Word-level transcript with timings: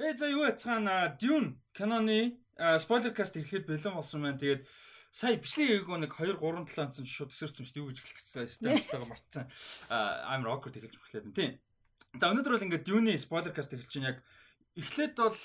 Ээ 0.00 0.16
за 0.16 0.32
юу 0.32 0.48
яцгаана 0.48 1.12
Dune 1.20 1.60
киноны 1.76 2.40
спойлер 2.80 3.12
каст 3.12 3.36
эхлэхэд 3.36 3.68
бэлэн 3.68 4.00
болсон 4.00 4.24
байна. 4.24 4.40
Тэгээд 4.40 4.64
сая 5.12 5.36
бичлэг 5.36 5.84
ээгөө 5.84 5.98
нэг 6.00 6.16
2 6.16 6.40
3 6.40 6.64
7 6.72 6.88
онцон 6.88 7.04
шууд 7.04 7.28
төсөрсөн 7.36 7.68
шүү 7.68 7.74
дээ. 7.76 7.82
Юу 7.84 7.92
гэж 7.92 7.98
хэлэх 8.00 8.16
гэсэн 8.16 8.48
статистикаа 8.48 9.04
мартсан. 9.04 9.44
I'm 9.92 10.48
rocker 10.48 10.72
гэж 10.72 10.96
хэлээд 10.96 11.28
байна 11.28 11.36
тийм. 11.36 11.52
За 12.16 12.32
өнөөдөр 12.32 12.52
бол 12.56 12.64
ингээд 12.64 12.88
Dune 12.88 13.12
спойлер 13.20 13.52
каст 13.52 13.76
эхэлж 13.76 13.92
чинь 13.92 14.08
яг 14.08 14.24
эхлээд 14.80 15.20
бол 15.20 15.36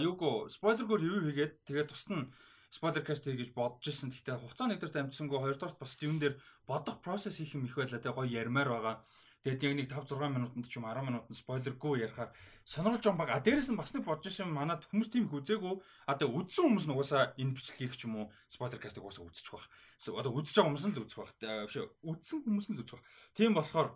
юугөө 0.00 0.48
спойлергүй 0.48 0.98
юу 1.04 1.28
хийгээд 1.28 1.68
тэгээд 1.68 1.92
тусад 1.92 2.12
нь 2.16 2.24
спойлер 2.72 3.04
каст 3.04 3.28
хийж 3.28 3.52
бодож 3.52 3.84
исэн. 3.84 4.08
Гэхдээ 4.08 4.48
хугацаа 4.48 4.72
нэгдэрт 4.72 4.96
амжсангүй 4.96 5.44
хоёрдугаарт 5.44 5.76
бас 5.76 5.92
Dune 6.00 6.16
дээр 6.16 6.40
бодох 6.64 7.04
процесс 7.04 7.36
их 7.44 7.52
юм 7.52 7.68
их 7.68 7.76
байлаа. 7.76 8.00
Тэгээ 8.00 8.16
гоё 8.16 8.32
ярмаар 8.32 8.68
байгаа. 8.72 8.96
Тэгээд 9.46 9.62
яг 9.62 9.74
нэг 9.78 9.86
5 9.86 10.18
6 10.18 10.34
минутанд 10.34 10.66
ч 10.66 10.78
юм 10.78 10.86
10 10.90 11.06
минутанд 11.06 11.38
спойлергүй 11.38 12.02
ярихаар 12.02 12.34
сонирхолж 12.66 13.04
байгаа 13.06 13.20
баг. 13.22 13.30
А 13.30 13.44
дээрэс 13.44 13.70
нь 13.70 13.78
бас 13.78 13.94
нэг 13.94 14.02
бодож 14.02 14.34
шим 14.34 14.50
манад 14.50 14.82
хүмүүс 14.90 15.10
тийм 15.14 15.30
их 15.30 15.38
үзээгүй. 15.38 15.78
А 16.10 16.18
тэгээ 16.18 16.36
үзсэн 16.42 16.64
хүмүүс 16.66 16.86
нь 16.90 16.94
угаасаа 16.98 17.22
энэ 17.38 17.54
бичлэгийг 17.54 17.94
ч 17.94 18.10
юм 18.10 18.14
уу 18.18 18.26
спойлер 18.50 18.82
кастыг 18.82 19.06
угаасаа 19.06 19.30
үзчих 19.30 19.54
бах. 19.54 19.70
Одоо 20.18 20.32
үзэж 20.34 20.54
байгаа 20.58 20.68
хүмүүс 20.74 20.86
нь 20.90 20.94
л 20.98 21.02
үзэх 21.06 21.18
бах. 21.22 21.32
Биш 21.38 21.76
үзсэн 22.02 22.38
хүмүүс 22.42 22.66
нь 22.70 22.76
л 22.76 22.82
үзэх 22.82 22.98
бах. 22.98 23.06
Тийм 23.38 23.54
болохоор 23.54 23.88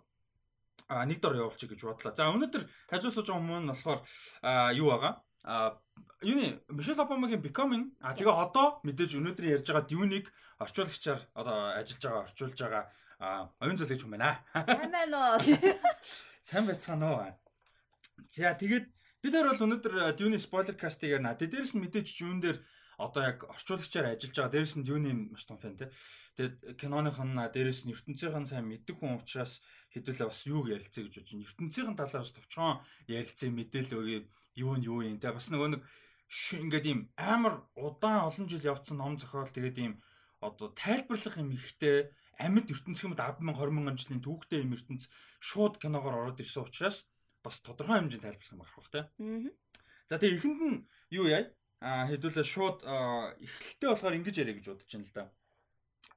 а 0.87 1.03
нэг 1.03 1.19
дор 1.19 1.35
явуулчих 1.35 1.69
гэж 1.75 1.81
бодлоо. 1.83 2.15
За 2.15 2.31
өнөөдөр 2.31 2.63
хажуу 2.87 3.11
сууж 3.11 3.27
байгаа 3.27 3.43
хүмүүс 3.43 3.61
нь 3.67 3.71
болохоор 3.71 3.99
юу 4.79 4.89
байгаа? 4.95 5.13
а 5.43 5.77
юуны 6.23 6.61
Мишель 6.69 6.99
Обамагийн 6.99 7.43
Becoming 7.43 7.91
а 7.99 8.15
тэгээ 8.15 8.31
одоо 8.31 8.79
мэдээж 8.87 9.19
өнөөдөр 9.19 9.45
ярьж 9.59 9.67
байгаа 9.67 9.85
Dune-ийг 9.87 10.31
орчуулагчаар 10.63 11.21
одоо 11.35 11.55
ажиллаж 11.77 12.01
байгаа 12.03 12.23
орчуулж 12.23 12.57
байгаа 12.57 12.83
а 13.19 13.27
оюун 13.59 13.77
зөвлөгч 13.77 14.03
юм 14.03 14.15
байна. 14.15 14.39
Сайн 14.53 14.91
байна 14.91 15.17
уу? 15.35 15.37
Сайн 16.47 16.65
байцгаана 16.67 17.07
уу? 17.11 17.27
За 18.31 18.55
тэгээд 18.55 18.85
бид 19.21 19.33
хоёр 19.35 19.51
бол 19.51 19.65
өнөөдөр 19.67 19.93
Dune 20.15 20.39
spoiler 20.39 20.75
cast-ыг 20.79 21.11
ярина. 21.11 21.35
Тэгээд 21.35 21.53
дээрэс 21.53 21.73
нь 21.75 21.83
мэдээж 21.83 22.07
Dune 22.15 22.39
дээр 22.39 22.57
одоо 22.97 23.21
яг 23.23 23.43
орчуулагчаар 23.47 24.13
ажиллаж 24.13 24.35
байгаа. 24.37 24.53
Дээрэс 24.53 24.75
нь 24.77 24.85
Dune 24.87 25.11
маш 25.31 25.45
том 25.45 25.57
фэн 25.57 25.77
тий. 25.77 25.89
Тэгээд 26.37 26.77
киноных 26.77 27.17
нь 27.17 27.37
дээрэс 27.37 27.85
нь 27.85 27.93
ертөнцийн 27.93 28.45
сайн 28.45 28.67
мэддэг 28.69 28.97
хүн 28.99 29.17
учраас 29.17 29.61
хэдүүлээ 29.93 30.27
бас 30.29 30.41
юуг 30.45 30.69
ярилцъя 30.69 31.05
гэж 31.05 31.15
бодож 31.21 31.31
байна. 31.33 31.47
ертөнцийн 31.49 31.95
талаар 31.97 32.23
бас 32.25 32.33
товчхон 32.33 32.81
ярилцъя 33.07 33.49
мэдээлэл 33.49 33.99
өгье. 33.99 34.19
Юу 34.55 34.73
нь 34.77 34.85
юу 34.85 35.01
юм. 35.01 35.17
Тэгээд 35.17 35.37
бас 35.37 35.49
нөгөө 35.49 35.69
нэг 35.73 35.81
ингээд 36.33 36.85
ийм 36.89 36.99
амар 37.17 37.65
удаан 37.77 38.25
олон 38.29 38.45
жил 38.49 38.65
явцсан 38.65 38.97
ном 38.97 39.17
зохиол 39.21 39.49
тэгээд 39.49 39.77
ийм 39.77 39.93
одоо 40.41 40.73
тайлбарлах 40.73 41.37
юм 41.37 41.53
ихтэй 41.53 42.09
амьд 42.41 42.73
ертөнцийн 42.73 43.13
мэд 43.13 43.21
10 43.21 43.45
мянган 43.45 43.61
20 43.61 43.77
мянган 43.77 43.97
жилийн 44.01 44.23
түүхтэй 44.25 44.65
юм 44.65 44.73
ертөнц 44.73 45.07
шууд 45.39 45.77
киногоор 45.77 46.33
ороод 46.33 46.41
ирсэн 46.41 46.65
учраас 46.65 47.05
бас 47.45 47.61
тодорхой 47.61 48.01
хэмжээнд 48.01 48.25
тайлбарлах 48.25 48.53
юм 48.53 48.61
гарах 48.61 48.77
бах 48.77 48.89
тий. 48.89 49.03
За 50.09 50.17
тэгээ 50.17 50.37
эхэнд 50.37 50.61
нь 50.61 50.77
юу 51.13 51.25
яа? 51.29 51.47
А 51.83 52.07
хэдүүлээ 52.07 52.47
шууд 52.47 52.87
эхлэлтэй 53.43 53.89
болохоор 53.91 54.17
ингэж 54.23 54.35
яриа 54.39 54.55
гэж 54.55 54.65
бодож 54.71 54.87
байна 54.87 55.03
л 55.03 55.11
да. 55.11 55.23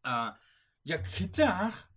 А 0.06 0.14
яг 0.86 1.02
хизээ 1.10 1.50
анх 1.50 1.90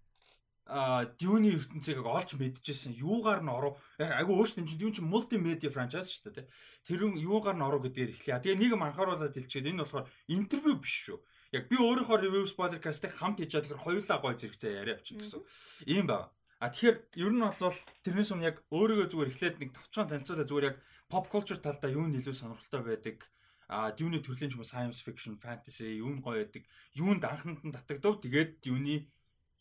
Dune 1.17 1.49
ертөнцийг 1.53 2.01
олж 2.05 2.37
мэдчихсэн 2.37 2.93
юугаар 2.93 3.41
нь 3.41 3.49
оров 3.49 3.77
айгу 3.97 4.37
өөрсдөө 4.37 4.69
чинь 4.69 4.81
Dune 4.81 4.93
чинь 4.93 5.09
мультимедиа 5.09 5.73
франчайз 5.73 6.13
шүү 6.13 6.29
дээ 6.29 6.49
тэр 6.85 7.09
юугаар 7.17 7.57
нь 7.57 7.65
оров 7.65 7.85
гэдгээр 7.85 8.13
эхлэе. 8.13 8.41
Тэгээ 8.41 8.57
нэг 8.57 8.71
юм 8.77 8.85
анхааруулаад 8.85 9.33
хэлчихээд 9.33 9.69
энэ 9.73 9.81
болохоор 9.81 10.05
интервью 10.29 10.77
биш 10.77 11.09
шүү. 11.09 11.17
Яг 11.57 11.65
би 11.73 11.77
өөрийнхөө 11.81 12.17
review 12.21 12.45
spoiler 12.45 12.77
cast-ыг 12.77 13.17
хамт 13.17 13.41
хийж 13.41 13.53
байгаа 13.53 13.65
тэгэхээр 13.65 13.85
хоёулаа 13.85 14.17
гой 14.21 14.33
зэрэгцээ 14.37 14.77
яриа 14.77 14.97
авчих 15.01 15.17
гэсэн. 15.17 15.41
Ийм 15.89 16.05
байна. 16.05 16.29
А 16.61 16.69
тэгэхээр 16.69 16.97
ер 17.17 17.31
нь 17.33 17.41
бол 17.41 17.77
тэрнээс 18.05 18.29
өмнө 18.29 18.49
яг 18.53 18.57
өөрийгөө 18.69 19.07
зүгээр 19.09 19.31
эхлээд 19.33 19.57
нэг 19.57 19.69
товчхон 19.73 20.09
танилцуулаа 20.09 20.45
зүгээр 20.45 20.69
яг 20.69 20.77
pop 21.09 21.25
culture 21.33 21.57
талдаа 21.57 21.89
юу 21.89 22.05
нь 22.05 22.19
илүү 22.21 22.35
сонирхолтой 22.37 22.81
байдаг 22.85 23.25
а 23.69 23.93
Dune 23.93 24.17
төрлийн 24.17 24.51
юм 24.57 24.65
science 24.65 24.99
fiction, 25.05 25.37
fantasy 25.37 26.01
юу 26.01 26.09
нь 26.09 26.21
гоё 26.25 26.41
байдаг. 26.41 26.65
Юунд 26.97 27.23
анханд 27.23 27.61
нь 27.61 27.71
татагдав. 27.71 28.17
Тэгээд 28.17 28.65
Dune 28.65 29.05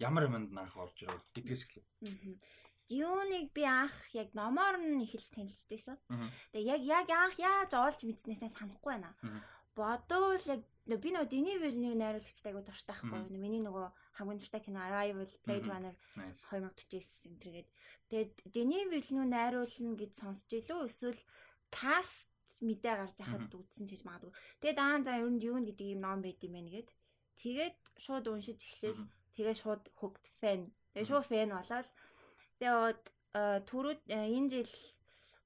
ямар 0.01 0.25
юмд 0.25 0.57
анх 0.57 0.77
орж 0.81 1.05
ирээ 1.05 1.21
гэдгээс 1.35 1.63
эхлэв. 1.69 1.85
Дюныг 2.89 3.53
би 3.53 3.63
анх 3.69 3.93
яг 4.17 4.33
номоор 4.33 4.81
нь 4.81 5.05
эхэлж 5.05 5.37
танилцчихсан. 5.37 6.01
Тэгээ 6.57 6.81
яг 6.81 6.83
яг 6.89 7.09
анх 7.13 7.37
яаж 7.37 7.71
олж 7.77 8.01
мэдснээсээ 8.07 8.49
санахгүй 8.49 8.97
байна. 8.97 9.13
Бодвол 9.77 10.41
яг 10.41 10.65
би 10.89 11.13
нөгөө 11.13 11.29
Дини 11.29 11.61
Вилнив 11.61 11.93
найруулагчтай 12.01 12.51
айгу 12.51 12.65
дуртай 12.65 12.97
байхгүй. 12.97 13.37
Миний 13.37 13.61
нөгөө 13.61 13.93
хамгийн 14.17 14.41
дуртай 14.41 14.63
кино 14.65 14.81
Arrival, 14.89 15.29
Blade 15.45 15.69
Runner 15.69 15.95
2049 16.17 17.29
энэ 17.29 17.43
төргээд. 17.45 17.69
Тэгээд 18.09 18.33
Дини 18.57 18.81
Вилнив 18.89 19.27
найруулна 19.29 19.93
гэж 20.01 20.13
сонсч 20.17 20.49
илүү 20.49 20.89
эсвэл 20.89 21.21
cast 21.69 22.33
мэдээ 22.61 22.95
гарч 22.99 23.17
яхад 23.25 23.53
үзсэн 23.53 23.87
ч 23.87 23.91
гэж 23.97 24.03
магадгүй. 24.07 24.33
Тэгээд 24.61 24.79
аа 24.79 24.97
за 25.05 25.13
ер 25.21 25.31
нь 25.31 25.43
юу 25.43 25.59
гэдэг 25.63 25.89
юм 25.95 26.01
ном 26.05 26.21
байд 26.25 26.41
юм 26.43 26.55
байна 26.57 26.71
гэд. 26.73 26.91
Тэгээд 27.41 27.77
шууд 28.05 28.27
уншиж 28.29 28.59
эхлэв. 28.65 28.97
Тэгээд 29.37 29.59
шууд 29.63 29.85
hooked 30.01 30.27
fan. 30.41 30.73
Тэгээд 30.93 31.09
шууд 31.11 31.27
fan 31.29 31.51
болоод 31.55 31.89
тэгээд 32.59 33.03
түрүүд 33.71 34.01
э, 34.11 34.35
энэ 34.37 34.49
жил 34.51 34.73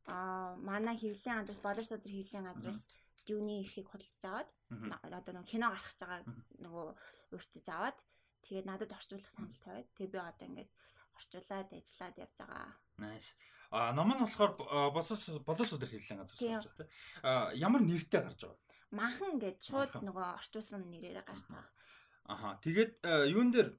а 0.07 0.57
манай 0.59 0.97
хөвлийн 0.99 1.43
газраас 1.43 1.63
бодор 1.63 1.87
содор 1.87 2.11
хөвлийн 2.11 2.47
газраас 2.47 2.81
дүүний 3.27 3.63
эрхийг 3.63 3.87
худалдаж 3.91 4.49
аваад 4.71 5.15
одоо 5.21 5.33
нэг 5.35 5.47
кино 5.47 5.71
гаргаж 5.71 5.99
байгаа 6.01 6.21
нөгөө 6.65 6.87
өртөж 7.37 7.67
аваад 7.71 7.99
тэгээд 8.43 8.67
надад 8.67 8.97
орчуулах 8.99 9.31
санал 9.31 9.63
тавиад 9.63 9.89
тэгээд 9.95 10.15
би 10.15 10.19
одоо 10.19 10.47
ингээд 10.51 10.71
орчуулад 11.19 11.69
ажиллаад 11.71 12.17
явж 12.25 12.37
байгаа. 12.41 12.71
Nice. 12.99 13.31
А 13.73 13.93
ном 13.97 14.13
нь 14.13 14.21
болохоор 14.21 14.53
болос 14.93 15.33
болос 15.49 15.71
өдөр 15.73 15.89
хэллэн 15.89 16.21
газар 16.21 16.37
суулж 16.37 16.69
байгаа 16.69 16.77
тийм. 16.77 16.91
А 17.25 17.51
ямар 17.57 17.81
нэртэй 17.81 18.21
гарч 18.21 18.41
байгаа? 18.45 18.61
Махан 18.93 19.41
гэж 19.41 19.57
шууд 19.65 19.93
нөгөө 20.05 20.27
орчуулсан 20.37 20.85
нэрээрээ 20.93 21.25
гарч 21.25 21.49
байгаа. 21.49 21.73
Аха. 22.29 22.61
Тэгээд 22.61 23.01
юун 23.33 23.49
дээр 23.49 23.73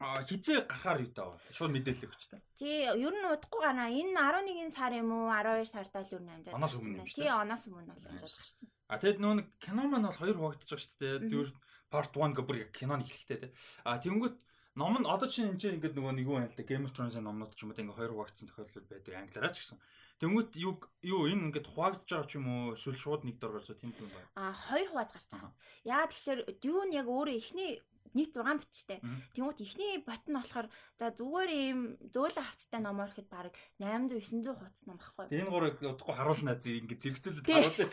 хизээ 0.00 0.66
гарахаар 0.66 0.98
юу 1.04 1.12
таа 1.14 1.38
шууд 1.54 1.70
мэдээлэл 1.76 2.10
өгч 2.10 2.22
та. 2.32 2.42
Тий, 2.56 2.88
ер 2.88 3.14
нь 3.14 3.28
удахгүй 3.30 3.60
гана. 3.62 3.86
Энэ 3.86 4.18
11 4.18 4.74
сар 4.74 4.96
юм 4.98 5.12
уу 5.12 5.30
12 5.30 5.68
сартаа 5.68 6.02
л 6.02 6.14
ер 6.16 6.22
нь 6.24 6.32
амжаад. 6.34 6.56
Оноос 6.56 6.74
өмнө. 6.80 7.04
Тий, 7.04 7.28
оноос 7.28 7.68
өмнө 7.68 7.92
бол 7.92 8.08
амжаад 8.08 8.34
гарсан. 8.34 8.66
А 8.88 8.98
тэгэд 8.98 9.20
нөө 9.20 9.34
нэг 9.38 9.48
кино 9.60 9.86
маань 9.86 10.08
бол 10.08 10.18
хоёр 10.18 10.36
байгаа 10.40 10.66
шүү 10.66 11.30
дээ. 11.30 11.54
Part 11.92 12.16
1 12.16 12.34
гэх 12.34 12.46
бүр 12.48 12.58
яг 12.64 12.70
киноны 12.72 13.04
эхлэлтэй 13.04 13.38
тий. 13.44 13.50
А 13.84 14.00
тэнгүүт 14.00 14.36
ном 14.80 14.96
нь 14.96 15.04
одоо 15.04 15.28
чинь 15.28 15.52
энэ 15.52 15.60
чинь 15.60 15.76
ингээд 15.76 15.96
нөгөө 16.00 16.14
нэг 16.16 16.24
юу 16.24 16.40
байна 16.40 16.48
л 16.48 16.56
да 16.56 16.64
Game 16.64 16.88
of 16.88 16.92
Thrones-ын 16.96 17.24
номнууд 17.28 17.52
ч 17.52 17.68
юм 17.68 17.70
уу 17.70 17.76
ингээд 17.76 17.98
хоёр 18.00 18.12
хуваагдсан 18.16 18.48
тохиолдол 18.48 18.88
байдаг 18.88 19.14
англиараа 19.20 19.52
ч 19.52 19.56
гэсэн. 19.60 19.78
Тэнгүүт 20.24 20.52
юу 20.56 20.74
юу 21.04 21.20
энэ 21.28 21.44
ингээд 21.52 21.68
хуваагдж 21.68 22.08
байгаа 22.08 22.28
ч 22.28 22.32
юм 22.40 22.46
уу 22.48 22.72
эсвэл 22.72 22.96
шууд 22.96 23.22
нэг 23.28 23.36
дор 23.36 23.60
гарч 23.60 23.68
тийм 23.76 23.92
юм 23.92 24.08
байна. 24.08 24.28
А 24.40 24.56
хоёр 24.56 24.88
хувааж 24.88 25.10
байгаа. 25.12 25.52
Яагаад 25.84 26.12
тэгэхээр 26.16 26.40
Dune 26.64 26.92
яг 26.96 27.06
өөрөө 27.12 27.36
эхний 27.36 27.70
нийт 28.14 28.34
6 28.34 28.58
бичтэй. 28.58 28.98
Тэнгуут 29.34 29.60
ихний 29.62 30.02
бот 30.02 30.24
нь 30.26 30.34
болохоор 30.34 30.66
за 30.98 31.14
зүгээр 31.14 31.50
ийм 31.54 31.80
зөөлөн 32.10 32.42
хавцтай 32.42 32.80
номоор 32.82 33.10
ихэд 33.14 33.28
баг 33.30 33.54
800 33.78 34.18
900 34.18 34.58
хуудас 34.58 34.84
ном 34.86 34.98
багхгүй. 34.98 35.30
Энэ 35.30 35.50
гурыг 35.50 35.78
удахгүй 35.78 36.14
харуулнаа 36.18 36.58
зэ 36.58 36.82
ингэ 36.82 36.96
зэрэгцүүлээд 36.98 37.46
харуулаа. 37.46 37.90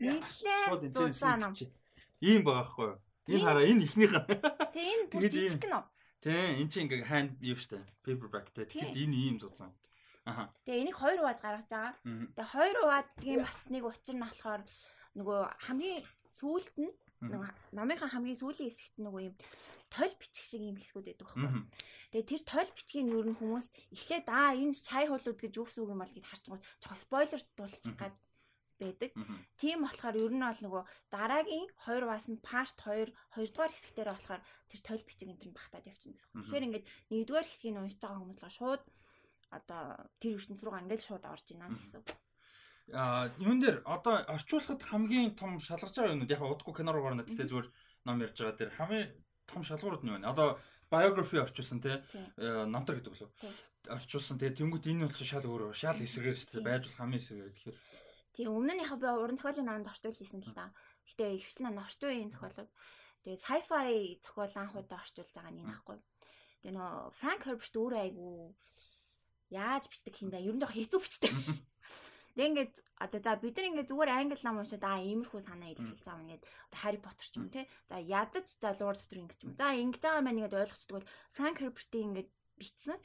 Нийлээ 0.00 0.62
дуудаа 0.88 1.36
ном. 1.36 1.52
Ийм 2.24 2.42
байгаа 2.42 2.64
байхгүй 2.64 2.86
юу? 2.88 2.98
Энэ 3.28 3.44
хараа 3.44 3.64
энэ 3.68 3.84
ихнийх 3.84 4.12
нь. 4.16 4.26
Тэг 4.72 4.84
энэ 4.88 5.04
бүр 5.12 5.22
жижиг 5.28 5.64
ном. 5.68 5.84
Тэ 6.24 6.32
эн 6.32 6.68
чинь 6.72 6.88
ингээ 6.88 7.04
hand 7.06 7.30
юу 7.44 7.58
штэ 7.60 7.84
paperback 8.02 8.50
тэ. 8.50 8.66
Тэгэхэд 8.66 8.96
энэ 9.04 9.16
ийм 9.16 9.36
зузаан. 9.38 9.76
Аха. 10.24 10.52
Тэгээ 10.64 10.82
энийг 10.88 10.96
хоёр 10.96 11.20
хувааж 11.20 11.40
гаргаж 11.40 11.68
байгаа. 11.68 11.94
Тэгээ 12.34 12.52
хоёр 12.52 12.76
хуваагийн 12.80 13.40
бас 13.44 13.60
нэг 13.68 13.84
учир 13.84 14.16
нь 14.16 14.24
болохоор 14.24 14.62
нөгөө 15.16 15.40
хамгийн 15.64 16.02
сүүлд 16.32 16.76
нь 16.80 16.92
Нөгөө 17.18 17.74
номынхаа 17.74 18.14
хамгийн 18.14 18.38
сүүлийн 18.38 18.70
хэсэгт 18.70 19.02
нөгөө 19.02 19.22
юм 19.26 19.34
тойл 19.90 20.14
бичих 20.22 20.46
шиг 20.46 20.62
юм 20.62 20.78
хэсгүүд 20.78 21.06
байдаг 21.10 21.26
байхгүй. 21.26 21.66
Тэгээ 22.14 22.30
тэр 22.30 22.42
тойл 22.46 22.70
бичгийг 22.78 23.10
юу 23.10 23.22
н 23.26 23.34
хүмүүс 23.34 23.66
эхлээд 23.90 24.26
аа 24.30 24.54
энэ 24.54 24.78
чай 24.78 25.10
хуулууд 25.10 25.34
гэж 25.42 25.52
юу 25.58 25.66
гэсэн 25.66 25.82
үг 25.82 25.92
юм 25.98 25.98
бол 25.98 26.14
гэд 26.14 26.30
харж 26.30 26.44
байгаа. 26.46 26.62
Чог 26.78 26.94
спойлер 26.94 27.42
дуулчих 27.58 27.94
гад 27.98 28.14
байдаг. 28.80 29.10
Тийм 29.60 29.78
болохоор 29.84 30.16
ер 30.16 30.32
нь 30.32 30.46
бол 30.46 30.62
нөгөө 30.64 30.82
дараагийн 31.14 31.66
2 31.84 32.06
бас 32.06 32.26
нь 32.30 32.38
part 32.40 32.76
2 32.80 33.10
2 33.36 33.52
дугаар 33.52 33.72
хэсэгтэр 33.74 34.08
болохоор 34.10 34.42
тэр 34.70 34.80
тойл 34.86 35.04
бичиг 35.06 35.28
энэ 35.28 35.42
төр 35.42 35.52
багтаад 35.54 35.90
явчихна 35.90 36.14
гэсэн. 36.16 36.30
Тэгэхээр 36.38 36.66
ингээд 36.66 36.86
1 37.10 37.28
дугаар 37.28 37.46
хэсгийг 37.46 37.76
уншиж 37.78 38.00
байгаа 38.00 38.20
хүмүүс 38.22 38.40
л 38.42 38.56
шууд 38.58 38.82
одоо 39.52 39.82
тэр 40.20 40.38
ертөнц 40.38 40.60
рүү 40.62 40.80
ингээд 40.82 41.02
шууд 41.06 41.24
орж 41.24 41.46
ийна 41.52 41.68
гэсэн 41.68 42.02
а 42.92 43.28
юун 43.38 43.60
дээр 43.60 43.82
одоо 43.84 44.24
орчуулахад 44.24 44.82
хамгийн 44.82 45.36
том 45.36 45.60
шалгаж 45.60 45.92
байгаа 45.92 46.16
юмуд 46.16 46.30
яг 46.30 46.40
удахгүй 46.40 46.74
кино 46.80 46.92
руу 46.92 47.04
гарна 47.04 47.24
гэхдээ 47.24 47.48
зүгээр 47.48 47.68
ном 48.08 48.22
ярьж 48.24 48.36
байгаа 48.40 48.56
дээр 48.56 48.72
хамгийн 48.80 49.08
том 49.44 49.62
шалгуурууд 49.64 50.04
нь 50.04 50.08
юу 50.08 50.16
вэ? 50.16 50.24
Одоо 50.24 50.56
biography 50.88 51.36
орчуулсан 51.36 51.80
тий 51.84 51.96
э, 52.40 52.64
намтар 52.64 52.96
гэдэг 52.96 53.12
лөө 53.12 53.28
орчуулсан 53.92 54.40
тий 54.40 54.50
тэнгуут 54.56 54.88
энэ 54.88 55.04
бол 55.04 55.12
шал 55.12 55.44
өөр 55.44 55.76
шал 55.76 56.00
дээ 56.00 56.64
байж 56.64 56.88
болох 56.88 57.00
хамгийн 57.00 57.20
эсрэгээр 57.20 57.52
тэгэхээр 57.52 57.78
тий 58.34 58.46
өмнө 58.46 58.72
нь 58.76 58.84
яг 58.84 58.96
би 59.00 59.08
уран 59.08 59.38
зохиолын 59.38 59.66
номонд 59.68 59.90
орчуулсан 59.92 60.42
л 60.44 60.54
да 60.56 60.72
гэхдээ 61.06 61.30
ихвчлэн 61.38 61.78
орчуулын 61.78 62.32
зохиолууд. 62.32 62.70
Тэгээ 63.24 63.42
sci-fi 63.44 64.20
зохиол 64.24 64.54
анх 64.60 64.74
удаа 64.76 65.00
орчуулж 65.02 65.32
байгаа 65.32 65.52
нь 65.52 65.62
энэ 65.64 65.74
ахгүй 65.74 65.98
тэгээ 66.62 66.74
нөө 66.74 67.14
Frank 67.14 67.42
Herbert 67.46 67.74
өөрөө 67.78 68.00
айгу 68.02 68.28
яаж 69.54 69.84
бичдэг 69.88 70.14
хиндэ 70.18 70.42
ер 70.42 70.54
нь 70.54 70.60
жоохон 70.60 70.76
хэцүү 70.76 71.00
бичдэг. 71.00 71.32
Тэг 72.38 72.54
ингээд 72.54 72.74
одоо 73.02 73.20
за 73.22 73.34
бид 73.34 73.56
нар 73.58 73.68
ингээд 73.70 73.90
зүгээр 73.90 74.14
англи 74.14 74.42
ном 74.46 74.62
уншаад 74.62 74.84
аа 74.86 75.02
иймэрхүү 75.02 75.40
санаа 75.42 75.74
илэрхийлж 75.74 76.06
байгаа 76.06 76.18
юм 76.18 76.26
ингээд 76.28 76.44
одоо 76.46 76.78
Harry 76.82 77.00
Potter 77.02 77.26
ч 77.26 77.34
юм 77.34 77.50
те. 77.50 77.66
За 77.90 77.98
ядаж 77.98 78.46
за 78.62 78.70
Lord 78.78 78.98
of 79.02 79.06
the 79.10 79.16
Rings 79.18 79.34
ч 79.34 79.42
юм. 79.42 79.58
За 79.58 79.74
ингэж 79.74 80.02
байгаа 80.02 80.22
маань 80.22 80.38
ингээд 80.38 80.58
ойлгочдгоо 80.62 81.02
Frank 81.34 81.56
Herbert-ийн 81.58 82.14
ингээд 82.14 82.30
бичсэн 82.60 82.98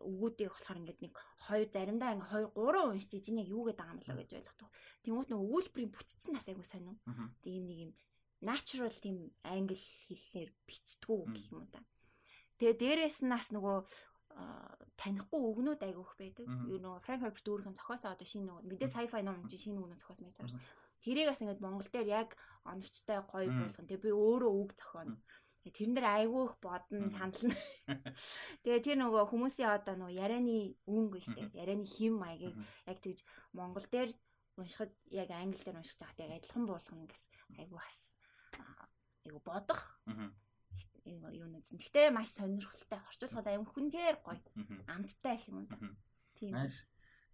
өгүүдийг 0.00 0.50
болохоор 0.52 0.80
ингээд 0.80 1.00
нэг 1.02 1.14
хоёр 1.48 1.68
заримдаа 1.72 2.14
ингээ 2.14 2.30
хоёр 2.32 2.48
гурван 2.52 2.92
уншиж 2.94 3.12
чинь 3.22 3.40
яг 3.42 3.48
юу 3.48 3.64
гэдэг 3.68 3.86
юм 3.88 3.98
болоо 3.98 4.16
гэж 4.20 4.30
ойлгодог. 4.38 4.68
Тэнгуут 5.02 5.28
нэг 5.30 5.40
өгүүлбэрийн 5.44 5.92
бүтцэн 5.94 6.32
нас 6.34 6.46
айгу 6.48 6.64
сонь 6.64 6.88
уу. 6.88 6.98
Тийм 7.42 7.62
нэг 7.66 7.78
юм 7.88 7.92
natural 8.40 8.94
тийм 8.94 9.32
англи 9.42 9.78
хэллэр 9.78 10.50
бичдгүү 10.68 11.20
гэх 11.34 11.46
юм 11.50 11.66
та. 11.72 11.82
Тэгээ 12.58 12.78
дээрээс 12.78 13.18
нь 13.26 13.32
бас 13.32 13.50
нөгөө 13.50 13.78
танихгүй 14.98 15.40
өгнүүд 15.50 15.82
айгүйх 15.82 16.12
байдаг. 16.18 16.46
Юу 16.70 16.78
нөгөө 16.78 17.02
Frank 17.02 17.22
Herbert 17.22 17.46
өөрхөн 17.46 17.78
зохиосоо 17.78 18.14
одоо 18.14 18.26
шинэ 18.26 18.46
нөгөө 18.46 18.66
мэдээ 18.66 18.90
sci-fi 18.90 19.22
ном 19.22 19.46
чинь 19.50 19.62
шинэ 19.70 19.78
өгнөө 19.78 19.98
зохиос 19.98 20.22
байж 20.22 20.34
байгаа 20.38 20.52
шүү. 20.54 20.62
Тэрийг 21.02 21.26
бас 21.30 21.42
ингээд 21.42 21.62
Монгол 21.62 21.90
дээр 21.90 22.08
яг 22.10 22.30
оновчтой 22.66 23.18
гоё 23.26 23.50
болгон. 23.50 23.86
Тэгээ 23.86 24.04
би 24.06 24.10
өөрөө 24.10 24.52
үг 24.58 24.70
зохионо. 24.74 25.14
Тэрэн 25.72 25.94
дээр 25.96 26.08
айгүйх 26.08 26.52
бодно 26.62 27.08
шанална. 27.12 27.56
Тэгээ 28.62 28.84
тэр 28.84 28.98
нөгөө 29.02 29.24
хүмүүсийн 29.28 29.70
одоо 29.72 29.94
нөгөө 29.96 30.18
ярианы 30.18 30.76
өнгө 30.88 31.20
штэ. 31.22 31.52
Ярианы 31.56 31.86
хим 31.86 32.20
маягийг 32.20 32.56
яг 32.86 32.98
тэгж 33.00 33.24
Монгол 33.52 33.86
дээр 33.88 34.10
уншихад 34.58 34.92
яг 35.10 35.30
англи 35.30 35.62
дээр 35.62 35.78
уншиж 35.78 35.98
байгаа 36.02 36.26
яг 36.26 36.42
адилхан 36.42 36.66
буулгах 36.66 37.08
гэсэн 37.08 37.30
айгүй 37.62 37.78
бас 37.78 37.98
айгүй 39.24 39.42
бодох 39.44 39.80
юу 41.08 41.48
нэгсэн. 41.48 41.78
Гэхдээ 41.78 42.10
маш 42.12 42.36
сонирхолтой. 42.36 43.00
Орчуулгад 43.08 43.48
аян 43.48 43.64
хүнгээр 43.64 44.16
гоё. 44.20 44.40
Амттай 44.88 45.36
их 45.36 45.48
юм 45.48 45.64
да. 45.66 45.78
Тийм. 46.36 46.52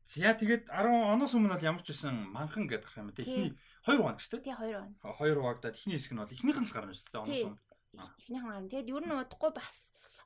За 0.05 0.37
тэгээд 0.37 0.69
10 0.69 1.17
оноос 1.17 1.33
өмнө 1.33 1.57
бол 1.57 1.65
ямар 1.65 1.81
ч 1.81 1.97
байсан 1.97 2.29
манхан 2.29 2.69
гэдэг 2.69 2.93
юм 3.01 3.09
да. 3.11 3.25
Эхний 3.25 3.57
2 3.89 4.05
хоног 4.05 4.21
шүү 4.21 4.37
дээ. 4.37 4.45
Тий 4.45 4.55
2 4.55 4.77
хоног. 4.77 5.01
2 5.01 5.17
хоногдаад 5.17 5.75
эхний 5.75 5.97
хэсэг 5.97 6.13
нь 6.13 6.21
бол 6.21 6.35
эхнийх 6.35 6.59
нь 6.61 6.69
л 6.69 6.75
гарна 6.77 6.93
шүү 6.93 7.09
дээ. 7.09 7.23
Оноос 7.25 7.45
өмнө. 7.49 7.74
Эхнийх 7.99 8.45
нь. 8.45 8.69
Тэгээд 8.71 8.91
ер 8.91 9.05
нь 9.07 9.15
удахгүй 9.15 9.51
бас 9.55 9.77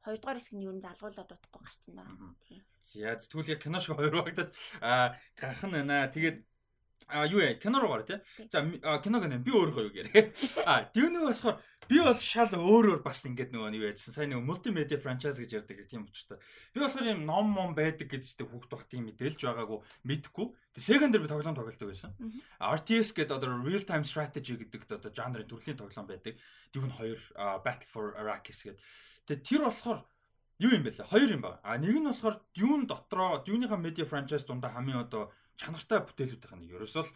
хоёрдугаар 0.05 0.38
хэсэг 0.38 0.55
нь 0.56 0.67
ер 0.67 0.75
нь 0.76 0.85
залгуулад 0.85 1.32
удахгүй 1.32 1.62
гарчин 1.62 1.94
даа. 1.99 2.09
Тийм. 2.49 2.62
За 2.81 3.17
тэгвэл 3.17 3.53
яг 3.53 3.61
кино 3.62 3.79
шиг 3.81 3.97
2 3.97 4.09
хоногдаад 4.11 4.50
гарах 5.37 5.62
нь 5.67 5.75
байна. 5.76 6.09
Тэгээд 6.09 6.38
А 7.06 7.25
юу 7.26 7.41
яа 7.41 7.55
кино 7.55 7.81
руу 7.81 7.94
гар 7.94 8.03
тий. 8.03 8.19
За 8.50 8.61
киног 9.00 9.25
нэ 9.25 9.38
би 9.38 9.53
өөрөө 9.55 9.87
юу 9.87 9.94
гэрээ. 9.94 10.35
А 10.69 10.91
дивнэг 10.93 11.25
болохоор 11.25 11.56
би 11.88 11.99
бол 12.05 12.14
шал 12.14 12.52
өөрөөр 12.52 13.00
бас 13.02 13.25
ингээд 13.25 13.50
нөгөө 13.56 13.76
юу 13.81 13.88
яжсан. 13.88 14.12
Сайн 14.12 14.31
нөгөө 14.37 14.44
мультимедиа 14.44 15.00
франчайз 15.00 15.40
гэж 15.40 15.64
ярьдаг 15.64 15.88
тийм 15.88 16.05
учраас. 16.05 16.38
Би 16.73 16.85
болохоор 16.85 17.08
юм 17.08 17.25
ном 17.25 17.49
мом 17.49 17.73
байдаг 17.73 18.12
гэж 18.12 18.37
тэг 18.37 18.52
хүүхд 18.52 18.69
бах 18.69 18.85
тийм 18.87 19.08
мэдээлж 19.08 19.40
байгаагүй 19.40 19.79
мэдгүй. 20.05 20.46
Тэг 20.76 20.82
Sega 20.85 21.08
дээр 21.08 21.25
би 21.25 21.32
тоглоом 21.32 21.56
тоглолдог 21.56 21.88
байсан. 21.88 22.12
RTS 22.61 23.17
гэдэг 23.17 23.37
одоо 23.40 23.56
real 23.64 23.85
time 23.88 24.05
strategy 24.05 24.61
гэдэг 24.61 24.85
одоо 24.85 25.11
жанрын 25.11 25.49
төрлийн 25.49 25.81
тоглоом 25.81 26.06
байдаг. 26.06 26.37
Дивн 26.70 26.93
2 26.93 27.32
Battle 27.64 27.88
for 27.88 28.12
Arrakis 28.20 28.69
гэдэг. 28.69 28.84
Тэг 29.25 29.38
тэр 29.49 29.64
болохоор 29.64 30.05
юу 30.61 30.70
юм 30.76 30.84
бэ 30.84 30.93
лээ? 30.93 31.08
Хоёр 31.08 31.31
юм 31.32 31.43
байна. 31.43 31.61
А 31.64 31.81
нэг 31.81 31.96
нь 31.96 32.05
болохоор 32.05 32.37
Dune 32.52 32.84
дотроо 32.84 33.41
Dune-ийн 33.41 33.81
медиа 33.81 34.05
франчайз 34.05 34.44
дундаа 34.44 34.76
хамгийн 34.76 35.08
одоо 35.08 35.32
чанартай 35.56 36.05
бүтээлүүдийнх 36.05 36.55
нь 36.58 36.70
ерөөсөө 36.75 37.05
л 37.05 37.12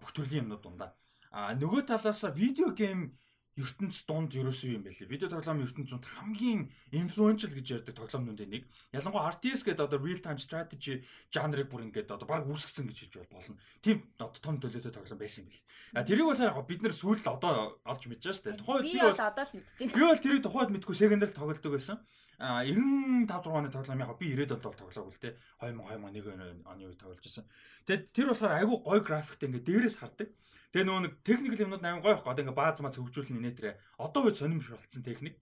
бүх 0.00 0.10
төрлийн 0.12 0.44
юмнууд 0.44 0.62
дундаа. 0.64 0.90
А 1.32 1.54
нөгөө 1.56 1.88
талаас 1.88 2.24
видео 2.36 2.76
гейм 2.76 3.16
ертөнц 3.52 4.08
дунд 4.08 4.32
ерөөсөө 4.32 4.80
юм 4.80 4.82
байлээ. 4.88 5.12
Видео 5.12 5.28
тоглоом 5.28 5.60
ертөнцөнд 5.60 6.08
хамгийн 6.08 6.72
инфлюеншл 6.88 7.52
гэж 7.52 7.84
ярьдаг 7.84 7.94
тоглоомнуудын 8.00 8.48
нэг. 8.48 8.64
Ялангуяа 8.96 9.28
RTS 9.36 9.68
гэдэг 9.68 9.84
одоо 9.92 10.00
real 10.00 10.20
time 10.24 10.40
strategy 10.40 11.04
жанрыг 11.28 11.68
бүр 11.68 11.84
ингээд 11.92 12.08
одоо 12.16 12.24
баг 12.24 12.48
үүсгэсэн 12.48 12.88
гэж 12.88 13.12
хэлж 13.12 13.28
болно. 13.28 13.60
Тийм 13.84 14.08
одоо 14.16 14.40
том 14.40 14.56
төлөөтэй 14.56 14.88
тоглоом 14.88 15.20
байсан 15.20 15.44
юм 15.44 15.52
бэл. 15.52 15.64
А 15.92 16.00
тэрийг 16.00 16.26
бол 16.32 16.40
яг 16.40 16.56
бид 16.64 16.80
нэр 16.80 16.94
сүүл 16.96 17.20
одоо 17.28 17.76
олж 17.84 18.02
мэдэж 18.08 18.40
дээ. 18.40 18.56
Тухайд 18.56 18.88
би 18.88 18.96
бол 18.96 19.20
одоо 19.20 19.44
л 19.44 19.52
мэдчихэв. 19.52 19.92
Би 19.92 20.00
бол 20.00 20.24
тэрийг 20.24 20.42
тухайд 20.48 20.70
мэдгүй 20.72 20.96
секондэр 20.96 21.32
тоглодог 21.36 21.72
байсан. 21.76 22.00
А 22.40 22.64
95 22.64 23.28
6 23.28 23.52
оны 23.52 23.68
тоглоом 23.68 24.00
яг 24.00 24.16
би 24.18 24.32
90-ад 24.32 24.64
бол 24.64 24.74
тоглоог 24.80 25.12
л 25.12 25.20
те 25.20 25.36
2000 25.60 26.08
2001 26.08 26.64
оны 26.64 26.88
үед 26.88 26.98
тоглож 26.98 27.20
байсан. 27.20 27.44
Тэгээд 27.84 28.04
тэр 28.16 28.26
болохоор 28.32 28.56
айгүй 28.56 28.78
гоё 28.80 29.00
графиктэй 29.04 29.46
ингээд 29.52 29.68
дээрээс 29.68 29.96
хардаг. 30.00 30.32
Тэгээ 30.72 30.88
нөгөө 30.88 31.02
нэг 31.04 31.14
техникэл 31.20 31.64
юмнууд 31.68 31.84
амар 31.84 32.00
гоё 32.00 32.16
байхгүй. 32.16 32.32
Одоо 32.32 32.42
ингээд 32.48 32.56
бааз 32.56 32.80
маа 32.80 32.92
хөгжүүлнэ 32.96 33.44
нэтэрэ. 33.44 33.76
Одоо 34.00 34.20
үед 34.24 34.40
сонирм 34.40 34.64
болцсон 34.64 35.04
техник. 35.04 35.36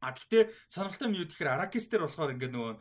А 0.00 0.10
гэхдээ 0.16 0.48
сонирхолтой 0.66 1.06
юм 1.12 1.18
юу 1.20 1.28
гэхээр 1.28 1.52
Arrakis 1.52 1.86
дээр 1.86 2.08
болохоор 2.08 2.34
ингээд 2.34 2.54
нөгөө 2.56 2.72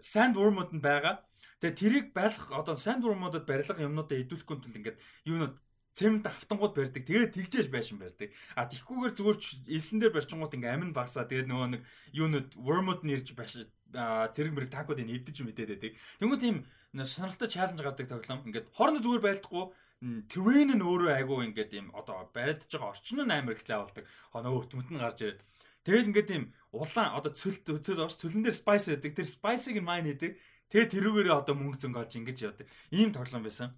sandworm-ууд 0.00 0.70
нь 0.74 0.82
байгаа. 0.82 1.22
Тэгээ 1.62 1.76
тэрийг 1.78 2.06
байлгах 2.16 2.50
одоо 2.50 2.74
sandworm-уудад 2.74 3.44
барилга 3.46 3.84
юмнуудаа 3.84 4.18
идүүлэхгүй 4.18 4.56
тул 4.64 4.78
ингээд 4.80 4.98
юунууд 5.28 5.54
цемент 5.96 6.26
автангууд 6.26 6.74
барьдаг. 6.76 7.04
Тэгээд 7.06 7.32
тэгжээж 7.32 7.68
байшин 7.72 7.96
барьдаг. 7.96 8.28
А 8.58 8.68
тэгхгүйгээр 8.68 9.14
зүгээр 9.16 9.38
элсэн 9.76 9.96
дээр 10.02 10.12
барьчингууд 10.12 10.56
ингээ 10.56 10.74
амин 10.74 10.92
багсаа. 10.92 11.24
Тэгээд 11.24 11.48
нөгөө 11.48 11.68
нэг 11.72 11.82
юунууд 12.12 12.50
wormуд 12.60 13.00
нэрж 13.06 13.32
байш 13.32 13.64
зэрэг 13.92 14.52
мэрэг 14.52 14.70
такуудыг 14.74 15.08
эвдэж 15.08 15.36
мэдээд 15.40 15.70
байдаг. 15.72 15.92
Тэнгүү 16.20 16.38
тийм 16.42 16.56
сонирхолтой 16.92 17.48
чаленж 17.48 17.80
гардаг 17.80 18.08
тоглоом. 18.12 18.44
Ингээд 18.44 18.68
хоорондоо 18.76 19.02
зүгээр 19.04 19.24
байлдахгүй 19.24 19.64
terrain 20.28 20.70
нь 20.76 20.84
өөрөө 20.84 21.12
айгүй 21.16 21.48
ингээд 21.48 21.72
юм 21.80 21.88
одоо 21.96 22.28
барилдаж 22.36 22.68
байгаа 22.68 22.92
орчин 22.92 23.24
нь 23.24 23.32
амар 23.32 23.56
ихлээ 23.56 23.80
болдог. 23.80 24.04
Хоноо 24.32 24.60
өтмөт 24.60 24.88
нь 24.92 25.00
гарч 25.00 25.18
ирээд 25.24 25.40
Тэгээд 25.86 26.08
ингээд 26.10 26.26
тийм 26.26 26.44
улаан 26.74 27.14
одоо 27.14 27.30
цөлд 27.30 27.62
цөл 27.78 28.02
ууш 28.02 28.18
цөлн 28.18 28.42
дээр 28.42 28.58
spice 28.58 28.90
байдаг. 28.90 29.14
Тэр 29.14 29.28
spice-ыг 29.30 29.78
нь 29.78 29.86
mine 29.86 30.10
хийдэг. 30.10 30.34
Тэгээ 30.66 30.90
тэрүүгээрээ 30.98 31.30
одоо 31.30 31.54
мөнгө 31.54 31.78
зөнгө 31.78 32.02
олж 32.02 32.12
ингэж 32.18 32.38
явдаг. 32.42 32.66
Ийм 32.90 33.14
тоглоом 33.14 33.46
байсан. 33.46 33.70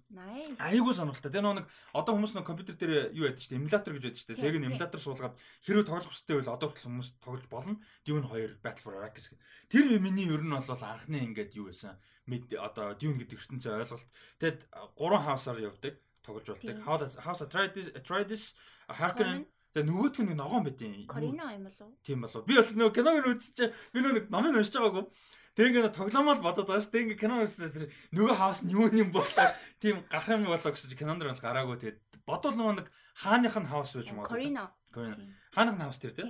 Айгуу 0.57 0.89
сонирхолтой. 0.97 1.29
Тэгээ 1.29 1.61
нэг 1.61 1.69
одоо 1.93 2.11
хүмүүс 2.17 2.33
нэг 2.33 2.49
компьютер 2.49 2.81
дээр 2.81 3.13
юу 3.13 3.29
шүү 3.29 3.53
дээ. 3.53 3.61
Эмулятор 3.61 3.93
гэж 3.93 4.03
яддаг 4.09 4.17
шүү 4.25 4.29
дээ. 4.33 4.41
Sega 4.41 4.57
эмулятор 4.57 5.01
суулгаад 5.05 5.35
хэрвээ 5.69 5.85
тоглох 5.85 6.09
хүстэй 6.09 6.35
бол 6.41 6.49
одоо 6.49 6.69
хүмүүс 6.73 7.09
тоглож 7.21 7.45
болно. 7.45 7.77
Dune 8.01 8.25
2 8.25 8.57
Battle 8.57 8.81
for 8.81 8.97
Arrakis 8.97 9.29
гэх. 9.29 9.41
Тэр 9.69 10.01
миний 10.01 10.25
ер 10.25 10.41
нь 10.41 10.49
бол 10.49 10.65
анхны 10.65 11.21
ингээд 11.29 11.53
юу 11.61 11.69
байсан. 11.69 11.93
Мэд 12.25 12.57
одоо 12.57 12.97
Dune 12.97 13.21
гэдэг 13.21 13.37
ертөнцийн 13.37 13.85
ойлголт. 13.85 14.09
Тэгэд 14.41 14.65
3 14.97 15.25
хаусаар 15.29 15.61
явдаг 15.61 15.93
тоглож 16.29 16.53
болдог. 16.53 16.77
House 17.25 17.41
Atreides 17.45 17.89
Atreides 17.97 18.53
Harkonnen 18.87 19.49
Тэгээ 19.69 19.85
нөгөөдх 19.85 20.21
нь 20.25 20.33
ногоон 20.33 20.65
байт 20.65 20.81
юм. 20.81 21.05
Корино 21.05 21.45
юм 21.53 21.69
болов? 21.69 21.89
Тийм 22.01 22.25
болов. 22.25 22.41
Би 22.49 22.57
бол 22.57 22.65
нөгөө 22.73 22.93
киног 22.97 23.27
үзчихээ. 23.37 23.69
Би 23.93 23.99
нөгөө 24.01 24.33
номыг 24.33 24.57
уншиж 24.57 24.73
байгаагүй. 24.73 25.05
Тэг 25.53 25.65
ингээд 25.69 25.93
тоглоомол 25.93 26.41
бодоод 26.41 26.67
байгаа 26.73 26.81
шүү. 26.81 26.89
Тэг 26.89 27.03
ингээд 27.05 27.21
кино 27.21 27.35
үзсэн 27.45 27.69
тэр 27.69 27.85
нөгөө 28.17 28.33
хаус 28.33 28.59
нь 28.65 28.73
юу 28.73 28.89
юм 28.89 29.13
болоо. 29.13 29.53
Тийм 29.81 30.01
гарах 30.09 30.33
юм 30.33 30.49
болоо 30.49 30.73
гэсэн 30.73 30.97
кинонд 30.97 31.21
бас 31.21 31.37
гараагүй. 31.37 31.77
Тэгээд 31.85 31.99
бодвол 32.25 32.57
нөгөө 32.57 32.75
нэг 32.81 32.87
хааных 33.21 33.55
нь 33.61 33.69
хаус 33.69 33.93
байж 33.93 34.09
магадгүй. 34.09 34.33
Корино. 34.33 34.65
Корино. 34.89 35.37
Хааных 35.53 35.75
нь 35.77 35.83
хаус 35.85 36.01
тэр 36.01 36.13
тийм. 36.17 36.29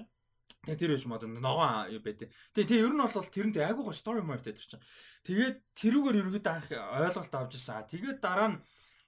Тэгээ 0.68 0.80
тэр 0.84 0.92
байж 1.00 1.04
магадгүй 1.08 1.40
ногоон 1.40 1.96
юу 1.96 2.02
байт. 2.04 2.28
Тэгээ 2.28 2.68
тэг 2.68 2.84
ер 2.84 2.92
нь 2.92 3.00
бол 3.00 3.24
тэрнтэй 3.24 3.64
айгуугаа 3.72 3.96
story 3.96 4.20
mode 4.20 4.44
дээр 4.44 4.60
чинь. 4.60 4.84
Тэгээд 5.24 5.56
тэрүүгээр 5.80 6.20
ерөөдөө 6.28 6.52
анх 6.52 6.68
ойлголт 6.76 7.34
авч 7.40 7.56
ирсэн. 7.56 7.88
Тэгээд 7.88 8.20
дараа 8.20 8.52
нь 8.52 8.60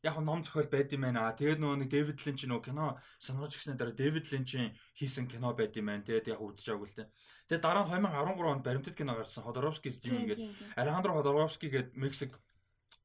яг 0.04 0.18
ном 0.18 0.44
зохиол 0.44 0.66
байд 0.66 0.92
юм 0.94 1.06
байна. 1.06 1.30
Тэгээд 1.34 1.62
нөгөө 1.62 1.78
нэг 1.86 1.90
Дэвид 1.94 2.20
Линч 2.26 2.50
нөгөө 2.50 2.66
кино 2.74 2.98
сонирхож 3.22 3.54
гисэн 3.54 3.78
дараа 3.78 3.94
Дэвид 3.94 4.26
Линчийн 4.34 4.74
хийсэн 4.98 5.30
кино 5.30 5.54
байд 5.54 5.78
юм 5.78 5.94
байна. 5.94 6.02
Тэгээд 6.02 6.34
яг 6.34 6.42
үдчихээг 6.42 6.82
л 6.82 6.98
тэ. 6.98 7.10
Тэгээд 7.50 7.62
дараа 7.62 7.86
нь 7.86 7.92
2013 7.94 8.50
онд 8.50 8.66
баримтат 8.66 8.98
кино 8.98 9.14
гарсан 9.14 9.46
Ходоровский 9.46 9.94
юм 10.10 10.26
ингээд 10.26 10.42
Алехандро 10.74 11.14
Ходоровский 11.14 11.70
гээд 11.70 11.94
Мексик 11.94 12.34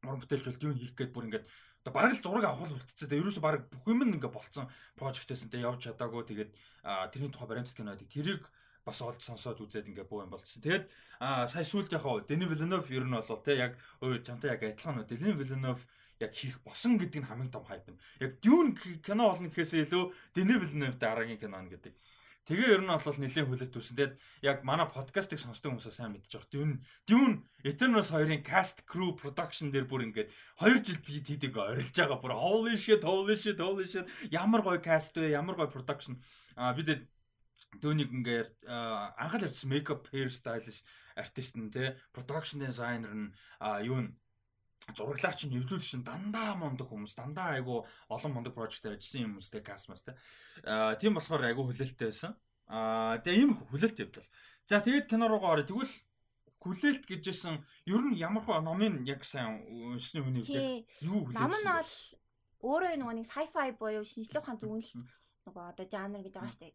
уран 0.00 0.20
бүтээлч 0.24 0.44
бол 0.48 0.64
юу 0.70 0.74
хийх 0.74 0.96
гээд 0.96 1.12
бүр 1.12 1.28
ингээд 1.28 1.46
одоо 1.84 1.92
бараг 1.92 2.16
л 2.16 2.24
зураг 2.24 2.44
авах 2.48 2.72
үлдчихсэн. 2.72 3.12
Тэгээд 3.12 3.22
ерөөсө 3.28 3.44
бараг 3.44 3.68
бүх 3.68 3.84
юм 3.84 4.00
ингээд 4.08 4.32
болцсон 4.32 4.66
прожектээсэн. 4.96 5.52
Тэгээд 5.52 5.68
явж 5.68 5.80
чадаагүй. 5.84 6.24
Тэгээд 6.24 6.50
тэрний 7.12 7.28
тухай 7.28 7.48
баримтат 7.48 7.76
кино 7.76 7.92
байдаг. 7.92 8.08
Тэрийг 8.08 8.42
бас 8.86 9.02
олж 9.02 9.18
сонсоод 9.18 9.58
үзээд 9.66 9.90
ингээ 9.90 10.06
буу 10.06 10.22
юм 10.22 10.30
болчихсон. 10.30 10.62
Тэгээд 10.62 10.84
а 11.18 11.46
сая 11.50 11.66
сүулт 11.66 11.90
яхаа 11.90 12.22
Дэни 12.22 12.46
Виленов 12.46 12.86
ер 12.90 13.02
нь 13.02 13.10
бол 13.10 13.42
те 13.42 13.58
яг 13.58 13.74
өөр 13.98 14.22
чамтай 14.22 14.54
яг 14.54 14.62
адилхан 14.62 15.02
нь 15.02 15.10
Дэни 15.10 15.34
Виленов 15.34 15.82
яг 16.20 16.32
хийх 16.32 16.60
босон 16.64 16.96
гэдэг 16.98 17.22
нь 17.22 17.28
хамгийн 17.28 17.52
том 17.52 17.64
хайп 17.64 17.88
нь. 17.90 18.00
Яг 18.20 18.40
Dune 18.40 18.72
кино 19.04 19.30
болно 19.30 19.48
гэхээсээ 19.48 19.84
илүү 19.84 20.04
Denis 20.34 20.58
Villeneuve 20.60 20.96
дараагийн 20.96 21.40
кино 21.40 21.60
нь 21.60 21.72
гэдэг. 21.72 21.94
Тэгээ 22.46 22.78
ер 22.78 22.82
нь 22.86 22.92
бол 22.94 23.02
нэлээд 23.02 23.48
хүлээт 23.50 23.74
үүсэн. 23.74 23.96
Тэгээд 23.98 24.14
яг 24.46 24.58
манай 24.62 24.86
подкастыг 24.86 25.42
сонсдог 25.42 25.74
хүмүүс 25.74 25.90
сайн 25.90 26.14
мэдчих 26.14 26.30
жоох. 26.30 26.46
Dune 26.46 26.78
Dune 27.02 27.42
Eternals 27.66 28.14
2-ын 28.14 28.46
cast 28.46 28.86
crew 28.86 29.18
production 29.18 29.74
дээр 29.74 29.90
бүр 29.90 30.06
ингээд 30.06 30.30
2 30.62 30.78
жил 30.86 31.00
би 31.02 31.18
тийдэг 31.26 31.58
орилж 31.58 31.90
байгаа. 31.90 32.22
Бүр 32.22 32.38
holy 32.38 32.78
shit, 32.78 33.02
holy 33.02 33.34
shit, 33.34 33.58
holy 33.58 33.82
shit. 33.82 34.06
Ямар 34.30 34.62
гоё 34.62 34.78
cast 34.78 35.18
вэ? 35.18 35.34
Ямар 35.34 35.58
гоё 35.58 35.66
production. 35.66 36.22
Аа 36.54 36.70
бид 36.70 37.10
Дүүнийг 37.82 38.12
ингээд 38.12 38.52
анхаал 38.68 39.44
ярьсан 39.44 39.68
makeup 39.72 40.08
hair 40.12 40.30
stylist 40.32 40.84
артист 41.16 41.56
нь 41.60 41.72
те 41.72 41.96
production 42.14 42.60
designer 42.64 43.12
нь 43.12 43.32
юу 43.84 44.00
нь 44.04 44.08
зураглагч 44.94 45.46
нь 45.46 45.56
эвлүүлэгч 45.58 45.98
нь 45.98 46.06
дандаа 46.06 46.54
мундаг 46.54 46.86
хүмүүс 46.86 47.18
дандаа 47.18 47.58
айгу 47.58 47.82
олон 48.06 48.32
мундаг 48.32 48.54
прожектээр 48.54 48.94
ажилласан 48.94 49.34
хүмүүстэй 49.34 49.62
касмастай. 49.66 50.14
Аа 50.62 50.94
тийм 50.94 51.18
болохоор 51.18 51.42
айгу 51.42 51.66
хүлээлттэй 51.66 52.08
байсан. 52.12 52.32
Аа 52.70 53.18
тэгээ 53.18 53.40
ийм 53.42 53.52
хүлээлт 53.66 53.98
явдал. 53.98 54.28
За 54.66 54.78
тэгээд 54.78 55.10
кино 55.10 55.26
руугаа 55.26 55.58
орё. 55.58 55.66
Тэгвэл 55.66 55.94
хүлээлт 56.62 57.04
гэжсэн 57.06 57.62
ер 57.90 58.02
нь 58.06 58.18
ямар 58.18 58.42
хөө 58.46 58.62
номын 58.62 59.02
яг 59.06 59.26
сайн 59.26 59.62
уншны 59.66 60.22
хүний 60.22 60.42
үед 60.42 60.86
юу 61.02 61.26
хүлээлт. 61.26 61.42
Ном 61.42 61.54
нь 61.54 61.66
бол 61.66 61.92
өөрөө 62.66 62.94
нөгөө 62.98 63.16
нэг 63.22 63.26
sci-fi 63.30 63.68
буюу 63.78 64.02
шинжлэх 64.02 64.42
ухаан 64.42 64.58
зөвнөл 64.58 64.90
нөгөө 65.46 65.64
одоо 65.70 65.86
жанр 65.86 66.22
гэж 66.26 66.34
байгаа 66.34 66.50
шүү 66.54 66.62
дээ. 66.66 66.74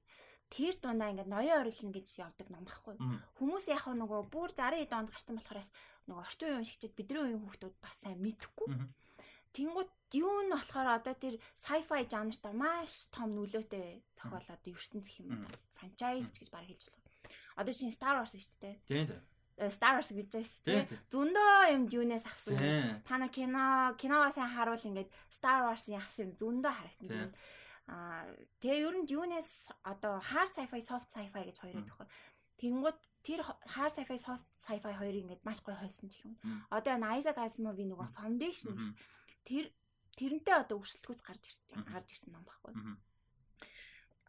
Тэр 0.51 0.75
дундаа 0.84 1.15
ингээд 1.15 1.31
ноён 1.31 1.63
ориглон 1.63 1.96
гэж 1.96 2.08
явдаг 2.20 2.48
ном 2.51 2.67
байхгүй. 2.67 3.00
Хүмүүс 3.39 3.72
яг 3.72 3.88
нөгөө 3.88 4.27
бүр 4.27 4.51
60 4.51 4.91
онд 4.91 5.10
гарсан 5.15 5.39
болохоорс 5.39 5.72
нөгөө 6.12 6.24
орчин 6.27 6.48
үеийн 6.51 6.60
уншигчид 6.60 6.93
бидний 7.00 7.24
үеийн 7.24 7.39
хүүхдүүд 7.39 7.75
бас 7.79 7.96
сайн 8.03 8.20
мэдэхгүй. 8.20 8.67
Тэнгууд 9.55 9.91
юу 10.15 10.38
нь 10.43 10.51
болохоор 10.51 11.00
одоо 11.00 11.15
тэр 11.15 11.36
sci-fi 11.55 12.03
жанрт 12.08 12.43
маш 12.51 13.08
том 13.15 13.31
нөлөөтэй 13.36 14.03
зохиолоод 14.20 14.63
ертөнцийн 14.63 15.27
юм 15.31 15.48
франчайз 15.79 16.36
гэж 16.36 16.48
баг 16.51 16.67
хэлж 16.67 16.84
болох. 16.88 17.08
Одоо 17.55 17.74
чинь 17.75 17.91
Star 17.96 18.15
Wars 18.20 18.36
шүү 18.36 18.60
дээ. 18.63 18.75
Тийм 18.88 19.08
тийм. 19.08 19.22
Star 19.72 19.93
Wars 20.00 20.12
гэж 20.12 20.27
байна 20.31 20.48
шүү 20.48 20.63
дээ. 20.67 20.84
Зөндөө 21.12 21.55
юм 21.75 21.84
юунаас 21.91 22.25
авсан. 22.25 22.55
Та 23.03 23.17
нар 23.20 23.31
кино 23.31 23.96
киногоо 24.00 24.31
сайн 24.31 24.51
харуул 24.55 24.88
ингээд 24.88 25.12
Star 25.31 25.67
Wars-ийн 25.67 26.00
авсан 26.00 26.31
юм 26.31 26.34
зөндөө 26.39 26.72
харагдана. 26.72 27.31
Аа 27.91 28.24
тэгээ 28.63 28.88
ер 28.88 28.95
нь 29.03 29.10
юунаас 29.12 29.67
одоо 29.83 30.24
hard 30.24 30.51
sci-fi, 30.55 30.79
soft 30.79 31.12
sci-fi 31.12 31.43
гэж 31.43 31.57
хоёр 31.60 31.75
байдаг. 31.83 32.07
Тэнгууд 32.55 33.00
тэр 33.19 33.43
hard 33.43 33.91
sci-fi, 33.91 34.15
soft 34.15 34.48
sci-fi 34.63 34.95
хоёрыг 34.95 35.27
ингээд 35.27 35.43
маш 35.43 35.60
гоё 35.60 35.75
хойсон 35.75 36.07
ч 36.07 36.24
юм. 36.24 36.39
Одоо 36.71 36.95
Isaac 37.19 37.36
Asimov-ийн 37.36 37.91
нөгөө 37.91 38.15
foundation 38.15 38.79
шүү 38.79 38.95
дээ. 38.95 39.43
Тэр 39.43 39.65
тэрнтэй 40.15 40.55
одоо 40.55 40.79
өрсөлдөхөөс 40.79 41.19
гарч 41.19 41.43
ирсэн 41.51 41.83
гарч 41.83 42.07
ирсэн 42.15 42.31
ном 42.31 42.48
байхгүй. 42.48 42.74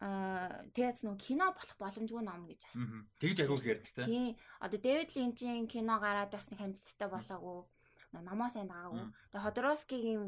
Аа 0.03 0.67
тэгээд 0.75 1.07
нөө 1.07 1.15
кино 1.15 1.55
болох 1.55 1.77
боломжгүй 1.79 2.23
ном 2.27 2.43
гэж 2.43 2.61
бас. 2.67 2.79
Тэгж 3.23 3.37
агуулг 3.47 3.63
ярьдаг. 3.63 4.03
Тийм. 4.03 4.35
Одоо 4.59 4.79
Дэвид 4.83 5.15
Линчийн 5.15 5.71
кино 5.71 6.03
гараад 6.03 6.35
бас 6.35 6.51
нэг 6.51 6.59
хамжилттай 6.59 7.07
болоогүй 7.07 7.63
намаа 8.21 8.49
сайн 8.53 8.69
дагаагүй. 8.69 9.09
Тэгээ 9.33 9.45
Ходоровскигийн 9.45 10.21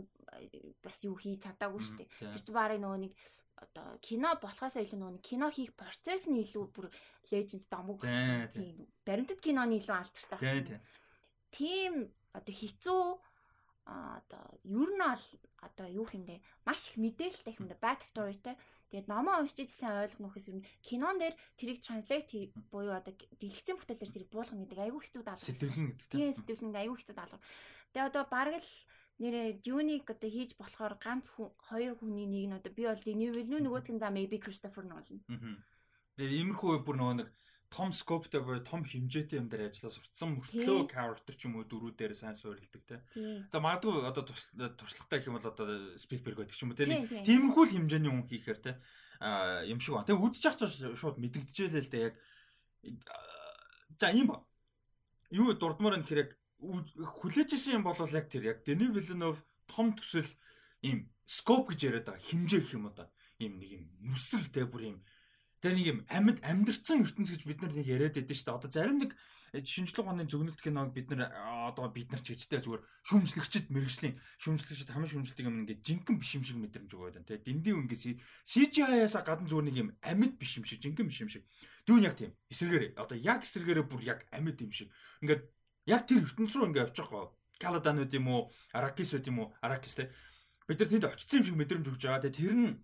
бас 0.82 0.98
юу 1.06 1.16
хийж 1.20 1.46
чадаагүй 1.46 1.82
шүү 1.86 1.98
дээ. 2.02 2.10
Тэр 2.34 2.42
чинь 2.42 2.58
баарыг 2.58 2.82
нөгөө 2.82 3.00
нэг 3.06 3.14
одоо 3.56 3.88
кино 4.02 4.36
болохоос 4.42 4.76
илүү 4.82 5.00
нөгөө 5.00 5.22
кино 5.22 5.48
хийх 5.54 5.72
процесс 5.78 6.26
нь 6.28 6.42
илүү 6.42 6.66
бүр 6.74 6.90
леженд 7.32 7.70
домог 7.70 8.02
тийм. 8.52 8.90
Баримтат 9.06 9.40
киноны 9.40 9.80
илүү 9.80 9.96
алдартай. 9.96 10.82
Тийм 11.54 12.10
одоо 12.36 12.54
хэцүү 12.56 13.04
одоо 13.86 14.46
ер 14.66 14.90
нь 14.90 14.98
бол 14.98 15.24
одоо 15.62 15.88
юу 15.90 16.06
хэмдэ 16.10 16.42
маш 16.66 16.90
их 16.90 16.98
мэдээлэлтэй 16.98 17.54
хэмдэ 17.54 17.78
back 17.78 18.02
storyтэй. 18.02 18.58
Тэгээд 18.90 19.10
номоо 19.10 19.42
уншиж 19.42 19.70
сайн 19.70 20.02
ойлгох 20.02 20.22
нөхөөс 20.22 20.50
ер 20.50 20.58
нь 20.62 20.68
кинон 20.82 21.22
дээр 21.22 21.38
тэрийг 21.58 21.80
translate 21.86 22.54
буюу 22.74 22.98
одоо 22.98 23.14
дэлгэцэн 23.14 23.78
бүтээлээр 23.78 24.14
тэрийг 24.14 24.32
буулгах 24.34 24.58
гэдэг 24.58 24.80
айгүй 24.82 25.02
хэцүү 25.06 25.24
даалгавар. 25.26 25.46
Сэтгэлэн 25.46 25.88
гэдэг 25.94 26.08
тийм. 26.10 26.20
Тийм 26.22 26.34
сэтгэлэн 26.34 26.82
айгүй 26.82 26.98
хэцүү 26.98 27.16
даалгавар. 27.18 27.46
Тэгээд 27.94 28.10
одоо 28.10 28.24
бараг 28.26 28.62
л 28.62 28.72
нэрээ 29.22 29.48
Junik 29.64 30.10
одоо 30.10 30.30
хийж 30.30 30.52
болохоор 30.58 30.98
ганц 31.00 31.30
хоёр 31.70 31.94
хүний 31.96 32.28
нэг 32.28 32.46
нь 32.50 32.58
одоо 32.58 32.72
би 32.74 32.84
бол 32.90 33.06
Denis 33.06 33.32
Villeneuve 33.38 33.64
нөгөөх 33.64 33.88
нь 33.94 34.02
за 34.02 34.10
maybe 34.12 34.38
Christopher 34.42 34.84
Nolan. 34.84 35.22
Тэгээд 36.18 36.36
иймэрхүү 36.36 36.84
бүр 36.84 36.96
нөгөө 37.00 37.16
нэг 37.22 37.28
том 37.70 37.92
скоптой 37.92 38.42
буюу 38.42 38.64
том 38.64 38.86
хэмжээтэй 38.86 39.40
юм 39.40 39.50
дээр 39.50 39.70
ажиллаа 39.70 39.92
сурцсан 39.92 40.38
мөртлөө 40.38 40.88
character 40.90 41.34
ч 41.36 41.50
юм 41.50 41.60
уу 41.60 41.66
дөрүүдээр 41.68 42.14
сайн 42.16 42.38
суурилдаг 42.38 42.84
те. 42.88 43.02
За 43.52 43.60
магадгүй 43.60 44.06
одоо 44.06 44.24
туршлагатай 44.26 45.20
гэх 45.20 45.30
юм 45.30 45.38
бол 45.38 45.50
одоо 45.50 45.98
Spielberg 46.00 46.40
байдаг 46.40 46.56
ч 46.56 46.64
юм 46.64 46.72
уу 46.72 46.80
те. 46.80 46.88
Тиймэрхүү 47.26 47.64
л 47.66 47.74
хэмжээний 47.76 48.12
хүн 48.14 48.28
хийхээр 48.30 48.60
те 48.62 48.72
юм 49.68 49.80
шиг 49.80 49.96
ба. 49.98 50.08
Тэгээ 50.08 50.24
үдчих 50.24 50.56
ч 50.56 50.62
шууд 50.96 51.18
мэдэгдэжээ 51.20 51.84
л 51.84 51.92
дээ 51.92 52.06
яг 52.06 52.16
за 54.00 54.12
юм 54.14 54.28
ба. 54.32 54.38
Юу 55.34 55.54
дурдмаар 55.58 56.00
нь 56.00 56.08
хэрэг 56.08 56.38
хүлээжсэн 56.62 57.82
юм 57.82 57.84
бол 57.84 57.98
яг 57.98 58.28
тэр 58.30 58.44
яг 58.56 58.58
Denis 58.64 58.94
Villeneuve 58.94 59.42
том 59.68 59.96
төсөл 59.98 60.30
ийм 60.86 61.10
scope 61.26 61.74
гэж 61.74 61.80
яриад 61.90 62.06
байгаа 62.08 62.22
хэмжээ 62.22 62.62
гэх 62.62 62.78
юм 62.78 62.88
одоо 62.94 63.10
ийм 63.42 63.58
нэг 63.60 63.70
юм 63.82 63.84
нүсэр 64.06 64.46
те 64.54 64.64
бүр 64.66 64.94
ийм 64.94 64.98
Тэгээ 65.66 65.78
нэг 65.82 65.88
юм 65.90 66.00
амьд 66.14 66.38
амьдэрсэн 66.46 67.02
ертөнц 67.02 67.30
гэж 67.34 67.42
бид 67.50 67.60
нар 67.66 67.74
нэг 67.74 67.90
яриад 67.90 68.14
байдсан 68.14 68.38
шүү 68.38 68.46
дээ. 68.46 68.58
Одоо 68.62 68.70
зарим 68.70 69.02
нэг 69.02 69.18
шинжлэх 69.66 70.06
ухааны 70.06 70.30
зөвнөлт 70.30 70.62
киног 70.62 70.94
бид 70.94 71.10
нар 71.10 71.34
одоо 71.34 71.90
бид 71.90 72.14
нар 72.14 72.22
ч 72.22 72.38
гэжтэй 72.38 72.62
зүгээр 72.62 72.86
шүмжлэгчд 73.02 73.74
мэрэгжлийн 73.74 74.14
шүмжлэгчд 74.46 74.94
хамгийн 74.94 75.26
шүмжлэлтийг 75.26 75.50
юм 75.50 75.66
ингээд 75.66 75.82
жинхэнэ 75.82 76.22
биш 76.22 76.32
юм 76.38 76.46
шиг 76.46 76.62
мэдрэмж 76.62 76.92
өгöd 76.94 77.18
байна. 77.18 77.26
Тэгээ 77.26 77.46
дэндийн 77.50 77.78
үнгээс 77.82 78.04
CGI-аас 78.46 79.18
гадна 79.26 79.50
зүгээр 79.50 79.66
нэг 79.66 79.78
юм 79.82 79.90
амьд 80.06 80.38
биш 80.38 80.54
юм 80.62 80.70
шиг 80.70 80.86
жинхэнэ 80.86 81.10
биш 81.10 81.20
юм 81.26 81.34
шиг. 81.34 81.44
Дүүн 81.90 82.06
яг 82.06 82.14
тийм 82.14 82.38
эсэргээр 82.54 83.02
одоо 83.02 83.18
яг 83.18 83.42
эсэргээрээ 83.42 83.90
бүр 83.90 84.02
яг 84.06 84.22
амьд 84.30 84.62
юм 84.62 84.70
шиг. 84.70 84.94
Ингээд 85.26 85.50
яг 85.90 86.06
тэр 86.06 86.22
ертөнц 86.30 86.54
рүү 86.54 86.70
ингээд 86.70 86.94
явчих 86.94 87.10
гоо. 87.10 87.34
Каладанууд 87.58 88.14
юм 88.14 88.28
уу, 88.30 88.54
Аракисуд 88.70 89.26
юм 89.26 89.42
уу, 89.42 89.54
Аракис 89.66 89.98
те. 89.98 90.14
Бид 90.70 90.78
нар 90.78 90.90
тэнд 90.94 91.10
очсон 91.10 91.42
юм 91.42 91.46
шиг 91.50 91.58
мэдрэмж 91.58 91.90
өгч 91.90 92.04
байгаа. 92.06 92.22
Тэгээ 92.22 92.38
тэр 92.38 92.54
нь 92.54 92.78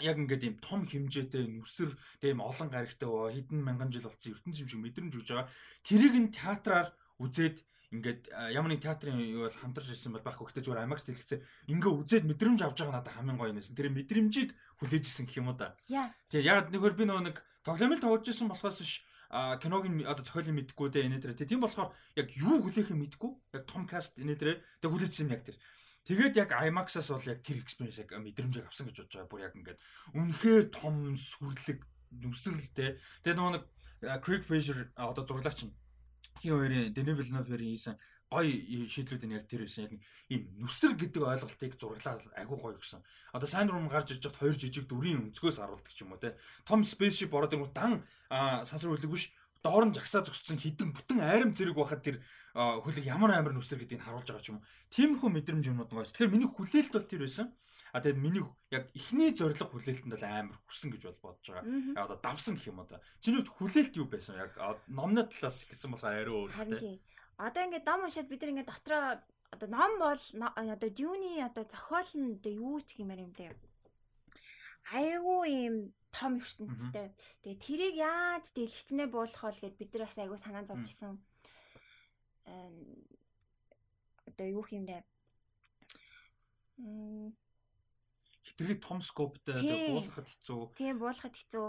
яг 0.00 0.16
ингээд 0.20 0.44
ийм 0.44 0.56
том 0.60 0.84
хэмжээтэй 0.84 1.48
нүсэр 1.48 1.90
тийм 2.20 2.44
олон 2.44 2.68
гаригтай 2.68 3.08
хэдэн 3.08 3.60
мянган 3.64 3.88
жил 3.88 4.04
болсон 4.04 4.36
ертөнц 4.36 4.60
юм 4.60 4.68
шиг 4.68 4.80
мэдрэмж 4.84 5.12
өгж 5.16 5.28
байгаа. 5.32 5.48
Тэрийг 5.80 6.14
нь 6.20 6.34
театраар 6.36 6.92
үзээд 7.16 7.64
ингээд 7.96 8.28
ямар 8.52 8.76
нэг 8.76 8.84
театрын 8.84 9.16
юу 9.16 9.48
бол 9.48 9.56
хамтарч 9.56 9.88
ирсэн 9.94 10.12
бол 10.12 10.26
байхгүй 10.26 10.44
гэхдээ 10.52 10.64
зүгээр 10.68 10.84
IMAX 10.84 11.00
дэлгэцээр 11.06 11.42
ингээ 11.72 11.92
үзээд 11.96 12.24
мэдрэмж 12.28 12.60
авч 12.60 12.78
байгаа 12.82 12.96
надад 13.00 13.14
хамгийн 13.16 13.38
гоё 13.40 13.52
юмсэн. 13.56 13.78
Тэр 13.78 13.88
мэдрэмжийг 13.94 14.50
хүлээж 14.82 15.04
исэн 15.06 15.24
гэх 15.24 15.40
юм 15.40 15.48
уу 15.48 15.56
да. 15.56 15.72
Тэгээ 16.28 16.44
яг 16.44 16.68
нэгээр 16.74 16.94
би 16.98 17.04
нөгөө 17.08 17.24
нэг 17.30 17.36
тоглоомыг 17.64 18.00
тоглож 18.02 18.26
исэн 18.28 18.50
болохоос 18.52 18.82
ш 18.84 19.00
киногийн 19.32 20.06
одоо 20.06 20.22
зохиолын 20.22 20.60
мэдхгүй 20.60 20.88
дээ 20.92 21.06
энэ 21.08 21.18
дээр. 21.22 21.34
Тийм 21.40 21.62
болохоор 21.62 21.90
яг 22.14 22.28
юу 22.36 22.62
хүлээхээ 22.62 22.94
мэдгүй. 22.94 23.30
Яг 23.58 23.64
том 23.66 23.86
каст 23.86 24.18
энэ 24.18 24.38
дээр. 24.38 24.62
Тэгээ 24.82 24.92
хүлээжсэн 24.92 25.32
яг 25.34 25.42
тэр. 25.42 25.58
Тэгээд 26.06 26.38
яг 26.38 26.50
IMAX-аас 26.54 27.10
бол 27.10 27.26
яг 27.26 27.42
тэр 27.42 27.58
experience 27.58 27.98
яг 27.98 28.14
мэдрэмжийг 28.14 28.70
авсан 28.70 28.86
гэж 28.86 29.02
бодож 29.02 29.14
байгаа. 29.18 29.30
Бүр 29.30 29.44
яг 29.50 29.54
ингээд 29.58 29.78
үнэхээр 30.14 30.64
том 30.70 31.18
сүрлэг 31.18 31.82
нүсрэлтэй. 32.22 32.94
Тэгээд 33.26 33.38
нөгөө 33.42 33.54
нэг 33.58 33.64
Craig 34.22 34.46
Fisher 34.46 34.86
одоо 34.94 35.26
зурлаач 35.26 35.66
нь 35.66 35.74
хин 36.38 36.52
хоёрын 36.54 36.94
Denis 36.94 37.16
Villeneuve-ийн 37.18 37.74
хийсэн 37.74 37.96
гоё 38.30 38.86
шийдлүүд 38.90 39.22
нь 39.26 39.34
яг 39.38 39.46
тэр 39.46 39.66
байсан. 39.66 39.86
Яг 39.86 39.92
ийм 40.30 40.42
нүсэр 40.58 40.98
гэдэг 40.98 41.22
ойлголтыг 41.22 41.78
зурлаа 41.78 42.18
агүй 42.34 42.58
гоё 42.58 42.78
гэсэн. 42.78 43.02
Одоо 43.34 43.48
сайн 43.48 43.70
руу 43.70 43.86
гарч 43.86 44.14
иж 44.14 44.22
жахад 44.22 44.42
хоёр 44.42 44.56
жижиг 44.58 44.90
дүрийн 44.90 45.30
өнцгөөс 45.30 45.62
харуулдаг 45.62 45.94
ч 45.94 46.02
юм 46.02 46.14
уу 46.14 46.22
те. 46.22 46.34
Том 46.66 46.82
spaceship 46.82 47.30
ороод 47.30 47.54
ирэнгүүт 47.54 47.74
дан 47.74 48.02
сансар 48.66 48.90
үлэг 48.90 49.10
биш 49.10 49.30
доор 49.62 49.84
нь 49.88 49.94
жагсаа 49.96 50.24
зогссон 50.24 50.58
хідэн 50.58 50.92
бүтэн 50.92 51.20
айрам 51.20 51.52
зэрэг 51.54 51.76
байхад 51.76 52.02
тэр 52.02 52.16
хөлөг 52.56 53.04
ямар 53.04 53.36
амар 53.36 53.52
нүсэр 53.52 53.84
гэдгийг 53.84 54.02
харуулж 54.04 54.28
байгаа 54.32 54.44
ч 54.44 54.50
юм 54.50 54.58
уу. 54.60 54.68
Тиймэрхүү 54.92 55.30
мэдрэмж 55.32 55.64
юмнууд 55.68 55.90
байгаа. 55.92 56.08
Тэгэхээр 56.08 56.32
миний 56.32 56.48
хүлээлт 56.48 56.92
бол 56.96 57.04
тэр 57.04 57.22
байсан. 57.28 57.52
А 57.92 58.00
тэгээд 58.00 58.20
миний 58.20 58.44
яг 58.72 58.88
эхний 58.96 59.30
зориг 59.36 59.60
хүлээлтэнд 59.60 60.12
бол 60.12 60.24
амар 60.24 60.56
хүрсэн 60.64 60.90
гэж 60.92 61.02
бол 61.04 61.20
бодож 61.32 61.46
байгаа. 61.52 61.64
Яг 61.96 62.04
одоо 62.08 62.18
давсан 62.20 62.54
гэх 62.56 62.68
юм 62.72 62.80
одоо. 62.80 62.98
Чиний 63.20 63.40
хувьд 63.44 63.56
хүлээлт 63.56 63.94
юу 63.96 64.08
байсан? 64.08 64.40
Яг 64.40 64.52
номны 64.88 65.28
талаас 65.28 65.68
гэсэн 65.68 65.92
болохоор 65.92 66.16
арай 66.16 66.32
өөр. 66.32 66.50
Харин 66.52 66.76
тийм. 66.80 67.00
Одоо 67.36 67.62
ингээд 67.68 67.88
ном 67.88 68.04
уншаад 68.08 68.28
бид 68.32 68.42
ингээд 68.44 68.72
дотроо 68.72 69.20
одоо 69.52 69.68
ном 69.68 69.92
бол 70.00 70.22
одоо 70.44 70.90
Дюни 70.90 71.40
одоо 71.40 71.64
зохиол 71.64 72.10
нь 72.16 72.36
одоо 72.36 72.52
юу 72.52 72.80
ч 72.80 72.96
гэмээр 72.96 73.24
юм 73.24 73.32
те. 73.32 73.52
Айгуу 74.92 75.44
ийм 75.44 75.92
том 76.16 76.40
ертөнцтэй. 76.40 77.12
Тэгээ 77.44 77.60
тэрийг 77.60 77.94
яаж 78.00 78.44
дэлгэцнээ 78.56 79.08
буулгах 79.12 79.60
вэ 79.60 79.68
гэд 79.68 79.76
бид 79.76 79.90
нар 79.92 80.08
бас 80.08 80.16
айгуу 80.16 80.40
санаа 80.40 80.64
зовж 80.64 80.88
исэн. 80.88 81.20
Одоо 84.24 84.46
юу 84.48 84.64
бэ? 84.64 85.04
Хитрхи 88.46 88.76
том 88.80 89.00
скоптой 89.04 89.60
буулгахад 89.60 90.28
хэцүү. 90.32 90.60
Тийм 90.72 90.96
буулгахад 90.96 91.36
хэцүү. 91.36 91.68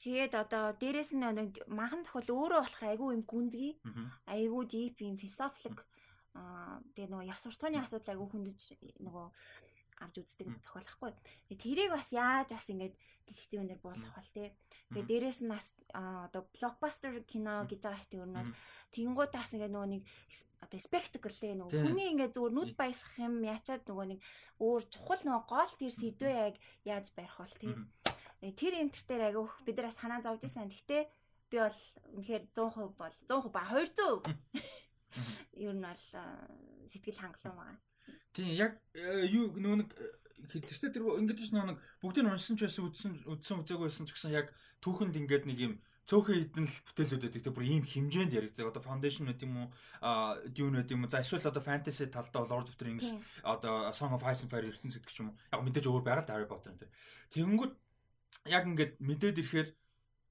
Тэгээд 0.00 0.32
одоо 0.34 0.74
дээрэс 0.80 1.14
нь 1.14 1.22
нэг 1.22 1.68
махан 1.70 2.02
зохиол 2.02 2.50
өөрөө 2.50 2.60
болохоор 2.64 2.90
айгүй 2.90 3.08
юм 3.14 3.22
гүнзгий. 3.22 3.72
Айгүй 4.26 4.62
deep 4.66 4.96
юм 5.04 5.16
philosophic 5.20 5.86
аа 6.34 6.82
тэгээ 6.98 7.10
нөгөө 7.14 7.30
яс 7.30 7.46
суртахууны 7.46 7.78
асуудал 7.78 8.10
айгүй 8.18 8.28
хүндэж 8.30 8.60
нөгөө 9.06 9.26
авч 10.02 10.14
үздэг 10.22 10.48
зохиолохгүй. 10.62 11.12
Тэгээ 11.48 11.62
тэрийг 11.62 11.90
бас 11.94 12.10
яаж 12.10 12.48
бас 12.50 12.66
ингээд 12.66 12.94
дэлгэцэн 13.26 13.62
өнөр 13.62 13.80
буулгах 13.80 14.14
бол 14.18 14.30
тий. 14.34 14.48
Тэгээ 14.90 15.08
дээрэс 15.10 15.40
нь 15.46 15.52
бас 15.52 15.70
одоо 15.94 16.42
блокбастер 16.50 17.22
кино 17.24 17.64
гэж 17.64 17.80
байгаа 17.82 18.02
шүү 18.02 18.10
дээ. 18.10 18.22
Ер 18.22 18.30
нь 18.30 18.38
бол 18.38 18.52
тэнгуудаас 18.90 19.50
ингээд 19.54 19.74
нөгөө 19.74 19.90
нэг 19.94 20.02
одоо 20.64 20.80
спектакл 20.82 21.38
тий 21.38 21.54
нөгөө 21.54 21.78
хүний 21.78 22.08
ингээд 22.14 22.34
зүгээр 22.34 22.54
нүд 22.54 22.72
баясгах 22.74 23.16
юм 23.22 23.34
ячаад 23.46 23.82
нөгөө 23.86 24.06
нэг 24.12 24.20
өөр 24.58 24.82
чухал 24.90 25.22
нөгөө 25.24 25.44
гол 25.46 25.72
тэр 25.78 25.92
сэдвээ 25.94 26.34
яг 26.50 26.54
яаж 26.84 27.06
барих 27.14 27.36
бол 27.38 27.54
тий. 27.58 27.74
Тэр 28.44 28.72
энтер 28.76 29.02
дээр 29.08 29.22
агиух 29.32 29.54
бид 29.64 29.76
нараас 29.78 29.96
санаа 29.96 30.20
зовж 30.20 30.44
исэн. 30.44 30.68
Гэхдээ 30.68 31.02
би 31.48 31.56
бол 31.62 31.80
үнэхээр 32.18 32.44
100% 32.52 32.98
бол 32.98 33.14
100% 33.30 33.54
ба 33.54 33.62
200 33.72 34.26
ер 35.64 35.72
нь 35.72 35.86
бол 35.86 36.04
сэтгэл 36.90 37.20
хангалуун 37.22 37.56
байгаа. 37.56 37.78
Тийм 38.34 38.50
яг 38.54 38.78
э, 38.94 39.26
юу 39.30 39.54
нөө 39.54 39.74
нэг 39.84 39.90
хэлтэртэй 40.50 40.90
тэр 40.92 41.04
ингээд 41.22 41.40
ч 41.40 41.50
нөө 41.54 41.74
нэг 41.74 41.78
бүгдийг 42.02 42.28
уншсан 42.28 42.58
ч 42.58 42.66
байсан 42.66 42.84
үдсэн 42.90 43.12
үдсэн 43.30 43.60
үзээгүй 43.64 43.86
байсан 43.88 44.06
ч 44.06 44.12
гэсэн 44.12 44.34
яг 44.34 44.52
түүхэнд 44.84 45.16
ингээд 45.16 45.44
нэг 45.48 45.58
юм 45.60 45.74
цөөхөн 46.04 46.52
хідэн 46.52 46.68
л 46.68 46.84
бүтээлүүд 46.84 47.22
байдаг. 47.24 47.42
Тэг 47.48 47.54
бүр 47.56 47.64
ийм 47.64 47.80
хэмжээнд 47.80 48.36
яригддаг. 48.36 48.68
Одоо 48.68 48.84
Foundation 48.84 49.24
гэдэг 49.24 49.48
юм 49.48 49.56
уу, 49.56 49.68
Dune 50.52 50.84
гэдэг 50.84 50.94
юм 51.00 51.08
уу. 51.08 51.12
За 51.12 51.24
эсвэл 51.24 51.48
одоо 51.48 51.64
fantasy 51.64 52.04
талдаа 52.12 52.44
бол 52.44 52.60
Lord 52.60 52.68
of 52.68 52.76
the 52.76 52.84
Rings, 52.84 53.08
одоо 53.40 53.88
Song 53.96 54.12
of 54.12 54.20
Ice 54.28 54.44
and 54.44 54.52
Fire 54.52 54.68
ертөнц 54.68 55.00
гэдэг 55.00 55.08
ч 55.08 55.24
юм 55.24 55.32
уу. 55.32 55.38
Яг 55.48 55.64
мэдээж 55.64 55.88
өөр 55.88 56.04
байгаад 56.04 56.28
Harry 56.28 56.44
Potter 56.44 56.76
энэ. 56.76 56.92
Тэгэнгүүт 57.32 57.72
яг 58.52 58.68
ингээд 58.68 58.92
мэдээд 59.00 59.40
ирэхээр 59.40 59.68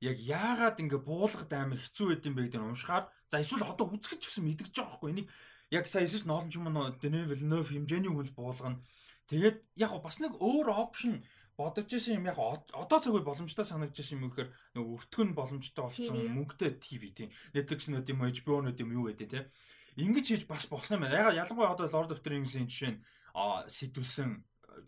яг 0.03 0.17
яагаад 0.19 0.77
ингээ 0.77 1.01
буулгад 1.01 1.51
амар 1.55 1.79
хэцүү 1.81 2.05
байд 2.11 2.27
юм 2.27 2.35
бэ 2.35 2.41
гэдэг 2.45 2.59
нь 2.61 2.69
уншихаар 2.69 3.07
за 3.31 3.39
эсвэл 3.39 3.65
одоо 3.65 3.87
үзэх 3.87 4.19
ч 4.19 4.27
гэсэн 4.27 4.43
мэдгэж 4.43 4.75
байгаа 4.75 4.93
хгүй 4.99 5.09
энийг 5.15 5.27
яг 5.73 5.89
сая 5.89 6.05
эсвэл 6.05 6.29
ноолн 6.29 6.53
ч 6.53 6.61
юм 6.61 6.69
уу 6.69 6.93
Denis 7.01 7.25
Villeneuve 7.25 7.73
хэмжээний 7.73 8.11
хүмүүс 8.13 8.31
буулгана. 8.37 8.77
Тэгээд 9.25 9.57
яг 9.81 9.97
бас 10.05 10.21
нэг 10.21 10.37
өөр 10.37 10.69
опшн 10.69 11.25
бодож 11.57 11.89
исэн 11.89 12.21
юм 12.21 12.29
яг 12.29 12.37
одоо 12.37 12.99
зөвхөн 13.01 13.25
боломжтой 13.25 13.65
санагдаж 13.65 13.97
исэн 13.97 14.21
юм 14.21 14.29
гэхээр 14.29 14.49
нөгөө 14.77 14.93
өртгөн 14.93 15.29
боломжтой 15.33 15.83
болсон 15.85 16.17
мөнгөтэй 16.37 16.77
ТV 16.77 17.01
тийм. 17.17 17.29
Netflix 17.57 17.89
нүд 17.89 18.09
юм 18.09 18.21
HBO 18.21 18.61
нүд 18.61 18.77
юм 18.77 18.93
юу 18.93 19.09
гэдэг 19.09 19.29
те 19.29 19.49
ингэж 19.97 20.25
хийж 20.29 20.43
бас 20.49 20.65
болох 20.69 20.89
юм 20.89 21.05
байна. 21.05 21.29
Яг 21.29 21.37
ялангуяа 21.45 21.73
одоо 21.73 21.89
Lord 21.89 22.11
of 22.13 22.21
the 22.21 22.29
Rings-ийн 22.33 22.69
жишээ 22.69 22.91
нь 22.97 23.01
сэтүүлсэн 23.69 24.29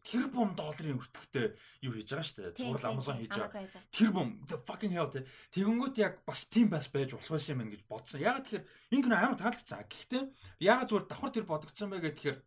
тэр 0.05 0.29
бум 0.33 0.53
долларын 0.57 0.97
өртөгтэй 0.97 1.53
юу 1.85 1.93
хийж 1.93 2.09
байгаа 2.13 2.25
шүү 2.25 2.37
дээ. 2.41 2.57
Зураг 2.61 2.85
Amazon 2.89 3.17
хийж 3.21 3.33
байгаа. 3.37 3.67
Тэр 3.93 4.09
бум 4.11 4.29
the 4.45 4.57
fucking 4.61 4.93
hell 4.93 5.09
тий. 5.09 5.25
Тэгэнгүүт 5.53 5.95
яг 6.01 6.13
бас 6.25 6.45
тийм 6.49 6.69
бас 6.73 6.89
байж 6.89 7.13
болох 7.13 7.33
байсан 7.35 7.61
юм 7.61 7.69
гэж 7.73 7.83
бодсон. 7.89 8.21
Яг 8.21 8.45
тэгэхээр 8.45 8.65
энэ 8.93 9.03
кино 9.05 9.15
амар 9.15 9.37
таалагдсан. 9.37 9.85
Гэхдээ 9.85 10.23
яг 10.65 10.89
зүгээр 10.89 11.05
давхар 11.09 11.33
тэр 11.33 11.45
бодогдсон 11.45 11.89
бай 11.93 12.01
гэхээр 12.01 12.37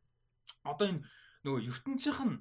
одоо 0.67 0.87
энэ 0.89 1.03
нөгөө 1.45 1.67
ертөнцийнх 1.71 2.23
нь 2.27 2.37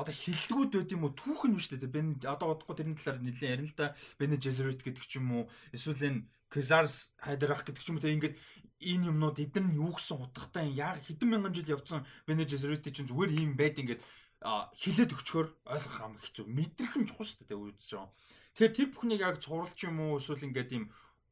одоо 0.00 0.14
хиллгүүд 0.14 0.72
байд 0.72 0.92
юм 0.96 1.04
уу 1.04 1.12
түүх 1.12 1.44
нь 1.46 1.56
биш 1.56 1.68
үү 1.70 1.90
бэн 1.90 2.08
одоо 2.24 2.56
бодохгүй 2.56 2.76
тэрний 2.76 2.96
талаар 2.96 3.20
нэлээд 3.20 3.52
ярина 3.52 3.68
л 3.68 3.76
да 3.76 3.86
Бене 4.16 4.36
Жезерит 4.40 4.80
гэдэг 4.80 5.04
ч 5.04 5.20
юм 5.20 5.28
уу 5.34 5.44
эсвэл 5.76 6.08
энэ 6.08 6.24
Кезарс 6.48 7.12
хайдрах 7.20 7.62
гэдэг 7.68 7.82
ч 7.84 7.88
юм 7.92 8.00
уу 8.00 8.04
те 8.04 8.14
ингээд 8.16 8.36
энэ 8.80 9.12
юмнууд 9.12 9.36
эдгээр 9.36 9.66
нь 9.68 9.76
юу 9.76 9.92
гэсэн 9.92 10.16
утгатай 10.24 10.72
яг 10.72 11.04
хэдэн 11.04 11.28
мянган 11.28 11.52
жил 11.52 11.76
явцсан 11.76 12.08
Бене 12.24 12.48
Жезерит 12.48 12.88
чинь 12.88 13.06
зүгээр 13.06 13.30
ийм 13.36 13.52
байд 13.60 13.76
ингээд 13.76 14.00
хилээд 14.40 15.12
өчгөр 15.12 15.48
ойлгох 15.68 15.98
ам 16.00 16.16
хэцүү. 16.16 16.44
Мэдрэх 16.48 16.96
нь 16.96 17.08
чухал 17.08 17.28
шүү 17.28 17.44
дээ 17.44 17.60
байгаа. 17.60 18.08
Тэгэхээр 18.56 18.76
тэр 18.76 18.88
бүхнийг 18.88 19.20
яг 19.20 19.36
цурлж 19.36 19.78
юм 19.84 20.00
уу 20.00 20.16
эсвэл 20.16 20.48
ингээд 20.48 20.70
юм 20.76 20.84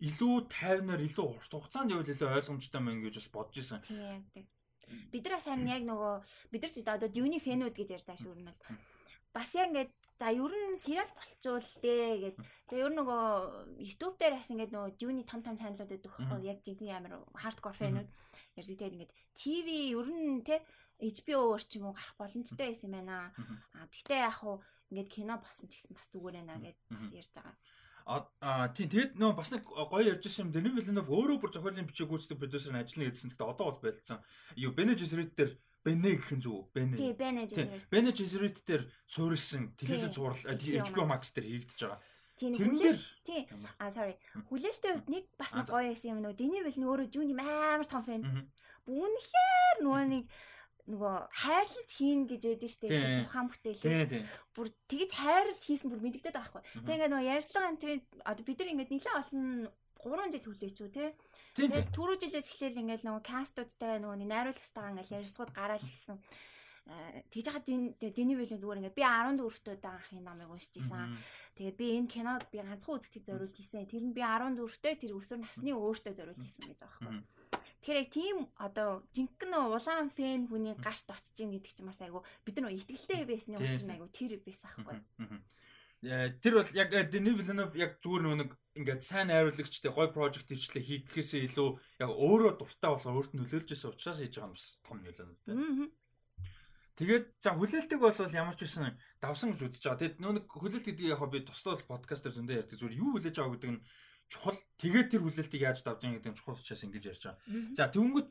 илүү 0.04 0.34
тайвнаар 0.52 1.02
илүү 1.02 1.26
урт 1.40 1.52
хугацаанд 1.52 1.92
явал 1.96 2.06
илүү 2.06 2.28
ойлгомжтой 2.28 2.80
мэн 2.84 3.02
гэж 3.02 3.14
бас 3.18 3.28
бодож 3.32 3.56
исэн. 3.58 3.80
Тийм. 3.82 4.46
Бид 5.12 5.24
нар 5.24 5.40
сайн 5.40 5.64
яг 5.66 5.82
нөгөө 5.88 6.14
бид 6.52 6.62
нар 6.62 6.72
ч 6.72 6.76
одоо 6.84 7.08
Dune 7.08 7.40
фэнүүд 7.40 7.74
гэж 7.74 7.88
ярьж 7.96 8.06
байгаа 8.06 8.22
шүү 8.22 8.36
юм 8.36 8.46
бол 8.46 8.60
бас 9.34 9.50
яг 9.56 9.68
ингээд 9.68 9.92
за 10.18 10.28
ер 10.32 10.52
нь 10.52 10.78
сериал 10.78 11.10
болцвол 11.12 11.68
дээ 11.82 12.14
гэд. 12.22 12.36
Тэгээ 12.68 12.84
ер 12.84 12.92
нь 12.92 12.98
нөгөө 13.00 13.24
YouTube 13.82 14.16
дээр 14.16 14.34
бас 14.38 14.48
ингээд 14.52 14.72
нөгөө 14.72 14.92
Dune 15.00 15.22
том 15.24 15.40
том 15.42 15.56
чаналууд 15.58 15.90
байдаг 15.90 16.12
байхгүй 16.12 16.40
яг 16.48 16.58
жинхэнэ 16.64 16.96
амар 16.96 17.14
хардкор 17.34 17.74
фэнүүд 17.76 18.08
ярьдаг 18.56 18.76
тэгээд 18.78 18.96
ингээд 18.96 19.12
TV 19.36 19.66
ер 19.92 20.08
нь 20.08 20.42
те 20.46 20.62
HBO 20.98 21.54
орчим 21.54 21.86
уу 21.86 21.94
гарах 21.94 22.14
боломжтой 22.18 22.74
байсан 22.74 22.90
юм 22.90 23.06
байна. 23.06 23.30
А 23.74 23.86
тэгтээ 23.86 24.18
яг 24.26 24.42
хуу 24.42 24.62
ингээд 24.90 25.08
кино 25.08 25.38
болсон 25.38 25.70
ч 25.70 25.78
гэсэн 25.78 25.94
бас 25.94 26.10
зүгээр 26.10 26.36
байна 26.42 26.58
гэд 26.58 26.78
бас 26.90 27.08
ярьж 27.14 27.32
байгаа. 27.38 27.56
А 28.08 28.72
тийм 28.72 28.88
тэгэд 28.88 29.20
нөө 29.20 29.36
бас 29.36 29.52
нэг 29.52 29.62
гоё 29.68 30.16
ярьж 30.16 30.24
байсан 30.24 30.48
юм. 30.48 30.52
Дэни 30.56 30.72
Виленов 30.72 31.12
өөрөө 31.12 31.38
бүр 31.38 31.52
зохиолын 31.52 31.84
бичиг 31.84 32.08
гүйцэтгэх 32.08 32.40
продюсер 32.40 32.72
нь 32.72 32.80
ажиллана 32.80 33.12
гэдсэн. 33.12 33.30
Тэгтээ 33.36 33.52
одоо 33.52 33.66
бол 33.68 33.80
байлцсан. 33.84 34.18
Юу 34.56 34.72
Бене 34.72 34.96
Жесрит 34.96 35.36
дээр 35.36 35.52
Бене 35.84 36.16
гэх 36.16 36.32
юм 36.32 36.40
зү 36.40 36.66
Бене. 36.72 36.96
Тийм 36.96 37.12
Бене 37.20 37.44
Жесрит. 37.44 37.84
Бене 37.92 38.10
Жесрит 38.16 38.64
дээр 38.64 38.82
суурилсан 39.04 39.76
телевиз 39.76 40.16
зурал 40.16 40.40
HBO 40.40 41.04
Max 41.04 41.36
дээр 41.36 41.46
хийгдэж 41.52 41.78
байгаа. 41.84 42.00
Тийм 42.38 42.54
хүлээл 42.54 43.04
тийм 43.28 43.44
а 43.82 43.90
sorry 43.92 44.14
хүлээлттэй 44.46 44.94
үед 44.94 45.08
нэг 45.10 45.24
бас 45.36 45.52
нэг 45.52 45.68
гоё 45.68 45.92
байсан 45.92 46.16
юм 46.16 46.22
нөө 46.24 46.32
Дэни 46.38 46.64
Вилен 46.64 46.88
өөрөө 46.88 47.08
Жуни 47.12 47.34
амар 47.36 47.84
том 47.84 48.02
фэн. 48.08 48.24
Үнэхээр 48.88 49.76
нөгөө 49.84 50.04
нэг 50.08 50.24
нөгөө 50.88 51.14
хайрлаж 51.36 51.88
хийн 51.92 52.24
гэж 52.24 52.42
ядэн 52.56 52.72
штэ 52.72 52.88
тухайн 52.88 53.48
бүтээлээ. 53.52 54.24
Бүр 54.56 54.68
тэгэж 54.88 55.10
хайрлаж 55.12 55.60
хийсэн 55.60 55.92
бүр 55.92 56.00
мэддэгдээд 56.00 56.36
байгаа 56.36 56.48
хгүй. 56.48 56.64
Тэг 56.88 56.94
ингээд 56.96 57.12
нөгөө 57.12 57.30
ярьслага 57.36 57.68
энэ 57.76 58.00
одоо 58.24 58.44
бид 58.48 58.58
нар 58.58 58.72
ингээд 58.72 58.92
нэлээд 58.96 59.20
олон 59.20 59.44
3 60.00 60.32
жил 60.32 60.46
хүлээч 60.48 60.78
үү 60.80 60.90
те. 60.96 61.06
Тэгээд 61.58 61.92
түрүү 61.92 62.16
жилээс 62.24 62.48
эхлээл 62.48 62.80
ингээд 62.82 63.02
нөгөө 63.04 63.22
кастуудтай 63.28 64.00
нөгөө 64.00 64.16
найруулагчтайгаа 64.24 64.92
ингээд 64.96 65.14
ярилцлагууд 65.16 65.52
гараад 65.52 65.84
ирсэн 65.84 66.16
тэгж 67.28 67.46
хаад 67.52 67.68
Дэни 68.00 68.32
Вилийн 68.32 68.60
зүгээр 68.60 68.80
ингээ 68.80 68.96
би 68.96 69.04
14-т 69.04 69.76
удаа 69.76 70.00
анхын 70.00 70.24
номыг 70.24 70.48
уншиж 70.48 70.80
исэн. 70.80 71.12
Тэгээд 71.52 71.76
би 71.76 71.86
энэ 72.00 72.08
киног 72.08 72.48
би 72.48 72.64
ганцхан 72.64 72.96
үзэхийг 72.96 73.28
зориулж 73.28 73.56
исэн. 73.60 73.84
Тэр 73.84 74.08
нь 74.08 74.16
би 74.16 74.24
14-т 74.24 75.04
тэр 75.04 75.12
өсвөр 75.12 75.44
насны 75.44 75.76
өөртөө 75.76 76.14
зориулж 76.16 76.40
исэн 76.40 76.64
гэж 76.72 76.80
байгаа 76.80 77.12
байхгүй. 77.12 77.67
Тэгэхээр 77.78 78.02
яг 78.02 78.10
тийм 78.10 78.36
одоо 78.58 79.06
жинхэнэ 79.14 79.58
улаан 79.70 80.10
фэн 80.10 80.50
хүний 80.50 80.74
гарт 80.74 81.06
очиж 81.14 81.36
ийн 81.38 81.54
гэдэг 81.54 81.72
чинь 81.78 81.86
бас 81.86 82.02
айгу 82.02 82.26
бид 82.42 82.58
нар 82.58 82.74
итгэлтэй 82.74 83.22
байсны 83.22 83.54
учир 83.54 83.86
айгу 83.94 84.10
тэр 84.10 84.42
байсан 84.42 84.70
байхгүй. 84.82 84.98
Тэр 86.42 86.54
бол 86.58 86.70
яг 86.74 86.90
Дэни 87.10 87.34
Виленов 87.38 87.74
яг 87.78 87.98
зүгээр 88.02 88.38
нэг 88.38 88.50
ингээд 88.78 89.02
сайн 89.02 89.30
найруулагчтай 89.30 89.90
гой 89.90 90.10
прожект 90.10 90.50
хийчлээ 90.50 91.06
хийхээсээ 91.06 91.46
илүү 91.50 91.68
яг 92.02 92.10
өөрөө 92.14 92.52
дуртай 92.58 92.90
болохоор 92.94 93.18
өөрт 93.18 93.32
нь 93.34 93.42
нөлөөлж 93.42 93.74
исэн 93.74 93.90
учраас 93.90 94.22
хийж 94.22 94.38
байгаа 94.38 94.50
юм 94.50 94.54
бас 94.54 94.66
том 94.86 94.98
нөлөө. 95.02 95.90
Тэгээд 96.98 97.26
за 97.42 97.50
хүлээлтийг 97.54 98.00
бол 98.02 98.14
ямар 98.14 98.54
ч 98.58 98.66
байсан 98.66 98.94
давсан 99.22 99.54
гэж 99.54 99.60
үзэж 99.70 99.82
байгаа. 99.86 100.02
Тэгэд 100.02 100.16
нөө 100.18 100.32
нэг 100.38 100.46
хүлээлт 100.50 100.86
гэдгийг 100.86 101.14
яг 101.14 101.22
би 101.30 101.46
туслал 101.46 101.82
подкастер 101.86 102.34
зөндөө 102.34 102.58
ярьдаг 102.58 102.78
зүгээр 102.78 102.98
юу 102.98 103.14
хүлээж 103.14 103.34
байгаа 103.38 103.54
гэдэг 103.54 103.70
нь 103.74 103.82
чухал. 104.28 104.56
Тэгээд 104.78 105.08
тэр 105.16 105.22
хүлээлтийг 105.24 105.62
яаж 105.64 105.82
давж 105.82 106.04
байгаа 106.04 106.20
гэдэг 106.20 106.32
нь 106.32 106.38
чухал 106.38 106.56
учраас 106.60 106.84
ингэж 106.84 107.04
ярьж 107.08 107.22
байгаа. 107.28 107.40
За 107.76 107.88
тэгвэл 107.88 108.28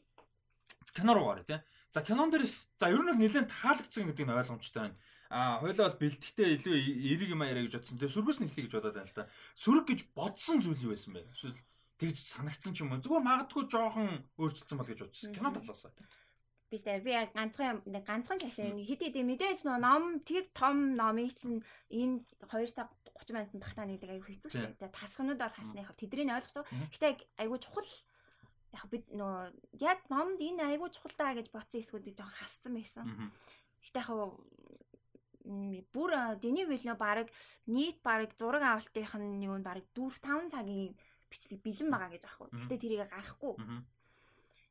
кино 0.93 1.13
руу 1.13 1.27
гараа 1.29 1.43
тий. 1.43 1.59
За 1.91 2.01
кинон 2.01 2.29
дээрс 2.29 2.69
за 2.77 2.89
ер 2.89 3.01
нь 3.01 3.09
бол 3.09 3.21
нэлээд 3.21 3.49
таалагдсан 3.49 4.07
гэдэг 4.09 4.25
нь 4.25 4.33
ойлгомжтой 4.33 4.81
байна. 4.89 4.97
А 5.29 5.59
хойлоо 5.59 5.89
бол 5.89 6.01
бэлтгэхдээ 6.01 6.47
илүү 6.55 6.73
эерэг 6.77 7.29
юм 7.35 7.43
яриа 7.43 7.65
гэж 7.67 7.81
бодсон. 7.81 7.99
Тэгээ 7.99 8.15
сүргээс 8.15 8.39
нь 8.39 8.47
эхлэе 8.47 8.65
гэж 8.65 8.73
бодоод 8.79 8.95
байна 8.95 9.09
л 9.09 9.17
да. 9.17 9.29
Сүрэг 9.59 9.85
гэж 9.91 9.99
бодсон 10.15 10.57
зүйл 10.63 10.85
юу 10.87 10.93
байсан 10.95 11.11
бэ? 11.13 11.27
Эсвэл 11.35 11.59
тэгж 11.99 12.17
санагдсан 12.31 12.71
ч 12.71 12.85
юм 12.85 12.95
уу. 12.95 13.03
Зүгээр 13.03 13.27
магадгүй 13.27 13.63
жоохон 13.67 14.23
өөрчлөлтсөн 14.39 14.77
бол 14.79 14.87
гэж 14.87 14.99
бодсон. 15.03 15.35
Кино 15.35 15.51
талаас. 15.51 15.83
Биш 16.67 16.83
дээ. 16.83 16.99
Би 16.99 17.11
яг 17.15 17.31
ганцхан 17.31 17.79
нэг 17.87 18.03
ганцхан 18.03 18.39
шашаа 18.43 18.75
хэд 18.75 19.01
хэд 19.07 19.17
мэдээж 19.23 19.63
нөө 19.63 19.79
ном 19.79 20.19
тэр 20.27 20.51
том 20.51 20.99
номыг 20.99 21.31
чинь 21.31 21.63
энэ 21.87 22.27
2 22.43 22.75
цаг 22.75 22.91
30 23.15 23.33
минутанд 23.33 23.63
багтаа 23.63 23.85
нэгдэг 23.87 24.11
аюу 24.11 24.27
хэцүү 24.27 24.51
шүү 24.51 24.75
дээ. 24.75 24.91
Тасхнууд 24.91 25.39
бол 25.39 25.55
хасны 25.55 25.79
яг 25.79 25.95
тэднийг 25.95 26.27
ойлгож 26.27 26.55
байгаа. 26.59 26.91
Гэтэ 26.91 27.07
аюу 27.39 27.57
чухал 27.57 27.89
яг 28.75 28.83
бид 28.91 29.05
нөө 29.15 29.55
яг 29.79 29.99
номд 30.11 30.43
энэ 30.43 30.75
аюу 30.75 30.91
чухал 30.91 31.15
таа 31.15 31.31
гэж 31.39 31.47
бодсон 31.55 31.81
эсгүүдийг 31.81 32.19
жоохон 32.19 32.35
хассан 32.35 32.71
байсан. 32.75 33.05
Гэтэ 33.81 34.03
яг 34.03 34.11
бүр 35.95 36.11
Дэни 36.43 36.67
Вилнө 36.67 36.99
баг 36.99 37.31
нийт 37.65 38.03
баг 38.03 38.35
зураг 38.35 38.63
авалтынх 38.63 39.15
нь 39.15 39.47
юу 39.47 39.55
баг 39.63 39.79
4 39.95 40.19
5 40.19 40.51
цагийн 40.51 40.91
бичлэг 41.31 41.63
бэлэн 41.63 41.89
байгаа 41.91 42.11
гэж 42.11 42.23
аахгүй. 42.27 42.47
Гэтэ 42.51 42.75
тэрийг 42.75 43.07
гарахгүй. 43.07 43.55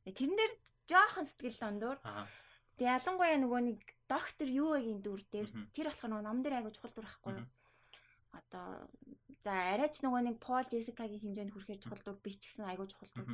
Тэрэн 0.07 0.37
дээр 0.37 0.53
жоохон 0.91 1.27
сэтгэл 1.27 1.59
дондуур. 1.61 1.99
Тэгээ 2.79 2.97
ялангуяа 2.99 3.39
нөгөө 3.43 3.61
нэг 3.67 3.79
доктор 4.07 4.49
юу 4.49 4.77
гэгийн 4.77 5.01
дүр 5.03 5.21
дээр 5.33 5.49
тэр 5.75 5.87
болохоор 5.91 6.11
нөгөө 6.13 6.27
ном 6.27 6.39
дээр 6.43 6.57
айгу 6.63 6.71
чухал 6.75 6.95
дүр 6.95 7.07
байхгүй 7.07 7.33
юу? 7.37 7.47
Одоо 8.37 8.67
за 9.43 9.53
арайч 9.75 10.05
нөгөө 10.05 10.23
нэг 10.29 10.37
Пол 10.39 10.65
Джессикагийн 10.69 11.23
хэмжээнд 11.25 11.53
хүрэхээр 11.55 11.83
чухал 11.83 12.03
дүр 12.05 12.17
биш 12.23 12.37
ч 12.39 12.53
гэсэн 12.53 12.69
айгу 12.69 12.87
чухал 12.87 13.11
дүр. 13.17 13.27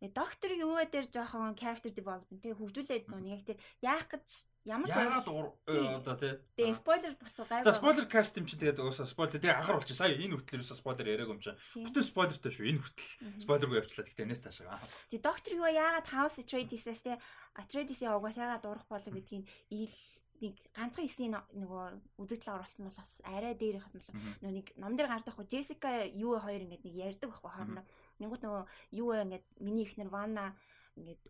Доктор 0.00 0.50
юу 0.56 0.80
дээр 0.80 1.06
жоохон 1.12 1.52
character 1.52 1.92
development 1.92 2.40
тэгээ 2.40 2.56
хөгжүүлээд 2.56 3.04
нөгөө 3.12 3.32
яг 3.36 3.42
тэр 3.44 3.58
яах 3.84 4.08
гэж 4.08 4.48
Ямар 4.64 4.92
яагаад 4.92 5.24
э, 5.72 5.96
одоо 5.96 6.16
тий. 6.20 6.36
Тэгээ 6.60 6.76
спойлер 6.76 7.16
болчих 7.16 7.48
гайгүй. 7.48 7.64
За 7.64 7.72
спойлер 7.72 8.04
каст 8.04 8.36
юм 8.36 8.44
чи 8.44 8.60
тэгээд 8.60 8.84
уусаа 8.84 9.08
спойлер 9.08 9.40
тэгээ 9.40 9.56
анхаар 9.56 9.80
болчих. 9.80 9.96
Сая 9.96 10.12
энэ 10.12 10.36
хүртэл 10.36 10.60
спойлер 10.60 11.08
яриаг 11.08 11.32
юм 11.32 11.40
чи. 11.40 11.56
Бүтэн 11.80 12.04
спойлертэй 12.04 12.52
шүү. 12.52 12.68
Энэ 12.68 12.80
хүртэл 12.84 13.40
спойлергүй 13.40 13.80
явчлаа. 13.80 14.04
Гэхдээ 14.04 14.26
энэс 14.28 14.44
цаашаа. 14.44 14.76
Тэгээ 15.08 15.24
доктор 15.24 15.52
юу 15.56 15.64
яагаад 15.64 16.12
House 16.12 16.44
Atreides-ээс 16.44 17.00
тий 17.08 17.16
Atreides-ийн 17.56 18.12
угаасаагаа 18.20 18.60
дурах 18.60 18.84
болов 18.84 19.08
гэдгийг 19.08 19.48
ил 19.72 19.96
нэг 20.40 20.54
ганцхан 20.72 21.04
хэсгийн 21.04 21.36
нөгөө 21.36 21.84
үзэгдэл 22.20 22.56
оруулсан 22.56 22.88
бол 22.88 22.96
бас 22.96 23.12
арай 23.24 23.54
дээр 23.54 23.80
хас 23.80 23.94
мэл 23.94 24.10
нөгөө 24.40 24.54
нэг 24.56 24.66
ном 24.80 24.96
дээр 24.96 25.08
гардаг 25.12 25.34
хөө 25.36 25.48
Джессика 25.48 26.08
юу 26.10 26.40
хоёр 26.40 26.64
ингээд 26.64 26.84
нэг 26.84 26.94
ярьдаг 26.96 27.28
байхгүй 27.28 27.52
хоорондоо. 27.52 27.84
Нэгут 28.20 28.40
нөгөө 28.44 28.64
юу 28.96 29.10
ингээд 29.16 29.46
миний 29.60 29.84
ихнэр 29.84 30.08
Вана 30.08 30.56
ингээд 30.96 31.20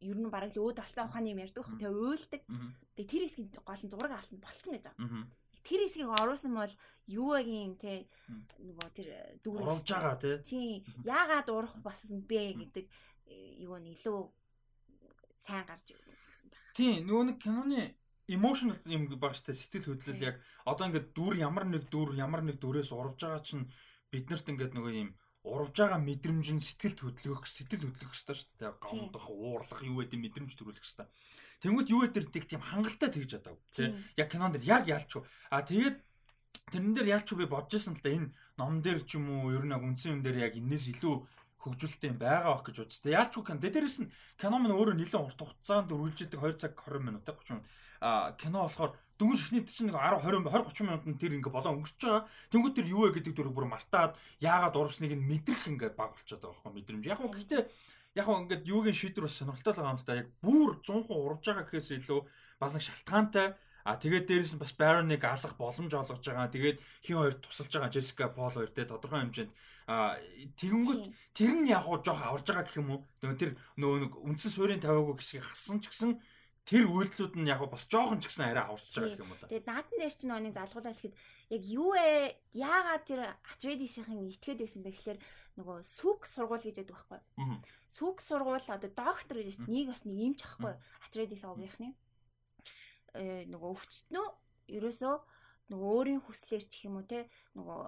ер 0.00 0.16
нь 0.16 0.32
бараг 0.32 0.54
л 0.54 0.62
өөд 0.64 0.80
алцаа 0.80 1.04
ухааны 1.10 1.34
юм 1.34 1.42
ярьдаг. 1.44 1.66
Тэгээ 1.66 1.92
уйлдаг. 1.92 2.42
Тэгээ 2.96 3.10
тэр 3.10 3.22
хэсгийн 3.26 3.48
гол 3.60 3.82
нь 3.84 3.92
зураг 3.92 4.12
авалт 4.14 4.32
болцсон 4.40 4.72
гэж 4.72 4.84
байгаа. 4.88 5.26
Тэр 5.60 5.80
хэсгийг 5.84 6.08
оруулсан 6.08 6.52
бол 6.56 6.74
юуагийн 7.04 7.76
те 7.76 8.08
нөгөө 8.56 8.88
тэр 8.96 9.08
дүүрэн 9.44 9.66
оруулж 9.66 9.88
байгаа 9.92 10.16
тий. 10.40 10.86
Яагаад 11.04 11.48
урах 11.52 11.74
болсон 11.84 12.24
бэ 12.24 12.56
гэдэг 12.64 12.86
э, 13.28 13.60
юу 13.60 13.76
нь 13.76 13.92
илүү 13.92 14.30
сайн 15.36 15.66
гарч 15.68 15.92
ирсэн 15.92 16.48
байна. 16.48 16.72
Тий, 16.78 17.04
нөгөө 17.04 17.24
нэг 17.28 17.38
киноны 17.42 17.80
emotional 18.30 18.78
юм 18.86 19.10
баг 19.18 19.34
штэ 19.34 19.52
сэтгэл 19.52 19.98
хөдлөл 19.98 20.22
яг 20.22 20.36
одоо 20.64 20.86
ингээд 20.86 21.10
дүр 21.16 21.34
ямар 21.42 21.66
нэг 21.66 21.90
дүр 21.90 22.14
ямар 22.14 22.42
нэг 22.46 22.62
дүрээс 22.62 22.94
урвж 22.94 23.18
байгаа 23.26 23.42
чинь 23.42 23.66
биднэрт 24.14 24.46
ингээд 24.50 24.72
нөгөө 24.78 24.94
юм 25.02 25.10
урвж 25.42 25.76
байгаа 25.82 25.98
мэдрэмж 25.98 26.46
нь 26.54 26.62
сэтгэл 26.62 27.00
хөдлөх 27.00 27.48
сэтгэл 27.48 27.88
хөдлөх 27.88 28.12
хэрэгтэй 28.12 28.36
шүү 28.36 28.50
дээ. 28.60 28.72
Гомдох, 28.76 29.26
уурлах 29.32 29.80
юу 29.80 30.04
гэдэг 30.04 30.20
мэдрэмж 30.20 30.52
төрүүлэх 30.52 30.84
хэрэгтэй. 30.84 31.08
Тэнгүүд 31.64 31.88
юу 31.88 32.00
гэдэг 32.04 32.44
тийм 32.44 32.60
хангалттай 32.60 33.08
тэгж 33.08 33.40
одоо 33.40 33.56
тий. 33.72 33.88
Яг 34.20 34.28
кинон 34.28 34.52
дэр 34.52 34.64
яг 34.68 34.84
ялч. 34.84 35.16
А 35.48 35.64
тэгээд 35.64 35.96
тэрэн 36.72 36.92
дээр 36.92 37.08
ялч 37.16 37.28
би 37.32 37.48
бодож 37.48 37.72
исэн 37.72 37.96
л 37.96 38.04
да 38.04 38.12
энэ 38.12 38.32
ном 38.60 38.84
дээр 38.84 39.00
ч 39.08 39.16
юм 39.16 39.48
уу 39.48 39.56
ер 39.56 39.64
нь 39.64 39.72
яг 39.72 39.80
үндсэн 39.80 40.20
юм 40.20 40.22
дээр 40.24 40.44
яг 40.44 40.52
энэс 40.60 40.92
илүү 40.92 41.14
хөгжүүлэлттэй 41.60 42.12
байгаа 42.16 42.52
ах 42.56 42.64
гэж 42.64 42.76
үзтээ. 42.88 43.16
Ялч 43.16 43.32
үг 43.36 43.48
кино. 43.48 43.60
Дээрээс 43.60 43.98
нь 44.00 44.12
кино 44.40 44.56
мань 44.56 44.76
өөрөө 44.76 44.96
нэлээд 44.96 45.20
урт 45.20 45.40
хугацаанд 45.40 45.92
үргэлжилдэг 45.92 46.40
2 46.40 46.56
цаг 46.56 46.72
20 46.76 47.04
минут 47.04 47.24
30 47.28 47.60
минут. 47.60 47.68
Кино 48.00 48.64
болохоор 48.64 48.96
дөнгөж 49.20 49.40
ихний 49.44 49.64
чинь 49.68 49.92
нэг 49.92 50.00
10 50.00 50.24
20 50.24 50.48
20 50.48 50.72
30 50.72 50.88
минутанд 50.88 51.20
тэр 51.20 51.36
ингээ 51.36 51.52
болоо 51.52 51.76
өнгөрч 51.76 52.00
байгаа. 52.00 52.24
Тэнгүүд 52.48 52.74
тэр 52.80 52.86
юу 52.88 53.04
вэ 53.04 53.20
гэдэг 53.20 53.34
дүрийг 53.36 53.52
бүр 53.52 53.68
мартаад 53.68 54.16
яагаад 54.40 54.80
урвсныг 54.80 55.12
нь 55.12 55.28
мэдрэх 55.28 55.68
ингээ 55.68 55.92
баг 55.92 56.16
болчиход 56.16 56.40
байгаа 56.40 56.56
байхгүй 56.64 56.72
мэдрэмж. 56.80 57.04
Яг 57.04 57.20
нь 57.20 57.34
гэхдээ 57.36 57.62
яг 58.16 58.26
нь 58.32 58.40
ингээд 58.48 58.64
юугийн 58.64 58.96
шийдвэр 58.96 59.28
бас 59.28 59.36
сонирхолтой 59.36 59.72
байгаа 59.76 59.92
юм 59.92 60.00
л 60.00 60.08
да. 60.08 60.20
Яг 60.24 60.28
бүр 60.40 60.70
100% 60.80 61.12
урвж 61.12 61.44
байгаа 61.44 61.64
гэхээс 61.68 61.88
илүү 62.00 62.20
бас 62.56 62.72
нэг 62.72 62.84
шалтгаантай 62.88 63.48
А 63.84 63.96
тэгээд 63.96 64.28
дээрэс 64.28 64.52
нь 64.54 64.60
бас 64.60 64.72
Baron-ыг 64.76 65.24
алах 65.24 65.56
боломж 65.56 65.92
олгож 65.92 66.20
байгаа. 66.20 66.52
Тэгээд 66.52 66.78
хин 67.00 67.16
хоёр 67.16 67.34
тусалж 67.40 67.72
байгаа 67.72 67.92
Jessica 67.92 68.28
Paul 68.28 68.52
хоёр 68.52 68.68
те 68.68 68.84
тодорхой 68.84 69.24
хэмжээнд 69.24 69.52
а 69.88 70.20
тэгэнгүүт 70.60 71.02
тэр 71.32 71.52
нь 71.56 71.72
яг 71.72 71.88
жоох 71.88 72.20
аварж 72.20 72.44
байгаа 72.44 72.64
гэх 72.68 72.76
юм 72.76 72.92
уу? 72.92 73.00
Тэр 73.24 73.56
нөгөө 73.80 73.98
нэг 74.04 74.12
үндсэн 74.20 74.52
суурийн 74.52 74.84
тавиагүй 74.84 75.16
хэсгийг 75.16 75.48
хасан 75.48 75.80
ч 75.80 75.88
гэсэн 75.88 76.20
тэр 76.70 76.86
үйлдэлүүд 76.86 77.34
нь 77.34 77.50
яг 77.50 77.66
бас 77.66 77.84
жоохон 77.90 78.22
ч 78.22 78.30
гэсэн 78.30 78.54
арай 78.54 78.62
аварч 78.70 78.94
байгаа 78.94 79.10
гэх 79.10 79.22
юм 79.26 79.32
уу 79.34 79.40
та. 79.42 79.50
Тэгээд 79.50 79.66
наадан 79.66 79.98
дээр 79.98 80.14
чинь 80.14 80.30
нэг 80.38 80.54
залгуулаад 80.54 80.98
ихэд 81.02 81.14
яг 81.50 81.62
юу 81.66 81.90
вэ? 81.98 82.06
Яагаад 82.54 83.04
тэр 83.10 83.20
Atreides-ийн 83.50 84.30
итгээд 84.30 84.62
байсан 84.62 84.82
бэ 84.86 84.94
гэхээр 84.94 85.18
нөгөө 85.58 85.78
сүг 85.82 86.30
сургууль 86.30 86.62
гэж 86.62 86.86
яддаг 86.86 86.94
байхгүй. 87.10 87.20
Сүг 87.90 88.22
сургууль 88.22 88.62
одоо 88.70 88.90
доктор 88.94 89.42
гэж 89.42 89.66
нэг 89.66 89.90
бас 89.90 90.06
нэг 90.06 90.14
юмч 90.14 90.40
ахгүй. 90.46 90.78
Atreides 91.02 91.42
овгийнхны 91.42 91.90
э, 93.18 93.50
нөгөө 93.50 93.70
өвчтнөө 93.74 94.26
ерөөсөө 94.70 95.14
нөгөө 95.74 95.90
өөрийн 95.90 96.22
хүслээр 96.22 96.64
ч 96.70 96.86
юм 96.86 97.02
уу 97.02 97.06
те 97.06 97.26
нөгөө 97.58 97.82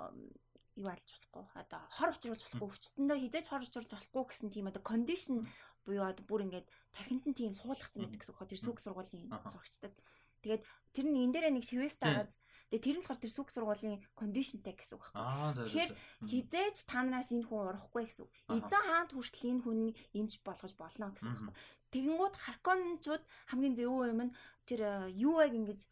юу 0.83 0.89
алж 0.89 1.09
болохгүй 1.13 1.45
одоо 1.61 1.81
хор 1.93 2.11
очруулж 2.15 2.43
болохгүй 2.43 2.69
өвчтөндөө 2.71 3.19
хизээч 3.23 3.47
хор 3.51 3.63
очруулж 3.63 3.91
болохгүй 3.93 4.23
гэсэн 4.27 4.49
тийм 4.51 4.71
одоо 4.71 4.83
кондишн 4.83 5.45
буюу 5.87 6.07
одоо 6.07 6.25
бүр 6.27 6.45
ингээд 6.47 6.67
тархинд 6.95 7.25
нь 7.27 7.39
тийм 7.39 7.53
суулгацсан 7.55 8.03
байдаг 8.07 8.21
гэсэн 8.21 8.33
үг. 8.35 8.49
Тэр 8.49 8.61
сүг 8.61 8.77
сургуулийн 8.81 9.29
сурагчдад. 9.49 9.95
Тэгээд 10.43 10.63
тэр 10.95 11.07
нь 11.07 11.21
энэ 11.27 11.33
дээр 11.35 11.47
нэг 11.55 11.65
шивэст 11.67 12.03
агаад 12.03 12.33
Тэгээ 12.73 12.89
тэр 12.89 12.97
нь 12.97 13.05
болохоор 13.05 13.21
тэр 13.21 13.35
сүг 13.37 13.49
сургуулийн 13.53 14.01
кондишнтэй 14.17 14.73
гэсэн 14.73 14.97
үг 14.97 15.05
байна. 15.13 15.61
Тэгэхээр 15.61 15.93
хизээч 16.25 16.77
танаас 16.89 17.29
энэ 17.29 17.45
хүн 17.45 17.69
урахгүй 17.69 18.09
гэсэн 18.09 18.25
үг. 18.25 18.33
Эзэн 18.49 18.83
хаант 18.89 19.13
хүртэл 19.13 19.51
энэ 19.53 19.61
хүн 19.61 19.81
имж 20.17 20.33
болгож 20.41 20.73
болно 20.81 21.13
гэсэн 21.13 21.53
үг. 21.53 21.57
Тэгэнгүүт 21.93 22.37
харкончууд 22.41 23.23
хамгийн 23.53 23.77
зөвөө 23.77 24.17
юм 24.17 24.21
нь 24.25 24.37
тэр 24.65 24.81
э, 24.89 25.13
юу 25.21 25.45
яг 25.45 25.53
ингэж 25.53 25.85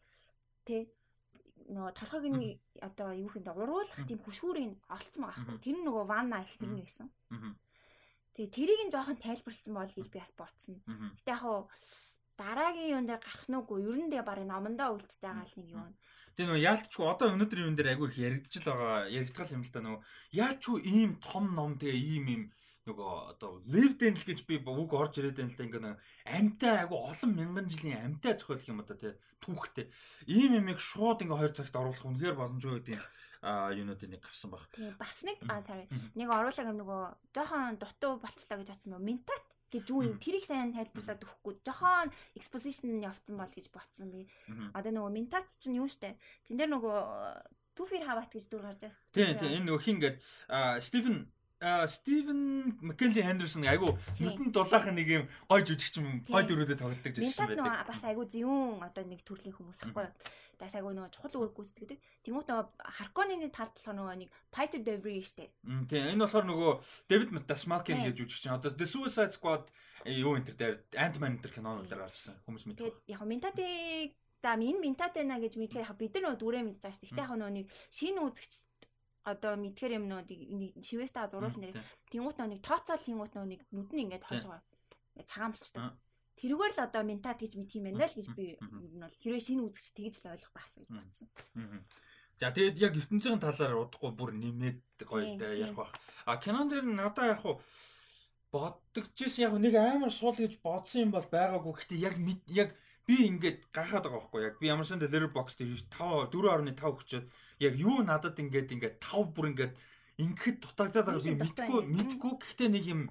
тэ 0.65 0.89
нөгөө 1.69 1.93
толгойг 2.01 2.25
нь 2.33 2.57
одоо 2.81 3.13
юу 3.13 3.29
юм 3.29 3.45
бэ 3.45 3.53
уруулах 3.53 4.01
тийм 4.09 4.17
хөшүүрийг 4.25 4.73
олцсон 4.89 5.21
байгаа. 5.29 5.61
Тэр 5.61 5.77
нь 5.77 5.85
нөгөө 5.85 6.05
ванна 6.09 6.41
их 6.41 6.57
тэр 6.57 6.73
нь 6.73 6.81
байсан. 6.81 7.13
Тэгээ 8.35 8.55
тэрийг 8.55 8.81
нь 8.87 8.93
жоохон 8.93 9.19
тайлбарлсан 9.19 9.73
бол 9.75 9.91
гэж 9.91 10.07
би 10.07 10.19
бас 10.19 10.33
бодсон. 10.35 10.75
Гэтэ 10.87 11.31
яг 11.35 11.41
хуу 11.43 11.67
дараагийн 12.39 12.91
юун 12.95 13.05
дээр 13.07 13.21
гарах 13.21 13.45
нүггүй 13.51 13.79
ер 13.85 13.97
нь 14.01 14.11
тэгээ 14.11 14.29
барыг 14.29 14.47
номондоо 14.49 14.95
үлдчихэж 14.95 15.21
байгаа 15.21 15.45
л 15.45 15.57
нэг 15.59 15.69
юм. 15.75 15.91
Тэгээ 16.33 16.47
нөгөө 16.47 16.65
яалтчгүй 16.71 17.05
одоо 17.11 17.27
өнөөдрийн 17.35 17.69
юм 17.69 17.75
дээр 17.75 17.91
айгүй 17.91 18.07
их 18.09 18.17
яригдчихл 18.17 18.69
байгаа. 18.71 18.97
Яригдгал 19.11 19.55
юм 19.55 19.63
л 19.67 19.73
та 19.73 19.79
нөгөө 19.83 20.01
яалчгүй 20.41 20.79
ийм 20.87 21.11
том 21.19 21.45
ном 21.53 21.71
тэгээ 21.75 21.99
ийм 21.99 22.25
ийм 22.33 22.43
нөгөө 22.89 23.37
одоо 23.37 23.61
lived 23.69 24.01
in 24.01 24.17
л 24.17 24.25
гэж 24.25 24.39
би 24.49 24.57
үг 24.57 24.91
орж 24.97 25.21
ирээд 25.21 25.37
байна 25.37 25.53
л 25.53 25.57
да 25.57 25.65
ингээ 25.69 25.97
амьтаа 26.25 26.73
айгу 26.81 26.97
олон 26.97 27.31
мянган 27.37 27.69
жилийн 27.69 28.01
амьтаа 28.01 28.33
зохиолох 28.33 28.65
юм 28.65 28.81
одоо 28.81 28.97
тий 28.97 29.13
түүхтэй. 29.37 29.85
Ийм 30.25 30.57
юмыг 30.57 30.81
шууд 30.81 31.21
ингээ 31.21 31.37
хоёр 31.37 31.53
цагт 31.53 31.77
оруулах 31.77 32.01
үнэхээр 32.01 32.39
боломжгүй 32.41 32.81
гэдэг 32.81 33.01
юунууд 33.41 34.01
нэг 34.05 34.21
гарсан 34.25 34.49
баг. 34.49 34.65
Бас 34.97 35.21
нэг 35.21 35.37
а 35.45 35.61
sorry. 35.61 35.85
Нэг 36.17 36.29
оруулаг 36.29 36.65
юм 36.65 36.81
нөгөө 36.81 37.01
жоохон 37.37 37.77
дутуу 37.77 38.17
болчлаа 38.17 38.57
гэж 38.57 38.69
бодсон 38.73 38.97
нөгөө 38.97 39.05
ментат 39.05 39.45
гэж 39.69 39.85
юу 39.89 40.01
юм? 40.05 40.17
Тэрийг 40.17 40.45
сайн 40.45 40.73
тайлбарлаад 40.73 41.21
өгөхгүй. 41.25 41.61
Жоохон 41.65 42.09
exposition 42.33 43.01
явцсан 43.01 43.37
бол 43.37 43.49
гэж 43.49 43.69
ботсон 43.73 44.09
би. 44.09 44.25
Одоо 44.73 44.89
нөгөө 44.93 45.13
ментат 45.13 45.49
чинь 45.57 45.77
юу 45.77 45.89
штэ? 45.89 46.17
Тэн 46.49 46.57
дээр 46.57 46.73
нөгөө 46.73 46.97
Туфир 47.71 48.03
хават 48.03 48.29
гэж 48.29 48.45
дүр 48.51 48.67
гарч 48.67 48.83
байсан. 48.83 49.01
Тий, 49.15 49.31
тий 49.31 49.55
энэ 49.55 49.71
нөгөө 49.71 49.81
хин 49.81 49.97
гээд 50.03 50.17
Стивен 50.83 51.31
Стивен 51.61 52.73
Маккенли 52.81 53.21
Андерсон 53.21 53.69
айгу 53.69 53.93
нүдэн 54.17 54.49
дулаахан 54.49 54.97
нэг 54.97 55.07
юм 55.13 55.25
гой 55.45 55.61
жүжигч 55.61 56.01
юм 56.01 56.25
гой 56.25 56.41
дөрүүдэд 56.41 56.81
тоглолдог 56.81 57.13
жишээ 57.13 57.53
байдаг. 57.53 57.85
Бас 57.85 58.01
айгу 58.01 58.25
зүүн 58.25 58.81
одоо 58.81 59.05
нэг 59.05 59.21
төрлийн 59.21 59.53
хүмүүс 59.53 59.85
ахгүй. 59.85 60.09
Дас 60.57 60.73
айгу 60.73 60.89
нөгөө 60.89 61.13
чухал 61.13 61.37
үүрэг 61.37 61.53
гүйцэтгэдэг. 61.53 61.97
Тэнгуут 62.25 62.49
нөгөө 62.49 62.65
Харконы 62.81 63.49
тал 63.53 63.69
болохоор 63.73 63.97
нөгөө 63.97 64.17
нэг 64.25 64.29
Fighter 64.49 64.81
Delivery 64.81 65.21
штэ. 65.21 65.53
Тийм 65.85 66.17
энэ 66.17 66.25
болохоор 66.25 66.45
нөгөө 66.49 66.71
Дэвид 67.09 67.29
Дасмалкин 67.45 68.09
гэж 68.09 68.15
жүжигч. 68.17 68.45
Одоо 68.49 68.73
The 68.73 68.85
Suicide 68.85 69.33
Squad 69.33 69.69
э, 70.05 70.17
юу 70.17 70.37
энэ 70.37 70.49
төр 70.49 70.57
дээр 70.57 70.75
Ant-Man 70.97 71.37
энэ 71.37 71.41
төр 71.45 71.53
кинонууд 71.61 71.89
дээр 71.89 72.05
гарчсан 72.09 72.41
хүмүүс 72.45 72.65
мэд. 72.69 72.77
Тэгээд 72.77 72.97
яг 73.09 73.21
ментатыг 73.25 74.17
за 74.41 74.53
энэ 74.57 74.81
ментатена 74.81 75.37
гэж 75.41 75.57
мэдхээр 75.57 75.85
яг 75.85 75.97
бид 75.97 76.13
нар 76.17 76.33
нөгөө 76.33 76.41
дүрээ 76.41 76.63
мэдж 76.65 76.81
байгаа 76.81 76.97
штэ. 76.97 77.09
Гэтэ 77.09 77.21
яг 77.25 77.33
нөгөө 77.37 77.53
нэг 77.57 77.67
шинэ 77.89 78.21
үзэгч 78.21 78.53
одоо 79.23 79.53
мэдхээр 79.57 79.97
юм 80.01 80.05
нөө 80.09 80.21
шивэстаа 80.81 81.29
зуруулсан 81.29 81.61
нэр 81.61 81.77
тэнгуут 82.09 82.37
нөө 82.41 82.49
нэг 82.57 82.61
тооцоол 82.65 83.03
тэнгуут 83.05 83.33
нөө 83.37 83.45
нэг 83.45 83.61
нүд 83.69 83.89
нь 83.93 84.03
ингээд 84.09 84.25
хоошоо 84.25 84.57
ингээд 85.13 85.29
цагаан 85.29 85.53
болчтой. 85.53 85.93
Тэрүүгээр 86.41 86.73
л 86.73 86.85
одоо 86.89 87.03
ментат 87.05 87.37
гэж 87.37 87.53
мэдх 87.53 87.77
юм 87.77 87.85
байна 87.85 88.09
л 88.09 88.17
гэж 88.17 88.27
би 88.33 88.57
бол 88.97 89.15
хэрвээ 89.21 89.45
шинэ 89.45 89.61
үзэгч 89.61 89.87
тэгж 89.93 90.15
л 90.25 90.33
ойлгох 90.33 90.53
байх 90.57 90.69
гэж 90.73 90.87
бодсон. 90.89 91.27
За 92.41 92.49
тэгээд 92.49 92.81
яг 92.81 92.93
ертөнцийн 92.97 93.37
талаар 93.37 93.77
удахгүй 93.77 94.11
бүр 94.17 94.33
нэмээд 94.33 95.05
гоё 95.05 95.37
ярих 95.37 95.77
бах. 95.77 95.93
А 96.25 96.41
кинон 96.41 96.65
дээр 96.65 96.81
надаа 96.89 97.37
яг 97.37 97.45
хуу 97.45 97.61
боддогчээс 98.49 99.37
яг 99.45 99.53
нэг 99.61 99.77
амар 99.77 100.09
суул 100.09 100.33
гэж 100.33 100.57
бодсон 100.65 101.05
юм 101.05 101.11
бол 101.13 101.27
байгаагүй. 101.29 101.71
Гэхдээ 101.77 101.99
яг 102.01 102.15
яг 102.49 102.69
би 103.11 103.27
ингээд 103.27 103.59
гахаад 103.75 104.07
байгаа 104.07 104.23
байхгүй 104.23 104.41
яг 104.47 104.55
би 104.63 104.71
ямарсан 104.71 105.03
delivery 105.03 105.27
box 105.35 105.59
дээр 105.59 105.75
5 105.91 106.31
4.5 106.31 106.95
өгчөөд 106.95 107.25
яг 107.67 107.73
юу 107.75 107.99
надад 108.07 108.39
ингээд 108.39 108.71
ингээд 108.71 108.95
5 109.03 109.35
бүр 109.35 109.51
ингээд 109.51 109.73
ингээд 110.23 110.57
дутагдаад 110.63 111.07
байгаа 111.11 111.27
би 111.27 111.35
мэдгүй 111.43 111.81
мэдгүй 111.91 112.33
гэхдээ 112.39 112.69
нэг 112.71 112.85
юм 112.87 113.01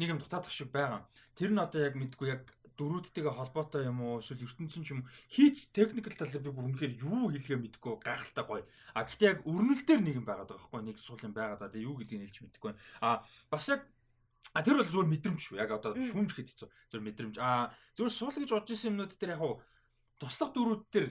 нэг 0.00 0.08
юм 0.16 0.18
дутаадах 0.18 0.52
шиг 0.52 0.72
байгаа. 0.72 1.04
Тэр 1.36 1.52
нь 1.52 1.60
одоо 1.60 1.80
яг 1.84 1.94
мэдгүй 2.00 2.28
яг 2.32 2.42
дөрүүдтэйгээ 2.80 3.36
холбоотой 3.36 3.84
юм 3.84 4.00
уу 4.00 4.24
эсвэл 4.24 4.48
ертөнцийн 4.48 4.88
юм 4.88 5.00
хийц 5.28 5.68
техникэл 5.76 6.16
талаар 6.16 6.44
би 6.44 6.50
бүр 6.50 6.66
үнэхээр 6.72 6.94
юу 7.04 7.28
хэлгээ 7.28 7.60
мэдгүй 7.60 7.94
гайхалтай 8.00 8.44
гоё. 8.48 8.64
А 8.96 9.04
гэхдээ 9.04 9.28
яг 9.36 9.40
өрнөл 9.44 9.84
дээр 9.84 10.00
нэг 10.00 10.16
юм 10.16 10.26
байгаад 10.26 10.48
байгаа 10.48 10.64
байхгүй 10.64 10.82
нэг 10.88 10.96
суул 10.96 11.20
юм 11.20 11.36
байгаад 11.36 11.60
байгаа. 11.60 11.84
Юу 11.84 11.94
гэдгийг 12.00 12.24
хэлж 12.32 12.38
мэдгүй. 12.48 12.72
А 13.04 13.20
бас 13.52 13.68
яг 13.68 13.84
А 14.52 14.60
тэр 14.60 14.76
бол 14.76 14.90
зүгээр 14.90 15.12
мэдрэмж 15.14 15.40
шүү. 15.40 15.56
Яг 15.62 15.70
одоо 15.72 15.94
шүүмжихэд 15.96 16.50
хэцүү. 16.50 16.68
Зүгээр 16.90 17.06
мэдрэмж. 17.08 17.36
А 17.40 17.72
зүгээр 17.96 18.12
суул 18.12 18.36
гэж 18.36 18.50
бодож 18.52 18.74
исэн 18.74 18.92
юмнууд 18.92 19.16
дээр 19.16 19.34
яг 19.38 19.62
туслах 20.20 20.50
дөрүүд 20.52 20.82
дээр 20.92 21.08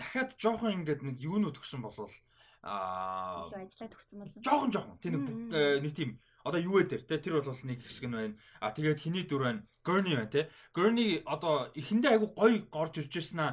дахиад 0.00 0.30
жоохон 0.40 0.82
ингээд 0.82 1.06
нэг 1.06 1.16
юунууд 1.22 1.56
өгсөн 1.56 1.80
болвол 1.84 2.10
аа 2.62 3.46
ажиллаад 3.50 3.94
өгсөн 3.96 4.18
бол 4.22 4.30
жоохон 4.38 4.70
жоохон. 4.70 4.98
Тийм 5.02 5.12
нэг 5.18 5.82
нэг 5.82 5.92
тийм 5.94 6.10
одоо 6.46 6.60
юу 6.62 6.78
вэ 6.78 6.90
дээр 6.90 7.02
те 7.06 7.18
тэр 7.18 7.38
бол 7.38 7.50
нэг 7.50 7.80
хэсэг 7.82 8.06
нь 8.06 8.14
байна. 8.14 8.38
А 8.62 8.70
тэгээд 8.70 9.02
хиний 9.02 9.24
дүр 9.26 9.42
байна? 9.46 9.62
Gurney 9.82 10.14
байна 10.14 10.30
те 10.30 10.50
Gurney 10.74 11.22
одоо 11.26 11.70
эхэндээ 11.74 12.18
айгу 12.18 12.34
гоё 12.34 12.62
горж 12.70 13.02
ирж 13.02 13.14
ирсэн 13.18 13.40
аа 13.42 13.52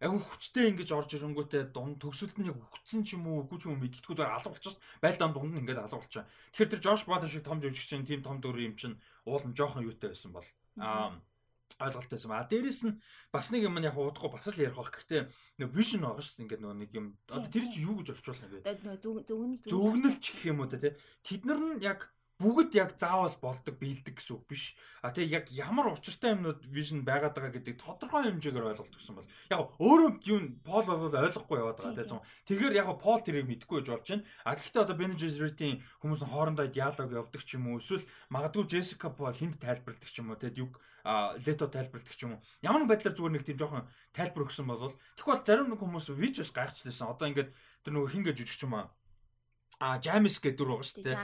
айгу 0.00 0.18
хүчтэй 0.20 0.72
ингэж 0.72 0.90
орж 0.96 1.10
ирэнгүүтээ 1.16 1.62
дунд 1.76 2.00
төгсөлд 2.00 2.36
нь 2.40 2.48
хүчсэн 2.48 3.04
ч 3.04 3.20
юм 3.20 3.28
уу 3.28 3.44
үгүй 3.44 3.58
ч 3.60 3.68
юм 3.68 3.76
уу 3.76 3.82
мэддэхгүй 3.84 4.16
зүгээр 4.16 4.32
алга 4.32 4.50
болчихсон 4.50 4.80
байлдаан 5.04 5.32
дунд 5.36 5.52
нь 5.52 5.60
ингэж 5.60 5.78
алга 5.84 6.00
болчихсон 6.00 6.24
тэгэхээр 6.56 6.72
тэр 6.72 6.84
Josh 6.84 7.04
Brolin 7.04 7.28
шиг 7.28 7.44
том 7.44 7.60
жүжигч 7.60 7.88
чинь 7.92 8.08
тийм 8.08 8.24
том 8.24 8.40
дүр 8.40 8.56
юм 8.64 8.74
чинь 8.80 8.96
уулын 9.28 9.52
жоохон 9.52 9.84
юутай 9.84 10.16
байсан 10.16 10.32
бол 10.32 10.48
аа 10.80 11.20
ойлголттой 11.80 12.18
байсан. 12.18 12.32
А 12.32 12.44
дээрэс 12.44 12.80
нь 12.84 13.00
бас 13.32 13.50
нэг 13.50 13.64
юм 13.64 13.78
яг 13.80 13.96
удахгүй 13.96 14.30
бас 14.30 14.46
л 14.48 14.60
ярих 14.60 14.76
байх. 14.76 14.92
Гэхдээ 14.92 15.22
нэг 15.64 15.68
vision 15.72 16.04
байгаа 16.04 16.20
шүү 16.20 16.36
дээ. 16.36 16.44
Ингээд 16.44 16.62
нөгөө 16.62 16.76
нэг 16.76 16.90
юм 16.92 17.06
одоо 17.30 17.48
тэр 17.48 17.64
чинь 17.72 17.86
юу 17.88 17.96
гэж 18.00 18.08
орчуулна? 18.12 18.48
Зөвгнөл 19.00 19.64
зөвгнөлч 19.64 20.24
гэх 20.28 20.44
юм 20.50 20.60
уу 20.60 20.68
те. 20.68 20.96
Тэд 21.24 21.42
нар 21.48 21.60
нь 21.60 21.80
яг 21.80 22.12
бүгд 22.40 22.72
яг 22.72 22.96
заавал 22.96 23.36
болдог 23.36 23.76
биелдэг 23.76 24.16
гэсэн 24.16 24.40
үг 24.40 24.44
биш. 24.48 24.72
А 25.04 25.12
тэгээ 25.12 25.44
яг 25.44 25.46
ямар 25.52 25.92
учиртай 25.92 26.32
юмнууд 26.32 26.64
vision 26.72 27.04
байгаад 27.04 27.36
байгаа 27.36 27.52
гэдэг 27.52 27.76
тодорхой 27.76 28.32
хэмжээгээр 28.32 28.68
ойлголт 28.72 28.96
өгсөн 28.96 29.16
бол 29.20 29.28
яг 29.52 29.60
өөрөө 29.76 30.10
юу 30.24 30.40
Пол 30.64 30.84
бол 30.88 31.04
ойлгохгүй 31.04 31.56
яваад 31.60 31.78
байгаа 31.84 32.08
тийм. 32.08 32.24
Тэгэхээр 32.48 32.78
яг 32.80 32.88
Пол 32.96 33.20
тэрийг 33.20 33.44
мэдгүй 33.44 33.84
гэж 33.84 33.88
болж 33.92 34.06
байна. 34.08 34.24
А 34.48 34.56
гэхдээ 34.56 34.84
одоо 34.88 34.96
Ben 34.96 35.12
Gesserit-ийн 35.20 35.84
хүмүүс 36.00 36.20
нь 36.24 36.32
хоорондоо 36.32 36.66
диалог 36.72 37.12
явдаг 37.12 37.42
ч 37.44 37.60
юм 37.60 37.68
уу 37.68 37.80
эсвэл 37.80 38.08
магадгүй 38.32 38.64
Jessica 38.72 39.12
Poe 39.12 39.36
хинд 39.36 39.60
тайлбарладаг 39.60 40.08
ч 40.08 40.16
юм 40.16 40.32
уу 40.32 40.40
тийм 40.40 40.56
юг 40.64 40.80
Лето 41.44 41.68
тайлбарладаг 41.68 42.16
ч 42.16 42.24
юм 42.24 42.40
уу. 42.40 42.44
Ямар 42.64 42.84
нэг 42.84 42.92
байдлаар 42.92 43.16
зүгээр 43.16 43.34
нэг 43.36 43.44
тийм 43.44 43.60
жоохон 43.60 43.88
тайлбар 44.16 44.44
өгсөн 44.48 44.68
бол 44.68 44.92
тэгвэл 45.16 45.44
зарим 45.44 45.68
нэг 45.72 45.80
хүмүүс 45.80 46.12
вич 46.16 46.40
бас 46.40 46.52
гайхчихлээсэн. 46.52 47.08
Одоо 47.08 47.28
ингээд 47.28 47.50
тэр 47.84 47.92
нөгөө 47.96 48.12
хин 48.12 48.24
гэж 48.24 48.36
үжих 48.44 48.56
ч 48.60 48.64
юм 48.68 48.76
аа 48.76 48.92
А 49.78 50.02
Жамис 50.02 50.42
гэдэг 50.42 50.58
дүр 50.58 50.70
байгаа 50.74 50.88
шүү 50.90 51.04
дээ. 51.06 51.16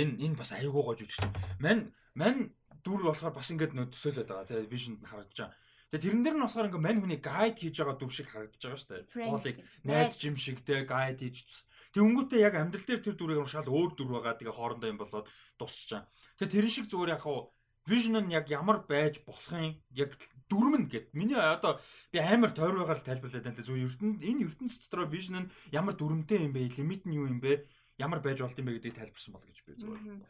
Энэ 0.00 0.14
энэ 0.24 0.38
бас 0.40 0.50
аюулгүй 0.56 0.84
гож 0.86 1.00
үжигч. 1.04 1.20
Мань 1.60 1.92
мань 2.16 2.56
дүр 2.80 3.04
болохоор 3.04 3.36
бас 3.36 3.52
ингээд 3.52 3.76
нөө 3.76 3.92
төсөөлөд 3.92 4.28
байгаа. 4.32 4.48
Тэгээ 4.48 4.72
вижнд 4.72 5.04
харагдаж 5.04 5.38
байгаа. 5.38 5.58
Тэгээ 5.92 6.04
тэрэн 6.08 6.22
дээр 6.24 6.36
нь 6.40 6.44
болохоор 6.48 6.68
ингээ 6.72 6.86
мань 6.88 7.00
хүний 7.04 7.20
гайд 7.20 7.56
хийж 7.60 7.76
байгаа 7.78 7.96
дүр 8.00 8.12
шиг 8.16 8.28
харагдаж 8.32 8.62
байгаа 8.64 8.80
шүү 8.80 8.90
дээ. 8.90 9.28
Хоолыг 9.28 9.58
найдаж 9.84 10.20
юм 10.24 10.36
шиг 10.40 10.58
те 10.64 10.82
гайд 10.88 11.20
хийж 11.20 11.68
Тэг 11.92 12.08
өнгөтэй 12.08 12.40
яг 12.40 12.56
амьдрал 12.56 12.88
дээр 12.88 13.04
тэр 13.04 13.16
дүрийг 13.20 13.44
шал 13.52 13.68
өөр 13.68 13.92
дүр 13.92 14.16
байгаа. 14.16 14.40
Тэгээ 14.40 14.56
хоорондоо 14.56 14.88
юм 14.88 14.96
болоод 14.96 15.28
дуусчихаа. 15.60 16.08
Тэгээ 16.40 16.52
тэрэн 16.56 16.72
шиг 16.72 16.86
зүгээр 16.88 17.12
яг 17.12 17.20
хаа 17.20 17.52
vision 17.84 18.16
нь 18.16 18.32
яг 18.32 18.48
ямар 18.48 18.80
байж 18.88 19.20
болохын 19.28 19.76
яг 19.92 20.16
дүрмэн 20.48 20.88
гэд. 20.88 21.12
Миний 21.12 21.36
одоо 21.36 21.76
би 22.08 22.16
амар 22.16 22.56
тойроогаар 22.56 23.04
тайлбарлаад 23.04 23.44
байна 23.44 23.60
л 23.60 23.66
зөв 23.68 23.76
ертөнд 23.76 24.24
энэ 24.24 24.44
ертөнцийн 24.48 24.80
дотор 24.88 25.04
vision 25.12 25.36
нь 25.44 25.52
ямар 25.68 25.92
дүрмтэй 26.00 26.48
юм 26.48 26.56
бэ? 26.56 26.72
Лимит 26.80 27.04
нь 27.04 27.16
юу 27.20 27.28
юм 27.28 27.44
бэ? 27.44 27.68
Ямар 28.00 28.20
байж 28.24 28.40
болд 28.40 28.58
юм 28.58 28.66
бэ 28.68 28.78
гэдгийг 28.80 28.96
тайлбарсан 28.96 29.32
бол 29.36 29.44
гэж 29.44 29.58
би 29.66 29.76
зүгээр. 29.76 30.22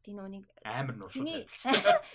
Тийм 0.00 0.14
нөгөө 0.16 0.30
нэг 0.30 0.44
амар 0.62 0.96
нуур 0.96 1.10
шууд. 1.10 1.26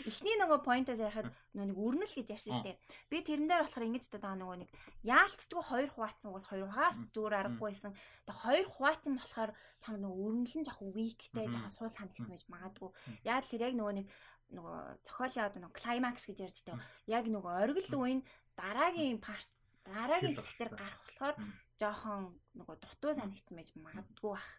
Эхний 0.07 0.35
нөгөө 0.41 0.59
поинтаас 0.63 1.01
ярихад 1.03 1.29
нөгөө 1.51 1.67
нэг 1.69 1.77
өрнөл 1.77 2.15
гэж 2.15 2.27
ярьсан 2.31 2.53
шүү 2.55 2.65
дээ. 2.65 2.77
Би 3.11 3.17
тэрэн 3.21 3.47
дээр 3.51 3.63
болохоор 3.67 3.87
ингэж 3.91 4.05
даа 4.15 4.35
нөгөө 4.39 4.57
нэг 4.63 4.69
яалтчгүй 5.03 5.63
хоёр 5.67 5.89
хуваацсан 5.91 6.31
уус 6.31 6.45
хоёр 6.47 6.69
хаас 6.71 6.97
зүгээр 7.11 7.39
аргагүйсэн. 7.43 7.93
Тэгээ 8.25 8.43
хоёр 8.47 8.67
хуваацсан 8.71 9.13
болохоор 9.19 9.51
чам 9.83 9.95
нөгөө 9.99 10.23
өрнөл 10.25 10.55
нь 10.55 10.67
жоохон 10.67 10.95
weakтэй 10.95 11.45
жоохон 11.51 11.75
суул 11.75 11.93
санагдсан 11.93 12.31
байж 12.31 12.43
магадгүй. 12.47 12.89
Яг 13.27 13.43
тэр 13.51 13.67
яг 13.69 13.73
нөгөө 13.75 13.93
нэг 13.99 14.07
нөгөө 14.55 14.77
зохиолын 15.05 15.45
одоо 15.45 15.59
нөгөө 15.61 15.77
climax 15.77 16.15
гэж 16.25 16.37
ярьж 16.41 16.59
байгаа. 16.65 16.85
Яг 17.09 17.25
нөгөө 17.29 17.53
оргил 17.65 17.93
үеийн 17.99 18.21
дараагийн 18.55 19.19
part 19.19 19.49
дараагийн 19.85 20.33
хэсгээр 20.33 20.71
гарах 20.73 21.01
болохоор 21.05 21.35
жоохон 21.77 22.23
нөгөө 22.57 22.75
дутуу 22.81 23.11
санагдсан 23.13 23.55
байж 23.57 23.69
магадгүй 23.77 24.31
бах. 24.33 24.49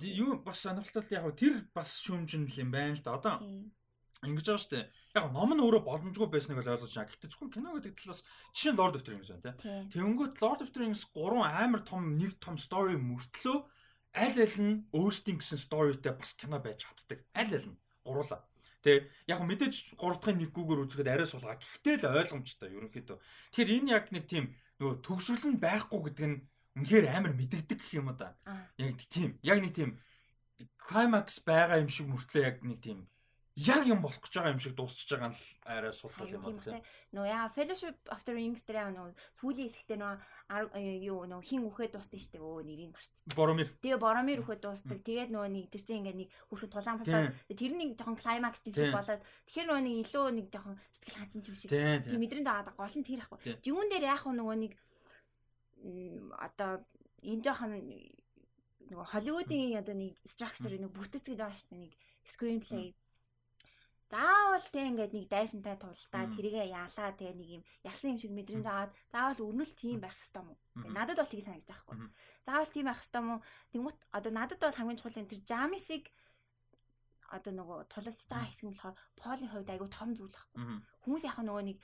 Юу 0.00 0.42
бас 0.42 0.64
сонирхолтой 0.64 1.06
яг 1.14 1.30
тэр 1.38 1.64
бас 1.74 1.98
шүүмжин 2.02 2.50
юм 2.50 2.70
байна 2.74 2.98
л 2.98 3.02
да. 3.02 3.14
Одоо 3.14 3.34
ингэж 4.24 4.46
байгаа 4.48 4.62
шүү 4.62 4.72
дээ. 4.74 4.86
Яг 5.14 5.26
ном 5.32 5.50
нь 5.52 5.62
өөрөө 5.62 5.82
боломжгүй 5.84 6.28
байсныг 6.32 6.58
бол 6.58 6.72
ойлгож 6.72 6.94
байна. 6.96 7.08
Гэхдээ 7.12 7.30
зөвхөн 7.30 7.52
кино 7.52 7.68
гэдэг 7.76 7.94
талаас 7.94 8.20
жишээ 8.56 8.72
нь 8.72 8.78
Lord 8.80 8.94
of 8.96 9.02
the 9.04 9.12
Rings 9.12 9.30
байна 9.30 9.54
тийм. 9.54 9.56
Тэнгүүт 9.92 10.34
Lord 10.40 10.60
of 10.64 10.70
the 10.72 10.80
Rings 10.80 11.02
3 11.12 11.44
амар 11.44 11.82
том 11.84 12.02
нэг 12.16 12.32
том 12.40 12.56
story 12.56 12.96
мөртлөө 12.96 13.58
аль 14.14 14.38
аль 14.40 14.58
нь 14.62 14.74
өөрсдийн 14.94 15.38
гэсэн 15.38 15.60
storyтэй 15.60 16.14
бас 16.16 16.32
кино 16.38 16.58
байж 16.58 16.86
чаддаг. 16.86 17.20
Аль 17.34 17.52
аль 17.52 17.68
нь 17.68 17.78
гуруула. 18.06 18.42
Тэ 18.84 19.08
яг 19.28 19.40
мэдээж 19.40 19.96
3 19.96 20.20
дахь 20.20 20.36
нэггүйгээр 20.38 20.82
үзэхэд 20.88 21.08
арай 21.08 21.28
сулгаа. 21.28 21.56
Гэхдээ 21.58 21.96
л 22.04 22.20
ойлгомжтой 22.20 22.68
ерөнхийдөө. 22.72 23.18
Тэгэхээр 23.52 23.74
энэ 23.80 23.92
яг 23.96 24.06
нэг 24.12 24.24
тийм 24.28 24.54
нөгөө 24.80 25.00
төгсрөл 25.04 25.56
нь 25.56 25.60
байхгүй 25.60 26.00
гэдэг 26.04 26.26
нь 26.28 26.38
үнэхээр 26.74 27.06
амар 27.10 27.32
мэдэгдэг 27.38 27.78
гэх 27.78 27.94
юм 27.98 28.10
да. 28.18 28.34
Яг 28.78 28.98
тийм. 29.10 29.38
Яг 29.42 29.62
нэг 29.62 29.74
тийм 29.74 29.98
клаймакс 30.78 31.42
байгаа 31.42 31.82
юм 31.82 31.90
шиг 31.90 32.06
мөртлөө 32.10 32.42
яг 32.42 32.56
нэг 32.62 32.80
тийм 32.82 33.06
яг 33.54 33.86
юм 33.86 34.02
болох 34.02 34.18
гэж 34.18 34.34
байгаа 34.34 34.50
юм 34.50 34.58
шиг 34.58 34.74
дуусчихж 34.74 35.14
байгаа 35.14 35.30
нь 35.30 35.38
арай 35.62 35.92
султал 35.94 36.26
юм 36.26 36.42
байна 36.42 36.58
тийм. 36.58 36.82
Нөө 37.14 37.26
яа 37.30 37.46
Fellowship 37.54 37.98
of 38.10 38.22
the 38.26 38.34
Rings 38.34 38.66
дээр 38.66 38.90
нөө 38.90 39.14
сүүлийн 39.38 39.70
хэсэгтээ 39.70 39.98
нөө 40.02 40.14
юу 41.06 41.22
нөө 41.30 41.42
хин 41.46 41.62
үхээд 41.70 41.94
дуусдаг 41.94 42.18
штеп 42.18 42.42
өө 42.42 42.66
нэрийг 42.66 42.90
марцсан. 42.90 43.22
Боромир. 43.38 43.70
Тэгээ 43.78 44.02
Боромир 44.02 44.42
үхээд 44.42 44.58
дуустдаг. 44.58 44.98
Тэгээд 45.06 45.30
нөө 45.30 45.46
нэг 45.54 45.70
тэр 45.70 45.82
чинь 45.86 46.02
ингээ 46.02 46.18
нэг 46.18 46.28
хүрхэн 46.50 46.72
тулаан 46.74 46.98
болоод 46.98 47.30
тэр 47.54 47.72
нэг 47.78 47.90
жоохон 47.94 48.18
клаймакс 48.18 48.60
юм 48.66 48.74
шиг 48.74 48.90
болоод 48.90 49.22
тэгэхээр 49.22 49.68
нөө 49.70 49.80
нэг 49.86 49.94
илүү 50.02 50.24
нэг 50.34 50.46
жоохон 50.50 50.76
сэтгэл 50.90 51.18
хансан 51.22 51.42
юм 51.46 51.54
шиг. 51.54 51.70
Тийм 51.70 52.20
мэдрэмж 52.26 52.48
аваад 52.50 52.74
гол 52.74 52.96
нь 52.98 53.06
тэр 53.06 53.22
ахгүй. 53.22 53.38
Жигүүн 53.62 53.90
дээр 53.94 54.10
яах 54.10 54.26
нөгөө 54.26 54.56
нэг 54.66 54.72
одоо 56.40 56.80
энэ 57.22 57.44
жоохон 57.44 57.72
нөгөө 58.90 59.06
Холливуудын 59.12 59.80
одоо 59.80 59.94
нэг 59.96 60.16
structure 60.24 60.76
нэг 60.76 60.92
бүтц 60.92 61.24
гэж 61.24 61.38
байгаа 61.38 61.56
шүү 61.56 61.70
дээ 61.72 61.82
нэг 61.84 61.92
screenplay. 62.24 62.88
Заавал 64.12 64.66
тэг 64.70 64.84
ингээд 64.94 65.12
нэг 65.16 65.26
дайсантай 65.32 65.76
тултаа 65.80 66.28
тэргээ 66.30 66.70
яалаа 66.70 67.10
тэг 67.16 67.34
нэг 67.34 67.48
юм 67.58 67.62
ялсан 67.82 68.14
юм 68.14 68.20
шиг 68.20 68.32
мэдрэмж 68.36 68.66
аваад 68.68 68.92
заавал 69.10 69.44
өрнөл 69.48 69.72
тийм 69.74 69.98
байх 70.04 70.14
хэвээр 70.20 70.44
юм 70.44 70.52
уу? 70.52 70.92
Надад 70.92 71.18
бол 71.18 71.32
тийг 71.32 71.42
санагдаж 71.42 71.68
байгаа 71.72 71.84
хгүй 71.88 71.98
заавал 72.46 72.70
тийм 72.70 72.86
байх 72.86 73.00
хэвээр 73.00 73.24
юм 73.24 73.30
уу? 73.32 73.40
Тэгмут 73.72 73.98
одоо 74.12 74.32
надад 74.32 74.60
бол 74.60 74.78
хамгийн 74.78 74.98
чухал 75.00 75.18
энэ 75.18 75.32
тэр 75.32 75.42
жамисыг 75.48 76.04
одоо 77.34 77.52
нөгөө 77.58 77.78
тулалдж 77.90 78.22
байгаа 78.30 78.48
хэсэг 78.52 78.64
нь 78.68 78.72
болохоор 78.76 78.96
полын 79.18 79.50
хувьд 79.50 79.72
айгүй 79.72 79.88
том 79.90 80.10
зүйл 80.14 80.30
байхгүй. 80.30 80.62
Хүмүүс 81.02 81.22
яг 81.26 81.38
нөгөө 81.42 81.64
нэг 81.66 81.78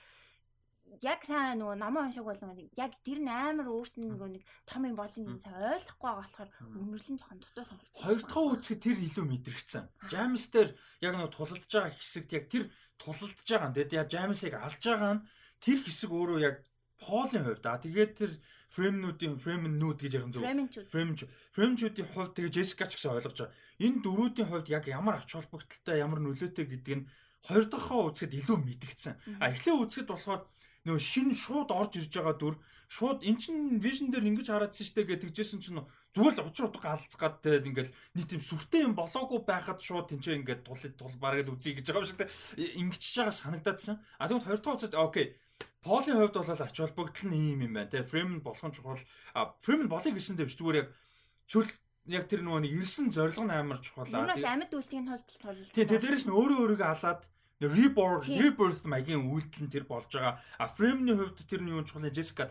яг 0.99 1.23
сайн 1.23 1.63
нөгөө 1.63 1.77
намаа 1.79 2.11
уншааг 2.11 2.27
болгоо 2.27 2.59
яг 2.75 2.93
тэр 3.07 3.23
нь 3.23 3.31
амар 3.31 3.71
өөрт 3.71 3.95
нь 3.95 4.11
нөгөө 4.11 4.29
нэг 4.35 4.43
том 4.67 4.83
юм 4.91 4.99
болж 4.99 5.15
байгаа 5.15 5.39
цаа 5.39 5.79
ойлгохгүй 5.79 6.09
байгаа 6.11 6.19
болохоор 6.19 6.51
өмнөрлөн 6.75 7.19
жоохон 7.23 7.39
дутуу 7.39 7.65
санагдсан. 7.65 8.03
Хоёр 8.03 8.21
дахь 8.27 8.39
үсгэд 8.59 8.81
тэр 8.83 8.99
илүү 8.99 9.25
мэдрэгцэн. 9.31 9.85
Жамс 10.11 10.45
дээр 10.51 10.71
яг 11.07 11.13
нөгөө 11.15 11.31
тулалдж 11.31 11.71
байгаа 11.71 11.95
хэсэгт 11.95 12.31
яг 12.35 12.45
тэр 12.51 12.65
тулалдж 12.99 13.47
байгаа 13.47 13.69
нь 13.71 13.77
тэгээд 13.79 13.97
яг 14.03 14.09
Жамсыг 14.11 14.55
алж 14.59 14.83
байгаа 14.83 15.13
нь 15.15 15.25
тэр 15.63 15.79
хэсэг 15.87 16.11
өөрөө 16.11 16.39
яг 16.43 16.57
Полын 17.01 17.45
хувьд 17.49 17.65
аа 17.65 17.81
тэгээд 17.81 18.13
тэр 18.13 18.33
фреймнүүдийн 18.77 19.41
фреймнүүд 19.41 19.99
гэж 20.05 20.13
ярих 20.21 20.31
зөв. 20.37 20.45
Фреймч 20.93 21.25
фреймчүүдийн 21.57 22.09
хувьд 22.13 22.37
тэгээд 22.37 22.55
Джессика 22.61 22.85
ч 22.85 23.01
гэсэн 23.01 23.17
ойлгож 23.17 23.39
байгаа. 23.41 23.57
Энэ 23.81 24.03
дөрүүдийн 24.05 24.49
хувьд 24.53 24.69
яг 24.69 24.85
ямар 24.85 25.17
ач 25.17 25.33
холбогдолтой 25.33 25.97
ямар 25.97 26.21
нөлөөтэй 26.21 26.67
гэдгийг 26.69 26.99
нь 27.01 27.09
хоёр 27.41 27.65
дахь 27.73 27.89
үсгэд 27.89 28.37
илүү 28.37 28.59
мэдгдсэн. 28.61 29.41
А 29.41 29.49
эхлээ 29.49 29.75
үсгэд 29.81 30.13
болохоор 30.13 30.45
нөгөө 30.87 31.03
шин 31.03 31.31
шууд 31.37 31.71
орж 31.75 32.01
ирж 32.01 32.13
байгаа 32.17 32.37
дүр. 32.41 32.57
Шууд 32.91 33.23
эн 33.23 33.37
чин 33.37 33.79
вижн 33.79 34.11
дээр 34.11 34.27
ингэж 34.33 34.49
хараадсан 34.51 34.87
штэ 34.89 35.07
гэж 35.07 35.29
тэгжсэн 35.29 35.61
чинь 35.63 35.85
зүгээр 36.17 36.43
л 36.43 36.49
учир 36.51 36.67
утга 36.67 36.97
алцгаад 36.97 37.37
те 37.45 37.63
ингээл 37.63 37.95
нийт 38.17 38.29
тийм 38.33 38.43
сүртэй 38.43 38.83
юм 38.89 38.99
болоогүй 38.99 39.47
байхад 39.47 39.79
шууд 39.79 40.11
тэнцээ 40.11 40.43
ингээд 40.43 40.67
тул 40.67 40.81
тул 40.99 41.15
бараг 41.23 41.47
л 41.47 41.55
үзье 41.55 41.79
гэж 41.79 41.87
байгаа 41.87 42.03
юм 42.03 42.11
шиг 42.11 42.19
те. 42.19 42.33
Ингэчж 42.59 43.15
байгаа 43.21 43.37
санагдаадсан 43.37 43.97
а 44.19 44.27
тэгвэл 44.27 44.47
хоёр 44.49 44.59
дахь 44.59 44.75
удаад 44.75 44.95
окей. 44.99 45.27
Полийн 45.87 46.19
хувьд 46.19 46.35
бол 46.35 46.51
ач 46.51 46.77
холбогдол 46.81 47.27
нь 47.31 47.39
ийм 47.39 47.61
юм 47.71 47.73
байна 47.79 47.93
те. 47.93 48.03
Фрейм 48.03 48.41
нь 48.41 48.43
болох 48.43 48.65
нь 48.67 48.75
чухал. 48.75 49.05
Фрейм 49.63 49.87
нь 49.87 49.93
болыг 49.93 50.15
гэсэн 50.19 50.35
дэвч 50.35 50.59
зүгээр 50.59 50.81
яг 50.83 50.89
чөл 51.47 51.71
яг 52.11 52.27
тэр 52.27 52.43
нөгөө 52.43 52.61
нэг 52.67 52.73
ирсэн 52.75 53.15
зориг 53.15 53.39
нь 53.39 53.55
амар 53.55 53.79
чухал. 53.79 54.09
Аа. 54.11 54.27
Энэ 54.27 54.35
бол 54.35 54.51
амьд 54.51 54.73
үйлдлийн 54.75 55.07
тулд 55.07 55.29
тул. 55.39 55.59
Тий, 55.71 55.85
дээрээс 55.87 56.27
нь 56.27 56.35
өөрөө 56.35 56.59
өөрийгөө 56.59 56.91
алаад 56.91 57.23
Rebirth 57.61 58.27
Rebirth 58.27 58.83
маягийн 58.89 59.29
үйлдэл 59.29 59.69
нь 59.69 59.73
тэр 59.73 59.85
болж 59.85 60.09
байгаа. 60.09 60.41
А 60.57 60.67
Frame-ний 60.69 61.13
хувьд 61.13 61.45
тэр 61.45 61.61
нь 61.61 61.73
юу 61.73 61.85
чухал 61.85 62.09
Jessica 62.09 62.49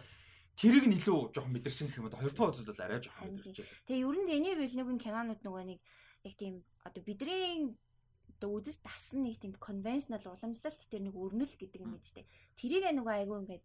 тэрийг 0.60 0.86
нь 0.86 0.98
илүү 1.00 1.34
жоохон 1.34 1.56
мэдэрсэн 1.56 1.88
гэх 1.88 2.00
юм 2.04 2.12
да 2.12 2.20
хоёр 2.20 2.36
дахь 2.36 2.52
удаад 2.52 2.68
бол 2.68 2.84
арай 2.84 3.00
жоохон 3.00 3.32
мэдэрч 3.32 3.58
байна. 3.58 3.86
Тэгээ 3.88 4.06
ер 4.06 4.16
нь 4.20 4.28
Дэни 4.28 4.50
Вилнегийн 4.60 5.00
кинонууд 5.00 5.42
нөгөө 5.42 5.64
нэг 5.66 5.80
яг 6.28 6.36
тийм 6.36 6.56
одоо 6.84 7.02
бидний 7.02 7.74
одоо 8.38 8.50
үзэж 8.60 8.84
дасан 8.84 9.24
нэг 9.24 9.40
тийм 9.40 9.56
conventional 9.56 10.20
уламжлалт 10.20 10.84
тэр 10.92 11.02
нэг 11.08 11.16
өрнөл 11.16 11.56
гэдэг 11.56 11.80
юм 11.80 11.96
дэжтэй. 11.96 12.28
Тэрийг 12.60 12.92
нөгөө 12.92 13.16
айгүй 13.24 13.38
ингээд 13.40 13.64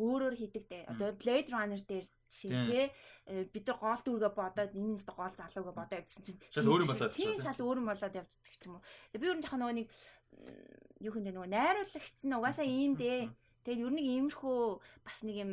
өөрөөр 0.00 0.34
хийдэг 0.40 0.64
те. 0.68 0.88
Одоо 0.88 1.12
Blade 1.12 1.50
Runner 1.52 1.80
дээр 1.84 2.06
чинь 2.30 2.56
те 2.64 2.92
э, 3.26 3.44
бид 3.44 3.66
нар 3.68 3.78
гол 3.80 4.00
дүргээ 4.00 4.32
бодоод 4.32 4.72
энэ 4.72 4.96
нь 4.96 5.02
гол 5.04 5.34
залуугаа 5.36 5.74
бодоод 5.76 6.00
явдсан 6.00 6.22
чинь 6.24 6.40
шал 6.48 6.70
өөр 6.70 6.84
юм 6.86 6.90
болоод 6.94 7.12
тийм 7.12 7.36
шал 7.36 7.60
өөр 7.60 7.78
юм 7.82 7.88
болоод 7.90 8.14
явцдаг 8.16 8.64
юм 8.64 8.78
уу. 8.78 8.84
Би 9.12 9.26
ер 9.28 9.36
нь 9.36 9.44
жоохон 9.44 9.60
нөгөө 9.60 9.76
нэг 9.76 9.88
юу 11.00 11.12
хэмдэ 11.12 11.32
нөгөө 11.32 11.50
найруулагч 11.50 12.18
нь 12.28 12.36
угаасаа 12.36 12.66
ийм 12.66 12.94
дээ. 12.96 13.32
Тэгээд 13.64 13.82
ер 13.84 13.92
нь 13.92 14.04
иймэрхүү 14.04 14.58
бас 15.04 15.20
нэг 15.24 15.36
юм 15.44 15.52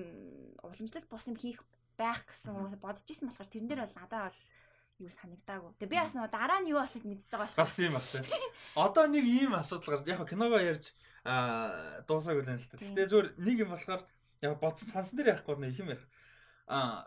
уламжлалт 0.64 1.08
бус 1.12 1.28
юм 1.28 1.38
хийх 1.40 1.64
байх 2.00 2.24
гэсэн 2.28 2.56
угаасаа 2.56 2.80
бодож 2.80 3.08
исэн 3.08 3.28
болохоор 3.28 3.52
тэрэн 3.52 3.68
дээр 3.68 3.84
бол 3.84 3.96
надад 4.00 4.32
бол 4.32 4.40
юу 5.04 5.12
санагдаагүй. 5.12 5.72
Тэгээ 5.78 5.94
би 5.94 5.98
бас 6.02 6.14
нөгөө 6.16 6.32
дараа 6.34 6.60
нь 6.62 6.72
юу 6.72 6.80
болохыг 6.82 7.06
мэдчихэж 7.06 7.32
байгаа 7.32 7.46
болохоор 7.48 7.62
бас 7.64 7.74
тийм 7.78 7.94
байна. 7.94 8.28
Одоо 8.76 9.06
нэг 9.08 9.26
ийм 9.26 9.52
асуудал 9.54 9.92
гарч 9.94 10.06
яг 10.08 10.22
киногоо 10.26 10.62
ярьж 10.62 10.86
аа 11.28 12.02
дуусаагүй 12.08 12.44
л 12.44 12.52
юм 12.54 12.60
л 12.60 12.70
та. 12.72 12.78
Гэтэ 12.82 13.10
зөвөр 13.12 13.28
нэг 13.38 13.58
юм 13.62 13.70
болохоор 13.76 14.02
яг 14.42 14.54
бодсон 14.62 14.88
сансан 14.88 15.16
дээр 15.18 15.32
ярихгүй 15.38 15.56
нэг 15.62 15.76
юм 15.78 15.92
ярих. 15.94 16.08
Аа 16.68 17.06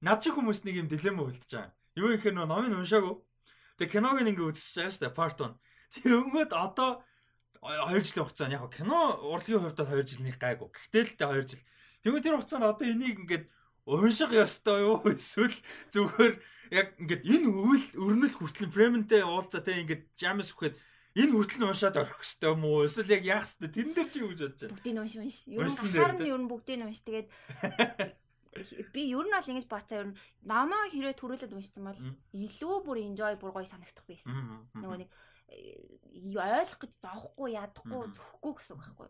над 0.00 0.20
чи 0.22 0.30
хүмүүс 0.30 0.64
нэг 0.64 0.86
юм 0.86 0.88
дилемма 0.88 1.24
үлдэж 1.24 1.50
байгаа. 1.52 1.72
Юу 1.96 2.12
их 2.12 2.24
нөө 2.24 2.46
номын 2.48 2.76
уншаагүй. 2.80 3.16
Тэгээ 3.80 3.92
киног 3.92 4.20
ингээ 4.20 4.48
үзчихэж 4.52 4.76
байгаа 4.76 4.92
шүү 4.92 5.02
дээ. 5.04 5.16
Part 5.16 5.38
1. 5.40 5.56
Тэгээ 5.96 6.20
өнгөд 6.20 6.52
одоо 6.52 7.00
2 7.64 8.04
жилийн 8.04 8.24
хугацаанд 8.26 8.54
яг 8.54 8.68
кино 8.70 9.16
урлагийн 9.24 9.62
хувьд 9.64 9.80
2 9.80 10.04
жилийн 10.04 10.36
гайгүй. 10.36 10.68
Гэхдээ 10.70 11.02
л 11.02 11.14
тэ 11.16 11.24
2 11.24 11.50
жил. 11.50 11.62
Тэгвэл 12.04 12.24
тэр 12.24 12.36
хугацаанд 12.36 12.68
одоо 12.68 12.86
энийг 12.86 13.16
ингээд 13.24 13.44
унших 13.86 14.30
ёстой 14.34 14.82
юу 14.82 15.02
эсвэл 15.06 15.56
зүгээр 15.94 16.34
яг 16.74 16.86
ингээд 16.98 17.22
энэ 17.22 17.48
үйл 17.48 17.86
өрнөл 17.96 18.34
хүртэл 18.34 18.70
фреймэнтэй 18.74 19.22
уулзаа 19.22 19.62
те 19.62 19.78
ингээд 19.82 20.02
жамс 20.18 20.50
үхэхэд 20.54 20.76
энэ 21.16 21.32
хүртэл 21.32 21.60
нь 21.62 21.68
уншаад 21.70 21.96
орох 21.96 22.20
хэвээр 22.20 22.52
юм 22.52 22.62
уу? 22.66 22.84
Эсвэл 22.84 23.14
яг 23.14 23.22
яах 23.24 23.46
хэвээр 23.46 23.72
тэрэн 23.72 23.94
дээр 23.94 24.08
чи 24.10 24.18
юу 24.20 24.30
гэж 24.34 24.40
бодож 24.42 24.60
байна? 24.60 24.74
Бүгдийг 24.74 24.96
унш 25.00 25.14
унш. 25.16 25.38
Ер 25.48 25.66
нь 25.66 25.94
харна 25.94 26.26
ер 26.26 26.40
нь 26.42 26.50
бүгдийг 26.50 26.82
унш. 26.82 27.00
Тэгээд 27.06 27.28
би 28.94 29.02
ер 29.14 29.24
нь 29.26 29.34
бол 29.34 29.50
ингэж 29.54 29.66
бацаа 29.70 29.96
ер 30.02 30.08
нь 30.10 30.18
намаа 30.44 30.84
хэрэг 30.90 31.16
төрүүлээд 31.16 31.56
уншсан 31.56 31.86
бол 31.86 32.00
илүү 32.34 32.76
бүр 32.84 32.98
enjoy 33.06 33.34
бүр 33.38 33.54
гоё 33.54 33.66
санагдах 33.68 34.04
байсан. 34.04 34.66
Нөгөө 34.76 34.98
нэг 35.06 35.10
ойлгох 35.50 36.80
гэж 36.82 36.92
зовхгүй 37.00 37.54
ядахгүй 37.54 38.02
зөхгүй 38.10 38.52
гэсэн 38.56 38.74
үг 38.74 38.82
байхгүй. 38.82 39.08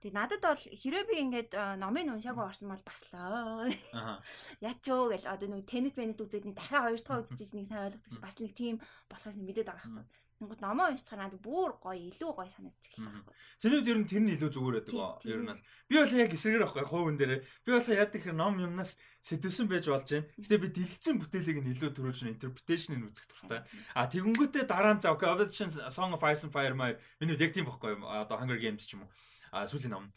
Тэгээ 0.00 0.16
надад 0.16 0.40
бол 0.40 0.64
хэрэг 0.64 1.04
би 1.12 1.14
ингээд 1.20 1.52
номын 1.76 2.16
уншаагүй 2.16 2.44
орсон 2.48 2.72
бол 2.72 2.84
бас 2.88 3.02
лоо. 3.12 3.68
Ячоо 4.64 5.12
гэл 5.12 5.28
одоо 5.28 5.48
нэг 5.52 5.68
тенет 5.68 5.92
бенет 5.92 6.22
үзээд 6.22 6.48
нэг 6.48 6.56
дахиад 6.56 6.88
хоёр 6.88 7.00
дахь 7.04 7.20
үзчихэж 7.28 7.52
нэг 7.52 7.66
сайн 7.68 7.84
ойлгодог 7.84 8.20
бас 8.24 8.36
нэг 8.40 8.52
тийм 8.56 8.76
болохоос 9.12 9.36
мэдээд 9.36 9.68
байгаа 9.68 9.92
байхгүй. 9.92 10.06
Тэнгууд 10.40 10.64
номоо 10.64 10.88
уншчихаар 10.88 11.20
надад 11.28 11.44
бүр 11.44 11.76
гоё 11.76 12.00
илүү 12.00 12.32
гоё 12.32 12.48
санагдчих 12.48 12.96
л 12.96 13.04
байгаа 13.04 13.20
байхгүй. 13.20 13.36
Зэнэв 13.60 13.84
тэр 13.84 13.98
нь 14.00 14.08
тэр 14.08 14.22
нь 14.24 14.32
илүү 14.40 14.50
зүгээр 14.56 14.76
байдаг. 14.80 15.20
Ер 15.28 15.40
нь 15.44 15.50
бол 15.52 15.60
би 15.60 15.94
бол 16.00 16.16
яг 16.16 16.32
эсрэгээр 16.32 16.64
байхгүй 16.64 16.84
хувийн 16.88 17.18
дээр 17.20 17.32
би 17.44 17.70
бол 17.76 17.88
яа 17.92 18.08
гэхээр 18.08 18.36
ном 18.40 18.54
юмнаас 18.56 18.96
сэтвсэн 19.20 19.68
байж 19.68 19.84
болж 19.92 20.08
юм. 20.16 20.24
Гэтэ 20.40 20.56
би 20.56 20.68
дэлгэцэн 20.72 21.16
бүтээлийг 21.20 21.58
нь 21.60 21.70
илүү 21.76 21.90
төрүүлж 21.92 22.24
интерпреташныг 22.24 23.04
үзэх 23.12 23.28
туфта. 23.28 23.68
А 23.92 24.08
тэгэнгүүтээ 24.08 24.64
дараа 24.64 24.96
нь 24.96 25.04
за 25.04 25.12
okay 25.12 25.28
Obsidian 25.28 25.68
Song 25.92 26.16
of 26.16 26.24
Ice 26.24 26.48
and 26.48 26.52
Fire 26.56 26.72
маа 26.72 26.96
миний 27.20 27.36
яг 27.36 27.52
тийм 27.52 27.68
байхгүй 27.68 28.00
одоо 28.00 28.40
Hunger 28.40 28.56
Games 28.56 28.88
ч 28.88 28.96
юм 28.96 29.04
уу 29.04 29.12
а 29.52 29.66
сүүлийн 29.66 29.92
ном. 29.92 30.08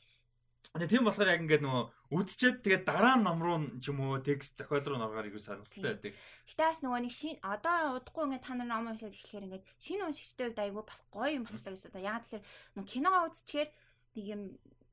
Тэгээ 0.71 0.89
тийм 0.89 1.03
болохоор 1.05 1.29
яг 1.29 1.41
ингээд 1.43 1.63
нөгөө 1.67 1.83
үдчихэд 2.17 2.57
тэгээд 2.63 2.83
дараа 2.87 3.15
ном 3.19 3.39
руу 3.43 3.57
ч 3.83 3.91
юм 3.91 3.99
уу 3.99 4.23
текст 4.23 4.57
зохиол 4.57 4.95
руу 4.95 4.99
норгаар 5.03 5.27
ирэх 5.29 5.43
сонирхолтой 5.43 5.91
байдаг. 5.91 6.13
Гэтэ 6.49 6.63
бас 6.63 6.79
нөгөө 6.81 7.01
нэг 7.03 7.13
шин 7.13 7.37
одоо 7.43 7.99
удахгүй 7.99 8.23
ингээд 8.25 8.45
та 8.47 8.53
нар 8.55 8.69
ном 8.71 8.89
уншаад 8.89 9.13
эхлэхээр 9.13 9.47
ингээд 9.53 9.67
шинэ 9.77 10.07
уншигчтай 10.07 10.45
үед 10.49 10.63
айгүй 10.63 10.83
бас 10.87 11.01
гоё 11.13 11.29
юм 11.37 11.45
болчихлоо 11.45 11.77
одоо 11.77 12.01
яагаад 12.01 12.25
тэгэхээр 12.25 12.45
нөгөө 12.73 12.89
киногоо 12.89 13.23
үзчихээр 13.29 13.69
нэг 14.17 14.25
юм 14.33 14.41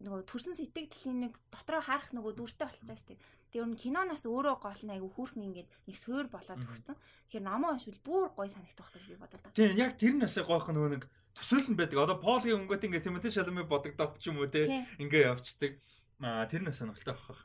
нөгөө 0.01 0.25
төрсэн 0.25 0.57
сэтгэлийн 0.57 1.29
нэг 1.29 1.33
дотроо 1.53 1.85
харах 1.85 2.09
нөгөө 2.17 2.33
дүртэй 2.41 2.65
байгаа 2.65 2.97
шүү 2.97 3.09
дээ. 3.13 3.21
Тэр 3.53 3.67
нь 3.69 3.77
киноноос 3.77 4.25
өөрөө 4.25 4.57
гол 4.57 4.83
нь 4.89 4.95
айгүй 4.97 5.11
хүүхэн 5.13 5.47
ингээд 5.53 5.69
нэг 5.69 5.97
суур 6.01 6.27
болоод 6.33 6.65
өгсөн. 6.65 6.97
Тэгэхээр 7.29 7.45
номоо 7.45 7.77
уншвал 7.77 8.01
бүр 8.01 8.25
гоё 8.33 8.49
санагдах 8.49 8.89
гэж 8.97 9.05
би 9.13 9.21
бодод 9.21 9.41
та. 9.45 9.53
Тийм 9.53 9.77
яг 9.77 10.01
тэр 10.01 10.17
нь 10.17 10.25
бас 10.25 10.41
гойх 10.41 10.67
нөгөө 10.73 10.91
нэг 10.97 11.05
төсөөлөл 11.37 11.71
нь 11.77 11.79
байдаг. 11.79 11.99
Одоо 12.01 12.17
Полгийн 12.17 12.65
өнгөт 12.65 12.85
ингээд 12.89 13.05
Тимоти 13.05 13.29
Шалами 13.29 13.69
бодогдоод 13.69 14.17
ч 14.17 14.33
юм 14.33 14.41
уу 14.41 14.49
те 14.49 14.89
ингээ 14.97 15.29
явцдаг. 15.29 15.77
Аа 16.25 16.49
тэр 16.49 16.65
нь 16.65 16.73
сонирхолтой 16.73 17.15
байх 17.21 17.45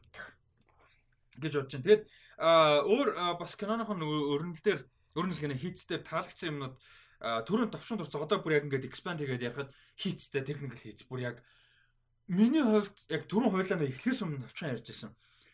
гэж 1.36 1.54
бодож 1.60 1.74
байна. 1.76 1.84
Тэгээд 1.84 2.04
өөр 2.39 3.08
бас 3.36 3.52
киноныхон 3.60 4.00
өрнөл 4.00 4.63
дээр 4.63 4.82
өрнөл 5.15 5.41
гэнэ 5.44 5.60
хийцтэй 5.60 6.00
таалагдсан 6.04 6.56
юмнууд 6.56 6.76
түрүүн 7.20 7.72
товшин 7.72 8.00
дурц 8.00 8.15
одоо 8.15 8.39
бүр 8.44 8.60
яг 8.60 8.68
ингээд 8.68 8.88
expand 8.88 9.24
хийгээд 9.24 9.48
ярахад 9.48 9.72
хийцтэй 9.96 10.44
technical 10.44 10.76
хийц 10.76 11.08
бүр 11.08 11.24
яг 11.24 11.38
миний 12.28 12.64
хувьд 12.64 12.96
яг 13.10 13.26
түрүүн 13.30 13.52
хойлоо 13.54 13.86
эхлээс 13.86 14.20
өмнө 14.24 14.46
товчхон 14.46 14.72
ярьж 14.74 14.88
байсан. 14.90 15.12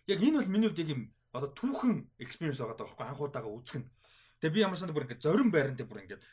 Яг 0.07 0.19
энэ 0.23 0.39
бол 0.39 0.51
миний 0.51 0.69
хувьд 0.69 0.87
юм 0.87 1.11
одоо 1.31 1.49
түүхэн 1.51 2.07
experience 2.19 2.59
байгаа 2.59 2.79
байхгүй 2.79 3.05
анхудаага 3.07 3.49
үзгэн. 3.49 3.85
Тэгээ 4.39 4.55
би 4.55 4.63
ямар 4.63 4.77
санд 4.79 4.91
бүр 4.95 5.05
ингээд 5.07 5.25
зорин 5.25 5.51
байранд 5.51 5.83
бүр 5.83 6.03
ингээд 6.03 6.23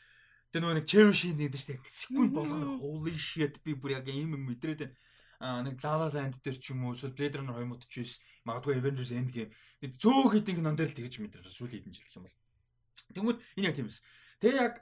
Тэгээ 0.49 0.65
нөгөө 0.65 0.77
нэг 0.81 0.87
cherry 0.89 1.13
sheen 1.13 1.37
гэдэг 1.37 1.61
чинь 1.61 1.77
секунд 1.85 2.33
болгоно 2.33 2.81
holy 2.81 3.13
shit 3.13 3.61
би 3.61 3.77
бүр 3.77 4.01
яг 4.01 4.09
юм 4.09 4.33
мэдрээд 4.49 4.81
байна. 4.81 5.61
Нэг 5.61 5.77
La 5.85 5.93
La 5.93 6.07
Land 6.09 6.41
дээр 6.41 6.57
ч 6.57 6.73
юм 6.73 6.89
уу 6.89 6.97
эсвэл 6.97 7.13
Blade 7.13 7.37
Runner 7.37 7.53
2049 7.53 8.17
магадгүй 8.49 8.81
Avengers 8.81 9.13
Endgame 9.13 9.53
нэг 9.53 9.91
зөөх 10.01 10.33
хэдин 10.33 10.57
кинон 10.57 10.73
дээр 10.73 10.89
л 10.89 10.97
тэгж 10.97 11.21
мэдэрсэн 11.21 11.53
сүүлийн 11.53 11.85
хэдэн 11.85 11.93
жил 11.93 12.01
гэх 12.09 12.17
юм 12.17 12.25
бол. 12.25 12.37
Тэнгүүд 13.13 13.37
энэ 13.61 13.67
яг 13.69 13.75
тийм 13.77 13.93
эс. 13.93 14.01
Тэгээ 14.39 14.55
яг 14.55 14.75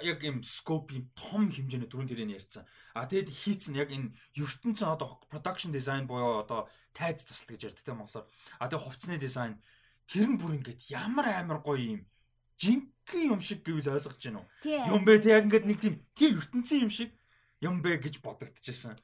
яг 0.00 0.18
юм 0.24 0.40
scope 0.40 0.96
юм 0.96 1.12
том 1.12 1.52
хэмжээний 1.52 1.92
түрүүн 1.92 2.08
тэрийг 2.08 2.40
ярьсан. 2.40 2.64
А 2.96 3.04
тэгэд 3.04 3.28
хийцэн 3.28 3.76
яг 3.76 3.92
энэ 3.92 4.16
ертөнцийн 4.32 4.88
одоо 4.88 5.20
production 5.28 5.68
design 5.68 6.08
буюу 6.08 6.40
одоо 6.40 6.72
тайз 6.96 7.20
тасалт 7.28 7.52
гэж 7.52 7.68
ярьдаг 7.68 7.84
тийм 7.84 8.00
монголоор. 8.00 8.24
А 8.56 8.64
тэгээ 8.64 8.84
хувцсны 8.88 9.20
дизайн 9.20 9.60
тэр 10.08 10.32
нь 10.32 10.40
бүр 10.40 10.56
ингээд 10.56 10.88
ямар 10.88 11.28
амар 11.36 11.60
гоё 11.60 12.00
юм 12.00 12.08
жинхэнэ 12.56 13.28
юм 13.28 13.44
шиг 13.44 13.60
гэвэл 13.60 13.92
ойлгож 13.92 14.24
байна 14.24 14.40
уу? 14.40 14.48
Юм 14.64 15.04
бэ 15.04 15.20
те 15.20 15.36
яг 15.36 15.44
ингээд 15.52 15.68
нэг 15.68 15.78
тийм 15.84 15.94
тэр 16.16 16.40
ертөнцийн 16.40 16.88
юм 16.88 16.92
шиг 16.92 17.12
юм 17.60 17.84
бэ 17.84 18.00
гэж 18.00 18.24
бодогдчихсэн. 18.24 18.96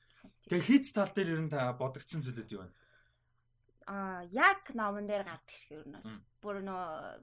Тэгээ 0.48 0.64
хийц 0.64 0.96
тал 0.96 1.12
дээр 1.12 1.36
ер 1.36 1.42
нь 1.44 1.52
та 1.52 1.76
бодогдсон 1.76 2.24
зүйлүүд 2.24 2.56
юу 2.56 2.64
вэ? 2.64 2.72
Аа 3.92 4.24
яг 4.32 4.72
номон 4.72 5.04
дээр 5.04 5.28
гардаг 5.28 5.56
шиг 5.60 5.76
ер 5.76 5.84
нь 5.84 5.92
бол 5.92 6.08
бүр 6.40 6.56
нөө 6.64 7.20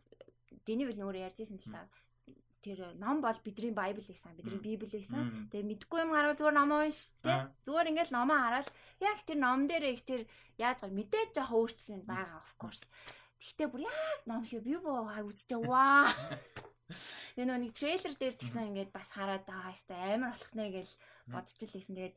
Дэни 0.61 0.85
бил 0.85 0.99
нөр 1.01 1.17
ярьжсэн 1.25 1.57
л 1.57 1.73
та 1.73 1.89
тэр 2.61 2.93
ном 3.01 3.21
бол 3.25 3.37
бидний 3.43 3.73
байбл 3.73 4.05
байсан 4.05 4.37
бидний 4.37 4.61
библ 4.61 4.89
байсан. 4.89 5.49
Тэгээ 5.49 5.69
мэдгүй 5.69 5.99
юм 6.05 6.13
гарвал 6.13 6.37
зүгээр 6.37 6.57
номоо 6.57 6.85
унш 6.85 7.11
тий? 7.25 7.37
Зүгээр 7.65 7.89
ингээл 7.91 8.15
номоо 8.15 8.37
хараад 8.37 8.69
яг 9.01 9.17
тэр 9.25 9.37
ном 9.41 9.65
дээр 9.65 9.85
их 9.89 10.05
тэр 10.05 10.21
яаж 10.61 10.85
гоо 10.85 10.93
мэдээж 10.93 11.29
жоо 11.35 11.65
өөрчлөсөн 11.65 12.05
байгаа 12.05 12.37
of 12.37 12.53
course. 12.61 12.85
Тэгтээ 13.41 13.67
бүр 13.73 13.81
яг 13.89 14.21
ном 14.29 14.45
шиг 14.45 14.61
би 14.61 14.77
боо 14.77 15.09
үзтээ 15.09 15.59
ваа. 15.65 16.13
Тэгээ 17.35 17.47
нөгөө 17.47 17.61
нэг 17.65 17.73
трейлер 17.73 18.13
дээр 18.13 18.35
ч 18.35 18.41
гэсэн 18.45 18.69
ингээд 18.69 18.91
бас 18.93 19.09
хараад 19.15 19.47
аа 19.49 19.73
яста 19.73 19.95
амар 19.97 20.35
болох 20.35 20.53
нэ 20.53 20.65
гэж 20.75 20.89
бодож 21.31 21.55
л 21.57 21.73
байсан. 21.73 21.95
Тэгээд 21.97 22.15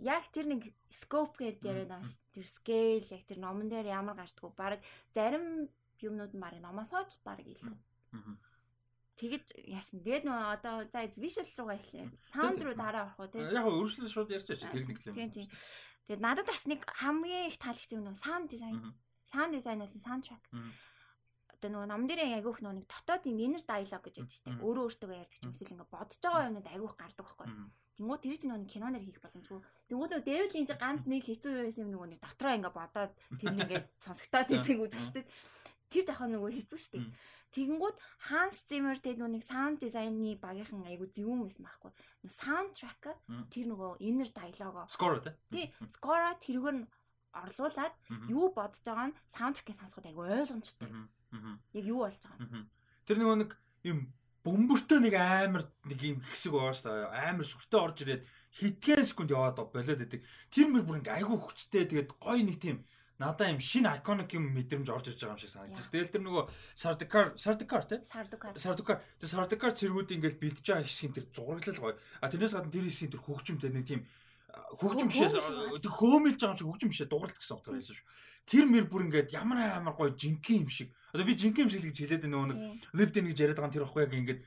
яг 0.00 0.24
тэр 0.34 0.46
нэг 0.50 0.62
scope 0.90 1.36
гэдэг 1.38 1.64
яриад 1.64 1.90
байгаа 1.94 2.10
шүү 2.10 2.20
дээ. 2.20 2.34
Тэр 2.36 2.48
scale 2.50 3.06
яг 3.16 3.22
тэр 3.24 3.38
номон 3.38 3.68
дээр 3.70 3.86
ямар 3.88 4.16
гарчдгүй 4.18 4.50
баг 4.56 4.82
зарим 5.14 5.70
юмнууд 6.02 6.32
нь 6.34 6.42
баг 6.42 6.56
номосооч 6.58 7.20
баг 7.24 7.40
илүү. 7.44 7.76
Тэгэж 9.20 9.46
яасан. 9.68 10.00
Тэгээд 10.00 10.24
нөгөө 10.24 10.46
одоо 10.56 10.74
за 10.88 11.04
visual 11.20 11.44
руугаа 11.60 11.76
эхлэе. 11.76 12.08
Sound 12.32 12.58
руу 12.64 12.72
дараа 12.72 13.12
орох 13.12 13.20
уу 13.20 13.28
тийм. 13.28 13.52
Яг 13.52 13.68
өөрчлөлт 13.68 14.08
шууд 14.08 14.32
ярьж 14.32 14.48
байгаа 14.48 14.72
техник 14.72 14.98
юм. 15.04 15.14
Тийм 15.14 15.30
тийм. 15.36 15.48
Тэгээд 16.08 16.24
надад 16.24 16.48
бас 16.48 16.64
нэг 16.64 16.80
хамгийн 16.88 17.52
их 17.52 17.60
таалагдсан 17.60 18.00
нөгөө 18.00 18.24
sound 18.24 18.48
design 18.48 18.80
Sound 19.30 19.54
design 19.54 19.78
бол 19.78 19.94
soundtrack. 19.94 20.44
Одоо 21.54 21.70
нөгөө 21.70 21.88
ном 21.92 22.04
дээрээ 22.08 22.40
айгүйх 22.40 22.58
нөгөө 22.64 22.76
нэг 22.82 22.86
дотоод 22.90 23.28
юм 23.30 23.38
inner 23.44 23.62
dialogue 23.62 24.04
гэж 24.08 24.14
яддаг 24.18 24.34
шүү 24.34 24.44
дээ. 24.48 24.62
Өөрөө 24.64 24.84
өөртөө 24.90 25.18
ярьдаг 25.22 25.38
ч 25.38 25.44
юм 25.44 25.52
эсвэл 25.54 25.74
ингээ 25.76 25.92
бодож 25.94 26.18
байгаа 26.18 26.48
юмнууд 26.50 26.68
айгүйх 26.72 26.94
гардаг 26.98 27.26
байхгүй. 27.28 27.48
Тэнгүүд 28.00 28.22
тэр 28.24 28.36
чинь 28.40 28.50
нөгөө 28.50 28.72
киноноор 28.74 29.04
хийх 29.04 29.20
боломжгүй. 29.20 29.60
Тэнгүүд 29.86 30.10
нөгөө 30.10 30.26
Дэвид 30.26 30.52
Линч 30.56 30.70
ганц 30.80 31.02
нэг 31.04 31.22
хэцүү 31.28 31.52
байсан 31.62 31.84
юм 31.84 31.92
нөгөө 31.94 32.08
нэг 32.10 32.20
дотроо 32.24 32.52
ингээ 32.58 32.74
бодоод 32.80 33.12
тэр 33.38 33.52
нэгээ 33.60 33.80
сонсогтоод 34.08 34.48
идэг 34.56 34.78
үзэж 34.82 35.02
шүү 35.04 35.14
дээ. 35.20 35.26
Тэр 35.92 36.04
жоохон 36.08 36.30
нөгөө 36.32 36.50
хэцүү 36.58 36.78
шүү 36.80 36.92
дээ. 36.96 37.06
Тэгэнгүүт 37.50 37.96
Ханс 38.30 38.62
Зиммер 38.70 39.02
нөгөө 39.02 39.30
нэг 39.34 39.42
саунд 39.42 39.82
дизайны 39.82 40.38
багийнхан 40.38 40.86
айгу 40.86 41.10
зөвүүн 41.10 41.42
байсан 41.50 41.66
байхгүй. 41.66 41.90
Нөгөө 42.22 42.36
саундтрак 42.38 43.04
тэр 43.50 43.66
нөгөө 43.74 43.90
inner 44.06 44.30
dialogue. 44.30 44.86
Score 44.86 45.18
тий. 45.50 45.66
Score 45.90 46.30
тэргээр 46.38 46.76
нь 46.78 46.86
орлуулад 47.34 47.94
юу 48.30 48.54
бодож 48.54 48.82
байгаа 48.86 49.10
нь 49.10 49.18
саундтрекийг 49.34 49.76
сонсоход 49.78 50.06
айгүй 50.06 50.30
ойлгомжтой. 50.30 50.90
Яг 51.74 51.84
юу 51.90 52.06
болж 52.06 52.22
байгаа 52.22 52.38
нь. 52.62 52.70
Тэр 53.02 53.18
нөгөө 53.18 53.36
нэг 53.42 53.50
юм 53.82 53.98
бөмбөртөө 54.46 54.98
нэг 55.04 55.14
амар 55.18 55.64
нэг 55.90 56.00
юм 56.00 56.18
хэсэг 56.24 56.54
байгаа 56.54 56.74
шүү 56.74 56.86
дээ. 56.86 57.34
Амар 57.34 57.46
сүртэй 57.50 57.80
орж 57.82 57.96
ирээд 58.06 58.22
хитгэн 58.56 59.04
секунд 59.04 59.34
яваад 59.34 59.58
болоод 59.58 60.00
идэг. 60.06 60.22
Тэр 60.48 60.66
мөр 60.72 60.86
бүр 60.86 60.98
ингээ 61.02 61.18
айгүй 61.20 61.38
хүчтэй 61.38 61.84
тэгээд 61.90 62.10
гоё 62.16 62.40
нэг 62.40 62.56
тийм 62.56 62.86
надаа 63.20 63.52
юм 63.52 63.60
шинэ 63.60 64.00
iconic 64.00 64.32
юм 64.32 64.48
мэдрэмж 64.56 64.88
орж 64.88 65.12
ирж 65.12 65.20
байгаа 65.20 65.36
юм 65.36 65.42
шиг 65.44 65.52
санагдаж. 65.52 65.86
Тэгэл 65.92 66.12
тэр 66.16 66.24
нөгөө 66.24 66.44
Sardikar 66.72 67.26
Sardikar 67.36 67.84
тий? 67.84 68.00
Sardikar. 68.08 68.56
Sardikar. 68.56 68.98
Тэр 69.20 69.28
Sardikar 69.28 69.72
цэргүүд 69.76 70.16
ингээл 70.16 70.40
бэлдэж 70.40 70.64
байгаа 70.64 70.88
хэсгийн 70.88 71.12
тэр 71.12 71.26
зураглал 71.28 71.80
гоё. 71.84 71.94
А 72.24 72.32
тэрнээс 72.32 72.56
гадна 72.56 72.72
тэр 72.72 72.88
хэсгийн 72.88 73.12
тэр 73.12 73.20
хөгжимтэй 73.20 73.70
нэг 73.76 73.84
тийм 73.84 74.08
хөгжим 74.80 75.08
бишээс 75.12 75.36
тэг 75.84 75.92
хөөмөлж 75.92 76.38
байгаа 76.40 76.54
юм 76.54 76.58
шиг 76.58 76.68
хөгжим 76.72 76.90
бишээ 76.90 77.08
дууралт 77.12 77.36
гэсэн 77.36 77.56
утгаар 77.60 77.76
байсан 77.76 77.94
шүү. 77.94 78.06
Тэр 78.48 78.64
мэр 78.66 78.86
бүр 78.88 79.04
ингээд 79.06 79.36
ямар 79.36 79.58
амар 79.68 79.94
гоё 79.94 80.16
жинхэнэ 80.16 80.64
юм 80.64 80.70
шиг. 80.72 80.88
Одоо 81.12 81.28
би 81.28 81.36
жинхэнэ 81.36 81.64
юм 81.66 81.70
шиг 81.70 81.84
л 81.84 81.88
гэж 81.92 81.98
хэлээд 82.00 82.24
нөгөө 82.24 82.48
нэг 82.50 82.58
lived 82.96 83.16
in 83.20 83.28
гэж 83.30 83.38
яриад 83.44 83.58
байгаа 83.60 83.74
тэр 83.76 83.86
ихгүй 83.86 84.02
яг 84.08 84.14
ингээд 84.16 84.40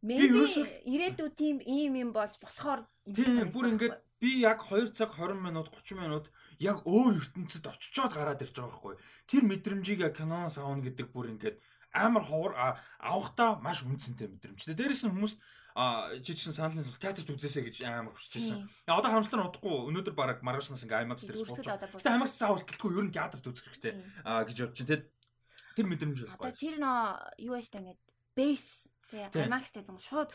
би 0.00 0.14
ерөөсөө 0.16 0.64
ирээдүйд 0.88 1.34
тийм 1.36 1.56
ийм 1.60 1.92
юм 1.98 2.10
болж 2.16 2.34
болохоор 2.40 2.88
тийм 3.04 3.52
бүр 3.52 3.66
ингээд 3.74 3.96
би 4.20 4.40
яг 4.44 4.62
2 4.68 4.92
цаг 4.92 5.16
20 5.16 5.40
минут 5.40 5.72
30 5.72 5.96
минут 5.96 6.30
яг 6.60 6.84
өөр 6.84 7.18
ертөнцид 7.18 7.64
очичоод 7.66 8.12
гараад 8.12 8.44
ирж 8.44 8.52
байгаа 8.52 8.70
байхгүй. 8.70 8.94
Тэр 9.26 9.42
мэдрэмжийг 9.48 10.04
яг 10.04 10.14
киноноос 10.20 10.60
аавна 10.60 10.84
гэдэг 10.84 11.08
бүр 11.08 11.32
ингээд 11.32 11.56
амар 11.92 12.22
ховор 12.22 12.52
авахта 13.00 13.58
маш 13.64 13.82
үнцэнтэй 13.82 14.28
мэдрэмжтэй. 14.28 14.76
Дээрээс 14.76 15.08
нь 15.08 15.12
хүмүүс 15.16 15.34
жижигсэн 16.22 16.54
санал 16.54 16.78
нь 16.78 16.98
театрт 17.00 17.30
үзээсэй 17.30 17.64
гэж 17.66 17.76
амар 17.88 18.14
хүсэж 18.14 18.32
байсан. 18.38 18.58
Яа 18.86 18.98
одоо 19.00 19.10
харамсалтай 19.10 19.40
нь 19.40 19.48
удахгүй 19.48 19.74
өнөөдөр 19.90 20.14
баг 20.14 20.38
маргаашнаас 20.44 20.84
ингээ 20.84 21.02
IMAX 21.08 21.26
дээр 21.26 21.38
суулж. 21.40 21.66
Гэтэ 21.66 22.14
IMAX 22.14 22.30
заавал 22.36 22.62
гэлтгүй 22.62 22.90
ер 22.94 23.06
нь 23.08 23.14
театрт 23.14 23.46
үзэх 23.46 23.66
хэрэгтэй 23.66 23.94
гэж 24.22 24.56
бодож 24.60 24.80
байна. 24.86 25.08
Тэр 25.74 25.86
мэдрэмж 25.86 26.18
байхгүй. 26.26 26.46
Одоо 26.46 26.58
тэр 26.58 26.76
нөө 26.82 26.98
юу 27.46 27.54
яаж 27.54 27.68
та 27.70 27.78
ингээд 27.78 28.02
бейс 28.34 28.90
Тэгээ 29.10 29.50
IMAX 29.50 29.74
дээр 29.74 29.86
зам 29.90 29.98
шууд 29.98 30.30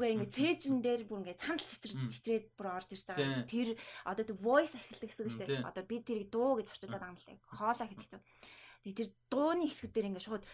гээ 0.00 0.12
ингээ 0.16 0.32
цээжин 0.32 0.80
дээр 0.80 1.04
бүр 1.04 1.20
ингээ 1.20 1.36
санал 1.36 1.64
чичрээд 1.68 2.08
чичрээд 2.08 2.46
бүр 2.56 2.66
орж 2.72 2.88
ирж 2.96 3.04
байгаа. 3.12 3.44
Тэр 3.44 3.68
одоо 4.08 4.24
тэг 4.24 4.38
voice 4.40 4.74
ашигладаг 4.74 5.08
гэсэн 5.12 5.24
үг 5.28 5.32
шүү 5.36 5.44
дээ. 5.44 5.68
Одоо 5.68 5.84
би 5.84 5.96
тэрийг 6.00 6.28
дуу 6.32 6.56
гэж 6.56 6.72
орчуулад 6.72 6.96
байгаа 6.96 7.12
юм 7.12 7.20
лээ. 7.20 7.38
Хоолоо 7.52 7.86
чинь. 7.86 8.24
Тэгээ 8.80 8.96
тэр 8.96 9.08
дууны 9.28 9.64
хэсгүүд 9.68 9.92
дээр 9.92 10.08
ингээ 10.08 10.24
шууд 10.24 10.44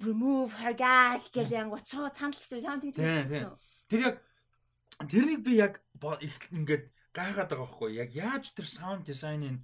remove 0.00 0.52
her 0.62 0.74
gag 0.78 1.26
гэж 1.34 1.48
янгууд 1.50 1.86
шууд 1.86 2.14
сандалч 2.16 2.46
тэр 2.46 2.62
чам 2.62 2.80
тэгж 2.80 2.96
хэлсэн. 2.96 3.58
Тэр 3.90 4.00
яг 4.06 4.16
тэрнийг 5.10 5.42
би 5.42 5.58
яг 5.58 5.82
ингээд 5.98 6.84
гайхаад 7.12 7.50
байгаа 7.50 7.66
байхгүй 7.66 7.90
яг 7.98 8.10
яаж 8.14 8.54
тэр 8.56 8.66
sound 8.70 9.04
design-ын 9.04 9.60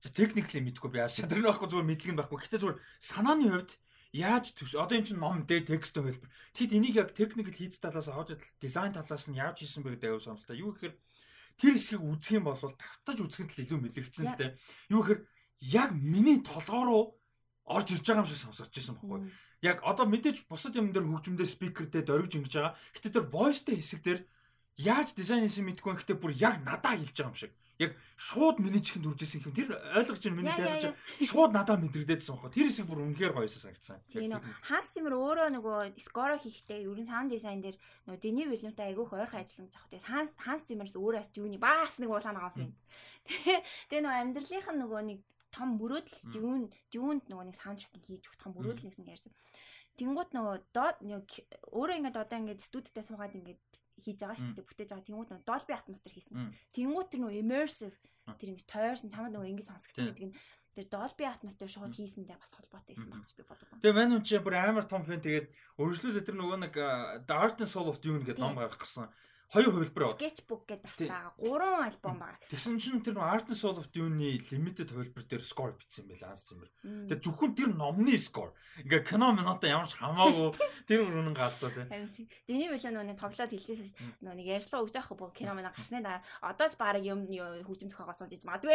техникли 0.00 0.60
мэдгүй 0.64 0.90
би 0.92 1.00
яаж 1.00 1.20
тэр 1.20 1.40
нь 1.40 1.48
байхгүй 1.48 1.68
зүгээр 1.68 1.90
мэдлэг 1.90 2.12
нь 2.12 2.18
байхгүй. 2.20 2.38
Гэхдээ 2.40 2.60
зүгээр 2.60 2.78
санааны 3.00 3.44
хувьд 3.52 3.72
яаж 4.14 4.54
төс 4.54 4.78
одоо 4.78 4.94
эн 4.94 5.04
чинь 5.04 5.18
ном 5.18 5.42
дээр 5.42 5.66
текст 5.66 5.98
хэлбэр. 5.98 6.30
Тэгэд 6.54 6.76
энийг 6.78 6.94
яг 6.94 7.10
technical 7.18 7.50
хийц 7.50 7.82
талаас 7.82 8.06
аудио 8.06 8.38
дизайн 8.62 8.94
талаас 8.94 9.26
нь 9.26 9.34
яаж 9.34 9.58
хийсэн 9.58 9.82
бэ 9.82 9.98
гэдэг 9.98 10.14
аюу 10.14 10.22
сонирхолтой. 10.22 10.62
Юу 10.62 10.70
гэхээр 10.70 10.94
тэр 11.58 11.74
хэсгийг 11.74 12.02
үзэх 12.06 12.38
юм 12.38 12.46
бол 12.46 12.54
тавтаж 12.54 13.18
үзэхэд 13.18 13.50
л 13.50 13.62
илүү 13.66 13.78
мэдрэгдсэн 13.82 14.26
л 14.30 14.38
дээ. 14.38 14.54
Юу 14.94 15.02
гэхээр 15.02 15.20
яг 15.74 15.90
миний 15.98 16.38
толгоо 16.38 16.82
руу 16.86 17.04
орж 17.66 17.90
ирж 17.90 18.06
байгаа 18.06 18.22
юм 18.22 18.30
шиг 18.30 18.38
сонсогдож 18.38 18.74
байсан 18.78 18.94
байхгүй. 19.02 19.20
Яг 19.66 19.82
одоо 19.82 20.06
мэдээж 20.06 20.46
бусад 20.46 20.78
юм 20.78 20.94
дээр 20.94 21.10
хөгжмөдөө 21.10 21.48
спикер 21.50 21.86
дээр 21.90 22.06
дөрвж 22.06 22.32
ингэж 22.38 22.54
байгаа. 22.54 22.76
Гэтэ 22.94 23.08
тэр 23.18 23.26
voice 23.32 23.66
дээр 23.66 23.80
хэсэг 23.82 24.00
дээр 24.04 24.20
яаж 24.78 25.14
дизайн 25.14 25.46
хийсэн 25.46 25.64
мэдгүй 25.68 25.90
юм 25.90 25.98
гэхдээ 25.98 26.18
бүр 26.18 26.32
яг 26.34 26.56
надаа 26.66 26.98
хэлж 26.98 27.14
байгаа 27.14 27.30
юм 27.30 27.38
шиг 27.38 27.52
яг 27.78 27.92
шууд 28.16 28.62
миний 28.62 28.78
чихэнд 28.78 29.06
үржсэн 29.06 29.42
юм. 29.42 29.54
Тэр 29.54 29.74
ойлгож 29.74 30.22
байна 30.22 30.38
миний 30.38 30.54
дайрч 30.54 30.94
шууд 31.30 31.50
надад 31.50 31.82
мэдрэгдээдсэн 31.82 32.34
байхгүй. 32.38 32.50
Тэр 32.54 32.66
хэсэг 32.70 32.86
бүр 32.86 33.02
үнэхээр 33.02 33.34
гоёсэн 33.34 33.74
санагдсан. 33.74 33.98
Тийм 34.06 34.30
нөө 34.30 34.42
Ханс 34.70 34.94
Цимэр 34.94 35.14
өөрөө 35.18 35.48
нөгөө 35.58 35.98
скоро 35.98 36.38
хийхдээ 36.38 36.86
ерөн 36.86 37.06
саунд 37.06 37.34
дизайн 37.34 37.58
дээр 37.58 37.74
нөгөө 38.06 38.20
Дэни 38.22 38.46
Вилнутай 38.46 38.94
айгүйх 38.94 39.10
ойрхон 39.10 39.42
ажилласан 39.42 39.66
гэж 39.66 39.74
байгаа. 39.74 40.06
Ханс 40.06 40.30
Ханс 40.38 40.62
Цимэрс 40.70 40.94
өөрөөс 40.94 41.30
юуны 41.34 41.58
бас 41.58 41.98
нэг 41.98 42.10
уулаа 42.14 42.34
байгаа 42.34 42.62
юм. 42.62 42.74
Тэгээ 43.90 44.02
нөгөө 44.06 44.22
амьдралынх 44.22 44.68
нь 44.70 44.82
нөгөө 44.86 45.02
нэг 45.10 45.18
том 45.54 45.78
мөрөөдөл 45.78 46.22
дүүн 46.34 46.62
дүүнд 46.94 47.24
нөгөө 47.30 47.46
нэг 47.46 47.56
саундтрек 47.58 47.94
хийж 48.02 48.26
өгөх 48.26 48.38
том 48.42 48.54
мөрөөдөл 48.58 48.86
нэгсэн 48.90 49.06
ярьсан. 49.06 49.34
Тэнгуут 49.94 50.34
нөгөө 50.34 50.56
доод 50.74 50.98
өөрөө 51.70 51.96
ингээд 51.98 52.18
одоо 52.18 52.38
ингээд 52.42 52.66
студидтэй 52.66 53.06
суугаад 53.06 53.38
ингээд 53.38 53.62
хийж 54.02 54.18
байгаа 54.18 54.38
шүү 54.40 54.54
дээ 54.56 54.68
бүтээж 54.68 54.90
байгаа. 54.90 55.06
Тэнгуут 55.06 55.30
нөө 55.30 55.42
Dolby 55.46 55.72
Atmos 55.74 56.02
төр 56.02 56.14
хийсэн. 56.14 56.36
Тэнгуут 56.74 57.08
тэр 57.12 57.20
нөө 57.22 57.32
immersive 57.42 57.96
тэр 58.40 58.50
ингэж 58.50 58.66
тойрсон 58.66 59.10
чамд 59.12 59.34
нөгөө 59.36 59.50
ингэ 59.54 59.68
сонсогдсон 59.68 60.08
гэдэг 60.10 60.26
нь 60.30 60.36
тэр 60.74 60.86
Dolby 60.90 61.24
Atmos 61.28 61.54
төр 61.54 61.70
шууд 61.70 61.94
хийсэндээ 61.94 62.34
бас 62.34 62.52
холбоотой 62.58 62.98
байсан 62.98 63.10
баг 63.14 63.22
гэж 63.22 63.32
би 63.38 63.42
байна. 63.46 63.82
Тэгээ 63.84 63.94
мань 63.94 64.12
хүн 64.18 64.24
чи 64.26 64.36
бүр 64.42 64.54
амар 64.58 64.86
том 64.90 65.02
фэн. 65.06 65.22
Тэгээд 65.22 65.46
өргөжлүүлээ 65.78 66.24
тэр 66.26 66.36
нөгөө 66.40 66.58
нэг 66.66 66.74
and 66.74 67.70
Soul 67.70 67.92
of 67.92 68.02
Dune 68.02 68.26
гэдэг 68.26 68.42
ном 68.42 68.58
гаргах 68.58 68.82
гэсэн 68.82 69.06
Хоёр 69.54 69.70
хувилбар. 69.70 70.18
Sketchbook 70.18 70.66
гэдэг 70.66 70.82
бас 70.82 70.98
байгаа. 70.98 71.30
Гурван 71.38 71.86
альбом 71.86 72.18
байгаа. 72.18 72.42
Тэгсэн 72.42 72.74
чинь 72.82 72.98
тэр 73.06 73.22
Art 73.22 73.46
and 73.46 73.54
Soul 73.54 73.78
of 73.78 73.86
Dune-ийн 73.94 74.42
limited 74.50 74.90
хувилбар 74.90 75.22
дээр 75.30 75.46
score 75.46 75.78
бичсэн 75.78 76.10
байл 76.10 76.26
Анс 76.26 76.42
Цэмэр. 76.50 76.70
Тэгээ 77.06 77.22
зөвхөн 77.22 77.54
тэр 77.54 77.70
номны 77.78 78.18
score. 78.18 78.50
Ингээ 78.82 79.06
кино 79.06 79.30
минутаа 79.30 79.70
ямар 79.70 79.86
ч 79.86 79.94
хамаагүй 79.94 80.58
тэр 80.90 81.06
үнэн 81.06 81.38
гаацаа 81.38 81.70
тий. 81.70 81.86
Харин 81.86 82.10
тийм. 82.10 82.26
Дэний 82.50 82.66
билээ 82.74 82.90
нөгөө 82.90 83.14
тоглоод 83.14 83.52
хэлжсэн 83.54 83.86
шүү 83.86 83.98
дээ. 84.02 84.18
Нөгөө 84.26 84.38
нэг 84.42 84.48
ярьслаа 84.58 84.82
өгч 84.82 84.96
авах 84.98 85.14
бо 85.14 85.30
кино 85.30 85.54
минь 85.54 85.70
гарсны 85.70 86.02
дараа 86.02 86.26
одоо 86.42 86.66
ч 86.66 86.74
баг 86.74 86.98
юм 86.98 87.22
хөгжим 87.30 87.94
зохиогоо 87.94 88.10
сууж 88.18 88.42
магадгүй. 88.42 88.74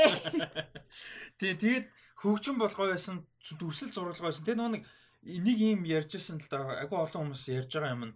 Тий, 1.44 1.60
тэгээд 1.60 1.92
хөгжим 2.24 2.56
болгоо 2.56 2.96
байсан 2.96 3.28
дүрсэл 3.44 3.92
зургалгаа 3.92 4.32
байсан. 4.32 4.48
Тэгээ 4.48 4.60
нөгөө 4.64 4.74
нэг 4.80 4.84
нэг 5.44 5.58
юм 5.60 5.84
ярьжсэн 5.84 6.40
л 6.40 6.48
да 6.48 6.64
агүй 6.80 6.96
олон 7.04 7.28
хүмүүс 7.28 7.52
ярьж 7.52 7.76
байгаа 7.76 7.96
юм 8.00 8.04
нь 8.08 8.16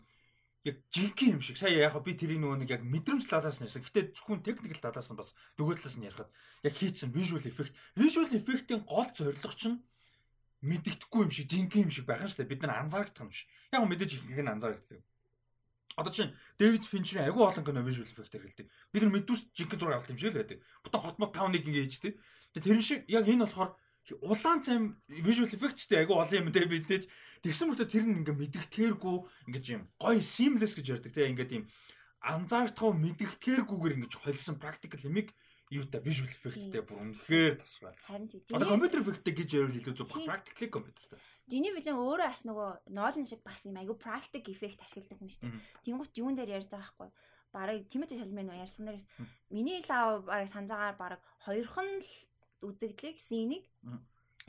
яг 0.64 0.76
жинхэнэ 0.92 1.36
юм 1.36 1.42
шиг. 1.44 1.60
Сая 1.60 1.76
яг 1.76 1.96
би 2.00 2.16
тэрийг 2.16 2.40
нөгөө 2.40 2.64
нэг 2.64 2.70
яг 2.72 2.84
мэдрэмж 2.88 3.28
талаас 3.28 3.60
нь 3.60 3.68
ярьсан. 3.68 3.84
Гэтэ 3.84 4.16
зөвхөн 4.16 4.44
техникэл 4.44 4.80
талаас 4.80 5.12
нь 5.12 5.20
бас 5.20 5.36
нөгөө 5.60 5.76
талаас 5.76 5.96
нь 6.00 6.08
ярихад 6.08 6.32
яг 6.64 6.74
хийцэн 6.74 7.12
visual 7.12 7.44
effect. 7.44 7.76
Visual 8.00 8.28
effect-ийн 8.32 8.88
гол 8.88 9.10
зорилго 9.12 9.52
чинь 9.52 9.84
мэддэхгүй 10.64 11.22
юм 11.28 11.32
шиг 11.36 11.52
жинхэнэ 11.52 11.84
юм 11.84 11.92
шиг 11.92 12.08
байх 12.08 12.24
нь 12.24 12.32
шүү 12.32 12.48
дээ. 12.48 12.52
Бид 12.56 12.64
нар 12.64 12.80
анзаардаг 12.80 13.28
юм 13.28 13.36
шиг. 13.36 13.52
Яг 13.76 13.84
мэдээж 13.84 14.12
ихэнх 14.24 14.40
нь 14.40 14.54
анзаардаг. 14.56 15.04
Одоо 16.00 16.12
чинь 16.16 16.34
Дэвид 16.58 16.88
Финчерийн 16.88 17.28
агүй 17.28 17.44
олон 17.44 17.64
кино 17.68 17.84
visual 17.84 18.08
effect 18.08 18.32
хэрэгэлдэг. 18.32 18.68
Бид 18.96 19.02
нар 19.04 19.14
мэдүүс 19.20 19.52
жинхэнэ 19.52 19.80
зураг 19.84 19.96
авалт 20.00 20.16
юм 20.16 20.18
шиг 20.18 20.32
л 20.32 20.40
байдаг. 20.40 20.60
Бүтэн 20.88 21.04
хотмод 21.04 21.36
5-1 21.36 21.60
ингэж 21.60 21.94
тий. 22.00 22.14
Тэгээ 22.56 22.66
тэр 22.66 22.82
шиг 22.82 23.00
яг 23.12 23.28
энэ 23.28 23.46
болохоор 23.46 23.76
улаан 24.24 24.60
цайм 24.64 24.84
visual 25.08 25.48
effect-тэй 25.48 26.04
агүй 26.04 26.18
олон 26.18 26.40
юм 26.44 26.52
дээ 26.52 26.68
бидээж 26.68 27.04
Тэгсэн 27.44 27.68
мөртөө 27.68 27.88
тэр 27.92 28.06
нь 28.08 28.18
ингээ 28.24 28.40
мэдгэтгээргүй 28.40 29.18
ингээ 29.52 29.76
юм 29.76 29.84
гоё 30.00 30.22
seamless 30.24 30.74
гэж 30.80 30.86
ярьдаг 30.96 31.12
те 31.12 31.28
ингээ 31.28 31.52
тийм 31.52 31.64
анзаартаа 32.24 32.96
мэдгэтгээргүйгээр 32.96 33.96
ингээ 34.00 34.24
холсон 34.24 34.56
practical 34.56 35.04
юмыг 35.04 35.36
юу 35.68 35.84
та 35.90 36.00
visual 36.00 36.30
effectтэй 36.30 36.82
бүр 36.86 37.04
үнэхээр 37.04 37.60
тасраа. 37.60 37.92
Харин 38.08 38.30
тийм. 38.32 38.56
Одоо 38.56 38.78
компьютер 38.78 39.02
effectтэй 39.04 39.34
гэж 39.36 39.50
ярил 39.60 39.80
илүү 39.82 39.96
зөв 39.98 40.08
practically 40.24 40.70
компьютертэй. 40.70 41.20
Диний 41.50 41.74
билэн 41.76 41.98
өөрөө 42.00 42.30
бас 42.30 42.44
нөгөө 42.48 42.70
ноолн 42.96 43.26
шиг 43.28 43.42
бас 43.44 43.66
юм 43.68 43.76
айгу 43.82 43.98
practic 43.98 44.48
effect 44.48 44.80
ашигладаг 44.86 45.20
юм 45.20 45.28
шүү 45.34 45.44
дээ. 45.44 45.60
Тэнгуут 45.84 46.14
юун 46.16 46.38
дээр 46.38 46.62
ярьж 46.62 46.70
байгаа 46.72 46.94
хгүй 46.94 47.10
барыг 47.54 47.86
Тимоти 47.90 48.18
Шалмын 48.18 48.50
ярьсан 48.54 48.86
дээрээс 48.86 49.08
миний 49.54 49.82
лав 49.90 50.26
барыг 50.26 50.50
санаж 50.50 50.70
байгаа 50.74 50.94
барыг 50.98 51.22
хоёрхан 51.46 51.90
л 52.02 52.12
үзэгдлийг 52.66 53.18
синийг 53.22 53.64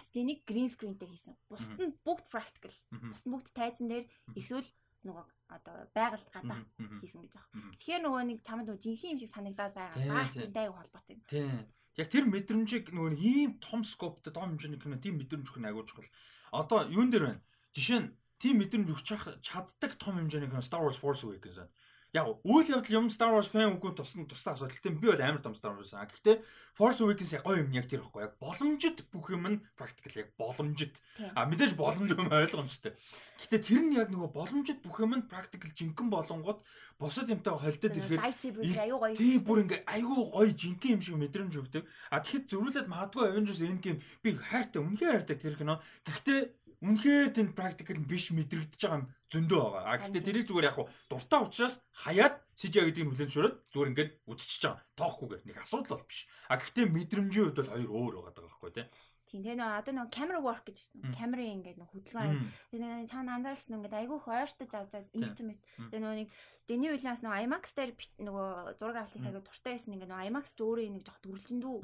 Стенийг 0.01 0.43
green 0.47 0.69
screenтэй 0.71 1.09
хийсэн. 1.09 1.37
Бусд 1.51 1.75
нь 1.79 1.95
бүгд 2.03 2.27
practical. 2.31 2.75
Бусд 2.91 3.27
нь 3.27 3.33
бүгд 3.35 3.51
тайзан 3.55 3.89
дээр 3.91 4.07
эсвэл 4.35 4.67
нөгөө 5.05 5.25
одоо 5.55 5.75
байгальд 5.95 6.29
гадаа 6.33 6.61
хийсэн 7.01 7.27
гэж 7.27 7.33
байна. 7.37 7.71
Тэгэхээр 7.79 8.03
нөгөө 8.03 8.23
нэг 8.25 8.39
чамд 8.43 8.67
нөгөө 8.67 8.83
жинхэнэ 8.83 9.13
юм 9.15 9.21
шиг 9.21 9.33
санагдаад 9.33 9.75
байгаа. 9.75 10.01
Баас 10.11 10.35
тэнтэй 10.35 10.69
холбоотой. 10.73 11.17
Тийм. 11.29 11.69
Яг 11.95 12.09
тэр 12.11 12.25
мэдрэмжийг 12.27 12.91
нөгөө 12.91 13.13
ийм 13.21 13.61
том 13.63 13.85
скоптой 13.87 14.35
том 14.35 14.51
хэмжээний 14.57 14.81
кино 14.83 14.99
тийм 14.99 15.21
мэдрэмж 15.21 15.47
өгөх 15.47 15.63
нь 15.63 15.71
агуулж 15.71 15.95
бол. 15.95 16.11
Одоо 16.51 16.89
юун 16.91 17.13
дээр 17.13 17.39
байна? 17.39 17.43
Жишээ 17.77 18.01
нь 18.03 18.09
тийм 18.43 18.59
мэдрэмж 18.59 18.89
өгч 18.91 19.09
чаддаг 19.47 19.93
том 20.01 20.19
хэмжээний 20.19 20.51
кино 20.51 20.65
Star 20.65 20.83
Wars 20.83 20.99
Force 20.99 21.23
Awakens 21.23 21.63
байна 21.63 21.73
яг 22.15 22.31
үйл 22.47 22.71
явдал 22.71 22.95
юм 23.03 23.11
Star 23.11 23.35
Wars 23.35 23.51
fan 23.51 23.75
үгүй 23.75 23.91
тусна 23.99 24.23
тусдаа 24.31 24.55
асуудалтай 24.55 24.95
би 24.95 25.11
бол 25.11 25.19
амар 25.19 25.43
том 25.43 25.55
Star 25.59 25.75
Wars 25.75 25.91
аа. 25.99 26.07
Гэхдээ 26.07 26.39
Force 26.79 27.03
Awakens 27.03 27.35
яг 27.35 27.43
гоё 27.43 27.67
юм 27.67 27.75
яг 27.75 27.91
тэр 27.91 28.07
ихгүй 28.07 28.23
яг 28.23 28.39
боломжит 28.39 29.03
бүх 29.11 29.35
юм 29.35 29.51
нь 29.51 29.59
practical 29.75 30.15
яг 30.23 30.31
боломжит. 30.39 31.03
А 31.35 31.43
мэдээж 31.51 31.75
боломж 31.75 32.15
юм 32.15 32.31
ойлгомжтой. 32.31 32.95
Гэхдээ 33.35 33.61
тэр 33.67 33.83
нь 33.83 33.99
яг 33.99 34.15
нөгөө 34.15 34.31
боломжит 34.31 34.79
бүх 34.87 35.03
юм 35.03 35.19
нь 35.19 35.27
practical 35.27 35.75
жинхэнэ 35.75 36.15
болонгууд 36.15 36.63
бусад 37.03 37.27
юмтай 37.35 37.51
холдоод 37.51 37.99
ирэхэд 37.99 38.23
аюу 38.79 38.99
гоё. 39.03 39.19
Тийм 39.19 39.43
бүр 39.43 39.59
ингээ 39.67 39.83
аюу 39.91 40.23
гоё 40.31 40.55
жинхэнэ 40.55 40.95
юм 40.95 41.03
шиг 41.03 41.19
мэдрэмж 41.19 41.55
өгдөг. 41.67 41.83
А 42.15 42.23
тэгэхэд 42.23 42.47
зөрүүлээд 42.47 42.87
магадгүй 42.87 43.27
Avengers 43.27 43.59
Endgame 43.67 43.99
би 44.23 44.39
хайртай 44.39 44.79
үнхээр 44.79 45.19
хайртай 45.19 45.35
тэр 45.35 45.59
кино. 45.59 45.83
Гэхдээ 46.07 46.41
үнэхээр 46.85 47.33
тэнд 47.33 47.53
практикл 47.57 47.97
биш 48.05 48.29
мэдрэгдэж 48.37 48.81
байгаа 48.85 49.01
юм 49.01 49.09
зөндөө 49.33 49.61
байгаа. 49.65 49.83
А 49.89 49.97
гэхдээ 50.05 50.23
тэрийг 50.29 50.47
зүгээр 50.53 50.69
яг 50.69 50.79
дуртай 51.09 51.41
учраас 51.41 51.81
хаяад 52.05 52.35
CGI 52.61 52.93
гэдгийг 52.93 53.09
хүлэн 53.09 53.29
зөвшөөрөд 53.33 53.57
зүгээр 53.73 53.91
ингээд 53.91 54.11
үдчихэж 54.29 54.63
байгаа. 54.69 54.85
Тоохгүйгээр 55.01 55.43
нэг 55.49 55.57
асуудал 55.65 55.97
бол 55.97 56.05
биш. 56.05 56.21
А 56.53 56.61
гэхдээ 56.61 56.87
мэдрэмжийн 56.93 57.45
хувьд 57.49 57.59
бол 57.59 57.73
хоёр 57.73 57.89
өөр 57.89 58.15
байгаа 58.21 58.35
даа 58.37 58.45
байхгүй 58.45 58.71
тий. 58.77 58.87
Тийм 59.25 59.41
тэгээ 59.41 59.57
нөө 59.57 59.71
одоо 59.81 59.93
нөө 59.97 60.09
camera 60.13 60.39
work 60.45 60.69
гэж 60.69 60.79
байна. 60.93 61.17
Камерын 61.17 61.55
ингээд 61.65 61.79
нөө 61.81 61.91
хөдөлгөөн. 61.97 62.39
Тэгээ 62.71 63.09
цаана 63.09 63.41
анзаарсан 63.41 63.77
ингээд 63.81 63.97
айгүй 63.97 64.19
хойртож 64.21 64.73
авчаас 64.77 65.09
intimate. 65.17 65.65
Тэгээ 65.81 66.03
нөө 66.05 66.15
нэг 66.21 66.29
Дэний 66.69 66.93
Уильямс 66.93 67.25
нөө 67.25 67.35
IMAX 67.49 67.65
дээр 67.73 67.91
нөгөө 68.21 68.49
зураг 68.77 68.97
авалтын 69.01 69.25
хайгуу 69.25 69.45
дуртай 69.49 69.73
байсан 69.81 69.97
ингээд 69.97 70.13
нөө 70.13 70.25
IMAX 70.29 70.47
ч 70.53 70.61
өөрөө 70.61 70.93
нэг 70.93 71.03
жоох 71.09 71.21
дүрлжиндүү 71.25 71.77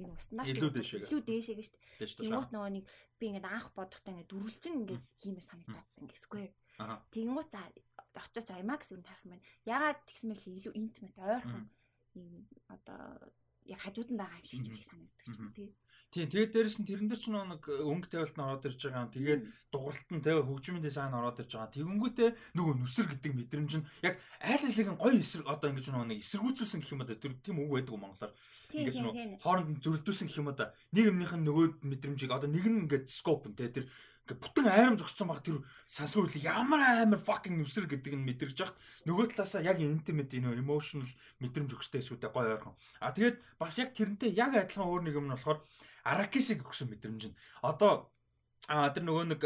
юм 0.00 0.12
стандарт 0.16 0.56
илүү 0.56 0.72
дээшээ. 0.72 1.00
Илүү 1.04 1.20
дээшээ 1.20 1.56
гэж 1.60 1.68
шүү 1.68 1.80
дээ. 2.00 2.32
Тэнгуут 2.32 2.50
нөгөө 2.56 2.70
нэг 2.80 2.84
би 3.20 3.24
ингээд 3.28 3.48
анх 3.52 3.68
бодохдоо 3.76 4.10
ингээд 4.16 4.32
дүрлжин 4.32 4.74
ингээд 4.80 5.04
хиймээр 5.20 5.44
санагдаадсан 5.44 6.00
ингээд 6.00 6.24
square. 6.24 6.52
Тэнгуут 7.12 7.48
за 7.52 7.60
очооч 8.16 8.48
IMAX 8.56 8.96
юу 8.96 9.04
тарах 9.04 9.20
юм 9.28 9.36
байна. 9.36 9.44
Ягаад 9.68 10.00
тэгсэн 10.08 10.32
мэт 10.32 10.48
илүү 10.48 10.72
intimate 10.80 11.20
ойрхон 11.20 11.68
юм 12.16 12.48
одоо 12.72 13.20
яг 13.66 13.80
хажууд 13.82 14.10
нь 14.14 14.20
байгаа 14.20 14.38
юм 14.40 14.46
шиг 14.46 14.66
юм 14.66 14.76
шиг 14.76 14.88
санагддаг 14.88 15.26
ч 15.26 15.28
юм 15.34 15.46
уу 15.46 15.56
тий. 15.56 15.70
Тийм 16.14 16.30
тэгээд 16.30 16.54
дээрэс 16.54 16.78
нь 16.80 16.86
тэрэн 16.86 17.08
дээр 17.10 17.20
ч 17.20 17.26
нэг 17.28 17.62
өнгө 17.66 18.08
тавилт 18.08 18.36
нь 18.38 18.46
ороод 18.46 18.66
ирж 18.70 18.78
байгаа 18.78 19.04
юм. 19.04 19.12
Тэгээд 19.12 19.42
дууралт 19.74 20.08
нь 20.14 20.22
тэгээ 20.22 20.46
хөгжмийн 20.46 20.84
дизайн 20.86 21.18
ороод 21.18 21.42
ирж 21.42 21.52
байгаа. 21.52 21.74
Тэгэнгүүтээ 21.74 22.30
нөгөө 22.54 22.74
нүсэр 22.78 23.06
гэдэг 23.10 23.32
мэдрэмж 23.34 23.72
нь 23.82 23.86
яг 24.06 24.14
айл 24.38 24.64
алиг 24.64 24.88
гоё 24.96 25.18
эсрэг 25.18 25.46
одоо 25.50 25.68
ингэж 25.74 25.86
нэг 25.92 26.22
эсэргүүцүүлсэн 26.22 26.80
гэх 26.80 26.94
юм 26.94 27.02
да 27.02 27.18
тэр 27.18 27.34
тийм 27.42 27.58
үг 27.58 27.70
байдаг 27.74 27.98
монголоор. 27.98 28.32
Ингэж 28.70 28.96
нөгөө 29.02 29.42
хооронд 29.42 29.82
зөрөлдүүлсэн 29.82 30.26
гэх 30.30 30.40
юм 30.40 30.48
да. 30.54 30.72
Нэг 30.94 31.04
юмных 31.10 31.34
нь 31.34 31.44
нөгөө 31.44 31.66
мэдрэмжийг 31.82 32.30
одоо 32.30 32.48
нэг 32.48 32.64
нь 32.64 32.86
ингээд 32.86 33.10
скоп 33.10 33.50
нь 33.50 33.58
тэгээ 33.58 33.76
тэр 33.82 33.86
ингээ 34.26 34.42
бүтэн 34.42 34.66
айрам 34.66 34.98
зогссон 34.98 35.30
баг 35.30 35.40
тэр 35.46 35.62
сансгүй 35.86 36.26
үл 36.26 36.36
ямар 36.42 36.82
амар 36.82 37.22
fucking 37.22 37.62
нүсэр 37.62 37.86
гэдэг 37.86 38.18
нь 38.18 38.26
мэдрэж 38.26 38.58
яхад 38.58 38.78
нөгөө 39.06 39.38
талаасаа 39.38 39.62
яг 39.62 39.78
intimate 39.78 40.34
энэ 40.34 40.58
emotional 40.58 41.06
мэдрэмж 41.38 41.78
өгчтэй 41.78 42.02
эсвэл 42.02 42.18
гоё 42.26 42.58
ойрхон. 42.58 42.74
А 42.98 43.14
тэгээд 43.14 43.38
бас 43.62 43.78
яг 43.78 43.94
тэрнтэй 43.94 44.34
яг 44.34 44.58
адилхан 44.58 44.90
өөр 44.90 45.02
нэг 45.06 45.14
юм 45.14 45.30
нь 45.30 45.34
болохоор 45.38 45.62
Аракишиг 46.06 46.62
өгсөн 46.66 46.90
мэдрэмж 46.90 47.22
нь. 47.30 47.38
Одоо 47.62 48.10
А 48.66 48.90
тэр 48.90 49.06
нөгөө 49.06 49.24
нэг 49.30 49.42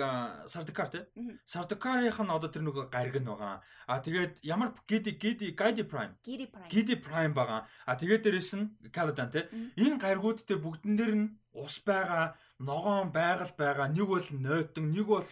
Сардикар 0.49 0.89
тий. 0.89 1.05
Сардикарийнх 1.45 2.21
нь 2.25 2.33
одоо 2.33 2.49
тэр 2.49 2.65
нөгөө 2.65 2.89
гариг 2.89 3.21
нь 3.21 3.29
байгаа. 3.29 3.61
А 3.85 4.01
тэгээд 4.01 4.41
ямар 4.41 4.73
Гиди 4.89 5.13
Гиди 5.13 5.53
Гайди 5.53 5.85
Prime. 5.85 6.17
Гиди 6.25 6.49
Prime. 6.49 6.69
Гиди 6.73 6.97
Prime 6.97 7.37
байгаа. 7.37 7.69
А 7.85 8.01
тэгээд 8.01 8.25
дээрэс 8.25 8.57
нь 8.57 8.73
Каладан 8.89 9.29
тий. 9.29 9.45
Энэ 9.77 10.01
гаригууд 10.01 10.49
дээр 10.49 10.65
бүгдэн 10.65 10.97
дээр 10.97 11.13
нь 11.21 11.29
ус 11.55 11.83
байгаа, 11.83 12.37
ногоон 12.59 13.11
байгаль 13.11 13.55
байгаа. 13.57 13.89
Нэг 13.91 14.07
бол 14.07 14.29
нойтон, 14.39 14.91
нэг 14.95 15.07
бол 15.07 15.25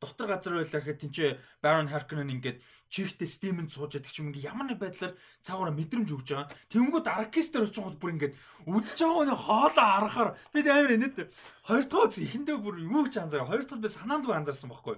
дотор 0.00 0.26
газар 0.28 0.54
байлаа 0.56 0.80
гэхэд 0.80 1.00
тэнцээ 1.04 1.30
Baron 1.62 1.90
Harkonnen 1.92 2.32
ингээд 2.32 2.62
чихтэй 2.88 3.26
стимэнд 3.28 3.74
сууж 3.74 3.98
яддаг 3.98 4.08
ч 4.08 4.22
юм 4.22 4.30
ингээ 4.30 4.48
ямар 4.48 4.70
нэг 4.70 4.78
байдлаар 4.78 5.18
цаагаараа 5.42 5.74
мэдрэмж 5.74 6.08
өгч 6.14 6.28
байгаа. 6.32 6.48
Тэнгүүд 6.70 7.06
дээр 7.50 7.66
очиод 7.66 7.98
бүр 7.98 8.14
ингээд 8.14 8.34
үдж 8.70 8.98
байгаа 9.02 9.26
нэг 9.26 9.40
хоолоо 9.42 9.86
арахаар 9.98 10.30
би 10.54 10.60
амар 10.62 10.94
инээд 10.94 11.16
хоёр 11.66 11.84
дахь 11.84 12.22
ихэндээ 12.22 12.56
бүр 12.62 12.76
юу 12.80 13.04
ч 13.10 13.18
анзаараа 13.18 13.50
хоёр 13.50 13.66
дахь 13.66 13.82
би 13.82 13.88
санаанд 13.90 14.24
бүр 14.24 14.38
анзаарсан 14.38 14.70
байхгүй. 14.70 14.96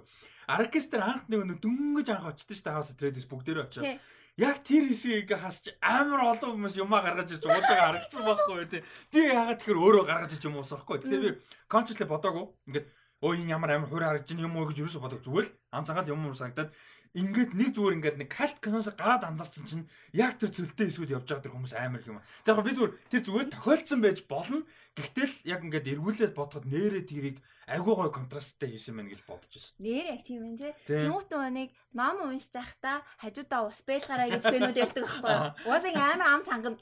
Дээр 0.48 1.04
анх 1.04 1.24
нэг 1.48 1.60
дөнгөж 1.64 2.08
анх 2.12 2.28
очсон 2.28 2.52
шүү 2.52 2.64
дээ 2.68 2.76
House 2.76 2.92
of 2.92 2.96
Trades 3.00 3.24
бүгдээрээ 3.24 3.66
очиод 3.68 4.00
яг 4.38 4.62
тэр 4.62 4.86
хэсгийг 4.86 5.34
хасч 5.34 5.74
амар 5.82 6.30
олон 6.30 6.54
хүмүүс 6.54 6.78
юмаа 6.78 7.02
гаргаж 7.02 7.34
иж 7.34 7.42
ууж 7.42 7.66
байгаа 7.66 7.90
харагдсан 7.90 8.22
байхгүй 8.22 8.66
тий. 8.70 8.82
Би 9.10 9.26
яагаад 9.26 9.58
тэгэхээр 9.58 9.82
өөрөө 9.82 10.04
гаргаж 10.06 10.32
иж 10.38 10.42
юм 10.46 10.62
уусахгүй. 10.62 11.02
Тэгэхээр 11.02 11.24
би 11.26 11.30
consciously 11.66 12.06
бодоагүй. 12.06 12.46
Ингээд 12.70 12.86
өө 13.18 13.34
энэ 13.34 13.50
ямар 13.50 13.70
амар 13.74 13.90
хуурай 13.90 14.08
харагдаж 14.14 14.38
юм 14.38 14.54
уу 14.54 14.70
гэж 14.70 14.78
юусоо 14.78 15.02
бодог 15.02 15.26
зүгээр 15.26 15.46
л 15.50 15.54
ам 15.74 15.82
цагаал 15.82 16.06
юм 16.06 16.22
уу 16.22 16.38
санагдаад 16.38 16.70
ингээд 17.16 17.52
нэг 17.56 17.70
зүгээр 17.72 17.96
ингээд 17.98 18.18
нэг 18.20 18.30
калт 18.32 18.58
киноос 18.60 18.92
гараад 18.92 19.24
анзаарсан 19.24 19.64
чинь 19.64 19.86
яг 20.12 20.36
тэр 20.36 20.52
цөлтэй 20.52 20.92
эсүүд 20.92 21.14
явж 21.16 21.28
байгаа 21.28 21.44
тэр 21.44 21.54
хүмүүс 21.56 21.74
амар 21.78 22.02
юм. 22.04 22.20
За 22.44 22.52
яг 22.52 22.64
би 22.64 22.76
зүгээр 22.76 22.94
тэр 23.08 23.22
зүгээр 23.24 23.48
тохиолдсон 23.54 24.00
байж 24.04 24.18
болно. 24.28 24.60
Гэхдээ 24.98 25.26
л 25.30 25.36
яг 25.46 25.60
ингээд 25.62 25.90
эргүүлээд 25.94 26.34
бодоход 26.34 26.66
нэрээ 26.66 27.04
тэрийг 27.06 27.38
агүй 27.70 27.94
гой 27.94 28.10
контрасттай 28.10 28.74
хийсэн 28.74 28.98
мэн 28.98 29.12
гэж 29.12 29.20
бодож 29.28 29.52
байсан. 29.52 29.72
Нэрээ 29.78 30.10
яг 30.10 30.22
тийм 30.26 30.42
ээ 30.42 30.74
тий. 30.82 31.06
Нөгөө 31.06 31.48
нэг 31.54 31.70
ном 31.94 32.16
уншиж 32.26 32.50
байхдаа 32.56 33.06
хажуудаа 33.22 33.60
ус 33.68 33.80
бэлгараа 33.86 34.28
гэж 34.32 34.42
фэнүүд 34.42 34.82
ярьдаг 34.82 35.04
байхгүй 35.06 35.30
юу? 35.30 35.46
Уусаа 35.70 35.92
амар 35.94 36.28
ам 36.34 36.42
цанган. 36.42 36.74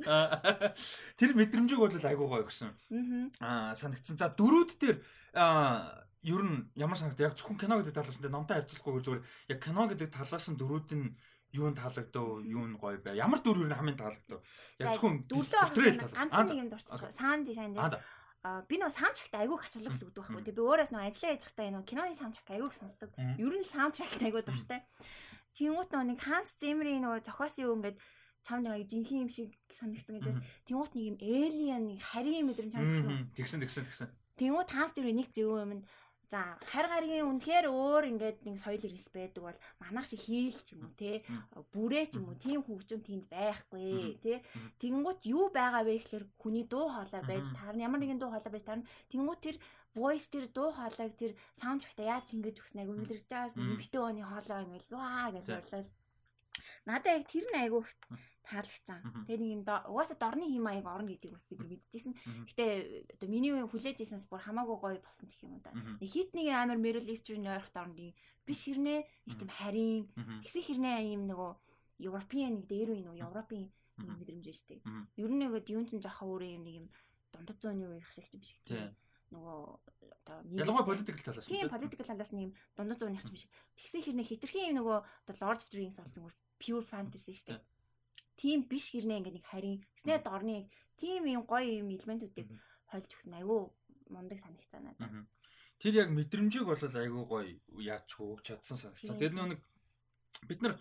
Тэр 1.21 1.31
мэдрэмжийг 1.37 1.77
бол 1.77 1.93
агүй 1.93 2.27
гой 2.31 2.45
гэсэн. 2.49 2.73
Аа 3.45 3.77
санагдсан. 3.77 4.17
За 4.17 4.33
дөрүүд 4.33 4.71
дээр 4.81 4.99
аа 5.37 6.06
ер 6.27 6.43
нь 6.43 6.67
ямар 6.75 6.99
санагд 6.99 7.23
яг 7.23 7.39
зөвхөн 7.39 7.59
кино 7.63 7.79
гэдэг 7.79 7.95
талаас 7.95 8.19
нь 8.19 8.27
номтой 8.27 8.59
харьцуулахгүй 8.59 9.03
зүгээр 9.07 9.23
яг 9.55 9.59
кино 9.63 9.83
гэдэг 9.87 10.11
талаас 10.11 10.47
нь 10.51 10.59
дөрүүд 10.59 10.91
нь 10.99 11.15
юу 11.55 11.71
нь 11.71 11.79
таалагдав, 11.79 12.43
юу 12.43 12.67
нь 12.67 12.77
гоё 12.77 12.99
бай. 13.01 13.17
Ямар 13.17 13.41
дүр 13.41 13.65
ер 13.65 13.71
нь 13.71 13.79
хамгийн 13.79 13.97
таалагдав? 13.97 14.43
Яг 14.83 14.99
зөвхөн 14.99 15.25
portrayal 15.31 15.97
талаас. 15.97 16.19
Ганц 16.19 16.51
нэг 16.51 16.61
юм 16.67 16.71
дурчихсан. 16.75 17.13
Саунд 17.15 17.47
дизайн 17.47 17.73
дээр. 17.73 18.03
Би 18.71 18.79
нөгөө 18.79 18.95
саундтракт 18.95 19.35
айгүй 19.35 19.59
хачуулах 19.59 19.97
л 19.99 20.07
өгдөг 20.07 20.23
байхгүй. 20.23 20.43
Тэгээ 20.47 20.59
би 20.59 20.63
өөрөөс 20.63 20.91
нөгөө 20.95 21.07
ажиллаа 21.11 21.31
хийж 21.35 21.45
байхдаа 21.51 21.67
энэ 21.67 21.83
киноны 21.83 22.15
саундтрак 22.15 22.51
айгүй 22.55 22.71
сонсдог. 22.79 23.11
Ер 23.19 23.55
нь 23.59 23.67
саундтракт 23.67 24.23
айгүй 24.23 24.43
дуртай. 24.47 24.81
Тэнгуут 25.57 25.91
нөгөө 25.91 26.07
нэг 26.15 26.21
Ханс 26.23 26.55
Зиммерийн 26.61 27.03
нөгөө 27.03 27.27
зохиосон 27.27 27.65
юу 27.67 27.75
ингээд 27.81 27.99
чам 28.47 28.63
нэг 28.63 28.87
жинхэнэ 28.87 29.23
юм 29.27 29.31
шиг 29.33 29.51
санагдсан 29.73 30.23
гэж. 30.23 30.39
Тэнгуут 30.69 30.95
нэг 30.95 31.05
юм 31.11 31.17
alien 31.19 31.83
нэг 31.91 32.01
харийн 32.07 32.47
мэдрэмж 32.47 32.71
чам 32.77 32.87
гэсэн. 32.87 33.35
Тэгсэн 33.35 33.61
тэгсэн 33.67 33.85
тэгсэн. 33.89 34.09
Тэнгуут 34.37 34.71
Ханс 34.71 34.95
тэр 34.95 35.11
нэг 35.11 35.33
зөв 35.33 35.59
юм 35.59 35.83
За 36.27 36.59
хар 36.67 36.87
гаргийн 36.91 37.31
үнэхээр 37.31 37.67
өөр 37.71 38.05
ингээд 38.11 38.39
нэг 38.43 38.59
соёл 38.59 38.83
иргэл 38.83 39.15
байдаг 39.15 39.43
бол 39.47 39.59
манайх 39.79 40.07
шиг 40.11 40.27
хийл 40.27 40.59
ч 40.67 40.75
юм 40.75 40.91
уу 40.91 40.95
те? 40.99 41.23
Бүрээ 41.71 42.05
ч 42.11 42.19
юм 42.19 42.27
уу 42.27 42.35
тийм 42.35 42.67
хөгжим 42.67 42.99
тэнд 43.07 43.31
байхгүй 43.31 44.19
те? 44.19 44.43
Тэгэнгүүт 44.83 45.23
юу 45.31 45.55
байгаа 45.55 45.87
вэ 45.87 46.03
гэхэлэр 46.03 46.25
хүний 46.43 46.67
дуу 46.67 46.91
хоолой 46.91 47.23
байж 47.31 47.47
таарна 47.55 47.87
ямар 47.87 48.03
нэгэн 48.03 48.19
дуу 48.19 48.35
хоолой 48.35 48.51
байж 48.51 48.65
таарна. 48.67 48.91
Тэгэнгүүт 49.07 49.41
тэр 49.47 49.57
voice 49.95 50.27
тэр 50.27 50.51
дуу 50.51 50.75
хоолойг 50.75 51.15
тэр 51.15 51.33
саундтрактаа 51.55 52.19
яаж 52.19 52.27
ингэж 52.35 52.57
өгснэг 52.59 52.91
мэдэрч 52.91 53.25
байгаас 53.31 53.55
нэмэгтэй 53.55 54.01
өөний 54.03 54.27
хоолой 54.27 54.61
ингээд 54.67 54.87
ваа 54.91 55.31
гэж 55.31 55.47
орлол 55.55 55.87
надаа 56.87 57.19
яг 57.19 57.27
тэр 57.29 57.45
нь 57.47 57.59
айгүй 57.61 57.83
таалагдсан. 58.47 59.27
Тэгээ 59.27 59.41
нэг 59.43 59.51
юм 59.59 59.63
угаасаа 59.67 60.19
дорны 60.19 60.47
хим 60.47 60.65
маяг 60.67 60.87
орно 60.87 61.11
гэдгийг 61.11 61.35
бас 61.35 61.47
бид 61.51 61.67
мэдчихсэн. 61.67 62.15
Гэтэ 62.47 62.65
оо 63.19 63.29
миний 63.29 63.53
хүлээж 63.67 63.99
ийсэнс 64.03 64.31
бүр 64.31 64.43
хамаагүй 64.47 64.77
гоё 64.79 64.99
болсон 65.03 65.27
гэх 65.27 65.43
юм 65.43 65.59
да. 65.61 65.75
Хит 65.99 66.31
нэг 66.33 66.55
амар 66.55 66.79
Meryl 66.79 67.11
Streep-ийн 67.11 67.51
ойрох 67.51 67.75
дорны 67.75 68.15
биш 68.47 68.71
хэрнээ 68.71 69.01
их 69.27 69.35
тийм 69.35 69.51
харийн 69.51 70.07
тэгсэн 70.47 70.63
хэрнээ 70.63 71.11
юм 71.19 71.27
нөгөө 71.27 71.51
Европын 72.07 72.55
нэг 72.55 72.65
дээр 72.71 72.89
үе 72.95 73.03
нөгөө 73.03 73.25
Европын 73.27 73.67
мэдрэмж 73.99 74.47
штэ. 74.53 74.85
Ер 75.19 75.31
нь 75.33 75.41
нэгэд 75.43 75.73
юун 75.75 75.89
чинь 75.91 76.05
жоохон 76.05 76.31
өөр 76.31 76.43
юм 76.61 76.63
нэг 76.63 76.75
юм 76.85 76.87
дундад 77.33 77.59
зууны 77.59 77.89
үеих 77.91 78.13
шиг 78.13 78.29
ч 78.29 78.37
биш 78.39 78.55
гэх 78.63 78.95
нөгөө 79.33 79.59
одоо 80.29 80.37
ялангуяа 80.47 80.87
политикл 80.87 81.25
талаас 81.25 81.49
тийм 81.49 81.73
политикл 81.73 82.07
талаас 82.07 82.31
нэг 82.31 82.43
юм 82.47 82.53
дундад 82.77 83.01
зууных 83.01 83.25
ч 83.25 83.31
биш. 83.33 83.45
Тэгсэн 83.75 84.05
хэрнээ 84.05 84.29
хитрхийн 84.29 84.71
юм 84.71 84.85
нөгөө 84.85 84.99
одоо 85.03 85.35
Lord 85.43 85.61
of 85.65 85.69
the 85.73 85.77
Rings 85.81 85.99
болсон 85.99 86.31
pure 86.67 86.83
fantasy 86.83 87.33
штэ 87.39 87.63
тийм 88.37 88.69
биш 88.69 88.93
гэрнээ 88.93 89.19
ингээ 89.23 89.37
нэг 89.39 89.47
харин 89.47 89.77
гэснээр 89.97 90.23
дорны 90.23 90.69
тийм 91.01 91.25
юм 91.27 91.45
гоё 91.49 91.81
юм 91.81 91.89
элементүүдийг 91.93 92.53
хойлж 92.93 93.11
өгсөн. 93.17 93.37
Айгүй 93.41 93.61
мундаг 94.13 94.39
санагцаа 94.39 94.81
надад. 94.81 95.25
Тэр 95.81 95.95
яг 96.05 96.09
мэдрэмжийг 96.13 96.69
бол 96.69 96.77
айгүй 96.77 97.25
гоё 97.25 97.49
яаж 97.81 98.09
өгч 98.17 98.45
чадсан 98.53 98.77
санагцсан. 98.77 99.17
Тэр 99.17 99.33
нэг 99.33 99.61
бид 100.49 100.61
нар 100.61 100.77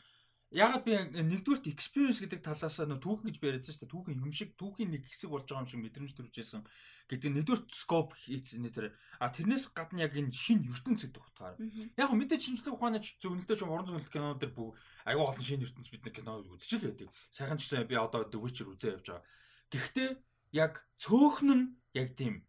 Ягаад 0.54 0.86
би 0.86 0.94
нэгдүгürt 1.26 1.66
experience 1.68 2.22
гэдэг 2.22 2.46
талаас 2.46 2.78
нь 2.78 3.02
түүхэн 3.02 3.28
гэж 3.34 3.38
яриадсан 3.42 3.74
шүү 3.76 3.82
дээ. 3.82 3.94
Түүхэн 3.98 4.22
юм 4.22 4.32
шиг 4.32 4.54
түүхийн 4.56 4.94
нэг 4.94 5.04
хэсэг 5.10 5.34
болж 5.34 5.50
байгаа 5.50 5.66
юм 5.66 5.70
шиг 5.74 5.82
мэдрэмж 5.82 6.12
төржсэн 6.16 6.64
гэдэг 7.10 7.32
нэгдүгürt 7.34 7.68
scope 7.74 8.14
хийцэн 8.14 8.70
тэр 8.70 8.94
а 9.18 9.34
тэрнээс 9.34 9.74
гадна 9.74 10.06
яг 10.06 10.14
энэ 10.14 10.32
шин 10.32 10.62
ертөнц 10.70 11.10
гэдэг 11.10 11.22
утгаар. 11.22 11.58
Яг 11.98 12.14
мэдээж 12.14 12.42
шинжлэх 12.46 12.78
ухааны 12.78 13.02
зөвнөлтөө 13.02 13.58
ч 13.58 13.62
орон 13.66 13.90
зөгнөлт 13.90 14.14
кинонууд 14.14 14.40
дэр 14.40 14.54
бүх 14.54 14.78
аюу 15.10 15.28
олон 15.28 15.44
шин 15.44 15.66
ертөнц 15.66 15.90
бид 15.90 16.06
нар 16.06 16.14
кино 16.14 16.40
үзэж 16.46 16.72
л 16.78 16.88
байдаг. 16.94 17.10
Сайхан 17.34 17.58
ч 17.58 17.66
гэсэн 17.66 17.90
би 17.90 17.98
одоо 17.98 18.24
The 18.30 18.38
Witcher 18.38 18.70
үзээ 18.70 19.02
явж 19.02 19.06
байгаа. 19.12 19.26
Гэхдээ 19.74 20.10
яг 20.56 20.74
цөөхн 21.02 21.50
нь 21.52 21.66
яг 21.98 22.14
тийм 22.16 22.46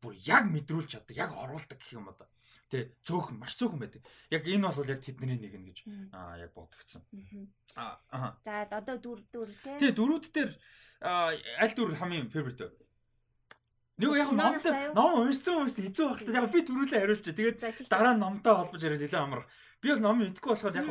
бүр 0.00 0.16
яг 0.24 0.48
мэдрүүлж 0.48 0.96
чаддаг, 0.96 1.16
яг 1.18 1.30
оруулдаг 1.36 1.76
гэх 1.76 1.92
юм 1.98 2.08
одоо. 2.08 2.30
Тэ 2.70 2.94
цөөхөн 3.02 3.42
маш 3.42 3.58
цөөхөн 3.58 3.82
байдаг. 3.82 4.06
Яг 4.30 4.46
энэ 4.46 4.70
бол 4.70 4.86
яг 4.86 5.02
тэдний 5.02 5.34
нэг 5.34 5.54
нь 5.58 5.66
гэж 5.66 5.78
аа 6.14 6.38
яг 6.38 6.54
бодогдсон. 6.54 7.02
Аа. 7.74 8.38
За 8.46 8.62
одоо 8.70 8.96
дүр 9.02 9.26
дүр 9.34 9.50
тэ. 9.58 9.74
Тэ 9.82 9.90
дөрүүд 9.90 10.30
дээр 10.30 10.50
аль 11.58 11.74
дүр 11.74 11.98
хамгийн 11.98 12.30
favorite 12.30 12.70
вэ? 12.70 12.70
Нэг 13.98 14.10
яг 14.22 14.30
номд 14.30 14.64
ном 14.94 15.26
уншсан 15.26 15.66
хүмүүст 15.66 15.82
хэцүү 15.82 16.06
байх. 16.14 16.22
Яг 16.30 16.46
би 16.54 16.62
төрүүлээ 16.62 17.00
хариулж. 17.02 17.26
Тэгээд 17.26 17.90
дараа 17.90 18.14
нь 18.14 18.22
номтой 18.22 18.54
холбож 18.54 18.80
яриад 18.86 19.02
илүү 19.02 19.18
амарх. 19.18 19.50
Би 19.82 19.90
бол 19.90 20.06
ном 20.06 20.22
идэхгүй 20.22 20.54
болохоор 20.54 20.78
яг 20.78 20.88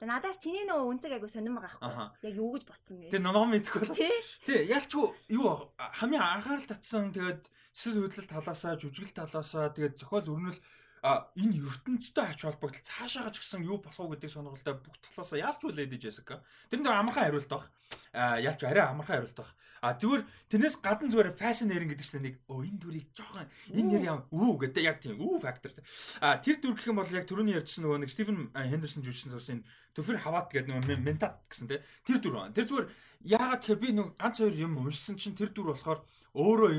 надаас 0.00 0.40
чиний 0.40 0.64
нөгөө 0.64 0.88
үнцэг 0.96 1.12
айгу 1.12 1.28
сонирм 1.28 1.60
байгаа 1.60 1.76
байхгүй. 1.76 2.28
Яг 2.28 2.34
юу 2.40 2.56
гэж 2.56 2.64
ботсон 2.64 2.96
гээ. 3.04 3.12
Тэгээ 3.12 3.24
ном 3.36 3.52
идэхгүй 3.52 3.80
бол. 3.84 4.00
Тий, 4.48 4.60
ялчгүй 4.72 5.04
юу 5.36 5.48
хамгийн 5.76 6.24
анхаарал 6.24 6.64
татсан 6.64 7.12
тэгээд 7.12 7.44
эсвэл 7.76 8.08
хөдлөл 8.08 8.32
талаасаа, 8.32 8.80
жүжиглэл 8.80 9.18
талаасаа 9.20 9.68
тэгээд 9.76 10.00
зохиол 10.00 10.32
өрнөл 10.40 10.56
энэ 11.00 11.64
ертөнцтэй 11.64 12.26
ач 12.28 12.44
холбогдол 12.44 12.84
цаашаа 12.84 13.32
ч 13.32 13.40
гэсэн 13.40 13.64
юу 13.64 13.80
болох 13.80 14.00
уу 14.00 14.12
гэдэг 14.12 14.28
сонирхолтой 14.28 14.76
бүх 14.76 14.96
талаас 15.00 15.32
яалч 15.32 15.64
үлээд 15.64 15.96
иж 15.96 16.12
Джессика. 16.12 16.44
Тэр 16.68 16.84
нэг 16.84 16.92
амархан 16.92 17.24
хариулт 17.32 17.48
баг. 17.48 17.72
А 18.12 18.36
яалч 18.36 18.60
арай 18.68 18.84
амархан 18.84 19.24
хариулт 19.24 19.38
баг. 19.40 19.50
А 19.80 19.96
зүгээр 19.96 20.22
тэрнээс 20.52 20.76
гадна 20.84 21.08
зүгээр 21.08 21.40
fascinating 21.40 21.88
гэдэг 21.88 22.04
чинь 22.04 22.24
нэг 22.28 22.36
өө 22.52 22.68
энэ 22.68 22.80
дүрийг 22.84 23.08
жоохон 23.16 23.48
энэ 23.72 23.88
нэр 23.88 24.04
яа 24.04 24.20
үү 24.28 24.52
гэдэг 24.60 24.82
яг 24.84 25.00
тийм 25.00 25.16
үү 25.16 25.40
фактор. 25.40 25.72
А 26.20 26.36
тэр 26.36 26.60
дүр 26.60 26.76
гэх 26.76 26.92
юм 26.92 27.00
бол 27.00 27.16
яг 27.16 27.24
түрүүний 27.24 27.56
ярьжсэн 27.56 27.88
нөгөө 27.88 28.00
нэг 28.04 28.12
Стивен 28.12 28.52
Хендерсон 28.52 29.00
жүжигчсэн 29.00 29.32
зурсан 29.32 29.64
Төфир 29.96 30.20
хаваад 30.20 30.52
гэдэг 30.52 30.68
нөгөө 30.68 31.00
ментат 31.00 31.40
гэсэн 31.48 31.66
тий. 31.66 31.80
Тэр 32.04 32.20
дүр. 32.20 32.52
Тэр 32.52 32.68
зүгээр 32.68 32.86
яагаад 33.24 33.60
тэгэхээр 33.64 33.80
би 33.80 33.88
нөгөө 33.96 34.14
ганц 34.20 34.36
хоёр 34.38 34.54
юм 34.54 34.78
уншсан 34.84 35.16
чинь 35.16 35.34
тэр 35.34 35.50
дүр 35.50 35.72
болохоор 35.72 36.04
өөрөө 36.36 36.70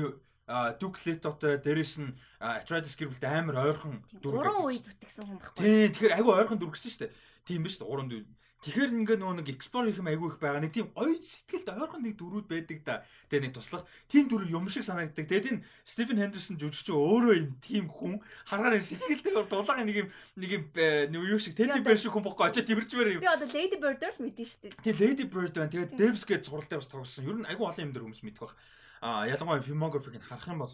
Дуклетотой 0.50 1.62
дээрэс 1.62 2.02
нь 2.02 2.12
Atreides 2.42 2.98
гэр 2.98 3.14
бүлтэй 3.14 3.30
амар 3.30 3.62
ойрхон 3.62 4.02
дүр. 4.18 4.42
Гурван 4.42 4.66
үе 4.66 4.82
зүтгэсэн 4.82 5.22
хүн 5.22 5.38
байхгүй. 5.38 5.62
Тий, 5.62 5.86
тэгэхээр 5.94 6.16
айгүй 6.18 6.32
ойрхон 6.34 6.58
дүр 6.58 6.74
гэсэн 6.74 6.90
шүү 6.90 7.02
дээ. 7.06 7.14
Тийм 7.46 7.62
биш 7.62 7.78
үү? 7.78 7.86
Гурван 7.86 8.10
дүр. 8.10 8.26
Тэгэхээр 8.62 8.94
ингээ 8.94 9.18
нөгөө 9.18 9.36
нэг 9.42 9.48
explore 9.50 9.90
хийх 9.90 9.98
юм 9.98 10.06
айгүй 10.06 10.28
их 10.30 10.38
байгаа. 10.38 10.62
Нэг 10.62 10.70
тийм 10.70 10.94
гоё 10.94 11.18
сэтгэлд 11.18 11.66
ойрхон 11.66 12.02
нэг 12.06 12.14
дүрүүд 12.14 12.46
байдаг 12.46 12.78
да. 12.86 13.02
Тэгээ 13.26 13.50
нэг 13.50 13.54
туслах. 13.58 13.82
Тийм 14.06 14.30
дүр 14.30 14.46
юм 14.46 14.70
шиг 14.70 14.86
санагддаг. 14.86 15.26
Тэгээд 15.26 15.50
энэ 15.50 15.66
Стивен 15.82 16.22
Хендерсон 16.22 16.62
жүжигч 16.62 16.94
өөрөө 16.94 17.34
юм 17.42 17.58
тийм 17.58 17.90
хүн 17.90 18.22
харахаар 18.46 18.78
сэтгэлдээ 18.78 19.50
дулаагийн 19.50 19.86
нэг 19.90 19.98
юм 20.06 20.08
нэг 20.38 20.50
юм 20.54 20.64
нэг 21.10 21.22
юу 21.26 21.42
шиг 21.42 21.58
Teddy 21.58 21.82
Bear 21.82 21.98
шиг 21.98 22.14
хүн 22.14 22.22
бохгүй 22.22 22.54
очиж 22.54 22.70
тэмэрчмээр 22.70 23.18
юм. 23.18 23.22
Би 23.26 23.34
одоо 23.34 23.50
Lady 23.50 23.82
Bird-оор 23.82 24.14
л 24.14 24.22
мэдэн 24.30 24.46
шүү 24.46 24.60
дээ. 24.70 24.78
Тэгээ 24.78 25.02
Lady 25.10 25.24
Bird 25.26 25.54
байна. 25.58 25.74
Тэгээд 25.74 25.98
Devs 25.98 26.22
гээд 26.22 26.46
сургалтаа 26.46 26.78
бас 26.78 26.86
тоглосон. 26.86 27.26
Ер 27.26 27.38
нь 27.42 27.48
айгүй 27.50 27.66
олон 27.66 27.82
юм 27.82 27.90
дөр 27.90 28.06
хүмүүс 28.06 28.22
мэдэх 28.22 28.46
баг. 28.46 28.54
А 29.02 29.26
ялангуяа 29.26 29.60
filmography-г 29.66 30.22
харах 30.22 30.46
юм 30.46 30.62
бол 30.62 30.70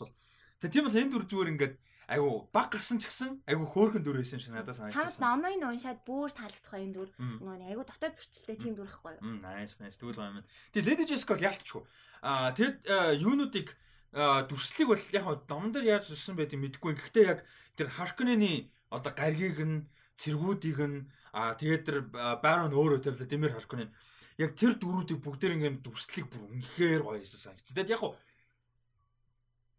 тэгээ 0.60 0.72
тийм 0.76 0.84
бол 0.84 1.00
энэ 1.00 1.12
дүр 1.16 1.24
зүгээр 1.24 1.52
ингээд 1.56 1.74
айгу 2.08 2.48
баг 2.52 2.68
гарсан 2.72 3.00
ч 3.00 3.08
гэсэн 3.08 3.40
айгу 3.48 3.64
хөөхөн 3.68 4.04
дүр 4.04 4.20
байсан 4.20 4.36
юм 4.36 4.44
шиг 4.44 4.52
надад 4.52 4.76
санагдсан. 4.76 5.00
Чамд 5.00 5.20
номыг 5.24 5.64
уншаад 5.64 6.00
бүр 6.04 6.28
таалагдах 6.32 6.76
юм 6.76 6.92
дүр. 6.92 7.08
Нөгөө 7.16 7.68
айгу 7.72 7.84
дотоод 7.88 8.16
зөрчилтэй 8.16 8.56
тийм 8.56 8.74
дүр 8.76 8.88
ихгүй 8.88 9.16
юу? 9.16 9.40
Nice 9.44 9.80
nice 9.80 10.00
тэгвэл 10.00 10.20
юм. 10.20 10.44
Тэгээ 10.72 10.88
Lady 10.88 11.04
Jessica 11.04 11.36
бол 11.36 11.48
ялтчихгүй. 11.48 11.84
А 12.24 12.52
тэгэд 12.56 12.76
юунуудыг 13.20 13.76
дүрслэлийг 14.12 14.88
бол 14.88 15.04
яг 15.12 15.24
номон 15.48 15.72
дээр 15.72 16.00
яаж 16.00 16.08
зүссэн 16.08 16.36
байдгийг 16.36 16.80
мэдэхгүй. 16.80 16.96
Гэхдээ 16.96 17.24
яг 17.28 17.44
тэр 17.76 17.92
Harkonnen-ы 17.92 18.72
одоо 18.88 19.12
гаргийг 19.12 19.60
нь 19.60 19.84
цэргүүдийг 20.16 20.80
нь 20.80 21.04
а 21.36 21.52
тэгээд 21.60 21.82
тэр 21.84 21.98
Baron 22.40 22.72
өөрөө 22.72 23.04
тавьлаа 23.04 23.28
Дэмэр 23.28 23.52
Harkonnen 23.52 23.92
яг 24.38 24.54
тэр 24.54 24.78
дөрүүдийг 24.78 25.18
бүгдээр 25.18 25.54
ингээм 25.58 25.76
дүрслэлийг 25.82 26.26
бүр 26.30 26.42
үнэхээр 26.46 27.02
гоё 27.02 27.18
хийсэн 27.18 27.58
санагц. 27.58 27.74
Тэгэд 27.74 27.94
яг 27.98 28.02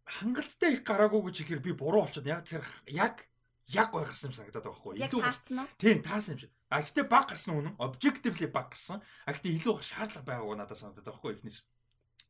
хангалттай 0.04 0.76
их 0.76 0.82
гараагүй 0.84 1.30
гэж 1.30 1.36
хэлэхээр 1.40 1.64
би 1.64 1.72
буруу 1.72 2.04
болчиход 2.04 2.28
яг 2.28 2.44
тэр 2.44 2.62
яг 2.90 3.24
яг 3.70 3.88
гоё 3.94 4.04
гарсан 4.04 4.30
юм 4.30 4.36
санагдаад 4.36 4.66
байгаа 4.66 4.80
хгүй. 4.82 4.94
Илүү 5.00 5.22
таарсан 5.22 5.58
уу? 5.62 5.68
Тийм, 5.78 5.98
таарсан 6.02 6.34
юм 6.34 6.40
шиг. 6.44 6.52
А 6.68 6.82
гэтээ 6.82 7.06
баг 7.06 7.24
гарсан 7.30 7.54
үнэн. 7.54 7.78
Objectively 7.78 8.48
баг 8.50 8.74
гарсан. 8.74 8.98
А 9.24 9.32
гэтээ 9.32 9.56
илүү 9.62 9.74
шаардлага 9.80 10.26
байгаагүй 10.26 10.56
надад 10.58 10.78
санагдаад 10.78 11.06
байгаа 11.06 11.20
хгүй 11.22 11.32
эхнээс. 11.38 11.58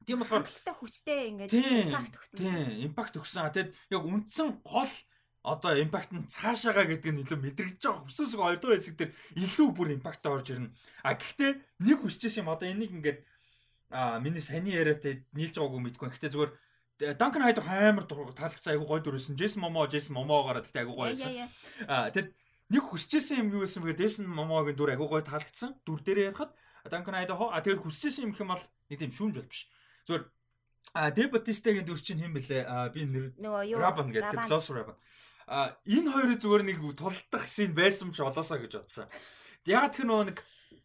Тийм 0.05 0.21
болохоор 0.21 0.45
хангалттай 0.45 0.75
хүчтэй 0.77 1.21
ингээд 1.33 1.51
импакт 1.57 2.15
өгсөн. 2.21 2.37
Тийм, 2.37 2.69
импакт 2.89 3.15
өгсөн. 3.17 3.43
А 3.45 3.53
тэгэд 3.53 3.71
яг 3.97 4.03
үндсэн 4.05 4.49
гол 4.65 4.93
одоо 5.43 5.73
импакт 5.81 6.13
нь 6.13 6.29
цаашаага 6.29 6.85
гэдэг 6.85 7.13
нь 7.17 7.23
илүү 7.25 7.39
мэдрэгдэж 7.41 7.81
байгаа 7.81 8.05
хөсөөсөг 8.05 8.41
2 8.41 8.61
дугаар 8.61 8.77
хэсэг 8.77 8.97
дээр 9.01 9.13
илүү 9.41 9.69
бүр 9.73 9.89
импакт 9.97 10.25
орж 10.29 10.53
ирнэ. 10.53 10.69
А 11.01 11.17
гэхдээ 11.17 11.81
нэг 11.81 11.99
хүсчихсэн 12.05 12.45
юм 12.45 12.53
одоо 12.53 12.69
энийг 12.69 12.93
ингээд 12.93 13.25
а 13.89 14.21
миний 14.21 14.45
саний 14.45 14.77
яриатай 14.77 15.25
нийлж 15.33 15.57
байгаагүй 15.57 15.81
мэдгүй. 15.81 16.09
Гэхдээ 16.13 16.33
зүгээр 16.37 16.53
Данкан 17.17 17.41
хайд 17.41 17.59
амар 17.65 18.05
таалагдсан 18.05 18.77
айгу 18.77 18.85
гой 18.85 19.01
дүрсэн. 19.01 19.33
Джейсон 19.33 19.65
Момо, 19.65 19.89
Джейсон 19.89 20.21
Момоогоор 20.21 20.61
тэгтээ 20.61 20.85
айгу 20.85 21.01
гой 21.01 21.17
байсан. 21.17 21.49
А 21.89 22.13
тэгэд 22.13 22.37
нэг 22.69 22.85
хүсчихсэн 22.85 23.41
юм 23.41 23.57
юу 23.57 23.65
гэсэн 23.65 23.81
бэ? 23.81 23.97
Джейсон 23.97 24.29
Момогийн 24.29 24.77
дүр 24.77 24.93
айгу 24.93 25.09
гой 25.09 25.25
таалагдсан. 25.25 25.81
Дүр 25.89 26.05
дээрээ 26.05 26.37
ярихад 26.37 26.53
Данкан 26.85 27.17
хайд 27.17 27.33
хоо 27.33 27.49
а 27.49 27.65
тэгэд 27.65 27.81
хүсчихсэн 27.81 28.29
юм 28.29 28.37
хэм 28.37 28.53
бол 28.53 28.65
нэг 28.93 28.99
тийм 29.01 29.13
шүүмж 29.17 29.35
бол 29.41 29.49
биш. 29.49 29.65
Зүгээр 30.05 30.25
а 30.95 31.11
Дэв 31.11 31.31
Батистагийн 31.31 31.87
дүр 31.87 32.01
чинь 32.01 32.19
хэн 32.19 32.35
бэлээ? 32.35 32.63
А 32.67 32.89
би 32.91 33.07
нэр 33.07 33.35
Рабан 33.79 34.11
гэдэг 34.11 34.47
Клос 34.51 34.71
Рабан. 34.75 34.97
А 35.47 35.79
энэ 35.87 36.11
хоёрыг 36.11 36.39
зүгээр 36.43 36.65
нэг 36.67 36.79
тулдах 36.99 37.47
шин 37.47 37.75
байсан 37.75 38.11
биш 38.11 38.21
олоосаа 38.21 38.59
гэж 38.59 38.73
бодсон. 38.79 39.07
Яг 39.67 39.95
тэр 39.95 40.07
нөгөө 40.11 40.27
нэг 40.35 40.39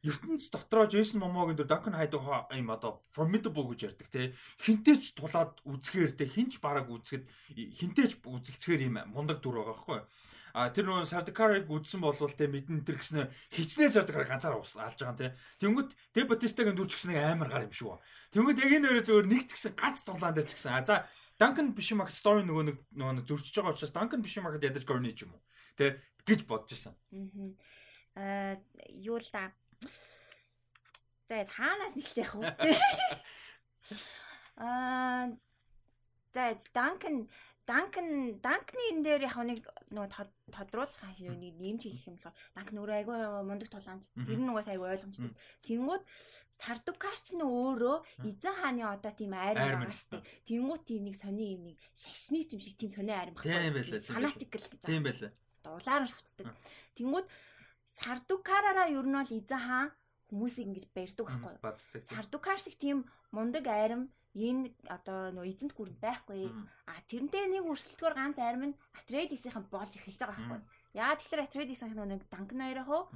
ертөнц 0.05 0.49
дотроо 0.53 0.85
Джейсон 0.85 1.21
Момогийн 1.21 1.57
дөр 1.57 1.69
Duncan 1.69 1.97
Hyde 1.97 2.17
юм 2.17 2.69
одоо 2.69 3.01
formidable 3.09 3.65
гэж 3.73 3.79
ярьдаг 3.89 4.07
те 4.09 4.33
хинтээч 4.61 5.17
тулаад 5.17 5.57
үзэхээр 5.65 6.11
те 6.13 6.25
хинч 6.29 6.61
бараг 6.61 6.89
үзэхэд 6.89 7.25
хинтээч 7.57 8.21
үзэлцэхээр 8.21 8.85
юм 8.85 9.01
мундаг 9.09 9.41
дүр 9.41 9.65
байгаа 9.65 9.73
байхгүй 9.73 9.99
а 10.55 10.71
тэр 10.71 10.87
нөгөө 10.87 11.03
Sardakar-ыг 11.11 11.67
үзсэн 11.67 11.99
болвол 11.99 12.31
те 12.31 12.47
мэдэн 12.47 12.87
тэр 12.87 13.03
гэснэ 13.03 13.27
хичнээн 13.51 13.91
Sardakar 13.91 14.23
ганцаар 14.23 14.55
алж 14.55 14.71
байгаа 14.71 15.19
те. 15.19 15.35
Тэнгүүт 15.59 15.91
Де 16.15 16.23
Батистагийн 16.23 16.79
дүр 16.79 16.87
ч 16.87 16.95
гэсэн 16.95 17.19
амар 17.19 17.51
гар 17.51 17.67
юм 17.67 17.75
шүү. 17.75 17.99
Тэнгүүт 18.31 18.63
яг 18.63 18.71
энэ 18.71 18.87
өөрөө 18.87 19.03
зөвөр 19.03 19.27
нэг 19.27 19.43
ч 19.51 19.59
гэсэн 19.59 19.75
ганц 19.75 20.07
тулаан 20.07 20.31
дээр 20.31 20.47
ч 20.47 20.55
гэсэн. 20.55 20.71
А 20.71 20.87
за 20.87 20.95
Duncan 21.35 21.75
Bishop 21.75 22.07
story 22.07 22.47
нөгөө 22.47 22.63
нэг 22.71 22.77
нөгөө 22.95 23.27
зөрчиж 23.27 23.59
байгаа 23.59 23.75
учраас 23.75 23.91
Duncan 23.91 24.23
Bishop 24.23 24.47
ядаж 24.55 24.83
горны 24.87 25.11
ч 25.11 25.27
юм 25.27 25.35
уу 25.35 25.43
те 25.75 25.99
гэж 26.23 26.47
бодож 26.47 26.71
байсан 26.71 26.95
аа 28.15 28.55
юу 28.87 29.19
л 29.19 29.29
да 29.35 29.51
За 31.27 31.43
хаанаас 31.43 31.97
нэгч 31.97 32.15
яах 32.21 32.37
вэ? 32.39 32.47
Аа 34.63 35.35
за 36.31 36.55
Данкан 36.71 37.27
Данкан 37.65 38.37
Данкны 38.45 38.81
энэ 38.93 39.01
дээр 39.01 39.21
яг 39.25 39.37
нэг 39.41 39.65
нөгөө 39.89 40.09
тодруулах 40.53 41.17
нэг 41.17 41.57
нэмж 41.57 41.81
хэлэх 41.89 42.05
юм 42.05 42.17
болохоор 42.21 42.37
Данкан 42.53 42.77
өөрөө 42.77 42.97
айгүй 43.01 43.17
мундаг 43.41 43.69
тулаанч. 43.73 44.05
Тэр 44.13 44.37
нь 44.37 44.51
угаас 44.53 44.69
айгүй 44.69 44.85
ойлгомжтой. 44.93 45.33
Тэнгүүд 45.65 46.03
Сардукарч 46.61 47.25
нь 47.33 47.41
өөрөө 47.41 47.97
эзэн 48.21 48.55
хааны 48.61 48.85
одоо 48.85 49.13
тийм 49.17 49.33
айр 49.33 49.57
байгаа 49.57 49.97
штеп. 49.97 50.21
Тэнгүүд 50.45 50.81
тийм 50.85 51.09
нэг 51.09 51.17
сони 51.17 51.57
юм 51.57 51.73
нэг 51.73 51.77
шашны 51.97 52.45
юм 52.45 52.61
шиг 52.61 52.77
тийм 52.77 52.93
сони 52.93 53.11
айр 53.17 53.33
баггүй. 53.33 53.49
Тийм 53.49 53.73
байлаа. 53.73 53.99
Фанатик 54.13 54.53
л 54.53 54.69
гэж. 54.69 54.81
Тийм 54.85 55.01
байлаа. 55.01 55.31
Улаар 55.65 56.01
нь 56.05 56.11
шүтдэг. 56.13 56.47
Тэнгүүд 57.01 57.27
Сардукараараа 57.97 58.93
ер 58.93 59.07
нь 59.09 59.17
бол 59.17 59.33
эзэн 59.33 59.61
хаан 59.65 59.89
хүмүүсийг 60.29 60.69
ингэж 60.69 60.85
барьдаг 60.93 61.25
байхгүй. 61.25 62.03
Сардукар 62.05 62.59
шиг 62.61 62.77
тийм 62.77 63.09
мундаг 63.31 63.65
айрам 63.65 64.09
энэ 64.35 64.75
одоо 64.91 65.31
нөө 65.31 65.47
эзэнт 65.47 65.73
гүрэнд 65.73 65.99
байхгүй. 66.03 66.51
А 66.91 66.99
тэрнтэй 67.07 67.47
нэг 67.47 67.63
өрсөлдгөөр 67.65 68.15
ганц 68.19 68.37
айрам 68.37 68.75
нь 68.75 68.79
Atreides-ийнхэн 68.99 69.65
болж 69.71 69.95
эхэлж 69.95 70.19
байгаа 70.19 70.35
байхгүй. 70.35 70.61
Яа 70.99 71.15
тэгэхээр 71.15 71.45
Atreides-ийнхэн 71.47 72.09
нэг 72.11 72.21
Duncan 72.27 72.61
Idaho 72.67 73.07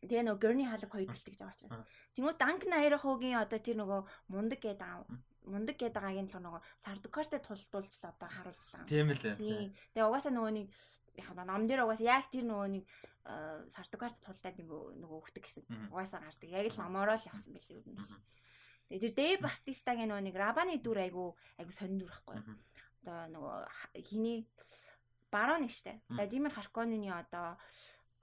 Тэгээ 0.00 0.24
нөгөө 0.24 0.40
Gurney 0.40 0.64
хаалга 0.64 0.88
хоёр 0.96 1.12
бэлтгэж 1.12 1.36
байгаа 1.36 1.56
учраас. 1.60 1.76
Тэнгүү 2.16 2.34
Duncan 2.40 2.72
Idaho-гийн 2.72 3.36
одоо 3.36 3.60
тэр 3.60 3.76
нөгөө 3.84 4.00
мундаг 4.32 4.60
гэдэг 4.64 4.80
аа 4.88 5.04
мундаг 5.44 5.76
гэдэг 5.76 5.92
байгаагийн 5.92 6.30
л 6.32 6.40
нөгөө 6.40 6.62
Sardukar-тай 6.80 7.40
тулдуулж 7.44 7.92
одоо 8.00 8.28
харуулж 8.32 8.64
байгаа. 8.72 8.88
Тийм 9.36 9.68
ээ. 9.68 9.76
Тэгээ 9.92 10.08
угаасаа 10.08 10.32
нөгөө 10.32 10.52
нэг 10.56 10.66
яг 11.20 11.28
ном 11.36 11.62
дээр 11.68 11.84
угаасаа 11.84 12.08
яг 12.16 12.32
тэр 12.32 12.48
нөгөө 12.48 12.68
нэг 12.80 12.84
сартугарт 13.68 14.16
тулдаад 14.24 14.56
нөгөө 14.56 14.82
нөгөө 15.04 15.18
өгдөг 15.20 15.44
гэсэн. 15.44 15.64
Угаасаа 15.92 16.24
гардаг. 16.24 16.48
Яг 16.48 16.66
л 16.72 16.80
номороо 16.80 17.16
л 17.20 17.28
явсан 17.28 17.52
байлиг 17.52 17.84
юм 17.84 18.00
байна. 18.00 18.16
Тэгээ 18.90 19.02
тэр 19.06 19.14
Дэ 19.14 19.26
Батистагийн 19.46 20.10
нөгөө 20.10 20.26
нэг 20.26 20.36
Рабаны 20.36 20.74
дүр 20.82 20.98
айгу 20.98 21.38
айгу 21.62 21.70
сонир 21.70 22.02
дүр 22.02 22.10
байхгүй. 22.10 22.42
Одоо 23.06 23.18
нөгөө 23.30 23.56
хиний 24.02 24.50
барон 25.30 25.70
штэ. 25.70 26.02
Владимир 26.10 26.50
Харконины 26.50 27.14
одоо 27.14 27.54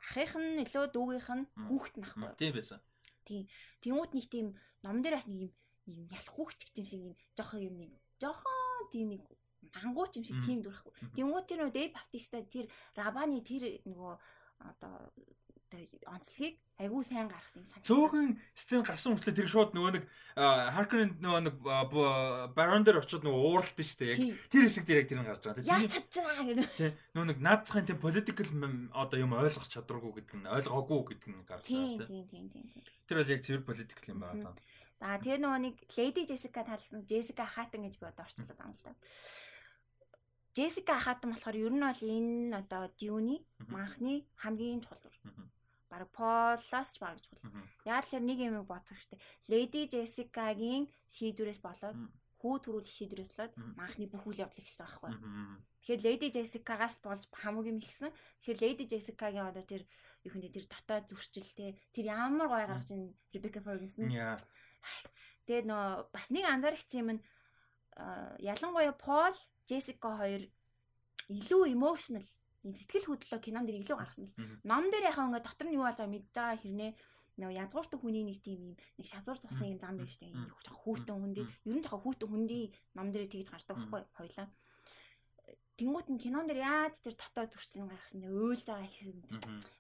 ахих 0.04 0.36
нь 0.36 0.60
илүү 0.68 0.92
дүүгийнх 0.92 1.32
нь 1.40 1.48
хүүхэд 1.72 1.96
нахгүй. 2.04 2.30
Тийм 2.36 2.54
байсан. 2.54 2.80
Тийм. 3.24 3.48
Тэнгуут 3.80 4.12
нэг 4.12 4.28
тийм 4.28 4.48
ном 4.84 5.00
дээр 5.00 5.16
бас 5.16 5.32
нэг 5.32 5.48
юм 5.48 5.52
юм 5.88 6.08
ялах 6.12 6.36
хүүхч 6.36 6.76
юм 6.76 6.86
шиг 6.86 7.02
юм 7.08 7.16
жоохон 7.40 7.64
юм 7.64 7.76
нэг 7.80 7.92
жоохон 8.20 8.92
тийм 8.92 9.08
нэг 9.16 9.24
ангууч 9.72 10.20
юм 10.20 10.28
шиг 10.28 10.40
тийм 10.44 10.60
дүрхгүй. 10.64 10.94
Тэнгуут 11.16 11.48
тэр 11.48 11.64
нөгөө 11.64 11.76
Дэ 11.76 11.96
Батиста 11.96 12.44
тэр 12.44 12.68
Рабаны 12.96 13.40
тэр 13.40 13.80
нөгөө 13.88 14.14
одоо 14.68 14.96
онцлогийг 15.76 16.56
айгүй 16.80 17.04
сайн 17.04 17.28
гаргасан 17.28 17.62
юм 17.62 17.68
санагдав. 17.68 17.90
Цөөхөн 17.90 18.30
сцен 18.56 18.84
гарсан 18.86 19.12
хүртэл 19.18 19.38
тэр 19.38 19.50
шууд 19.52 19.72
нөгөө 19.76 19.92
нэг 19.98 20.06
Харкерын 20.38 21.12
нөгөө 21.20 21.42
нэг 21.44 21.56
Барон 22.56 22.86
дээр 22.88 23.02
очиод 23.02 23.26
нөгөө 23.28 23.42
ууралт 23.44 23.76
нь 23.76 23.88
шүү 23.88 24.00
дээ. 24.00 24.14
Яг 24.14 24.38
тэр 24.48 24.64
хэсэг 24.64 24.86
дээр 24.88 25.00
яг 25.04 25.08
тэр 25.12 25.20
нь 25.20 25.28
гарч 25.28 25.44
байгаа. 25.44 25.68
Яаж 25.68 25.92
чадчихаа 25.92 26.44
гэдэг. 26.48 26.68
Тийм. 26.78 26.94
Нөгөө 27.18 27.28
нэг 27.34 27.40
наадцахын 27.44 27.88
тийм 27.90 28.00
political 28.00 28.48
одоо 28.94 29.18
юм 29.20 29.34
ойлгох 29.36 29.68
чадваргүй 29.68 30.12
гэдэг 30.22 30.36
нь 30.38 30.48
ойлгоогүй 30.48 31.02
гэдэг 31.12 31.30
нь 31.34 31.44
гарч 31.44 31.66
байгаа. 31.68 32.08
Тийм 32.08 32.24
тийм 32.30 32.46
тийм 32.54 32.66
тийм. 32.72 32.86
Тэр 33.10 33.18
бол 33.20 33.34
яг 33.34 33.42
цэвэр 33.44 33.68
political 33.68 34.06
юм 34.08 34.20
байна. 34.24 34.56
За 35.02 35.18
тэр 35.20 35.38
нөгөө 35.42 35.62
нэг 35.66 35.76
Lady 35.98 36.24
Jessica 36.24 36.62
таалагдсан 36.64 37.04
Jessica 37.10 37.46
Hatton 37.46 37.86
гэж 37.86 38.00
би 38.00 38.06
одоо 38.08 38.24
орчуулад 38.26 38.54
байгаа 38.54 38.70
юм 38.70 38.78
л 38.78 38.86
да. 38.86 38.94
Джессика 40.58 40.98
Ахатан 40.98 41.38
болохоор 41.38 41.56
ер 41.56 41.70
нь 41.70 41.86
бол 41.86 42.02
энэ 42.18 42.58
одоо 42.58 42.90
Дюни 42.98 43.46
манхны 43.70 44.26
хамгийн 44.42 44.82
чухал 44.82 44.98
Бараг 45.90 46.10
Полоос 46.12 46.90
ч 46.94 47.00
бараг 47.00 47.20
чухал. 47.24 47.52
Яг 47.86 48.06
л 48.12 48.20
нэг 48.20 48.40
юм 48.44 48.64
бодох 48.68 49.00
штеп. 49.00 49.22
Леди 49.48 49.88
Джессикагийн 49.88 50.92
шийдвэрээс 51.08 51.64
болоод 51.64 51.96
хүү 52.38 52.56
төрүүлэх 52.62 52.94
шийдвэрээс 52.94 53.32
болоод 53.34 53.54
манхны 53.80 54.06
бүх 54.12 54.28
үйл 54.28 54.44
явдал 54.46 54.62
эхэлж 54.62 54.78
байгаа 54.78 55.02
байхгүй. 55.02 55.14
Тэгэхээр 55.82 56.06
Леди 56.06 56.28
Джессикагаас 56.36 56.96
болж 57.02 57.24
хамгийн 57.32 57.80
ихсэн. 57.80 58.12
Тэгэхээр 58.44 58.62
Леди 58.62 58.84
Джессикагийн 58.86 59.48
одоо 59.48 59.64
тэр 59.64 59.88
юу 60.28 60.32
хэмдэ 60.36 60.54
тэр 60.54 60.66
дотоод 60.68 61.08
зөрчилтэй 61.08 61.80
тэр 61.96 62.06
ямар 62.12 62.48
гой 62.52 62.64
гаргаж 62.68 62.92
ин 62.92 63.16
Ребека 63.32 63.64
Фергюсон. 63.64 64.12
Тэгээд 65.48 65.66
нөө 65.72 66.12
бас 66.12 66.28
нэг 66.30 66.46
анзаарчихсан 66.52 67.00
юм 67.02 67.10
нь 67.16 67.22
ялангуяа 68.44 68.94
Пол 68.94 69.34
Джессика 69.66 70.20
хоёр 70.20 70.44
илүү 71.32 71.74
emotional 71.74 72.28
юм 72.66 72.74
сэтгэл 72.74 73.08
хөдлөлөө 73.10 73.42
кинон 73.44 73.66
дээр 73.66 73.82
илүү 73.82 73.98
гаргасан 73.98 74.26
бэл. 74.26 74.38
Ном 74.66 74.86
дээр 74.90 75.10
яхаа 75.12 75.28
ингээ 75.30 75.46
дотор 75.46 75.68
нь 75.68 75.76
юу 75.78 75.86
болж 75.86 75.98
байгааг 76.00 76.14
мэдж 76.14 76.28
байгаа 76.34 76.58
хэрнээ 76.62 76.92
нөгөө 77.38 77.58
язгууртай 77.62 78.00
хүний 78.02 78.24
нэг 78.26 78.40
тийм 78.42 78.60
юм 78.74 78.76
нэг 78.98 79.06
шазуур 79.06 79.38
цусан 79.38 79.70
юм 79.70 79.80
зам 79.82 79.96
байж 79.98 80.18
тээ. 80.18 80.34
Нэг 80.34 80.50
жоохон 80.66 80.82
хүүтэн 80.82 81.18
хүндий. 81.22 81.46
Ер 81.70 81.76
нь 81.78 81.84
жоохон 81.86 82.04
хүүтэн 82.04 82.30
хүндий 82.34 82.64
ном 82.98 83.08
дээр 83.14 83.30
тэгж 83.30 83.48
гардаг 83.54 83.78
байхгүй 83.78 84.02
хоёлаа. 84.18 84.48
Тэнгуут 85.78 86.08
нь 86.10 86.18
кинон 86.18 86.50
дээр 86.50 86.66
яаж 86.66 86.98
тэр 87.06 87.14
дотоод 87.14 87.54
зуршлын 87.54 87.86
гаргасан 87.94 88.26
тэ 88.26 88.34
өөлж 88.34 88.66
байгаа 88.66 88.90
гэсэн 88.90 89.22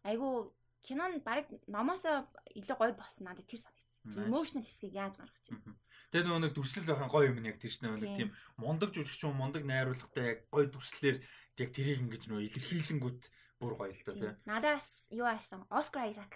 айгу 0.05 0.53
кинон 0.86 1.17
баг 1.25 1.49
номоосоо 1.65 2.30
илүү 2.53 2.78
гоё 2.78 2.93
надад 3.25 3.49
тэр 3.49 3.61
санагд 3.65 3.88
Emotional 4.15 4.63
хэсгийг 4.63 4.95
яаж 4.95 5.19
гаргаж 5.19 5.45
байна. 5.51 5.75
Тэгээ 6.11 6.25
нөгөө 6.28 6.41
нэг 6.47 6.53
дүрслэл 6.55 6.88
байхын 6.88 7.11
гоё 7.11 7.28
юм 7.28 7.43
яг 7.43 7.59
тэр 7.59 7.71
чинь 7.75 7.91
нэг 7.91 8.15
тийм 8.15 8.30
мундаг 8.55 8.95
жүжигчин 8.95 9.36
мундаг 9.36 9.67
найруулгатай 9.67 10.23
яг 10.23 10.39
гоё 10.47 10.65
дүрслэлээр 10.71 11.17
яг 11.60 11.72
тэрийг 11.74 11.99
ингэж 12.05 12.24
нөгөө 12.30 12.45
илэрхийлэнгүүт 12.47 13.22
бүр 13.58 13.74
гоё 13.78 13.91
л 13.93 14.03
доо 14.05 14.16
тий. 14.16 14.32
Надаас 14.45 14.88
юу 15.10 15.26
аасан? 15.26 15.66
Оскар 15.74 16.05
Айзак. 16.05 16.34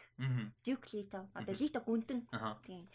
Duke 0.66 0.90
Leto. 0.94 1.30
Одоо 1.38 1.54
Leto 1.54 1.80
гүнтэн. 1.86 2.26
Тийм. 2.66 2.90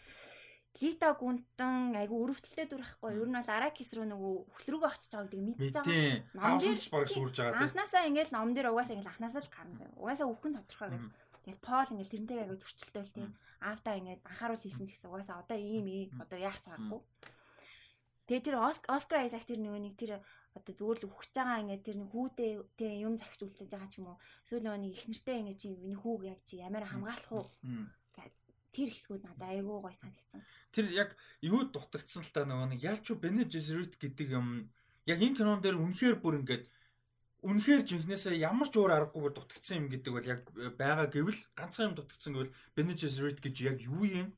Лита 0.77 1.09
гүнтэн 1.17 1.97
айгу 1.97 2.21
өрөвдөлтэй 2.21 2.69
дүр 2.69 2.85
ахгүй. 2.85 3.17
Ер 3.17 3.25
нь 3.25 3.33
бол 3.33 3.49
Аракис 3.49 3.97
руу 3.97 4.05
нөгөө 4.05 4.33
хөхлөрөөгөө 4.53 4.91
очиж 4.93 5.09
байгаа 5.09 5.25
гэдгийг 5.25 5.45
мэдчихэж 5.57 5.75
байгаа. 5.81 6.37
Ном 6.37 6.57
дээр 6.61 6.81
баг 6.93 7.07
сүрж 7.09 7.35
байгаа 7.41 7.57
тийм. 7.57 7.65
Анханасаа 7.65 8.03
ингээл 8.05 8.35
ном 8.37 8.49
дээр 8.53 8.69
угаасаа 8.69 8.93
ингээл 8.93 9.09
анханасаа 9.09 9.41
л 9.41 9.53
гарна. 9.57 9.89
Угаасаа 9.97 10.29
өвхөн 10.29 10.53
тодорхой 10.61 10.89
гэх. 10.93 11.09
Тэгэл 11.49 11.65
Пол 11.65 11.89
ингээл 11.97 12.13
тэрнтэйгээ 12.13 12.45
айгу 12.45 12.61
зөрчилтэй 12.61 13.01
байл 13.01 13.15
тийм 13.17 13.29
аавтаа 13.57 13.93
ингээд 13.97 14.21
анхааруул 14.21 14.61
хийсэн 14.61 14.85
ч 14.85 14.89
гэсэн 14.93 15.09
угаасаа 15.09 15.41
одоо 15.41 15.57
ийм 15.57 15.87
ээ 15.89 16.05
одоо 16.21 16.37
яах 16.37 16.59
чагаагүй. 16.61 17.01
Тэгээ 18.29 18.45
тэр 18.45 18.55
Оскар 18.61 19.25
Айзак 19.25 19.49
тэр 19.49 19.59
нөгөө 19.65 19.81
нэг 19.81 19.95
тэр 19.97 20.21
одоо 20.57 20.73
зүгээр 20.73 20.99
л 21.05 21.09
үхэж 21.13 21.31
байгаа 21.37 21.61
ингээд 21.61 21.85
тэр 21.85 21.97
хүүдээ 22.09 22.51
тэг 22.77 22.91
юм 23.05 23.15
загч 23.17 23.39
үлдээж 23.45 23.69
байгаа 23.71 23.89
ч 23.89 23.95
юм 24.01 24.09
уу. 24.11 24.19
Эсвэл 24.43 24.65
нэг 24.67 24.93
их 24.97 25.05
нэртэй 25.05 25.37
ингээд 25.41 25.61
чи 25.61 25.67
энэ 25.77 26.01
хүүг 26.01 26.21
яг 26.25 26.39
чи 26.41 26.55
ямар 26.57 26.85
хамгаалах 26.89 27.31
уу? 27.31 27.47
Тэр 28.73 28.89
хэсгүүд 28.93 29.23
надад 29.25 29.49
айгүй 29.53 29.77
гой 29.81 29.93
санагдсан. 29.95 30.41
Тэр 30.73 30.85
яг 30.93 31.09
юу 31.41 31.65
дутагдсан 31.65 32.21
л 32.21 32.33
та 32.33 32.45
нөгөө 32.45 32.67
нэг 32.73 32.81
ялч 32.83 33.05
Бене 33.17 33.45
Жесерит 33.49 33.97
гэдэг 33.97 34.37
юм 34.37 34.69
яг 35.07 35.17
энэ 35.23 35.37
кинон 35.37 35.61
дээр 35.63 35.81
үнэхээр 35.81 36.21
бүр 36.21 36.43
ингээд 36.45 36.69
үнэхээр 37.45 37.81
жинхнээсээ 37.85 38.41
ямар 38.41 38.67
ч 38.67 38.75
өөр 38.75 38.91
аргагүйгээр 38.97 39.35
дутагдсан 39.37 39.77
юм 39.79 39.87
гэдэг 39.93 40.11
бол 40.11 40.25
яг 40.25 40.41
байгаа 40.73 41.07
гэвэл 41.07 41.41
ганцхан 41.53 41.93
юм 41.93 41.95
дутагдсан 41.95 42.33
гэвэл 42.33 42.53
Gesserit 42.97 43.39
гэж 43.39 43.55
яг 43.61 43.77
юу 43.85 44.03
юм? 44.03 44.33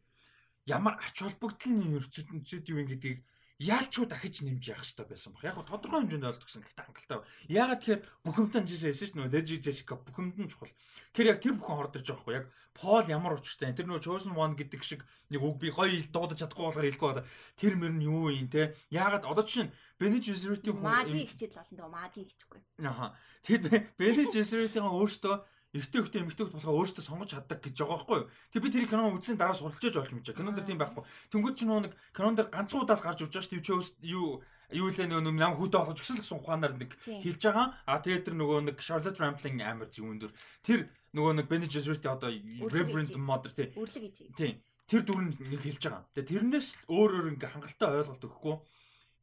Ямар 0.67 0.99
ач 0.99 1.23
холбогдол 1.23 1.73
нь 1.73 1.95
ертөнцид 1.95 2.67
юу 2.67 2.83
юм 2.83 2.89
гэдгийг 2.91 3.23
яалчгүй 3.59 4.07
дахиж 4.07 4.39
нэмж 4.39 4.71
явах 4.71 4.87
хэрэгтэй 4.87 5.07
байсан 5.11 5.35
баг. 5.35 5.43
Яг 5.43 5.55
го 5.59 5.67
тодорхой 5.67 6.07
хэмжээнд 6.07 6.31
олд 6.31 6.43
гэсэн 6.47 6.63
гэхдээ 6.63 6.85
хангалттай. 6.87 7.19
Ягаад 7.51 7.79
тэгэхээр 7.83 8.01
бүхэмдэн 8.23 8.63
жишээ 8.63 8.91
хэлсэн 8.95 9.19
дээ. 9.27 9.35
Лежи 9.35 9.59
Джессика 9.59 9.99
бүхэмдэн 9.99 10.47
чухал. 10.47 10.71
Тэгэхээр 11.11 11.31
яг 11.35 11.39
тэр 11.43 11.53
бүхэн 11.59 11.79
орж 11.83 11.93
ирж 11.99 12.07
байгаа 12.07 12.23
хгүй. 12.23 12.35
Яг 12.39 12.47
Пол 12.79 13.03
ямар 13.11 13.35
учиртай. 13.35 13.75
Тэр 13.75 13.91
нөгөө 13.91 13.99
Chosen 14.07 14.31
One 14.39 14.55
гэдэг 14.55 14.79
шиг 14.87 15.03
нэг 15.27 15.43
үг 15.43 15.59
би 15.59 15.67
гоё 15.67 15.99
дуудаж 16.07 16.39
чадахгүй 16.39 16.71
болохоор 16.71 16.87
хэлэхгүй 16.87 17.09
байна. 17.11 17.27
Тэр 17.59 17.75
мөр 17.75 17.91
нь 17.99 18.07
юу 18.07 18.31
юм 18.31 18.47
те? 18.47 18.71
Ягаад 18.87 19.27
одоо 19.27 19.43
жишээ 19.43 19.67
нь 19.67 19.73
Benny 19.99 20.23
Gesserit-ийн 20.23 20.79
хүн 20.79 20.87
Мади 20.87 21.27
хичээл 21.27 21.59
болно 21.59 21.75
дөө. 21.75 21.89
Мади 21.91 22.23
хичэхгүй. 22.23 22.59
Аха. 22.87 23.19
Тэгэд 23.43 23.65
Benny 23.99 24.31
Gesserit-ийн 24.31 24.87
өөртөө 24.87 25.35
эртээ 25.69 26.01
хөлтэй 26.01 26.21
эмэгтэй 26.25 26.43
хөлт 26.49 26.57
болохоо 26.57 26.77
өөртөө 26.81 27.03
сонгож 27.05 27.29
чаддаг 27.29 27.59
гэж 27.61 27.75
байгаа 27.77 27.97
байхгүй 28.01 28.17
юу. 28.17 28.29
Тэг 28.49 28.61
би 28.65 28.69
тэр 28.73 28.89
кино 28.89 29.13
үзсэн 29.13 29.37
дараа 29.37 29.53
суралж 29.53 29.83
иж 29.85 29.93
болж 29.93 30.09
мэдээ. 30.17 30.33
Кинон 30.33 30.57
дээр 30.57 30.65
тийм 30.65 30.81
байхгүй. 30.81 31.03
Тэнгүүд 31.29 31.55
ч 31.57 31.61
нэг 31.69 31.93
кинон 32.09 32.33
дээр 32.33 32.49
ганцхан 32.49 32.81
удаас 32.81 33.05
гарч 33.05 33.21
иж 33.21 33.29
байгаа 33.29 33.45
шүү 33.45 34.01
дээ. 34.01 34.09
Юу 34.09 34.41
юу 34.69 34.89
лээ 34.89 35.09
нөгөө 35.09 35.33
нам 35.33 35.53
хүүтэй 35.57 35.81
болгож 35.81 36.01
өсөл 36.01 36.21
гэсэн 36.21 36.37
ухаанаар 36.41 36.73
нэг 36.77 36.91
хэлж 37.05 37.41
байгаа. 37.41 37.67
А 37.85 38.01
тэгээд 38.01 38.25
тэр 38.25 38.35
нөгөө 38.37 38.59
нэг 38.69 38.77
Charlotte 38.81 39.17
Rampling 39.21 39.61
амар 39.65 39.89
зүүн 39.89 40.17
дөр. 40.21 40.33
Тэр 40.61 40.89
нөгөө 41.13 41.33
нэг 41.41 41.45
Benny 41.49 41.65
Gesserit 41.69 42.05
одоо 42.05 42.29
Reverend 42.69 43.13
Mother 43.17 43.53
тий. 43.53 43.73
Үрлэг 43.73 44.09
гэж. 44.09 44.33
Тий. 44.37 44.61
Тэр 44.85 45.01
дүр 45.05 45.21
нь 45.25 45.33
нэг 45.37 45.61
хэлж 45.61 45.81
байгаа. 45.89 46.05
Тэгээд 46.13 46.29
тэрнээс 46.29 46.67
өөр 46.89 47.09
өөр 47.17 47.29
ингээ 47.33 47.49
хангалттай 47.49 47.89
ойлголт 47.97 48.25
өгөхгүй. 48.25 48.55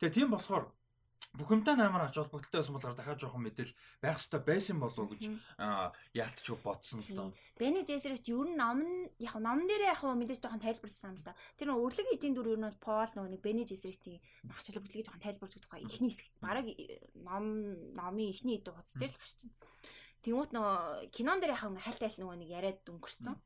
Тэгээд 0.03 0.15
тийм 0.19 0.31
болохоор 0.35 0.67
бүхэмдээ 1.37 1.77
наймаар 1.77 2.09
ач 2.09 2.17
холбогдолтой 2.17 2.61
байсан 2.61 2.75
болохоор 2.77 2.97
дахиад 2.97 3.21
жоохон 3.21 3.45
мэдээл 3.45 3.73
байх 4.01 4.17
хэрэгтэй 4.17 4.41
байсан 4.41 4.77
болов 4.81 5.05
уу 5.05 5.13
гэж 5.13 5.25
яалтч 6.17 6.47
бодсон 6.65 7.01
л 7.05 7.13
доо. 7.13 7.29
Бэни 7.61 7.85
Джейсерт 7.85 8.25
ер 8.25 8.49
нь 8.49 8.57
ном 8.57 8.81
нь 8.81 9.09
яг 9.21 9.37
ном 9.37 9.69
дээрээ 9.69 9.93
яг 9.93 10.01
мэдээж 10.01 10.41
жоохон 10.41 10.65
тайлбарлсан 10.65 11.13
юм 11.13 11.21
л 11.21 11.27
да. 11.29 11.37
Тэр 11.61 11.69
нөө 11.73 11.85
өрлөг 11.85 12.09
эжийн 12.17 12.35
дүр 12.37 12.57
ер 12.57 12.61
нь 12.61 12.69
бол 12.69 12.81
Пол 12.81 13.11
нөгөө 13.13 13.31
нэг 13.37 13.43
Бэни 13.45 13.69
Джейсертийн 13.69 14.21
ач 14.49 14.67
холбогдлыг 14.73 15.05
жоохон 15.05 15.25
тайлбарлаж 15.25 15.61
өгөх 15.61 15.85
ихний 15.85 16.11
хэсэгт 16.13 16.37
бараг 16.41 16.67
ном 17.21 17.45
номын 17.93 18.33
ихний 18.33 18.57
идэв 18.57 18.73
хуц 18.73 18.97
дээр 18.97 19.13
л 19.13 19.21
гарч 19.21 19.37
байна. 19.45 19.57
Тэнгүүт 20.25 20.51
нөгөө 20.57 20.77
кинон 21.13 21.39
дээр 21.45 21.53
яг 21.53 21.61
хайл 21.61 22.01
тайл 22.01 22.17
нөгөө 22.17 22.37
нэг 22.41 22.49
яриад 22.49 22.81
өнгөрцөн. 22.89 23.37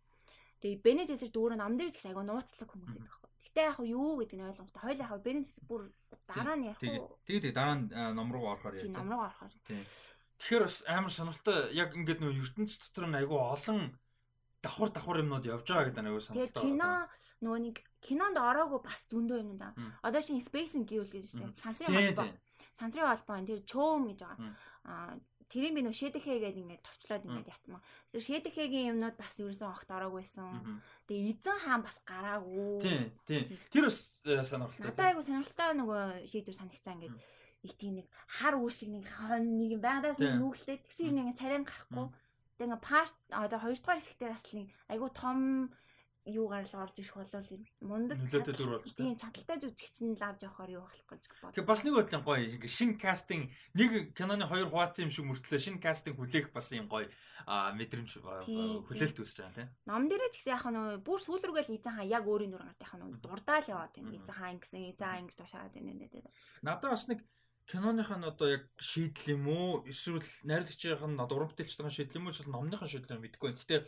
Тэгээ 0.62 0.84
Бэни 0.84 1.02
Джейсерт 1.10 1.34
өөрөө 1.34 1.58
ном 1.58 1.74
дээр 1.74 1.90
ч 1.90 1.98
гэсэн 1.98 2.14
айгаа 2.14 2.26
нууцлаг 2.28 2.70
хүмүүс 2.70 2.94
байдаг 2.94 3.19
Гэтэ 3.50 3.66
яг 3.66 3.78
юу 3.82 4.22
гэдэг 4.22 4.38
нь 4.38 4.46
ойлгомжтой. 4.46 4.78
Хоёул 4.78 5.02
яг 5.02 5.12
бэрэнчс 5.26 5.56
бүр 5.66 5.90
дараа 6.30 6.54
нь 6.54 6.70
яг. 6.70 6.78
Тэгээ 6.78 7.02
тэгээ 7.26 7.54
дараа 7.54 7.76
нь 7.82 7.90
ном 7.90 8.30
руу 8.30 8.46
орохоор 8.54 8.78
яа. 8.78 8.86
Ном 8.94 9.10
руу 9.10 9.26
орохоор. 9.26 9.50
Тэгэхээр 10.38 10.62
бас 10.62 10.76
амар 10.86 11.10
сонирхолтой 11.10 11.58
яг 11.74 11.90
ингээд 11.98 12.22
нөө 12.22 12.38
ертөнц 12.46 12.78
дотор 12.78 13.10
нь 13.10 13.18
айгүй 13.18 13.38
олон 13.42 13.98
давхар 14.62 14.90
давхар 14.94 15.20
юмнууд 15.26 15.50
явж 15.50 15.66
байгаа 15.66 15.86
гэдэг 15.90 16.02
нь 16.04 16.08
айгүй 16.14 16.22
сонирхолтой. 16.22 16.62
Тэгээ 16.62 16.78
кино 16.78 16.90
нөгөө 17.42 17.60
нэг 17.66 17.76
кинонд 18.00 18.36
ороогүй 18.38 18.80
бас 18.86 19.00
зөндөө 19.10 19.38
юм 19.42 19.58
да. 19.58 19.74
Одоо 20.06 20.22
шинэ 20.22 20.46
Space 20.46 20.78
and 20.78 20.86
Geol 20.86 21.10
гэж 21.10 21.34
байна. 21.34 21.58
Сансрын 21.58 21.90
холбоо. 21.90 22.30
Сансрын 22.78 23.10
холбоо 23.10 23.34
энэ 23.34 23.50
тэр 23.50 23.60
чөөм 23.66 24.02
гэж 24.14 24.18
байгаа. 24.22 24.50
Аа 24.86 25.18
тэрийг 25.50 25.74
би 25.74 25.82
нөө 25.82 25.94
шэдэхэ 25.98 26.38
гэдэг 26.38 26.62
ингээд 26.62 26.86
товчлоод 26.86 27.26
ингээд 27.26 27.50
яцсан. 27.50 27.82
Тэр 28.14 28.22
шэдэхэгийн 28.22 28.90
юмнууд 28.94 29.16
бас 29.18 29.34
ерөөсөн 29.42 29.66
огт 29.66 29.90
ороогүй 29.90 30.22
байсан. 30.22 30.62
Тэгээ 31.10 31.34
эзэн 31.34 31.58
хаан 31.58 31.82
бас 31.82 31.98
гараагүй. 32.06 32.78
Тийм, 32.78 33.02
тийм. 33.26 33.42
Тэр 33.74 33.84
бас 33.90 33.98
э, 34.24 34.40
сонирхолтой. 34.46 34.86
Надад 34.86 35.06
айгу 35.10 35.26
сонирхолтой 35.26 35.70
нөгөө 35.74 36.02
шийдвэр 36.30 36.54
санагцсан 36.54 36.94
ингээд 37.02 37.18
их 37.66 37.74
тийм 37.76 37.92
нэг 38.00 38.06
хар 38.30 38.54
үүсэг 38.56 38.88
нэг 38.88 39.04
нэг 39.42 39.72
байгаад 39.82 40.16
нэг 40.16 40.38
нүгэлтэй 40.38 40.78
тэгсэн 40.86 41.10
юм 41.10 41.18
ингээд 41.26 41.40
царайн 41.42 41.66
гарахгүй. 41.66 42.06
Тэгээ 42.56 42.66
ингээд 42.70 42.86
парт 42.86 43.16
одоо 43.28 43.58
хоёрдугаар 43.60 44.00
хэсэгтээ 44.00 44.30
бас 44.30 44.44
нэг 44.54 44.70
айгу 44.88 45.10
том 45.12 45.68
юугаар 46.30 46.66
л 46.66 46.80
орж 46.80 46.96
ирэх 47.02 47.16
болов 47.18 47.46
мундаг 47.82 48.18
нөлөөтэй 48.22 48.54
дүр 48.54 48.70
болж 48.78 48.94
тийм 48.94 49.14
чадaltaй 49.18 49.58
жүжигч 49.60 49.96
нь 50.06 50.16
лавж 50.16 50.46
явахаар 50.46 50.70
юу 50.70 50.84
болох 50.86 51.08
гэж 51.10 51.22
бод. 51.42 51.54
Тэгээ 51.54 51.70
бас 51.70 51.82
нэг 51.84 51.94
бодлон 51.98 52.22
гоё 52.24 52.68
шин 52.70 52.90
кастинг 52.96 53.44
нэг 53.74 53.90
киноны 54.14 54.46
хоёр 54.46 54.70
хуваацсан 54.70 55.08
юм 55.08 55.12
шиг 55.14 55.26
мөртлөө 55.26 55.60
шин 55.60 55.76
кастинг 55.82 56.16
хүлээх 56.16 56.54
бас 56.54 56.70
юм 56.72 56.86
гоё 56.86 57.10
мэдрэмж 57.50 58.10
хүлээлт 58.20 59.18
үүсэж 59.20 59.38
байгаа 59.42 59.58
тийм. 59.58 59.68
Ном 59.90 60.06
дээрээ 60.06 60.30
ч 60.30 60.36
гэсэн 60.38 60.54
яг 60.54 60.64
нөө 60.70 61.02
бүр 61.02 61.18
сүүл 61.18 61.44
рүүгээ 61.50 61.66
л 61.66 61.76
эзэн 61.76 61.94
хаа 61.98 62.06
яг 62.06 62.24
өөрийн 62.24 62.54
гарт 62.54 62.80
яг 62.80 62.94
нөө 62.94 63.20
дурдаал 63.20 63.66
яваад 63.66 63.92
байна. 63.96 64.14
Эзэн 64.14 64.36
хаа 64.36 64.52
ингэсэн 64.54 64.82
эзэн 64.94 65.06
хаа 65.06 65.20
ингэж 65.24 65.36
тушаад 65.36 65.74
байна 65.74 65.92
нэ. 65.96 66.30
Надад 66.62 66.94
бас 66.94 67.08
нэг 67.10 67.20
киноных 67.70 68.10
нь 68.10 68.26
одоо 68.26 68.48
яг 68.50 68.64
шийдэл 68.82 69.38
юм 69.38 69.44
уу 69.46 69.86
эсвэл 69.86 70.26
найруулагчийн 70.42 71.20
одоо 71.22 71.36
уран 71.38 71.50
бүтээлчдийн 71.54 71.94
шийдэл 71.94 72.18
юм 72.18 72.26
уу 72.26 72.34
эсвэл 72.34 72.50
номныхын 72.50 72.90
шийдэл 72.90 73.14
юм 73.14 73.22
мэдэхгүй. 73.22 73.54
Гэхдээ 73.54 73.80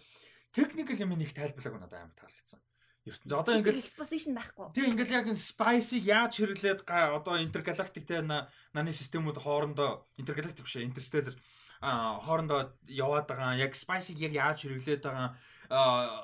technical 0.53 0.96
юм 1.00 1.16
нэг 1.16 1.32
тайлбарлаг 1.32 1.80
надад 1.80 2.00
амар 2.05 2.16
таалагдсан. 2.16 2.61
ертөнц 3.03 3.32
одоо 3.34 3.59
ингээл 3.59 3.82
exposition 3.82 4.36
байхгүй. 4.38 4.70
Тийм 4.76 4.94
ингээл 4.94 5.16
яг 5.18 5.26
spicy 5.34 5.98
яаж 5.98 6.38
хэрэглээд 6.38 6.86
одоо 6.86 7.34
intergalactic 7.42 8.07
те 8.07 8.22
наны 8.22 8.92
системүүд 8.94 9.42
хоорондоо 9.42 10.07
intergalactic 10.20 10.62
биш 10.62 10.78
interstellar 10.78 11.34
а 11.82 12.20
хоорондоо 12.22 12.78
яваад 12.86 13.26
байгаа 13.26 13.59
яг 13.59 13.74
spicy 13.74 14.14
яг 14.22 14.32
яаж 14.38 14.59
хэрэглээд 14.62 15.03
байгаа 15.03 15.34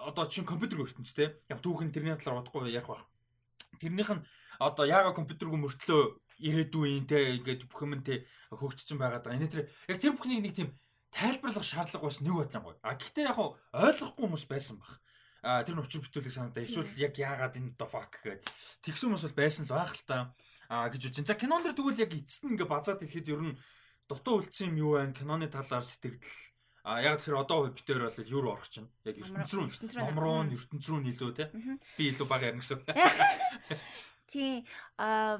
одоо 0.06 0.24
чинь 0.30 0.46
компьютер 0.46 0.86
ертөнц 0.86 1.10
те 1.18 1.34
яг 1.50 1.58
түүхэн 1.58 1.90
тэрний 1.90 2.14
талаар 2.14 2.46
бодохгүй 2.46 2.70
ярих 2.70 2.86
баг. 2.86 3.02
Тэрнийх 3.82 4.14
нь 4.14 4.22
одоо 4.62 4.86
яага 4.86 5.18
компьютергүй 5.18 5.58
мөртлөө 5.58 6.02
ирээдүйн 6.38 7.10
те 7.10 7.34
ингээд 7.42 7.66
бүх 7.66 7.82
юм 7.82 7.98
те 8.06 8.22
байгаад 8.54 9.26
байгаа. 9.26 9.34
Энэ 9.34 9.50
тэр 9.50 9.62
яг 9.90 9.98
тэр 9.98 10.14
бүхнийг 10.14 10.46
нэг 10.46 10.54
тийм 10.54 10.70
тайлбарлах 11.12 11.64
шаардлага 11.64 12.08
бас 12.08 12.20
нэг 12.20 12.34
бодлоо. 12.34 12.76
А 12.82 12.94
гэхдээ 12.94 13.28
яг 13.28 13.38
ойлгохгүй 13.38 14.24
хүмүүс 14.26 14.44
байсан 14.48 14.76
баг. 14.80 15.00
А 15.42 15.62
тэр 15.62 15.78
нь 15.78 15.82
учир 15.82 16.02
бүтүүлэг 16.02 16.34
санагдаа. 16.34 16.64
Эсвэл 16.64 16.90
яг 16.98 17.14
яагаад 17.16 17.56
энэ 17.56 17.76
the 17.78 17.86
fuck 17.86 18.20
гэдэг. 18.22 18.44
Тэгсэн 18.84 19.08
хүмүүс 19.08 19.24
бол 19.30 19.38
байсан 19.38 19.64
л 19.66 19.74
байх 19.74 19.94
л 19.94 20.04
та. 20.04 20.34
А 20.68 20.88
гэж 20.92 21.08
үгүй. 21.08 21.24
За 21.24 21.38
кинон 21.38 21.64
дэр 21.64 21.78
тэгвэл 21.78 22.02
яг 22.04 22.12
эцэст 22.12 22.44
нь 22.44 22.52
ингээ 22.58 22.68
базаад 22.68 23.00
хэлэхэд 23.00 23.32
ер 23.32 23.42
нь 23.42 23.58
дутуу 24.10 24.42
үлдсэн 24.44 24.74
юм 24.74 24.76
юу 24.76 24.90
байна? 25.00 25.16
Киноны 25.16 25.48
талаар 25.48 25.86
сэтгэл 25.86 26.20
А 26.88 27.02
яг 27.02 27.20
тэгэхээр 27.20 27.42
одоо 27.44 27.68
битээр 27.68 28.08
бол 28.08 28.32
юу 28.32 28.40
руу 28.40 28.52
орох 28.56 28.68
чинь? 28.72 28.88
Яг 29.04 29.20
ертөнц 29.20 29.52
рүү, 29.52 29.68
ном 30.00 30.16
руу, 30.16 30.40
ертөнц 30.48 30.84
рүү 30.88 31.00
нийлүү 31.04 31.32
те. 31.36 31.52
Би 32.00 32.08
илүү 32.08 32.24
бага 32.24 32.48
ярина 32.48 32.64
гэсэн. 32.64 32.80
Тий. 34.32 34.64
Аа 34.96 35.36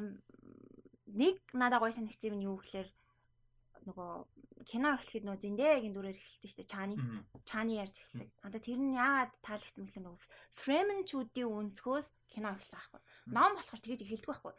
нэг 1.09 1.41
надад 1.57 1.81
гой 1.81 1.97
санагдсан 1.97 2.37
юм 2.37 2.53
юу 2.53 2.57
гэхээр 2.61 2.89
нөгөө 3.89 4.13
кино 4.69 4.89
эхлэхэд 4.95 5.25
нөө 5.25 5.37
зэндээгийн 5.41 5.95
дүрээр 5.97 6.19
эхэлдэг 6.19 6.51
шүү 6.51 6.61
дээ. 6.61 6.73
Чааны. 6.73 6.95
Чааны 7.49 7.73
ярьж 7.81 7.97
эхэлдэг. 7.97 8.29
Надад 8.45 8.63
тэр 8.65 8.81
нь 8.85 8.97
яагаад 9.01 9.33
таалагдсан 9.41 9.85
бэхлээ 9.89 10.05
нөгөө 10.05 10.21
Фременчүүдийн 10.61 11.49
өнцгөөс 11.49 12.07
кино 12.29 12.49
эхэлж 12.53 12.73
байгаа 12.77 13.01
байхгүй. 13.01 13.33
Ном 13.33 13.53
болохоор 13.57 13.83
тэгэж 13.83 14.01
эхэлдэг 14.05 14.29
байхгүй. 14.29 14.55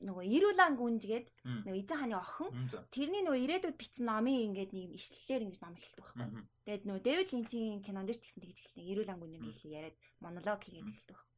Нөгөө 0.00 0.24
Ирулан 0.32 0.74
гүнжгээд 0.80 1.26
нөгөө 1.68 1.80
эзэн 1.84 1.98
хааны 2.00 2.16
охин 2.16 2.48
тэрний 2.88 3.22
нөгөө 3.26 3.44
ирээдүйд 3.44 3.76
бичсэн 3.76 4.06
номын 4.08 4.44
ингээд 4.48 4.72
нэг 4.72 4.96
ишлэлээр 4.96 5.44
ингэж 5.44 5.58
ном 5.60 5.76
эхэлдэг 5.76 6.00
байхгүй. 6.00 6.26
Тэгээд 6.64 6.84
нөгөө 6.88 7.02
Дэвид 7.04 7.28
Линчийн 7.36 7.84
кинонд 7.84 8.08
ч 8.16 8.24
гэсэн 8.24 8.40
тэгэж 8.40 8.58
эхэлдэг. 8.64 8.90
Ирулан 8.96 9.18
гүнжийг 9.20 9.44
хэлээ 9.60 9.76
яриад 9.76 9.96
монолог 10.24 10.60
хийгээд 10.64 10.88
эхэлдэг 10.88 11.16
байхгүй. 11.20 11.29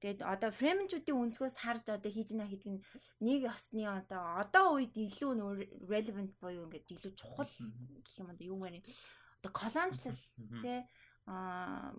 Тэгэд 0.00 0.20
одоо 0.22 0.50
фременчүүдийн 0.52 1.20
өнцгөөс 1.24 1.56
харж 1.56 1.84
одоо 1.88 2.10
хийж 2.12 2.36
нэ 2.36 2.44
гэдэг 2.44 2.70
нь 2.72 2.82
нэг 3.24 3.48
ёсны 3.48 3.88
одоо 3.88 4.22
одоо 4.44 4.66
үед 4.76 4.92
илүү 4.92 5.32
нөө 5.40 5.52
relevant 5.88 6.32
буюу 6.36 6.68
ингээд 6.68 6.92
илүү 6.94 7.12
чухал 7.16 7.48
гэх 8.04 8.16
юм 8.20 8.28
одоо 8.28 8.44
юу 8.44 8.58
мээр 8.60 8.84
одоо 9.40 9.52
колоничлал 9.56 10.20
тий 10.60 10.84
а 11.24 11.96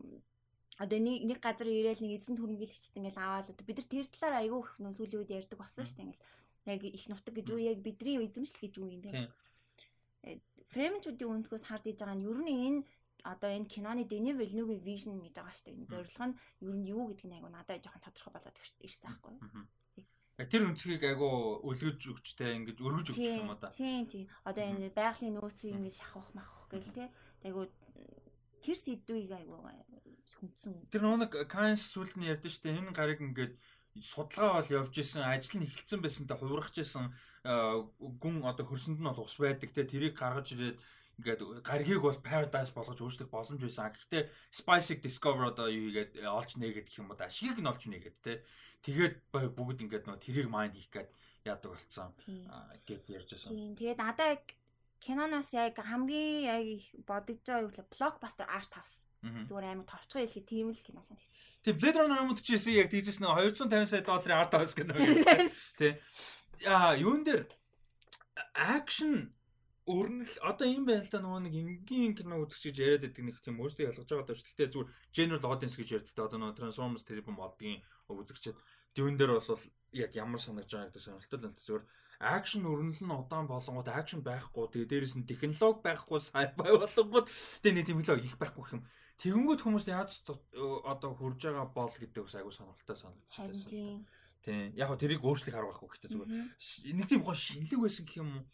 одоо 0.78 1.00
нэг 1.02 1.26
нэг 1.26 1.40
газар 1.42 1.66
ирээл 1.66 2.06
нэг 2.06 2.22
эзэн 2.22 2.38
түрэмгийлэгчд 2.38 2.98
ингээл 3.02 3.18
аваад 3.18 3.50
одоо 3.50 3.66
бид 3.66 3.82
нар 3.82 3.90
тэр 3.90 4.08
талаар 4.14 4.36
айгүй 4.46 4.62
их 4.62 4.72
нөө 4.78 4.94
сүүлийн 4.94 5.20
үед 5.26 5.34
ярьдаг 5.34 5.58
болсон 5.58 5.86
шүү 5.86 5.98
дээ 5.98 6.06
ингээл. 6.06 6.26
Яг 6.70 6.82
их 6.86 7.06
нутаг 7.10 7.34
гэж 7.34 7.48
үү 7.50 7.62
яг 7.66 7.78
бидний 7.82 8.18
эзэмшил 8.22 8.62
гэж 8.62 8.74
үү 8.78 8.90
юм 8.94 9.02
тий. 9.02 9.26
фременчүүдийн 10.70 11.34
өнцгөөс 11.34 11.66
харж 11.66 11.84
иж 11.90 11.98
байгаа 11.98 12.18
нь 12.20 12.28
ер 12.30 12.40
нь 12.46 12.54
энэ 12.68 12.80
одоо 13.28 13.52
энэ 13.52 13.68
киноны 13.68 14.04
Дэни 14.08 14.32
Вильнюгийн 14.32 14.80
вижн 14.80 15.20
гэж 15.20 15.36
байгаа 15.36 15.56
шүү 15.56 15.66
дээ. 15.76 15.92
Зорилго 15.92 16.26
нь 16.32 16.38
ер 16.64 16.76
нь 16.80 16.88
юу 16.88 17.04
гэдэг 17.12 17.28
нь 17.28 17.36
айгу 17.36 17.50
надад 17.52 17.84
жоохон 17.84 18.04
тодорхой 18.08 18.34
болоод 18.34 18.58
ирсэн 18.80 19.12
байхгүй 19.12 19.32
юу? 19.36 20.48
Тэр 20.48 20.64
өнцгийг 20.70 21.04
айгу 21.04 21.28
өлгөж 21.66 22.00
өгчтэй 22.14 22.56
ингэж 22.62 22.78
өргөж 22.78 23.08
өгч 23.12 23.42
юм 23.42 23.52
одоо. 23.52 23.74
Тийм 23.74 24.06
тийм. 24.06 24.26
Одоо 24.46 24.64
энэ 24.64 24.94
байгалийн 24.94 25.36
нөөцийг 25.36 25.76
ингэж 25.76 25.96
шахах 25.98 26.30
махах 26.38 26.70
гэл 26.72 26.94
те. 26.94 27.10
Айгу 27.42 27.68
тэр 28.62 28.78
сэдвийг 28.78 29.34
айгу 29.34 29.66
хүндсэн. 29.66 30.88
Тэр 30.94 31.04
нэг 31.10 31.34
Канс 31.50 31.90
сүлд 31.90 32.16
нь 32.22 32.30
ярьдэн 32.30 32.54
дээ. 32.54 32.80
Энэ 32.80 32.94
гарыг 32.94 33.20
ингээд 33.26 33.58
судалгаа 34.02 34.62
бол 34.62 34.70
явж 34.70 34.94
исэн 35.02 35.26
ажил 35.26 35.58
нь 35.58 35.66
эхэлсэн 35.66 36.02
байсантай 36.02 36.38
хувирах 36.38 36.70
гэсэн 36.70 37.10
гүн 38.22 38.46
одоо 38.46 38.66
хөрсөнд 38.68 39.02
нь 39.02 39.10
бол 39.10 39.26
ус 39.26 39.38
байдаг 39.42 39.74
те 39.74 39.84
тэрийг 39.84 40.14
гаргаж 40.18 40.54
ирээд 40.54 40.78
ингээд 41.18 41.42
гаргийг 41.66 42.02
бол 42.02 42.18
paradise 42.22 42.72
болгож 42.74 43.00
өөрчлөх 43.02 43.30
боломж 43.30 43.62
байсан. 43.62 43.90
Гэхдээ 43.90 44.24
Spice-ыг 44.54 45.00
Discover 45.02 45.50
одоо 45.52 45.68
юу 45.68 45.90
хийгээд 45.90 46.22
э, 46.22 46.30
олж 46.30 46.58
нээгээд 46.58 46.88
гэх 46.88 47.00
юм 47.02 47.10
уу 47.12 47.18
ашигыг 47.18 47.60
нь 47.62 47.70
олж 47.70 47.84
нээгээд 47.90 48.18
те. 48.22 48.46
Тэгээд 48.86 49.16
бүгд 49.34 49.84
ингээд 49.86 50.06
нөө 50.06 50.18
тэрийг 50.22 50.48
майн 50.48 50.72
хийх 50.72 50.94
гээд 50.94 51.10
яадаг 51.50 51.74
болцсон 51.74 52.14
гэд 52.86 53.06
ярьж 53.10 53.30
байсан. 53.34 53.52
Тийм. 53.52 53.74
Тэгээд 53.74 54.00
надаа 54.00 54.38
яг 54.38 54.46
киноноос 55.02 55.50
яг 55.58 55.76
хамгийн 55.82 56.46
яг 56.46 56.64
их 56.66 56.86
бодогдож 57.06 57.46
байгаа 57.46 57.66
юу 57.66 57.74
гэвэл 57.74 57.94
blockbuster 57.94 58.46
art 58.46 58.74
house 58.78 59.08
Зүгээр 59.26 59.66
амар 59.74 59.88
товчхон 59.90 60.22
хэлхий 60.24 60.46
тийм 60.46 60.70
л 60.70 60.78
кино 60.78 61.02
санагдсан. 61.02 61.34
Тийм 61.66 61.76
Blade 61.82 61.98
Runner 61.98 62.22
2049 62.38 62.78
яг 62.78 62.90
тийжсэн 62.94 63.26
нэг 63.26 63.58
250 63.58 63.90
сая 63.90 64.04
долларын 64.06 64.40
арт 64.46 64.54
авс 64.54 64.78
гэдэг. 64.78 64.94
Тий. 65.82 65.98
Яа, 66.62 66.94
юун 66.94 67.26
дээр 67.26 67.50
акшн 69.88 69.96
өрнөл 69.96 70.34
одоо 70.44 70.68
юм 70.68 70.84
байна 70.84 71.00
л 71.00 71.12
да 71.12 71.24
нөгөө 71.24 71.42
нэг 71.48 71.56
энгийн 71.56 72.12
кино 72.12 72.44
үзэж 72.44 72.76
гэж 72.76 72.78
яриад 72.84 73.04
байдаг 73.08 73.24
нэг 73.24 73.38
тийм 73.40 73.56
өөрсдөө 73.64 73.88
ялгаж 73.88 74.08
байгаа 74.12 74.28
даа. 74.28 74.36
Гэхдээ 74.36 74.68
зүгээр 74.76 74.92
general 75.16 75.46
audience 75.48 75.76
гэж 75.80 75.90
ярьдаг. 75.96 76.28
Одоо 76.28 76.40
нөгөө 76.44 76.60
Transformers 76.60 77.08
тэр 77.08 77.24
юм 77.24 77.40
болдгийн 77.40 77.80
үзэгчэд 78.12 78.58
дивэн 78.92 79.16
дээр 79.16 79.40
бол 79.40 79.64
яг 79.96 80.12
ямар 80.12 80.42
санагдаж 80.44 80.72
байгааг 80.76 80.92
гэдэг 80.92 81.04
сонирхолтой 81.08 81.40
л 81.48 81.64
зүгээр 81.64 81.86
акшн 82.18 82.66
өрнөл 82.66 83.02
нь 83.06 83.14
удаан 83.14 83.46
болонгууд 83.48 83.90
акшн 83.94 84.26
байхгүй 84.26 84.66
тэгээ 84.74 84.90
дээрэс 84.90 85.16
нь 85.22 85.30
технологи 85.30 85.86
байхгүй 85.86 86.20
sci-fi 86.20 86.52
болонгууд 86.58 87.28
тэгээ 87.62 87.76
нэг 87.78 87.86
тийм 87.86 88.02
лөө 88.02 88.20
их 88.26 88.36
байхгүй 88.42 88.66
юм. 88.74 88.82
Тэгэнгүүт 89.22 89.62
хүмүүс 89.62 89.86
яаж 89.88 90.12
одоо 90.84 91.12
хурж 91.14 91.40
байгаа 91.46 91.70
бол 91.70 91.94
гэдэг 91.94 92.26
айгу 92.26 92.52
сонирхолтой 92.52 92.98
санагдаж 92.98 93.34
байна. 93.38 94.02
Тийм. 94.42 94.74
Яг 94.74 94.90
тэрийг 94.98 95.22
өөрчлөх 95.22 95.54
арга 95.54 95.74
байхгүй 95.78 95.90
гэхдээ 95.94 96.12
зүгээр. 96.14 96.32
Нэг 96.98 97.08
тийм 97.10 97.22
гоо 97.22 97.38
шинэлэг 97.38 97.82
байсан 97.86 98.06
гэх 98.06 98.22
юм 98.22 98.30
уу? 98.34 98.46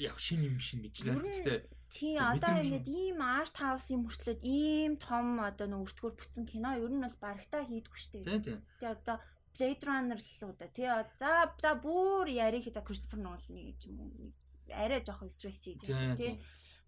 Яг 0.00 0.16
шин 0.18 0.42
юм 0.42 0.58
шин 0.58 0.80
мэдлээ 0.82 1.14
гэхдээ 1.16 1.58
Тийм 1.86 2.18
одоо 2.18 2.58
ингээд 2.60 2.88
ийм 2.90 3.18
art 3.22 3.56
house-ийн 3.62 4.02
мөртлөөд 4.02 4.42
ийм 4.42 4.98
том 4.98 5.38
одоо 5.38 5.66
нэг 5.70 5.86
өртгөр 5.86 6.14
бүтсэн 6.18 6.44
кино 6.50 6.74
ер 6.74 6.90
нь 6.90 7.04
бол 7.04 7.18
барагтаа 7.22 7.62
хийдгүү 7.62 7.96
шүү 7.96 8.12
дээ. 8.12 8.24
Тийм 8.26 8.42
тийм. 8.42 8.60
Тэгээ 8.82 8.96
одоо 8.96 9.16
Blade 9.54 9.84
Runner 9.86 10.18
л 10.20 10.44
уу 10.44 10.54
да 10.58 10.66
тий. 10.66 10.90
За 11.16 11.54
за 11.62 11.70
бүр 11.78 12.26
ярих 12.26 12.66
за 12.68 12.82
Christopher 12.82 13.22
Nolan-ы 13.22 13.70
гэж 13.70 13.80
юм 13.86 13.96
уу 14.02 14.34
арай 14.74 15.00
жоохон 15.00 15.30
stretch 15.30 15.62
хийж 15.62 15.86
байгаа 15.86 16.18
тий. 16.18 16.34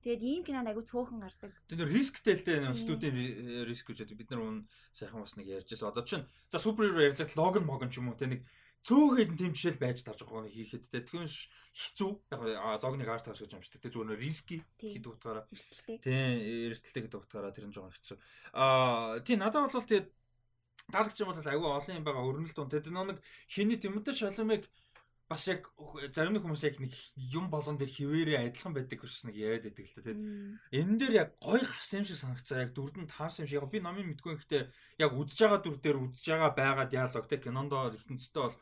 Тэгээд 0.03 0.23
ийм 0.23 0.43
кинонд 0.47 0.71
айгу 0.71 0.87
цөөхөн 0.87 1.19
гардаг. 1.23 1.55
Тэр 1.67 1.79
нэр 1.83 1.91
рисктэй 1.91 2.35
л 2.39 2.47
дээ 2.47 2.71
студийн 2.71 3.67
риск 3.67 3.91
гэж 3.91 4.15
бид 4.15 4.31
нар 4.31 4.47
өмнө 4.47 4.71
сайхан 4.95 5.23
бас 5.23 5.35
нэг 5.35 5.47
ярьж 5.51 5.75
байсан. 5.75 5.91
Одоо 5.91 6.05
чинь 6.07 6.27
за 6.51 6.63
супергеро 6.63 7.07
ярьлах 7.07 7.35
логн 7.35 7.67
могон 7.67 7.91
ч 7.91 7.99
юм 7.99 8.11
уу 8.11 8.19
тий 8.19 8.31
нэг 8.31 8.47
цөөхөд 8.89 9.37
тийм 9.37 9.53
жишээл 9.53 9.77
байж 9.77 10.01
тарж 10.01 10.25
байгаа 10.25 10.49
нэг 10.49 10.57
хийхэд. 10.57 10.89
Тэгэхээр 10.89 11.29
хэцүү. 11.29 12.11
Яг 12.33 12.41
логныг 12.81 13.09
арт 13.13 13.29
хас 13.29 13.45
гэж 13.45 13.53
юмшдаг. 13.53 13.85
Тэ 13.85 13.93
зүгээр 13.93 14.17
риски 14.17 14.65
гэдэг 14.81 15.13
утгаараа. 15.13 15.45
Тий, 16.01 16.73
эрсдэлтэй 16.73 17.05
гэдэг 17.05 17.21
утгаараа 17.21 17.53
тэр 17.53 17.69
нь 17.69 17.75
жоохон 17.77 17.93
хэцүү. 17.93 18.17
Аа 18.57 19.21
тий 19.21 19.37
надад 19.37 19.69
бол 19.69 19.85
тэгээд 19.85 20.09
Даалгач 20.89 21.21
юм 21.21 21.29
бол 21.29 21.37
айгүй 21.37 21.69
олон 21.69 21.97
юм 22.01 22.05
байгаа 22.09 22.25
өрнөл 22.25 22.55
дунд. 22.57 22.73
Тэгээд 22.73 22.97
нэг 22.97 23.21
хиний 23.45 23.77
Тимоте 23.77 24.17
Шаломыг 24.17 24.65
бас 25.29 25.45
яг 25.45 25.69
зарим 26.17 26.33
нэг 26.33 26.43
хүмүүс 26.49 26.65
яг 26.65 26.81
нэг 26.81 26.97
юм 27.21 27.53
болгон 27.53 27.77
дээр 27.77 27.93
хിവэрээ 27.93 28.49
адилхан 28.49 28.73
байдаг 28.73 28.97
гэж 28.97 29.29
нэг 29.29 29.37
яриад 29.37 29.69
байдаг 29.69 29.85
л 29.85 29.93
та 29.93 30.01
тийм. 30.01 30.57
Энэ 30.73 30.97
дээр 30.97 31.15
яг 31.21 31.29
гой 31.45 31.61
гарсан 31.61 32.01
юм 32.01 32.09
шиг 32.09 32.17
санагцаа 32.17 32.65
яг 32.65 32.73
дүрд 32.73 32.97
нь 32.97 33.13
таарсан 33.13 33.45
юм 33.45 33.53
шиг. 33.53 33.69
Би 33.69 33.85
номын 33.85 34.09
мэдгүй 34.09 34.41
гэхдээ 34.41 34.63
яг 35.05 35.13
үдж 35.13 35.37
байгаа 35.37 35.61
дүр 35.61 35.77
дээр 35.77 36.01
үдж 36.01 36.25
байгаа 36.25 36.53
байгаад 36.57 36.89
диалог 36.89 37.29
тийм 37.29 37.45
кинондоо 37.45 37.93
ертөнцтэй 37.93 38.41
бол 38.41 38.57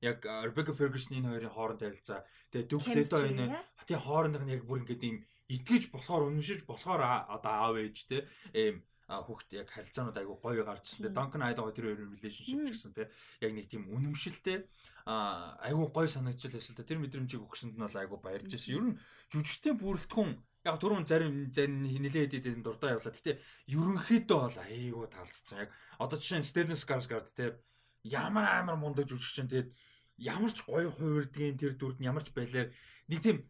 яг 0.00 0.24
Rebecca 0.24 0.72
Ferguson-ийн 0.72 1.28
хоёрын 1.28 1.52
хооронд 1.52 1.84
харилцаа. 1.84 2.24
Тэгээ 2.52 2.68
Duke 2.68 2.92
Leto 2.96 3.20
энэ 3.20 3.52
тийм 3.84 4.00
хоорондох 4.00 4.44
нь 4.44 4.54
яг 4.56 4.64
бүр 4.64 4.82
ингээд 4.84 5.04
юм 5.04 5.18
итгэж 5.52 5.92
болохоор 5.92 6.28
үнэмшиж 6.32 6.64
болохоор 6.64 7.28
одоо 7.28 7.52
аав 7.52 7.76
ээж 7.76 7.96
тийм 8.08 8.80
хүүхд 9.10 9.58
яг 9.58 9.68
харилцаанууд 9.74 10.16
айгу 10.22 10.38
гоё 10.38 10.62
гарч 10.62 10.86
ирсэн. 10.86 11.10
Duncan 11.10 11.42
Idaho 11.42 11.74
тэр 11.74 11.90
хоёр 11.90 12.14
relationship 12.14 12.62
ч 12.62 12.70
гэсэн 12.70 12.94
те 12.94 13.10
яг 13.42 13.50
нэг 13.50 13.66
тийм 13.66 13.90
үнэмшилтэй 13.90 14.62
а 15.10 15.58
айгу 15.66 15.90
гоё 15.90 16.06
санагдчихлаа 16.06 16.62
эсвэл 16.62 16.86
тэр 16.86 17.02
мэдрэмжийг 17.02 17.42
өгсөнд 17.42 17.74
нь 17.74 17.82
бол 17.82 17.98
айгу 17.98 18.22
баярж 18.22 18.54
ирсэн. 18.54 18.74
Ер 18.78 18.84
нь 18.94 18.98
жүжигчтэй 19.34 19.74
бүрэлдэхүүн 19.74 20.30
яг 20.62 20.76
түрүүн 20.78 21.08
зарим 21.10 21.50
зарим 21.50 21.82
нилээ 21.82 22.30
хэдийн 22.30 22.62
дуртай 22.62 22.94
явлаа. 22.94 23.10
Гэтэ 23.10 23.42
ерөнхийдөө 23.74 24.38
бол 24.46 24.58
айгу 24.62 25.10
таалагдсан. 25.10 25.66
Яг 25.66 25.70
одоо 25.98 26.16
жишээ 26.20 26.38
нь 26.38 26.46
Stellan 26.46 26.78
Skarsgård 26.78 27.34
те 27.34 27.58
ямар 28.06 28.46
амар 28.46 28.78
мундаг 28.78 29.10
жүжигч 29.10 29.34
чинь 29.34 29.50
тэгээд 29.50 29.74
ямар 30.20 30.52
ч 30.52 30.60
гоё 30.68 30.92
хувирдгийн 30.92 31.56
тэр 31.56 31.72
дүрд 31.80 31.98
нь 31.98 32.08
ямар 32.08 32.22
ч 32.22 32.30
байлаар 32.36 32.68
нэг 33.08 33.20
тийм 33.24 33.48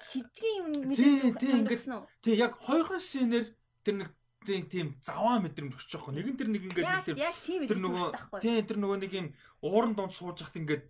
шижгийн 0.00 0.56
юм 0.56 0.88
мэдээ 0.88 1.36
тийм 1.36 1.56
ингээд 1.68 1.84
тийм 2.24 2.36
яг 2.40 2.52
хоёрхан 2.56 3.00
сценээр 3.00 3.46
тэр 3.84 3.94
нэг 4.00 4.10
тийм 4.42 4.64
тийм 4.72 4.86
заваа 5.04 5.38
мэдрэмж 5.44 5.76
өгч 5.76 5.92
байгаа. 5.92 6.16
Нэгэн 6.16 6.36
тэр 6.40 6.48
нэг 6.48 6.62
ингээд 6.66 6.88
нэг 6.88 7.36
тийм 7.44 7.60
тэр 7.68 7.80
нөгөө 7.84 8.08
тийм 8.40 8.64
тэр 8.64 8.78
нөгөө 8.80 8.98
нэг 9.04 9.12
юм 9.12 9.26
ууран 9.60 9.92
донд 9.92 10.16
сууж 10.16 10.40
хахт 10.40 10.56
ингээд 10.56 10.84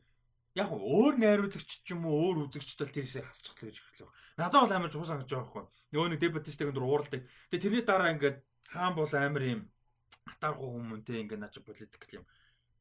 яг 0.55 0.69
өөр 0.71 1.19
найруулагч 1.19 1.83
ч 1.83 1.89
юм 1.93 2.07
уу 2.07 2.33
өөр 2.33 2.49
үзэгчд 2.49 2.79
бол 2.81 2.95
тэрсээ 2.95 3.25
хасчихлаа 3.25 3.69
гэж 3.69 3.77
хэлэх. 3.83 4.13
Надад 4.39 4.63
бол 4.65 4.77
амар 4.77 4.93
жуусаа 4.93 5.19
гэж 5.21 5.29
байгаа 5.33 5.45
байхгүй. 5.49 5.65
Нөгөө 5.93 6.09
нэг 6.13 6.21
дебатисттэй 6.21 6.69
өндөр 6.69 6.85
ууралдаг. 6.85 7.21
Тэгээ 7.51 7.63
тэрний 7.65 7.85
дараа 7.85 8.13
ингээд 8.15 8.39
хаан 8.69 8.95
бол 8.97 9.13
амар 9.13 9.43
юм 9.43 9.61
атаархуу 10.29 10.69
хүмүүс 10.77 11.03
тийм 11.09 11.25
ингээд 11.25 11.41
наач 11.41 11.57
политик 11.65 12.05
юм 12.13 12.25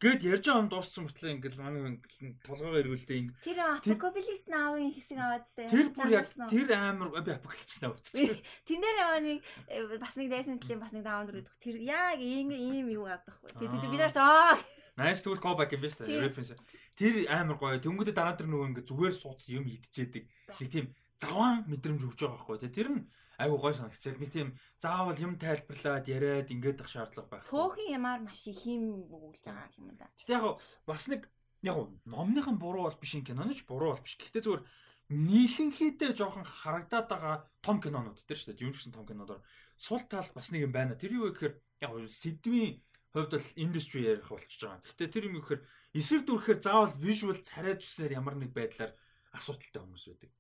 Гэт 0.02 0.26
ярьж 0.26 0.50
байгаа 0.50 0.62
юм 0.66 0.70
дууссан 0.74 1.06
мөртлөө 1.06 1.32
ингээл 1.38 1.62
манай 1.62 2.02
толгойгоо 2.42 2.82
эргүүлдэ 2.82 3.14
инг. 3.22 3.38
Тэр 3.46 3.62
Apocalypse 3.62 4.50
Now-ын 4.50 4.90
хэсэг 4.98 5.18
аваад 5.22 5.46
тээ. 5.54 5.70
Тэр 5.70 5.88
бүр 5.94 6.10
яг 6.10 6.26
тэр 6.50 6.74
амар 6.74 7.14
би 7.22 7.32
Apocalypse 7.38 7.86
Now 7.86 7.94
үзчихсэн. 7.94 8.42
Тэн 8.66 8.82
дээр 8.82 9.22
нэг 9.22 9.46
э, 9.70 10.02
бас 10.02 10.18
нэг 10.18 10.34
дайсан 10.34 10.58
төлөв 10.58 10.82
бас 10.82 10.94
нэг 10.98 11.06
даунлер 11.06 11.46
гэдэг. 11.46 11.54
Тэр 11.62 11.78
яг 11.86 12.18
ийм 12.18 12.50
юу 12.90 13.06
гадаг 13.06 13.30
байхгүй. 13.46 13.62
Тэгээд 13.62 13.94
бид 13.94 14.02
нар 14.02 14.18
аа 14.18 14.58
Nice 14.98 15.22
tool 15.22 15.38
callback 15.38 15.72
юм 15.78 15.86
байна 15.86 15.94
шүү 15.94 16.10
дээ. 16.10 16.26
Reference. 16.26 16.58
Тэр 16.98 17.14
амар 17.30 17.58
гоё. 17.62 17.78
Тэнгүүдээ 17.78 18.18
дараа 18.18 18.36
тэр 18.36 18.50
нөгөө 18.50 18.68
ингээ 18.74 18.90
зүгээр 18.90 19.14
суудсан 19.16 19.62
юм 19.62 19.66
идчихэдэг. 19.70 20.24
Нэг 20.60 20.68
тийм 20.68 20.86
заван 21.22 21.64
мэдрэмж 21.70 22.02
өгч 22.10 22.20
байгаа 22.26 22.42
байхгүй. 22.42 22.74
Тэр 22.74 22.90
нь 22.90 23.02
айгу 23.42 23.58
гой 23.58 23.74
санагцдаг. 23.74 24.22
Нэг 24.22 24.32
тийм 24.32 24.54
заавал 24.78 25.18
юм 25.18 25.36
тайлбарлаад 25.42 26.06
яриад 26.06 26.54
ингээд 26.54 26.86
ах 26.86 26.90
шаардлага 26.94 27.30
байх. 27.30 27.50
Цөөхөн 27.50 27.98
ямаар 27.98 28.22
маш 28.22 28.46
их 28.46 28.62
юм 28.70 29.10
өгүүлж 29.10 29.42
байгаа 29.42 29.74
юм 29.82 29.98
да. 29.98 30.08
Гэтэ 30.16 30.38
яг 30.38 30.62
бас 30.86 31.10
нэг 31.10 31.26
яг 31.66 31.78
номныхан 32.06 32.62
буруу 32.62 32.86
бол 32.86 33.02
биш 33.02 33.18
киноны 33.18 33.54
ч 33.58 33.66
буруу 33.66 33.98
бол 33.98 34.06
биш. 34.06 34.18
Гэхдээ 34.22 34.46
зүгээр 34.46 34.64
нийлэнхийдээ 35.12 36.12
жоохон 36.16 36.48
харагдаад 36.48 37.08
байгаа 37.10 37.36
том 37.60 37.78
кинонууд 37.84 38.22
дээр 38.24 38.40
шүү 38.40 38.56
дээ. 38.56 38.64
Юм 38.64 38.72
гэсэн 38.72 38.96
том 38.96 39.06
киноноор 39.06 39.42
сул 39.76 40.00
тал 40.08 40.30
бас 40.32 40.54
нэг 40.56 40.70
юм 40.70 40.72
байна. 40.72 40.96
Тэр 40.96 41.20
юу 41.20 41.34
гэхээр 41.36 41.60
яг 41.84 41.92
сэдвийн 42.08 42.80
хувьд 43.12 43.36
бол 43.36 43.48
индастри 43.60 44.08
ярих 44.08 44.32
болчихж 44.32 44.62
байгаа. 44.64 44.80
Гэхдээ 44.80 45.10
тэр 45.12 45.28
юм 45.28 45.36
юу 45.36 45.44
гэхээр 45.44 45.62
эсрэг 46.00 46.24
дүрхээр 46.24 46.60
заавал 46.64 46.96
visual 46.96 47.38
царай 47.44 47.76
зүснээр 47.76 48.24
ямар 48.24 48.40
нэг 48.40 48.56
байдлаар 48.56 48.96
асуудалтай 49.32 49.80
хүмүүс 49.80 50.06
байдаг. 50.12 50.32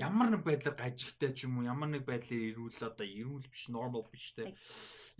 Ямар 0.00 0.30
нэг 0.32 0.42
байдлаар 0.46 0.76
гажигтай 0.78 1.32
ч 1.36 1.44
юм 1.44 1.60
уу, 1.60 1.68
ямар 1.68 1.92
нэг 1.92 2.08
байдлаар 2.08 2.44
ирүүл 2.48 2.80
одоо 2.80 3.04
ирүүл 3.04 3.44
биш, 3.52 3.68
нормал 3.68 4.08
биш 4.08 4.32
те. 4.32 4.48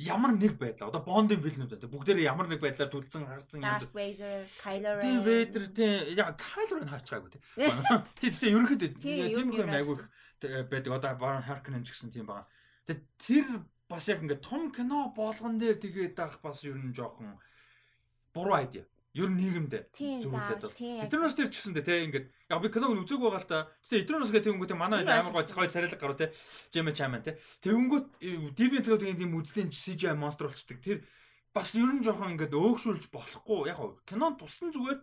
Ямар 0.00 0.32
нэг 0.32 0.56
байдлаа. 0.56 0.88
Одоо 0.88 1.04
Bond-ын 1.04 1.42
вилнүүд 1.44 1.76
байна. 1.76 1.92
Бүгдээрээ 1.92 2.24
ямар 2.24 2.48
нэг 2.48 2.64
байдлаар 2.64 2.88
түлцэн 2.88 3.28
гарцсан 3.28 3.60
юм. 3.60 3.68
Darth 3.68 3.92
Vader, 3.92 4.40
Kylo 4.48 4.90
Ren. 4.96 5.02
Тийм 5.04 5.20
Vader 5.28 5.64
тийм 5.76 5.92
яа 6.16 6.32
Kylo 6.40 6.74
Ren 6.80 6.88
хаачихаагүй 6.88 7.30
те. 7.36 7.40
Тийм 8.20 8.32
тийм 8.32 8.52
ерөнхийдөө 8.56 8.90
тийм 8.96 9.52
юм 9.52 9.76
айгүй 9.76 9.96
байдаг. 10.72 10.92
Одоо 10.96 11.12
Baron 11.20 11.44
Harkonnen 11.44 11.84
ч 11.84 11.92
гэсэн 11.92 12.08
тийм 12.08 12.32
байна. 12.32 12.48
Тэгээ 12.88 13.04
тэр 13.20 13.46
бас 13.92 14.08
яг 14.08 14.24
ингээд 14.24 14.40
том 14.44 14.72
кино 14.72 15.12
болгон 15.12 15.60
дээр 15.60 15.76
тэгээд 15.76 16.16
авах 16.16 16.40
бас 16.40 16.64
ер 16.64 16.80
нь 16.80 16.96
жоохон 16.96 17.36
буруу 18.32 18.56
айдиа 18.56 18.88
ер 19.16 19.28
нь 19.32 19.38
нийгэмдээ 19.40 19.82
зөвлөд 19.94 20.60
бол. 20.60 20.76
Этернос 20.76 21.34
дээр 21.36 21.48
ч 21.48 21.64
гэсэндээ 21.64 21.84
те 21.84 21.94
ингээд 22.04 22.26
яг 22.28 22.60
би 22.60 22.68
киног 22.68 22.92
үзег 22.92 23.20
байгаа 23.22 23.40
л 23.40 23.48
та. 23.48 23.58
Гэтэ 23.80 24.04
Этернос 24.04 24.30
гэх 24.32 24.44
тэнгүүт 24.44 24.72
манай 24.76 25.04
амар 25.04 25.32
гой 25.32 25.48
цохой 25.48 25.72
царайлаг 25.72 26.00
гаруу 26.00 26.18
те. 26.18 26.32
Жэмэ 26.70 26.92
чаман 26.92 27.24
те. 27.24 27.40
Тэнгүүт 27.64 28.20
дивэн 28.52 28.84
цогт 28.84 29.04
тийм 29.04 29.32
үзлийн 29.32 29.72
CGI 29.72 30.12
монстр 30.12 30.52
болчдөг. 30.52 30.78
Тэр 30.84 30.98
бас 31.56 31.72
ер 31.72 31.88
нь 31.88 32.04
жоохон 32.04 32.36
ингээд 32.36 32.52
өөгшүүлж 32.52 33.08
болохгүй. 33.08 33.72
Яг 33.72 33.80
кинон 34.04 34.36
туссан 34.36 34.70
зүгээр 34.70 35.00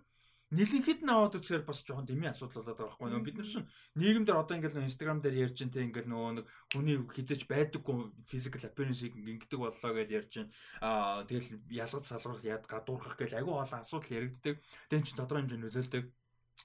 нэлэнхэд 0.55 1.03
нь 1.03 1.11
аваад 1.11 1.35
үзэхээр 1.35 1.67
бас 1.67 1.83
жоохон 1.83 2.07
дэмий 2.07 2.31
асуудал 2.31 2.63
болоод 2.63 2.79
байгаа 2.79 2.89
байхгүй 2.95 3.11
юу 3.11 3.25
бид 3.27 3.37
нар 3.37 3.49
чинь 3.51 3.67
нийгэмдэр 3.99 4.39
одоо 4.39 4.55
ингээл 4.55 4.87
инстаграм 4.87 5.19
дээр 5.19 5.51
ярьж 5.51 5.57
ин 5.61 5.71
тэ 5.75 5.83
ингээл 5.83 6.07
нөгөө 6.07 6.31
нэг 6.39 6.45
хүний 6.71 6.97
хизэж 7.11 7.41
байдаггүй 7.51 7.97
физикал 8.23 8.63
апpearance-ийг 8.63 9.13
ингэдэг 9.19 9.59
боллоо 9.59 9.91
гэж 9.91 10.09
ярьж 10.15 10.33
ин. 10.39 10.47
Аа 10.79 11.27
тэгэл 11.27 11.59
ялгаж 11.67 12.05
салгах 12.07 12.41
яд 12.47 12.63
гадуурхах 12.63 13.19
гэл 13.19 13.35
агүй 13.35 13.53
олон 13.53 13.79
асуудал 13.83 14.15
яригддаг. 14.15 14.55
Тэн 14.87 15.03
чин 15.03 15.19
тодорхой 15.19 15.43
хэмжээнд 15.43 15.65
нөлөөлдөг. 15.67 16.03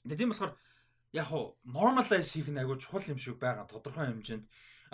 Тэгээ 0.06 0.18
тийм 0.18 0.30
болохоор 0.30 0.52
яг 1.12 1.26
хуу 1.26 1.58
normalize 1.66 2.30
хийх 2.30 2.48
нь 2.48 2.62
агүй 2.62 2.78
чухал 2.78 3.10
юм 3.10 3.18
шиг 3.18 3.36
байгаа 3.42 3.66
тодорхой 3.66 4.06
хэмжээнд. 4.06 4.44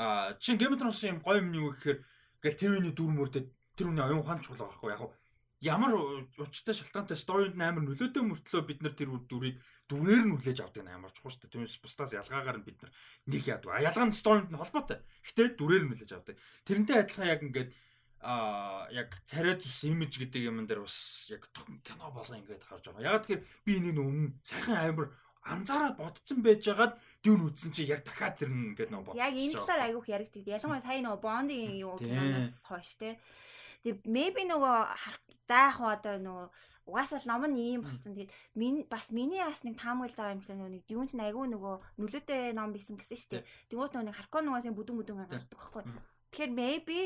Аа 0.01 0.37
чин 0.41 0.57
Game 0.57 0.73
of 0.73 0.81
Thrones 0.81 1.05
юм 1.05 1.21
гоё 1.21 1.45
юм 1.45 1.53
юу 1.53 1.73
гэхээр 1.77 1.99
гэл 2.43 2.61
тэр 2.61 2.73
үний 2.81 2.95
дүр 2.97 3.13
мөрдөд 3.13 3.47
тэр 3.77 3.93
үний 3.93 4.05
оюун 4.05 4.25
ухаан 4.25 4.41
чухал 4.41 4.65
байгаа 4.65 4.73
байхгүй 4.73 4.93
яг 4.93 5.01
хуу 5.01 5.13
ямар 5.65 6.27
учиртай 6.37 6.77
шалтгаантай 6.77 7.17
сторинд 7.17 7.57
амар 7.57 7.85
нөлөөтэй 7.85 8.23
мөртлөө 8.23 8.63
бид 8.69 8.81
нар 8.85 8.93
тэр 8.93 9.09
дүрийг 9.25 9.57
дүрээр 9.89 10.25
нь 10.29 10.35
хүлээж 10.37 10.61
авдаг 10.61 10.85
нь 10.85 10.93
амар 10.93 11.13
чухал 11.13 11.33
шүү 11.33 11.49
дээ. 11.49 11.53
Түүнээс 11.57 11.81
бусдаас 11.81 12.13
ялгаагаар 12.13 12.61
нь 12.61 12.67
бид 12.69 12.79
нар 12.85 12.93
нэг 13.25 13.43
яадаг. 13.49 13.81
Ялгаа 13.81 14.07
нь 14.07 14.13
сторинд 14.13 14.53
нь 14.53 14.61
холбоотой. 14.61 15.01
Гэтэ 15.25 15.57
дүрээр 15.57 15.85
нь 15.89 15.91
хүлээж 15.97 16.13
авдаг. 16.13 16.37
Тэрнтэй 16.69 16.97
адилхан 17.01 17.33
яг 17.33 17.41
ингээд 17.41 17.71
а 18.21 18.89
яг 18.91 19.17
царай 19.25 19.57
зүс 19.57 19.87
имиж 19.89 20.19
гэдэг 20.21 20.45
юм 20.45 20.65
дээр 20.69 20.85
бас 20.85 21.29
яг 21.33 21.49
кино 21.55 22.11
болго 22.13 22.37
ингээд 22.37 22.65
харж 22.65 22.93
байгаа. 22.93 23.17
Яг 23.17 23.25
тэгэхээр 23.25 23.43
би 23.65 23.73
энийг 23.81 23.97
өмнө 23.97 24.37
сайхан 24.45 24.77
амар 24.77 25.09
анзаараад 25.47 25.97
бодсон 25.97 26.43
байжгаад 26.43 26.99
дүүн 27.23 27.47
үзсэн 27.49 27.71
чи 27.71 27.87
яг 27.87 28.03
дахиад 28.03 28.41
тэрнэ 28.41 28.75
ингээд 28.75 28.91
нөгөө 28.91 29.15
бодсон. 29.15 29.23
Яг 29.23 29.35
энэ 29.37 29.55
талаар 29.55 29.83
айгүйх 29.87 30.09
яригддаг. 30.11 30.45
Ялангуяа 30.49 30.83
сая 30.83 31.01
нөгөө 31.07 31.23
бондын 31.23 31.77
юу 31.81 31.95
киноноос 32.03 32.57
хойш 32.67 32.91
те. 32.99 33.15
Тэг 33.87 34.03
maybe 34.03 34.43
нөгөө 34.51 34.77
заах 35.47 35.79
одоо 35.79 36.19
нөгөө 36.19 36.47
угаасаа 36.91 37.23
л 37.23 37.31
ном 37.31 37.47
нь 37.47 37.79
ийм 37.79 37.87
болсон. 37.87 38.19
Тэгээд 38.19 38.35
миний 38.59 38.83
бас 38.91 39.15
миний 39.15 39.39
бас 39.39 39.63
нэг 39.63 39.79
таамаглаж 39.79 40.19
байгаа 40.19 40.35
юм 40.35 40.43
л 40.43 40.51
нөгөө 40.51 40.71
нэг 40.75 40.83
дүүн 40.91 41.07
чинь 41.07 41.23
айгүй 41.23 41.47
нөгөө 41.55 41.75
нөлөөтэй 42.03 42.51
ном 42.59 42.75
бисэн 42.75 42.99
гэсэн 42.99 43.15
шүү 43.15 43.31
дээ. 43.31 43.47
Тэнгуут 43.71 43.95
нөгөө 43.95 44.19
харкон 44.19 44.43
нугаас 44.51 44.67
бүдүүн 44.67 44.99
бүдүүн 44.99 45.19
гардаг 45.23 45.55
байхгүй. 45.55 45.85
Тэгэхээр 46.35 46.51
maybe 46.51 46.99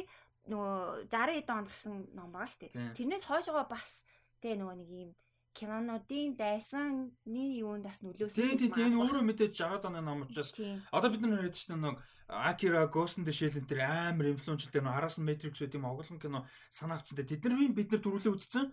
нөгөө 0.49 1.13
60 1.13 1.41
эдэн 1.45 1.57
онд 1.61 1.69
гарсан 1.69 1.93
ном 2.17 2.33
байгаа 2.33 2.49
шүү 2.49 2.63
дээ. 2.73 2.97
Тэрнээс 2.97 3.25
хойшоо 3.29 3.61
бас 3.69 4.01
тэг 4.41 4.57
нөгөө 4.57 4.77
нэг 4.81 4.89
ийм 4.89 5.11
кинонуудын 5.55 6.37
дайсаны 6.39 7.11
юунд 7.27 7.85
бас 7.85 8.01
нөлөөсөн. 8.03 8.59
Тийм 8.59 8.71
тийм 8.71 8.95
энэ 8.95 9.01
өөрөө 9.03 9.23
мэдээж 9.27 9.53
60 9.59 9.91
оны 9.91 10.01
ном 10.01 10.23
учраас 10.25 10.55
одоо 10.93 11.11
бид 11.11 11.21
нар 11.21 11.47
ярьж 11.47 11.67
байна 11.69 11.93
нэг 11.93 11.99
Акира 12.31 12.87
Shell 12.87 13.59
энэ 13.59 13.67
төр 13.67 13.81
амар 13.83 14.27
инфлюенсэл 14.31 14.71
дээр 14.71 14.87
араас 14.87 15.19
нь 15.19 15.27
Matrix 15.27 15.59
гэдэг 15.59 15.83
юм 15.83 15.91
оглон 15.91 16.23
кино 16.23 16.47
санаавцсан. 16.71 17.19
Тэд 17.27 17.43
нар 17.43 17.75
бид 17.75 17.91
нар 17.91 18.03
төрүүлээ 18.03 18.35
үзсэн. 18.35 18.71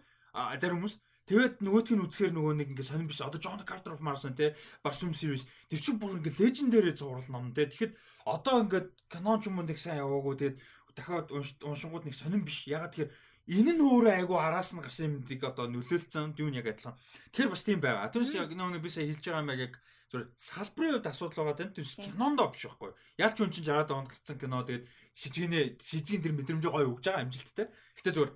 Зарим 0.62 0.86
хүмүүс 0.86 1.02
Тэгээд 1.28 1.60
нөгөөтг 1.60 1.92
нь 1.92 2.04
үзэхээр 2.08 2.34
нөгөө 2.40 2.54
нэг 2.56 2.68
ингээ 2.72 2.88
сонирн 2.88 3.12
биш. 3.12 3.20
Одоо 3.20 3.36
John 3.44 3.60
Carter 3.68 3.92
of 3.92 4.00
Mars 4.00 4.24
те 4.32 4.56
Barsum 4.80 5.12
series 5.12 5.44
тэр 5.68 5.84
чинь 5.84 6.00
бүр 6.00 6.24
ингээ 6.24 6.40
legendary 6.40 6.96
зурвал 6.96 7.28
ном 7.28 7.52
те. 7.52 7.68
Тэгэхэд 7.68 8.00
одоо 8.24 8.64
ингээ 8.64 8.96
канон 9.12 9.44
ч 9.44 9.52
юм 9.52 9.60
уу 9.60 9.68
нэг 9.68 9.76
сайн 9.76 10.00
яваагүй 10.08 10.40
тэгээд 10.40 10.58
дахиад 10.96 11.28
уншингууд 11.68 12.08
нэг 12.08 12.16
сонирн 12.16 12.48
биш. 12.48 12.64
Ягаад 12.72 12.96
тэгэхээр 12.96 13.12
Энэ 13.48 13.80
нь 13.80 13.84
өөрөө 13.84 14.14
айгу 14.20 14.36
араас 14.36 14.76
нь 14.76 14.84
гарсан 14.84 15.24
юмдыг 15.24 15.42
одоо 15.48 15.72
нөлөөлцөн 15.72 16.36
дүүн 16.36 16.60
яг 16.60 16.68
адилхан. 16.68 17.00
Тэр 17.32 17.48
бас 17.48 17.64
тийм 17.64 17.80
байгаа. 17.80 18.12
Тэрс 18.12 18.36
яг 18.36 18.52
нэг 18.52 18.84
би 18.84 18.92
сая 18.92 19.08
хэлж 19.08 19.24
байгаа 19.24 19.44
юм 19.44 19.52
яг 19.56 19.74
зөв 20.12 20.28
салбарын 20.36 21.00
хувьд 21.00 21.08
асуудал 21.08 21.40
байгаа 21.48 21.60
тийм 21.60 21.72
төс 21.76 21.96
кинондоо 21.96 22.48
биш 22.52 22.68
байхгүй. 22.68 22.92
Ялч 23.20 23.38
үн 23.44 23.52
чинь 23.52 23.68
60 23.68 23.92
онд 23.96 24.12
гарсан 24.12 24.38
кино 24.40 24.64
тэгээд 24.64 24.86
шижгэнэ 25.16 25.60
шижгэн 25.80 26.24
тэр 26.24 26.34
мэдрэмжээ 26.36 26.72
гоё 26.72 26.88
өгж 26.92 27.04
байгаа 27.08 27.24
амжилттай. 27.24 27.68
Гэтэ 27.96 28.12
зөвөр 28.16 28.32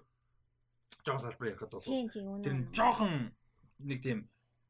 жоохон 1.03 1.23
салбар 1.23 1.47
ярихад 1.51 1.71
бол 1.71 1.83
тэр 2.43 2.55
жоохон 2.75 3.11
нэг 3.87 3.99
тийм 4.03 4.19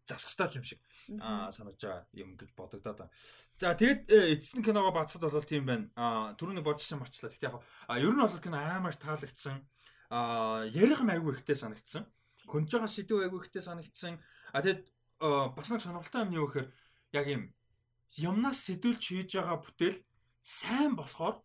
засахтай 0.06 0.50
юм 0.58 0.66
шиг 0.66 0.80
аа 1.22 1.50
санаж 1.52 1.78
байгаа 1.82 2.06
юм 2.14 2.38
гэж 2.38 2.50
бодогдоод 2.54 2.98
байна. 2.98 3.14
За 3.58 3.74
тэгэд 3.74 4.10
э, 4.10 4.34
эцэст 4.38 4.62
киногоо 4.62 4.94
бацсад 4.94 5.22
бол 5.22 5.46
тийм 5.46 5.66
байна. 5.66 5.90
Аа 5.96 6.34
түрүүний 6.38 6.66
бодсон 6.66 7.02
марчлаа. 7.02 7.34
Гэтэ 7.34 7.50
яг 7.50 7.62
ер 7.98 8.14
нь 8.14 8.22
бол 8.22 8.42
кино 8.42 8.58
амар 8.58 8.96
таалагдсан 8.98 9.62
а 10.12 10.68
ярих 10.68 11.00
айгүй 11.00 11.40
ихтэй 11.40 11.56
санагдсан. 11.56 12.04
Хөнж 12.52 12.68
байгаа 12.76 12.92
сэдв 12.92 13.24
айгүй 13.24 13.40
ихтэй 13.48 13.64
санагдсан. 13.64 14.20
А 14.52 14.60
тэгэд 14.60 14.84
бас 15.56 15.72
нэг 15.72 15.80
сонирхолтой 15.80 16.28
юм 16.28 16.36
юу 16.36 16.48
гэхээр 16.52 16.68
яг 17.16 17.26
юм 17.32 17.44
юмнаас 18.20 18.60
сэдвүүлж 18.68 19.00
хийж 19.00 19.40
байгаа 19.40 19.64
бүтээл 19.64 20.00
сайн 20.44 21.00
болохоор 21.00 21.40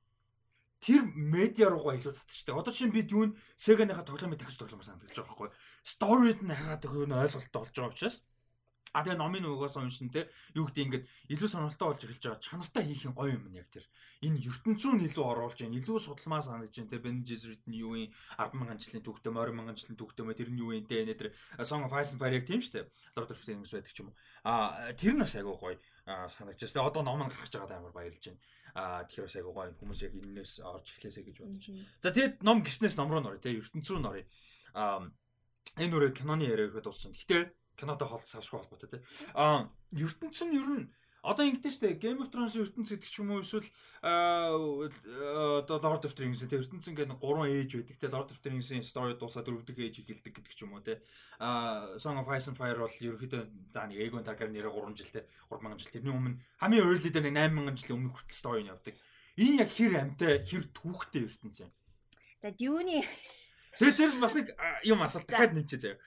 тэр 0.82 1.06
медиа 1.14 1.70
руугаа 1.70 1.94
илүү 1.94 2.18
татчихдаг. 2.18 2.58
Одоо 2.58 2.74
чинь 2.74 2.90
бид 2.90 3.14
юунд 3.14 3.38
Sega-ныхаа 3.54 4.02
тоглоомыг 4.02 4.42
тагс 4.42 4.58
тоглоомоор 4.58 4.86
санагдаж 4.86 5.14
байгаа 5.14 5.30
байхгүй. 5.30 5.50
Story-д 5.86 6.42
нь 6.42 6.50
хагаад 6.50 6.86
өгөх 6.90 7.06
нь 7.06 7.16
ойлголттой 7.22 7.60
болж 7.62 7.74
байгаа 7.74 7.94
учраас 7.94 8.16
А 8.96 9.04
тэгээ 9.04 9.20
номын 9.20 9.44
угаас 9.52 9.76
уншин 9.76 10.08
те 10.08 10.24
юу 10.56 10.64
гэдэг 10.64 11.04
ингээд 11.04 11.04
илүү 11.36 11.48
сонирхолтой 11.52 11.88
болж 11.92 12.00
эхэлж 12.00 12.24
байгаа. 12.24 12.40
Чанартай 12.40 12.84
хийх 12.88 13.04
нь 13.04 13.12
гоё 13.12 13.36
юм 13.36 13.44
нь 13.52 13.60
яг 13.60 13.68
тэр. 13.68 13.84
Энэ 14.24 14.40
ертөнцийн 14.40 15.04
илүү 15.04 15.20
оруулж 15.20 15.60
байна. 15.60 15.76
Илүү 15.76 16.00
судалмаа 16.00 16.40
санаж 16.40 16.72
байна 16.72 16.88
те. 16.88 17.04
Ben 17.04 17.20
Jesuit 17.20 17.60
нь 17.68 17.76
юу 17.76 17.92
юм 17.92 18.08
100000 18.40 18.80
жилийн 18.80 19.04
түүхтэй, 19.04 19.28
20000 19.36 19.76
жилийн 19.76 20.00
түүхтэй 20.00 20.24
мэ 20.24 20.32
тэр 20.32 20.48
нь 20.48 20.60
юу 20.64 20.72
юм 20.72 20.88
те. 20.88 21.04
Энэ 21.04 21.12
тэр 21.12 21.28
Song 21.60 21.84
of 21.84 21.92
Ice 21.92 22.16
and 22.16 22.20
Fire 22.24 22.40
тийм 22.40 22.64
штэ. 22.64 22.88
Lord 23.12 23.28
of 23.28 23.36
the 23.36 23.52
Rings 23.52 23.68
байдаг 23.68 23.92
ч 23.92 24.00
юм 24.00 24.08
уу. 24.08 24.16
А 24.48 24.96
тэр 24.96 25.12
нь 25.12 25.20
бас 25.20 25.36
айгүй 25.36 25.56
гоё 25.60 25.76
санагдаж. 26.08 26.56
Тэгээ 26.56 26.88
одоо 26.88 27.02
ном 27.04 27.20
нь 27.20 27.28
гарч 27.28 27.52
байгаад 27.52 27.76
амар 27.76 27.92
баярлж 27.92 28.32
байна. 28.32 28.40
А 28.72 29.04
тэр 29.04 29.28
бас 29.28 29.36
айгүй 29.36 29.52
гоё 29.52 29.76
хүмүүс 29.76 30.00
яг 30.08 30.12
энээс 30.16 30.64
орж 30.64 30.96
эхлэсэй 30.96 31.24
гэж 31.28 31.36
бодож 31.44 31.64
байна. 31.68 31.84
За 32.00 32.08
тэгээд 32.16 32.40
ном 32.40 32.64
гиснээс 32.64 32.96
ном 32.96 33.12
руу 33.12 33.20
нөрөө 33.20 33.44
те. 33.44 33.52
ертөнцийн 33.52 34.00
рүү 34.00 34.04
нөрөө. 34.08 34.24
А 34.72 35.04
энэ 35.76 35.92
үрэ 35.92 36.16
киноны 36.16 36.48
яриа 36.48 36.72
ихэд 36.72 36.88
дуусна. 36.88 37.12
Гэтэ 37.12 37.52
кинотой 37.76 38.08
холбоо 38.08 38.26
савшгүй 38.26 38.60
холбоотой 38.60 38.90
тий. 38.90 39.02
Аа 39.36 39.68
ертөнц 39.92 40.42
нь 40.44 40.56
ер 40.56 40.68
нь 40.72 40.86
одоо 41.26 41.42
ингэдэж 41.42 41.74
штэ 41.74 41.98
Game 41.98 42.22
of 42.22 42.30
Thrones 42.30 42.54
ертөнц 42.54 42.94
гэдэг 42.94 43.10
ч 43.10 43.18
юм 43.18 43.34
уу 43.34 43.42
эсвэл 43.42 43.66
одоо 45.66 45.76
Lord 45.82 46.06
of 46.06 46.14
the 46.14 46.22
Rings 46.22 46.46
тий 46.46 46.58
ертөнц 46.58 46.86
ингээд 46.86 47.18
гурван 47.18 47.50
ээж 47.50 47.82
байдаг 47.82 47.98
тий 47.98 48.10
Lord 48.14 48.30
of 48.30 48.38
the 48.38 48.48
Rings-ийн 48.54 48.86
story 48.86 49.18
дуусаад 49.18 49.50
дөрөв 49.50 49.66
дэх 49.66 49.82
ээж 49.82 50.06
эхэлдэг 50.06 50.32
гэдэг 50.38 50.54
ч 50.54 50.62
юм 50.62 50.78
уу 50.78 50.86
тий. 50.86 51.02
Аа 51.42 51.98
Song 51.98 52.22
of 52.22 52.30
Ice 52.30 52.46
and 52.46 52.58
Fire 52.58 52.78
бол 52.78 52.94
ерөөхдөө 52.94 53.42
за 53.74 53.82
нэг 53.90 53.98
Aegon 53.98 54.22
Targaryen 54.22 54.54
нэрээ 54.54 54.70
3 54.70 54.94
жил 54.94 55.10
тий 55.10 55.24
3000 55.50 55.82
жил 55.82 55.92
тэрний 55.98 56.14
өмнө 56.14 56.38
хамгийн 56.62 56.86
early 56.86 57.10
дээр 57.10 57.26
8000 57.34 57.74
жилийн 57.74 57.96
өмнө 57.98 58.14
хүртэл 58.14 58.38
story 58.38 58.62
нь 58.62 58.70
явдаг. 58.70 58.94
Энэ 59.34 59.66
яг 59.66 59.70
хэр 59.74 59.92
амтай 59.98 60.38
хэр 60.46 60.64
түүхтэй 60.70 61.26
ертөнц 61.26 61.66
юм. 61.66 61.70
За 62.38 62.54
Dune 62.54 63.02
Тэгээд 63.76 63.96
дээрс 63.98 64.16
бас 64.22 64.34
нэг 64.38 64.54
юм 64.88 65.02
асуулт 65.04 65.28
дахиад 65.28 65.52
нэмчээ 65.52 65.80
заяа 65.82 65.98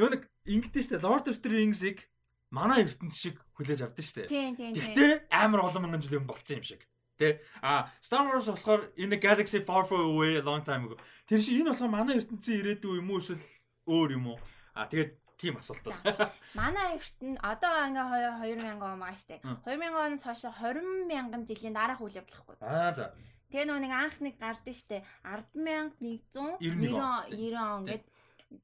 Нөө 0.00 0.08
нэг 0.16 0.22
ингэдэж 0.48 0.84
штэ 0.88 1.04
Lord 1.04 1.28
of 1.28 1.38
the 1.44 1.50
Rings-ыг 1.52 2.08
манай 2.48 2.84
ертөнц 2.84 3.12
шиг 3.12 3.36
хүлээж 3.56 3.80
авдсан 3.84 4.28
штэ. 4.28 4.54
Гэхдээ 4.72 5.28
амар 5.28 5.68
олон 5.68 5.84
мянган 5.84 6.00
жил 6.00 6.20
юм 6.20 6.28
болцсон 6.28 6.60
юм 6.60 6.64
шиг. 6.64 6.88
Тэ 7.20 7.44
а 7.60 7.92
Star 8.00 8.24
Wars 8.24 8.48
болохоор 8.48 8.88
a 8.88 9.16
galaxy 9.20 9.60
far 9.60 9.84
far 9.84 10.00
away 10.00 10.40
long 10.40 10.64
time 10.64 10.88
ago. 10.88 10.96
Тэр 11.28 11.44
шиг 11.44 11.60
энэ 11.60 11.76
болохоор 11.76 11.92
манай 11.92 12.16
ертөнцийн 12.16 12.60
ирээдүй 12.64 13.04
юм 13.04 13.12
уу 13.12 13.20
эсвэл 13.20 13.44
өөр 13.84 14.16
юм 14.16 14.26
уу? 14.32 14.38
А 14.72 14.88
тэгээд 14.88 15.12
тийм 15.36 15.60
асуулт 15.60 15.84
байна. 15.84 16.32
Манай 16.56 16.96
ертөнд 16.96 17.36
одоо 17.44 17.72
ингээ 17.92 18.64
2000 18.64 18.80
он 18.80 18.96
маа 18.96 19.12
штэ. 19.12 19.44
2000 19.44 19.92
оноос 19.92 20.24
хойш 20.24 20.48
20 20.48 21.04
мянган 21.04 21.44
жилийн 21.44 21.76
дараах 21.76 22.00
үйл 22.00 22.16
явдлахгүй. 22.16 22.56
Аа 22.64 22.96
за. 22.96 23.12
Тэгээ 23.52 23.68
нөө 23.68 23.80
нэг 23.84 23.92
анх 23.92 24.16
нэг 24.24 24.40
гардыг 24.40 24.72
штэ 24.72 25.04
100190 25.28 26.56
90 26.64 27.60
он 27.60 27.84
гэд 27.84 28.04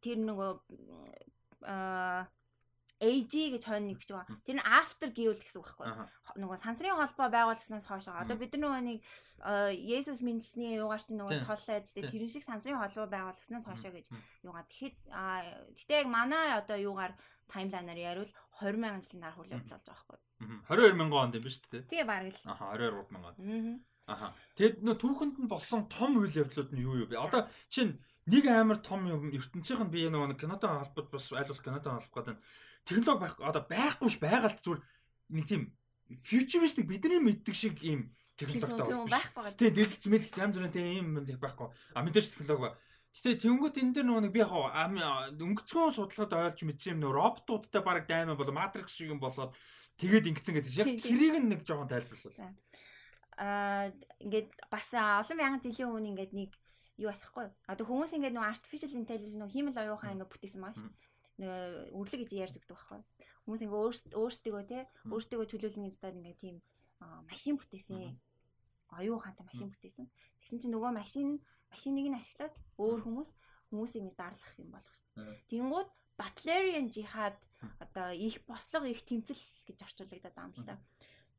тэр 0.03 0.19
нөгөө 0.23 0.51
аа 1.67 2.29
AG 2.99 3.31
гэж 3.55 3.63
хойно 3.63 3.95
нэг 3.95 4.03
бичиг 4.03 4.19
байгаа. 4.19 4.43
Тэр 4.43 4.59
нь 4.59 4.67
after 4.67 5.07
гэвэл 5.15 5.39
гэсэн 5.39 5.63
үг 5.63 5.71
байхгүй. 5.71 6.43
Нөгөө 6.43 6.59
сансрын 6.59 6.99
холбоо 6.99 7.31
байгуулснаас 7.31 7.87
хойш. 7.87 8.11
Одоо 8.11 8.35
бид 8.35 8.59
нар 8.59 8.63
нөгөө 8.67 8.83
нэг 8.83 8.99
Есүс 9.79 10.19
мэндэлсний 10.27 10.83
юугаарч 10.83 11.15
нөгөө 11.15 11.47
толлоо 11.47 11.79
ядж 11.79 11.95
тэрэн 11.95 12.27
шиг 12.27 12.43
сансрын 12.43 12.83
холбоо 12.83 13.07
байгуулснаас 13.07 13.71
хойш 13.71 13.87
гэж 13.87 14.11
юугаа. 14.43 14.67
Тэгэхэд 14.67 14.97
гэтээ 15.79 15.99
яг 16.03 16.09
манай 16.11 16.59
одоо 16.59 16.75
юугаар 16.75 17.15
таймлайнаар 17.47 18.03
яривал 18.03 18.35
20 18.59 18.83
мянган 18.83 19.03
жилийн 19.07 19.23
дараа 19.23 19.39
хүл 19.39 19.55
явдал 19.55 19.79
болж 19.79 19.87
байгаа 19.87 20.07
байхгүй. 20.11 20.19
22 20.67 20.99
мянган 20.99 21.23
онд 21.23 21.39
юм 21.39 21.47
шүү 21.47 21.71
дээ. 21.71 21.87
Тэгээ 21.87 22.07
бараг 22.11 22.35
л. 22.35 22.51
Аха 22.51 22.75
22 22.75 23.15
мянган. 23.15 23.35
Аха. 24.09 24.33
Тэгэд 24.57 24.81
нөө 24.81 24.97
түүхэнд 24.97 25.37
нь 25.45 25.53
болсон 25.53 25.85
том 25.93 26.17
үйл 26.17 26.33
явдлууд 26.33 26.73
нь 26.73 26.81
юу 26.81 27.05
юу 27.05 27.09
бэ? 27.13 27.21
Одоо 27.21 27.45
чинь 27.69 28.01
нэг 28.25 28.45
амар 28.49 28.81
том 28.81 29.05
юм 29.05 29.29
ертөнцийнх 29.29 29.85
нь 29.85 29.93
би 29.93 30.09
нэг 30.09 30.41
кинотой 30.41 30.81
холбоод 30.81 31.13
бас 31.13 31.29
аль 31.37 31.45
болох 31.45 31.61
кинотой 31.61 31.93
холбох 31.93 32.17
гэдэг 32.17 32.35
нь 32.35 32.43
технологи 32.89 33.21
байх 33.21 33.37
одоо 33.45 33.63
байхгүй 33.69 34.09
ш 34.09 34.17
байгальд 34.17 34.59
зүгээр 34.65 34.81
нэг 35.37 35.45
тийм 35.45 35.63
futuristic 36.25 36.89
бидний 36.89 37.21
мэддэг 37.21 37.53
шиг 37.53 37.77
ийм 37.85 38.09
технологитой 38.41 39.05
байхгүй. 39.13 39.53
Тийм 39.61 39.73
дэлгэц 39.77 40.05
мэлгэц 40.09 40.37
янз 40.41 40.57
бүрийн 40.57 40.73
тийм 40.73 40.89
ийм 40.89 41.07
юм 41.21 41.41
байхгүй. 41.41 41.69
А 41.93 42.01
мэдээж 42.01 42.33
технологи 42.33 42.65
ба. 42.65 42.77
Гэтэ 43.13 43.45
тэнгуут 43.45 43.77
энэ 43.77 43.93
дээр 43.93 44.07
нөгөө 44.09 44.33
би 44.33 44.41
яг 44.41 44.53
өнгөцгөн 45.37 45.93
судалгаад 45.93 46.57
ойлгож 46.57 46.63
мэдсэн 46.65 46.93
юм 46.97 47.01
нөө 47.05 47.13
роботуудтай 47.13 47.83
баг 47.85 48.05
даймаа 48.09 48.37
болоо 48.37 48.55
матрикс 48.57 48.95
шиг 48.95 49.13
юм 49.13 49.21
болоод 49.21 49.57
тэгээд 49.97 50.29
ингэсэн 50.33 50.55
гэдэг 50.55 50.73
чинь 50.73 50.85
яг 50.85 51.01
тэрийг 51.09 51.35
нэг 51.45 51.61
жоохон 51.65 51.89
тайлбарлуул. 51.89 52.37
Аа 53.39 53.95
ингээд 54.19 54.51
бас 54.67 54.91
олон 54.93 55.39
мянган 55.39 55.63
жилийн 55.63 55.89
өмнө 55.89 56.11
ингээд 56.13 56.33
нэг 56.35 56.51
юу 56.99 57.11
асахгүй? 57.15 57.47
Одоо 57.71 57.87
хүмүүс 57.87 58.13
ингээд 58.19 58.35
нөгөө 58.35 58.51
artificial 58.51 58.93
intelligence 58.99 59.39
нөгөө 59.39 59.55
хиймэл 59.55 59.83
оюухаа 59.83 60.13
ингээд 60.13 60.33
бүтээсэн 60.35 60.61
маа 60.63 60.75
шүү. 60.75 60.91
Нөгөө 61.39 61.95
үрлэг 61.95 62.21
гэж 62.27 62.31
ярьж 62.35 62.55
өгдөг 62.59 62.75
байхгүй? 62.75 63.01
Хүмүүс 63.47 63.63
ингээд 63.63 64.19
өөрсдөө 64.19 64.63
те 64.67 64.79
өөрсдөө 65.07 65.47
төлөөлнө 65.47 65.87
гэж 65.87 65.97
даа 66.03 66.13
ингээд 66.19 66.43
тийм 66.43 66.57
машин 67.31 67.55
бүтээсэн. 67.63 68.19
Оюухантай 68.99 69.45
машин 69.47 69.71
бүтээсэн. 69.71 70.11
Тэгсэн 70.43 70.59
чинь 70.59 70.75
нөгөө 70.75 70.91
машин 70.99 71.39
машиныг 71.71 72.11
нь 72.11 72.19
ашиглаад 72.19 72.55
өөр 72.81 73.01
хүмүүс 73.07 73.31
хүмүүсийг 73.71 74.03
ингэж 74.03 74.17
дарлах 74.17 74.55
юм 74.59 74.73
болох 74.73 74.95
шүү. 74.97 75.29
Тэнгүүд 75.53 75.89
Butlerian 76.19 76.91
жихад 76.91 77.39
одоо 77.79 78.11
их 78.11 78.43
бослого 78.47 78.91
их 78.91 79.05
тэмцэл 79.07 79.39
гэж 79.69 79.79
орчуулагдаад 79.87 80.35
байгаа 80.35 80.49
юм 80.51 80.55
л 80.57 80.67
та. 80.67 80.75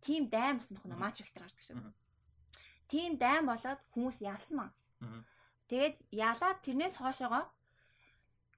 Тим 0.01 0.29
дайм 0.29 0.57
болсон 0.59 0.75
нөх 0.79 0.85
Matrix 0.99 1.31
дээр 1.33 1.45
гардаг 1.45 1.63
шүү. 1.63 1.93
Тим 2.87 3.17
дайм 3.17 3.45
болоод 3.51 3.79
хүмүүс 3.93 4.17
ялсан 4.23 4.55
маа. 4.57 4.71
Тэгээд 5.69 5.95
ялаад 6.11 6.57
тэрнээс 6.65 6.95
хоошоогоо 6.97 7.45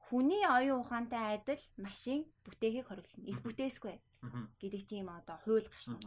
хүний 0.08 0.44
оюун 0.48 0.84
ухаантай 0.84 1.36
адил 1.36 1.64
машин 1.78 2.24
бүтээхийг 2.46 2.88
хориглоно. 2.88 3.28
Эс 3.32 3.40
бүтээсгүй 3.44 3.96
гэдэг 4.62 4.82
тийм 4.88 5.10
одоо 5.10 5.38
хууль 5.44 5.68
гарсан. 5.68 6.00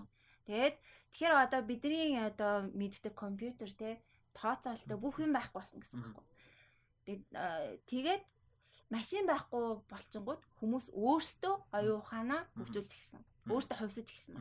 Тэгээд 0.47 0.77
тэгэхээр 1.13 1.35
одоо 1.45 1.61
бидний 1.65 2.17
одоо 2.21 2.69
мэддэг 2.73 3.15
компьютер 3.17 3.73
те 3.73 4.01
тооцоолтой 4.37 4.97
бүх 5.01 5.21
юм 5.21 5.33
байхгүй 5.33 5.61
болсон 5.61 5.81
гэсэн 5.81 6.01
үг 6.01 6.15
байхгүй. 6.15 6.27
Тэгээд 7.89 8.23
машин 8.91 9.25
байхгүй 9.29 9.85
болчингууд 9.89 10.43
хүмүүс 10.61 10.87
өөрсдөө 10.93 11.55
оюун 11.77 12.01
ухаанаа 12.01 12.43
хөгжүүлж 12.57 12.91
эхэлсэн. 12.93 13.23
Өөртөө 13.49 13.77
хувьсаж 13.81 14.09
эхэлсэн. 14.09 14.37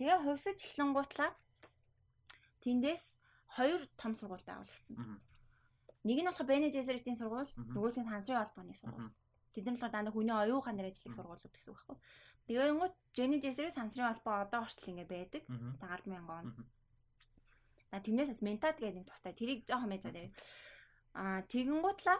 Тэгээ 0.00 0.24
хувьсаж 0.24 0.56
эхлэн 0.64 0.96
гутлаа 0.96 1.36
тэндээс 2.64 3.04
хоёр 3.52 3.84
том 4.00 4.16
сургууль 4.16 4.40
байгуулагдсан. 4.48 4.96
Нэг 6.08 6.18
нь 6.24 6.28
болохоор 6.28 6.48
Бене 6.48 6.72
Жезеритийн 6.72 7.20
сургууль, 7.20 7.52
нөгөөх 7.52 8.00
нь 8.00 8.08
Сансрын 8.08 8.40
холбооны 8.40 8.72
сургууль. 8.72 9.12
Тэд 9.52 9.68
нар 9.68 9.76
болохоор 9.76 9.92
дандаа 9.92 10.14
хүний 10.16 10.32
оюухан 10.32 10.80
дээр 10.80 10.88
ажилладаг 10.88 11.16
сургуулиуд 11.20 11.52
гэсэн 11.52 11.68
үг 11.68 11.78
байхгүй. 11.84 11.98
Тэгээ 12.48 12.80
гот 12.80 12.94
Jenny 13.12 13.38
Jesse-ийн 13.44 13.76
сансрын 13.76 14.08
холбоо 14.08 14.34
одоо 14.46 14.60
хүртэл 14.64 14.90
ингэ 14.96 15.04
байдаг. 15.04 15.42
Та 15.76 16.00
100000 16.00 16.24
он. 16.32 16.46
На 17.92 17.98
тэрнээс 18.00 18.32
бас 18.32 18.40
ментат 18.40 18.80
гэдэг 18.80 19.04
нэг 19.04 19.06
тустай 19.10 19.34
тэрийг 19.36 19.68
жоохон 19.68 19.92
байж 19.92 20.08
байгаа. 20.08 20.32
Аа 21.12 21.42
тэгэн 21.44 21.82
гутлаа 21.84 22.18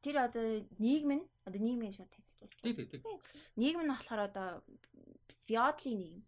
тэр 0.00 0.16
одоо 0.24 0.64
нийгэм 0.80 1.10
нь 1.20 1.24
одоо 1.44 1.60
нийгмийн 1.60 1.92
шууд 1.92 2.08
танилцуулж. 2.14 2.54
Тий, 2.64 2.72
тий, 2.72 2.86
тий. 2.86 3.02
Нийгэм 3.60 3.84
нь 3.84 3.92
болохоор 3.92 4.30
одоо 4.30 4.48
феодалын 5.44 5.98
нийгэм 6.00 6.22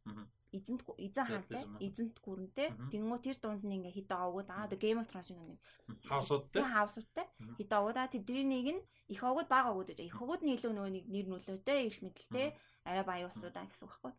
эзэнт 0.52 0.84
эзэн 1.00 1.24
хаантай? 1.24 1.64
эзэнт 1.80 2.16
гүрэнтэй? 2.20 2.68
Тэнгуү 2.92 3.18
тэр 3.24 3.36
дунд 3.40 3.64
нь 3.64 3.80
ингээ 3.80 3.96
хитэ 3.96 4.14
овгод 4.20 4.48
аа 4.52 4.68
Game 4.68 5.00
of 5.00 5.08
Thrones 5.08 5.32
нэг. 5.32 5.58
Хаусуудтай? 6.04 6.62
Хаусуудтай. 6.62 7.26
Хитэ 7.56 7.74
овгод 7.80 7.96
аа 7.96 8.12
тэдний 8.12 8.44
нэг 8.44 8.66
нь 8.76 8.82
их 9.08 9.24
овгод 9.24 9.48
бага 9.48 9.72
овгод 9.72 9.88
гэж 9.96 10.04
их 10.04 10.20
овгод 10.20 10.44
нь 10.44 10.52
илүү 10.52 10.72
нөгөө 10.76 10.92
нэг 10.92 11.04
нэр 11.08 11.26
нөлөөтэй 11.32 11.78
эрх 11.88 11.98
мэдэлтэй 12.04 12.46
арай 12.84 13.04
баян 13.08 13.32
усудаа 13.32 13.64
гэсэн 13.64 13.88
үг 13.88 13.92
байхгүй. 13.96 14.12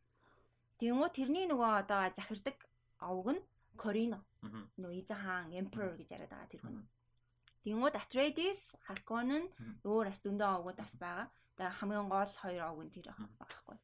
Тэнгуү 0.81 1.09
тэрний 1.13 1.45
нөгөө 1.45 1.71
одоо 1.85 2.01
захирдаг 2.17 2.57
овг 2.97 3.27
нь 3.37 3.41
Корино 3.77 4.19
нөгөө 4.81 4.97
эзэн 5.05 5.19
хаан 5.21 5.53
Emperor 5.53 5.93
гэж 5.93 6.09
яриад 6.17 6.33
байгаа 6.33 6.49
тэр 6.49 6.61
хүн. 6.65 6.81
Тэнгуү 7.61 7.93
Atreides 7.93 8.73
Harkonnen 8.89 9.45
өөр 9.85 10.09
бас 10.09 10.19
зөндөө 10.25 10.49
овгод 10.57 10.77
бас 10.81 10.93
байгаа. 10.97 11.29
Тэгээ 11.57 11.77
хамгийн 11.77 12.09
гол 12.09 12.33
хоёр 12.41 12.63
овг 12.73 12.81
нь 12.85 12.93
тэр 12.93 13.13
байхгүй 13.13 13.77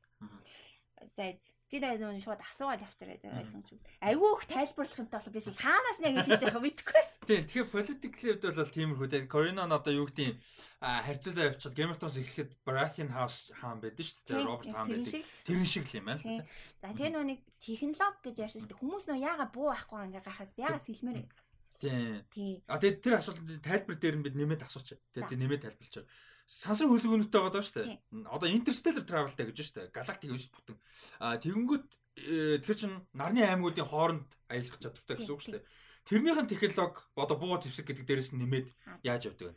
за 1.15 1.25
Чи 1.69 1.77
даа 1.77 2.01
нөө 2.01 2.17
шууд 2.17 2.41
асуугаад 2.41 2.81
явчихарай 2.81 3.21
заа 3.21 3.37
ойлгомж. 3.37 3.77
Айгүй 4.01 4.29
их 4.41 4.45
тайлбарлах 4.49 5.01
юмтай 5.05 5.21
бол 5.21 5.33
би 5.37 5.41
хаанаас 5.53 5.97
нь 6.01 6.05
яг 6.09 6.25
хийж 6.25 6.41
байгаа 6.49 6.63
мэдэхгүй. 6.65 7.03
Тийм. 7.29 7.45
Тэгэхээр 7.45 7.69
political 7.69 8.21
level 8.25 8.57
бол 8.57 8.73
тиймэрхүү 8.73 9.07
дээ. 9.13 9.29
Corina 9.29 9.69
нь 9.69 9.77
одоо 9.77 9.93
юу 9.93 10.09
гэдэг 10.09 10.33
харьцуулаа 10.81 11.45
явчихад 11.53 11.77
Game 11.77 11.93
of 11.93 12.01
Thrones 12.01 12.17
эхлэхэд 12.17 12.51
Baratheon 12.65 13.13
House 13.13 13.53
хаан 13.53 13.85
байдаг 13.85 14.01
шүү 14.01 14.17
дээ. 14.25 14.49
Роберт 14.49 14.73
хаан 14.73 14.87
байдаг. 14.89 15.21
Тэрэн 15.45 15.69
шиг 15.69 15.85
л 15.85 15.97
юм 16.01 16.05
байна 16.09 16.17
л 16.17 16.25
тийм. 16.25 16.41
За 16.81 16.89
тэгээ 16.89 17.13
нөө 17.13 17.25
нэг 17.29 17.39
технологи 17.61 18.25
гэж 18.25 18.37
ярьсан 18.49 18.61
шүү 18.65 18.69
дээ. 18.73 18.81
Хүмүүс 18.81 19.05
нөө 19.05 19.19
яага 19.29 19.45
буу 19.53 19.69
ахгүй 19.69 20.09
ингээ 20.09 20.25
гахаад 20.25 20.57
яагаас 20.57 20.89
хэлмээр. 20.89 21.29
Тийм. 21.77 22.63
А 22.65 22.81
тэгээ 22.81 23.03
тэр 23.03 23.13
асуултанд 23.21 23.61
тайлбар 23.61 23.95
дээр 24.01 24.15
нь 24.17 24.25
бид 24.25 24.35
нэмээд 24.35 24.65
асуучих. 24.65 24.99
Тэгээ 25.13 25.37
нэмээд 25.37 25.63
тайлбарлаж 25.69 25.95
байгаа 26.01 26.09
сансар 26.49 26.89
хөлгөөнөттэй 26.89 27.39
байгаа 27.39 27.53
даа 27.53 27.63
шүү 27.63 27.77
дээ. 27.77 28.25
Одоо 28.25 28.49
interstellar 28.49 29.05
travelтай 29.05 29.45
гэж 29.45 29.57
шүү 29.61 29.75
дээ. 29.77 29.93
Галактик 29.93 30.33
биш 30.33 30.49
бүтэн. 30.49 30.77
А 31.21 31.37
тэгэнгүүт 31.37 31.85
э, 32.25 32.57
тэр 32.65 32.75
чин 32.75 32.93
нарны 33.13 33.45
аймагуудын 33.45 33.85
хооронд 33.85 34.29
аялах 34.49 34.81
чадвартай 34.81 35.15
гэсэн 35.21 35.33
үг 35.37 35.41
шүү 35.45 35.53
дээ. 35.61 35.67
Тэрнийхэн 36.09 36.49
технологи 36.49 37.05
одоо 37.13 37.37
буу 37.37 37.61
зэвсэг 37.61 37.85
гэдэг 37.85 38.05
дээрээс 38.09 38.33
нь 38.33 38.41
нэмээд 38.41 38.67
яаж 39.05 39.29
явдаг 39.29 39.53
вэ? 39.53 39.55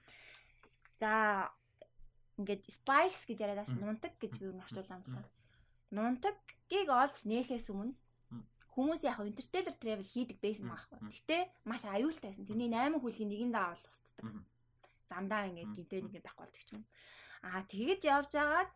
За 1.00 1.48
ингээд 2.36 2.68
spice 2.68 3.24
гэж 3.24 3.38
яриад 3.40 3.64
байгаа 3.64 3.72
шүү. 3.72 3.80
Нунтаг 3.80 4.12
гэж 4.20 4.32
би 4.36 4.52
нь 4.52 4.60
орчуулсан 4.60 5.00
юм 5.00 5.16
байна. 5.16 5.32
Нунтагийг 5.96 6.88
олж 6.92 7.24
нээхээс 7.24 7.72
өмнө 7.72 7.96
хүмүүс 8.72 9.04
яг 9.04 9.20
interstellar 9.20 9.76
travel 9.76 10.06
хийдэг 10.06 10.38
байсан 10.40 10.68
байхгүй. 10.72 10.98
Гэтэ 11.12 11.38
маш 11.68 11.84
аюултай 11.84 12.32
байсан. 12.32 12.48
Тэрний 12.48 12.72
8 12.72 13.00
хүлгийн 13.00 13.28
нэгэн 13.28 13.52
заавал 13.52 13.84
устдаг 13.92 14.16
замдаа 15.12 15.48
ингээд 15.48 15.76
гинтээ 15.76 16.00
нэг 16.08 16.24
байхгүй 16.24 16.44
болдог 16.46 16.62
ч 16.64 16.70
юм. 16.72 16.84
Аа 17.44 17.62
тэгэж 17.68 18.00
явж 18.08 18.32
агаад 18.40 18.70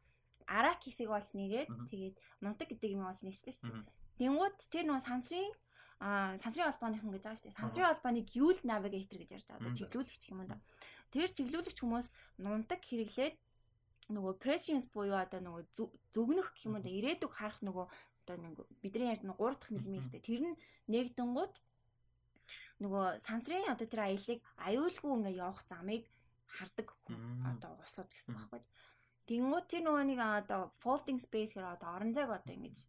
Аракисыг 0.47 1.11
олж 1.11 1.35
нэгээд 1.35 1.69
тэгээд 1.91 2.17
нунтаг 2.45 2.69
гэдэг 2.71 2.91
юм 2.95 3.09
олж 3.09 3.25
нэгчлээ 3.25 3.55
шүү 3.57 3.67
дээ. 3.67 3.85
Тэнгүүд 4.21 4.57
тэр 4.71 4.85
нөгөө 4.87 5.03
сансрын 5.09 5.51
а 5.99 6.37
сансрын 6.39 6.71
холбооныхон 6.71 7.11
гэж 7.17 7.23
байгаа 7.25 7.41
шүү 7.41 7.49
дээ. 7.51 7.61
Сансрын 7.61 7.89
холбооны 7.91 8.23
Guild 8.23 8.61
Navigator 8.63 9.19
гэж 9.19 9.31
ярьж 9.33 9.49
байгаа. 9.51 9.75
Чиглүүлэгч 9.75 10.23
юм 10.31 10.47
да. 10.47 10.61
Тэр 11.11 11.29
чиглүүлэгч 11.35 11.79
хүмүүс 11.83 12.07
нунтаг 12.39 12.81
хэрэглээд 12.85 13.35
нөгөө 14.15 14.35
prescience 14.39 14.87
буюу 14.87 15.19
одоо 15.19 15.41
нөгөө 15.43 15.63
зүгнөх 16.15 16.49
юм 16.63 16.79
да. 16.79 16.91
Ирээдүг 16.93 17.33
харах 17.33 17.59
нөгөө 17.67 17.87
одоо 18.27 18.37
нэг 18.43 18.59
бидний 18.83 19.15
нөгөө 19.15 19.55
3 19.63 19.79
дахь 19.79 20.03
шүү 20.03 20.13
дээ. 20.19 20.27
Тэр 20.27 20.43
нь 20.51 20.59
нэгдэнгууд 20.91 21.55
нөгөө 22.83 23.05
сансрын 23.23 23.71
одоо 23.71 23.87
тэр 23.87 24.03
аялыг 24.05 24.41
аюулгүй 24.67 25.13
ингээ 25.15 25.39
явах 25.39 25.63
замыг 25.71 26.05
хардаг 26.51 26.91
одоо 27.47 27.73
усууд 27.81 28.11
гэсэн 28.11 28.35
байхгүй. 28.35 28.61
Тэнгууд 29.31 29.67
тэр 29.71 29.83
нөгөө 29.87 30.05
нэг 30.11 30.21
одоо 30.21 30.61
folding 30.83 31.23
space 31.23 31.55
гэр 31.55 31.79
одоо 31.79 31.89
орон 31.97 32.13
зайг 32.13 32.31
одоо 32.31 32.53
ингэж 32.53 32.85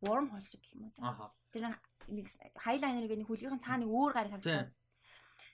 worm 0.00 0.30
hole 0.32 0.46
шиг 0.46 0.64
юм 0.72 0.88
уу. 0.88 1.30
Тэр 1.52 1.74
нэг 2.08 2.26
хайлайнер 2.56 3.04
гэдэг 3.04 3.20
нэг 3.20 3.28
хүлгийнхэн 3.28 3.64
цааны 3.66 3.84
өөр 3.90 4.12
гарыг 4.14 4.32
харагдаад. 4.38 4.72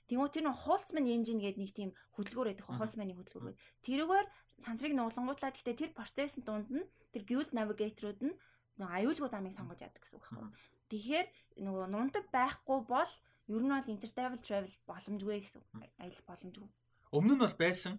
Тэнгууд 0.09 0.33
тэр 0.33 0.45
нөгөө 0.47 0.63
Holtzman 0.67 1.07
engine 1.09 1.41
гэдэг 1.43 1.61
нэг 1.63 1.73
тийм 1.73 1.91
хөдөлгөөр 2.17 2.49
байдаг. 2.53 2.67
Holtzman-ы 2.69 3.15
хөдөлгөөр. 3.17 3.57
Тэрүүгээр 3.87 4.27
цансрыг 4.63 4.95
нуулангуутлаа. 4.95 5.51
Гэхдээ 5.53 5.77
тэр 5.79 5.91
процессын 5.97 6.43
дунд 6.45 6.69
нь 6.69 6.87
тэр 7.13 7.23
guild 7.25 7.51
navigator-ууд 7.57 8.21
нь 8.21 8.35
нөгөө 8.83 8.97
аюулгүй 8.99 9.31
замыг 9.31 9.55
сонгож 9.55 9.81
яадаг 9.81 10.03
гэсэн 10.03 10.19
үг 10.19 10.27
байхгүй. 10.27 10.51
Тэгэхээр 10.93 11.27
нөгөө 11.63 11.87
нундаг 11.89 12.25
байхгүй 12.35 12.79
бол 12.85 13.11
ер 13.49 13.63
нь 13.63 13.73
бол 13.73 13.93
interstellar 13.95 14.37
travel 14.43 14.75
боломжгүй 14.91 15.39
гэсэн 15.41 15.63
аялах 16.03 16.25
боломжгүй. 16.27 16.69
Өмнө 17.15 17.35
нь 17.39 17.43
бол 17.43 17.57
байсан. 17.57 17.97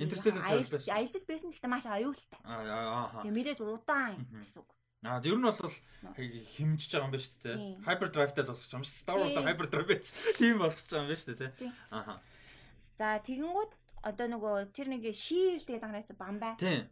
Interstellar 0.00 0.42
travel 0.42 0.70
байсан. 0.72 0.90
Аялж 0.96 1.14
байсан 1.28 1.48
гэхдээ 1.52 1.70
маш 1.70 1.86
аюултай. 1.86 2.40
Аа. 2.48 3.22
Тэгээ 3.22 3.36
мэдээж 3.36 3.60
удаан 3.60 4.16
гэсэн 4.32 4.64
үг. 4.64 4.70
Аа 5.02 5.18
ер 5.22 5.38
нь 5.38 5.46
бол 5.46 5.58
хэмжиж 5.58 6.90
байгаа 6.94 7.06
юм 7.06 7.12
байна 7.12 7.26
шүү 7.26 7.40
дээ. 7.42 7.56
Hyperdrive-тай 7.86 8.42
л 8.42 8.50
болгож 8.50 8.68
байгаа 8.70 8.80
юм 8.80 8.86
шүү. 8.86 9.02
Star 9.02 9.16
Wars-тай 9.18 9.44
Hyperdrive 9.50 9.88
байж 9.90 10.04
тийм 10.40 10.62
байгаа 10.62 10.78
юм 10.78 11.06
байна 11.10 11.18
шүү 11.18 11.36
дээ. 11.42 11.50
Аа. 11.90 12.16
За 12.96 13.06
тэгэнгүүт 13.18 13.72
одоо 14.02 14.26
нөгөө 14.30 14.54
тэр 14.74 14.88
нэг 14.94 15.06
shield 15.10 15.66
гэдэг 15.66 15.82
анараас 15.82 16.10
бамбай. 16.14 16.54
Тийм. 16.58 16.86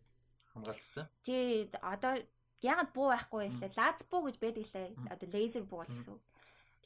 Хамгаалттай. 0.51 1.07
Тий 1.22 1.70
одоо 1.82 2.18
яг 2.63 2.93
буу 2.93 3.09
байхгүй 3.11 3.49
лээ. 3.61 3.73
Lazboo 3.77 4.21
гэж 4.27 4.37
байдаг 4.41 4.67
лээ. 4.73 4.89
Одоо 5.13 5.29
laser 5.33 5.65
ball 5.65 5.89
гэсэн 5.89 6.13
үг. 6.15 6.23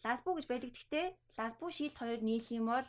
Lazboo 0.04 0.34
гэж 0.38 0.46
байдаг. 0.46 0.70
Гэхдээ 0.74 1.06
Lazboo 1.38 1.70
shield 1.70 1.94
хоёр 1.98 2.20
нийлэх 2.22 2.50
юм 2.54 2.70
бол 2.70 2.88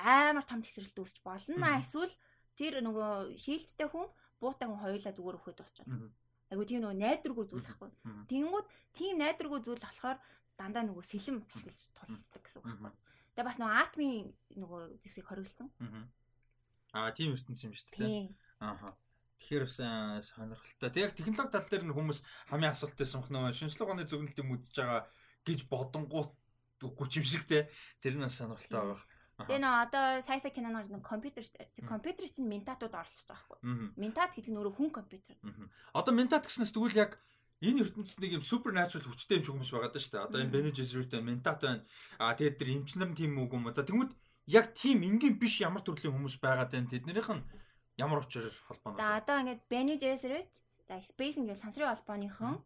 амар 0.00 0.44
том 0.44 0.62
тесрэлт 0.62 0.96
үүсч 0.98 1.20
болно. 1.22 1.78
Эсвэл 1.78 2.12
тэр 2.58 2.80
нөгөө 2.82 3.36
шийлттэй 3.38 3.86
хүн 3.86 4.08
буутай 4.40 4.66
хүн 4.66 4.80
хоёулаа 4.82 5.12
зүгээр 5.14 5.36
өгөхөд 5.38 5.58
дуусч 5.60 5.76
болно. 5.84 6.10
Айгу 6.50 6.64
тийм 6.64 6.80
нөгөө 6.82 6.96
найдваргүй 6.96 7.44
зүйл 7.52 7.68
ахгүй. 7.68 7.90
Тэнгүүд 8.32 8.66
тийм 8.96 9.14
найдваргүй 9.20 9.60
зүйл 9.62 9.82
болохоор 9.84 10.18
дандаа 10.56 10.82
нөгөө 10.88 11.04
сэлэм 11.04 11.44
ашиглаж 11.54 11.82
тулдаг 11.92 12.42
гэсэн 12.42 12.58
үг 12.58 12.66
байхгүй. 12.66 12.92
Тэгээ 13.36 13.46
бас 13.46 13.58
нөгөө 13.60 13.76
атмын 13.84 14.26
нөгөө 14.56 14.80
зэвсийг 15.04 15.26
хориглосон. 15.28 15.68
Аа 16.96 17.12
тийм 17.12 17.36
ертөнц 17.36 17.60
юм 17.68 17.72
шүү 17.76 17.88
дээ. 18.00 18.32
Аа. 18.64 18.96
Тэгэхээр 19.38 19.64
бас 19.64 19.78
сонирхолтой. 20.34 20.90
Тэг 20.90 21.02
яг 21.08 21.14
технологи 21.14 21.54
тал 21.54 21.68
дээр 21.70 21.84
нь 21.86 21.94
хүмүүс 21.94 22.20
хамгийн 22.50 22.74
асуулттай 22.74 23.06
сунх 23.06 23.30
нөгөө 23.30 23.54
шинжлэх 23.54 23.86
ухааны 23.86 24.04
зөвнөлтөд 24.10 24.46
мэдж 24.46 24.74
байгаа 24.74 25.06
гэж 25.46 25.60
бодонгууд 25.70 26.32
үгүй 26.82 27.06
юм 27.22 27.26
шиг 27.26 27.46
те. 27.46 27.70
Тэр 28.02 28.18
нь 28.18 28.26
бас 28.26 28.34
сонирхолтой 28.34 28.98
байгаа. 28.98 29.06
Тэгээ 29.38 29.62
нөө 29.62 29.74
одоо 29.86 30.04
sci-fi 30.18 30.50
киноноор 30.50 30.90
нэг 30.90 31.02
компьютер 31.06 31.46
компьютер 31.86 32.26
чинь 32.26 32.50
ментатууд 32.50 32.90
оролцож 32.90 33.22
байгаа 33.30 33.46
байхгүй. 33.62 33.94
Ментат 33.94 34.34
гэдэг 34.34 34.50
нь 34.50 34.58
өөрөө 34.58 34.74
хүн 34.74 34.90
компьютер. 34.90 35.38
Одоо 35.94 36.10
ментат 36.10 36.50
гэснээс 36.50 36.74
тэгвэл 36.74 36.98
яг 36.98 37.22
энэ 37.62 37.86
ертөнцид 37.86 38.18
нэг 38.18 38.42
юм 38.42 38.42
supernatural 38.42 39.06
хүчтэй 39.06 39.38
юм 39.38 39.44
шиг 39.46 39.54
хүмүүс 39.54 39.70
байгаа 39.70 39.90
даа 39.94 40.02
шүү 40.02 40.14
дээ. 40.14 40.26
Одоо 40.26 40.38
энэ 40.42 40.54
Bene 40.54 40.70
Gesserit 40.74 41.14
ментат 41.22 41.62
байна. 41.62 41.86
Аа 42.18 42.34
тэгээд 42.34 42.58
тэр 42.58 42.68
эмчнэр 42.82 43.14
тийм 43.14 43.38
үг 43.38 43.54
юм 43.54 43.70
уу? 43.70 43.74
За 43.74 43.86
тэгмүүд 43.86 44.10
яг 44.50 44.74
тийм 44.74 45.06
энгийн 45.06 45.38
биш 45.38 45.62
ямар 45.62 45.86
төрлийн 45.86 46.18
хүмүүс 46.18 46.42
байгаад 46.42 46.74
байна. 46.74 46.90
Тэднэрийнх 46.90 47.30
нь 47.30 47.46
ямар 47.98 48.22
учраар 48.22 48.54
холбооно? 48.70 48.96
За 48.96 49.18
одоо 49.18 49.36
ингээд 49.42 49.62
Bene 49.68 49.94
Gesserit 49.98 50.52
за 50.86 51.02
Space 51.02 51.36
ингээд 51.42 51.60
сансрын 51.60 51.92
холбооныхон 51.92 52.62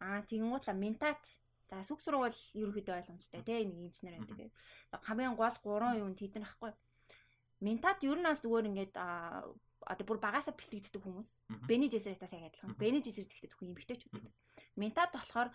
аа 0.00 0.22
тэгэнгუутла 0.24 0.72
ментат 0.72 1.20
За 1.68 1.82
сүг 1.84 2.00
сургууль 2.00 2.32
ерөөхдөө 2.56 2.96
ойлгомжтой 2.96 3.44
тий 3.44 3.60
нэг 3.68 3.92
инженер 3.92 4.24
байдаг. 4.24 4.48
Хамгийн 5.04 5.36
гол 5.36 5.56
гурван 5.60 6.00
юм 6.00 6.16
тэд 6.16 6.40
нар 6.40 6.48
ахгүй. 6.48 6.72
Ментат 7.60 8.00
ер 8.08 8.16
нь 8.16 8.24
бол 8.24 8.40
зүгээр 8.40 8.68
ингээд 8.72 8.94
одоо 8.96 10.04
бүр 10.08 10.16
багасаа 10.16 10.56
бэлтгэдэг 10.56 11.04
хүмүүс. 11.04 11.28
Бени 11.68 11.92
Жесертаас 11.92 12.32
яг 12.32 12.48
адилхан. 12.48 12.72
Бени 12.80 13.04
Жесерт 13.04 13.28
гэхдээ 13.28 13.52
зөвхөн 13.52 13.76
эмгтээчүүд 13.76 14.12
байдаг. 14.16 14.32
Ментат 14.80 15.12
болохоор 15.12 15.52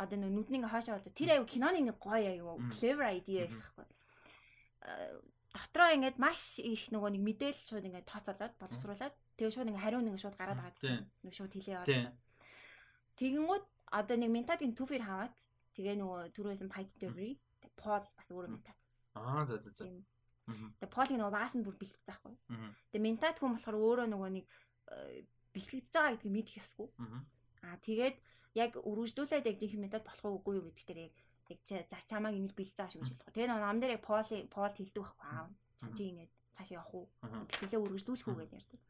одоо 0.00 0.16
нүдний 0.16 0.64
ингээ 0.64 0.72
хойшоо 0.72 0.96
болж 0.96 1.12
тэр 1.12 1.36
аюу 1.36 1.44
киноны 1.44 1.84
нэг 1.84 2.00
гоё 2.00 2.32
аюу 2.32 2.56
clever 2.72 3.12
idea 3.12 3.52
гэсэн 3.52 3.68
хгүй. 3.68 3.86
Дотроо 5.52 5.88
ингээд 5.96 6.20
маш 6.20 6.60
их 6.60 6.92
нөгөө 6.92 7.10
нэг 7.16 7.22
мэдээлэл 7.24 7.68
шууд 7.68 7.88
ингээд 7.88 8.08
тооцоолоод 8.08 8.54
боловсруулад 8.60 9.14
тэгээ 9.40 9.54
шууд 9.54 9.70
ингээ 9.72 9.84
хариу 9.84 10.02
нэг 10.04 10.20
шууд 10.20 10.36
гараад 10.36 10.60
байгаа. 10.60 11.08
Нэг 11.24 11.32
шууд 11.32 11.52
хэлээ 11.56 11.76
явуулсан. 11.80 12.14
Тэгэнгүүт 13.16 13.64
одоо 13.96 14.16
нэг 14.20 14.30
ментатын 14.30 14.76
түфэр 14.76 15.02
хаваад 15.08 15.34
тэгээ 15.72 15.96
нөгөө 15.98 16.20
түрүүсэн 16.36 16.68
Python 16.68 17.00
Theory 17.00 17.32
Paul 17.78 18.04
бас 18.16 18.28
өөрөө 18.28 18.50
ментат. 18.52 18.78
Аа 19.14 19.46
за 19.48 19.56
за 19.62 19.70
за. 19.72 19.86
Тэгээ 19.88 20.92
Paul-ийг 20.92 21.18
нөгөө 21.18 21.34
багаас 21.34 21.54
нь 21.56 21.64
бүр 21.64 21.76
бэлтгэж 21.78 22.04
заахгүй. 22.04 22.36
Тэгээ 22.92 23.06
ментат 23.06 23.36
хүн 23.38 23.54
болохоор 23.54 23.76
өөрөө 23.78 24.06
нөгөө 24.12 24.30
нэг 24.36 24.46
бэлтгэж 25.54 25.86
байгаа 25.94 26.12
гэдгийг 26.16 26.36
мэдэх 26.36 26.60
ёсгүй. 26.64 26.88
Аа 27.62 27.76
тэгээд 27.84 28.16
яг 28.58 28.70
үргэлжлүүлээд 28.80 29.48
яг 29.48 29.56
жинхэнэ 29.60 29.84
метод 29.86 30.02
болох 30.04 30.24
уугүй 30.24 30.54
юу 30.58 30.66
гэдэг 30.68 30.86
дээр 30.88 31.12
яг 31.48 31.60
чи 31.64 31.74
за 31.90 31.98
чамааг 32.08 32.34
ингэж 32.36 32.52
бэлж 32.54 32.74
байгаа 32.76 32.92
шүү 32.92 33.00
гэж 33.02 33.08
хэлэхгүй. 33.08 33.34
Тэгээ 33.34 33.48
нэг 33.48 33.64
ам 33.64 33.78
дээр 33.80 33.94
яг 33.96 34.02
Пол 34.04 34.24
Пол 34.52 34.72
хэлдэг 34.72 35.02
байхгүй 35.02 35.28
аав. 35.28 35.48
Чам 35.80 35.90
чи 35.96 36.02
ингэж 36.12 36.30
цааш 36.56 36.68
явах 36.76 36.92
уу? 36.94 37.06
Бэлтгэлээ 37.22 37.82
үргэлжлүүлэх 37.82 38.28
үү 38.28 38.38
гэж 38.42 38.50
ярьдаг. 38.58 38.80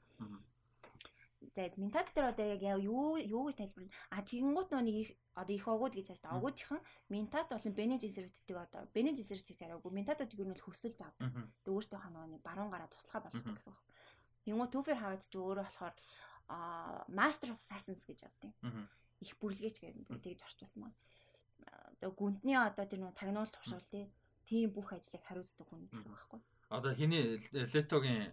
За 1.39 1.71
ментат 1.79 2.11
дээр 2.15 2.35
одоо 2.35 2.47
яг 2.55 2.63
юу 2.83 3.19
юу 3.19 3.47
гэж 3.47 3.57
тайлбарна. 3.63 3.95
А 4.11 4.23
тэгэнгүүт 4.27 4.69
нөө 4.75 4.83
нэг 4.83 4.97
их 5.07 5.11
одоо 5.39 5.55
их 5.55 5.67
огууд 5.71 5.95
гэж 5.95 6.07
хааж 6.11 6.21
та. 6.23 6.35
Огуудийнхан 6.35 6.83
ментат 7.09 7.47
болон 7.51 7.75
бенежисерүүдтэй 7.79 8.59
одоо 8.59 8.83
бенежисертэй 8.91 9.55
цараагүй 9.55 9.91
ментатууд 9.95 10.35
юу 10.35 10.51
нь 10.51 10.59
хөсөлж 10.59 10.99
авдаг. 10.99 11.31
Тэг 11.63 11.73
өөртөө 11.75 11.99
ханаа 12.03 12.27
баруун 12.43 12.71
гараа 12.75 12.91
туслахаа 12.91 13.23
болгодог 13.27 13.55
гэсэн 13.55 13.71
үг. 13.71 13.81
Тэнгүү 14.47 14.69
төфер 14.71 14.99
хаваад 14.99 15.23
чи 15.23 15.39
өөрөө 15.39 15.67
болохоор 15.67 15.95
а 16.49 17.05
Master 17.07 17.55
of 17.55 17.61
Assassins 17.63 18.03
гэж 18.03 18.27
авдیں۔ 18.27 18.53
Их 19.21 19.35
бүрлэгээч 19.39 19.77
гэдэг 19.83 20.23
тэгж 20.25 20.41
орчуулсан 20.43 20.81
маань. 20.83 20.99
Одоо 21.99 22.15
гүнтний 22.15 22.55
одоо 22.55 22.87
тэр 22.87 23.03
нөө 23.03 23.12
тагнуул 23.19 23.51
туршуул 23.51 23.83
тийм 24.47 24.70
бүх 24.70 24.95
ажлыг 24.95 25.23
хариуцдаг 25.27 25.66
хүн 25.66 25.91
гэсэн 25.91 26.07
үг 26.07 26.15
байхгүй. 26.15 26.41
Одоо 26.70 26.93
хиний 26.95 27.37
Летогийн 27.53 28.31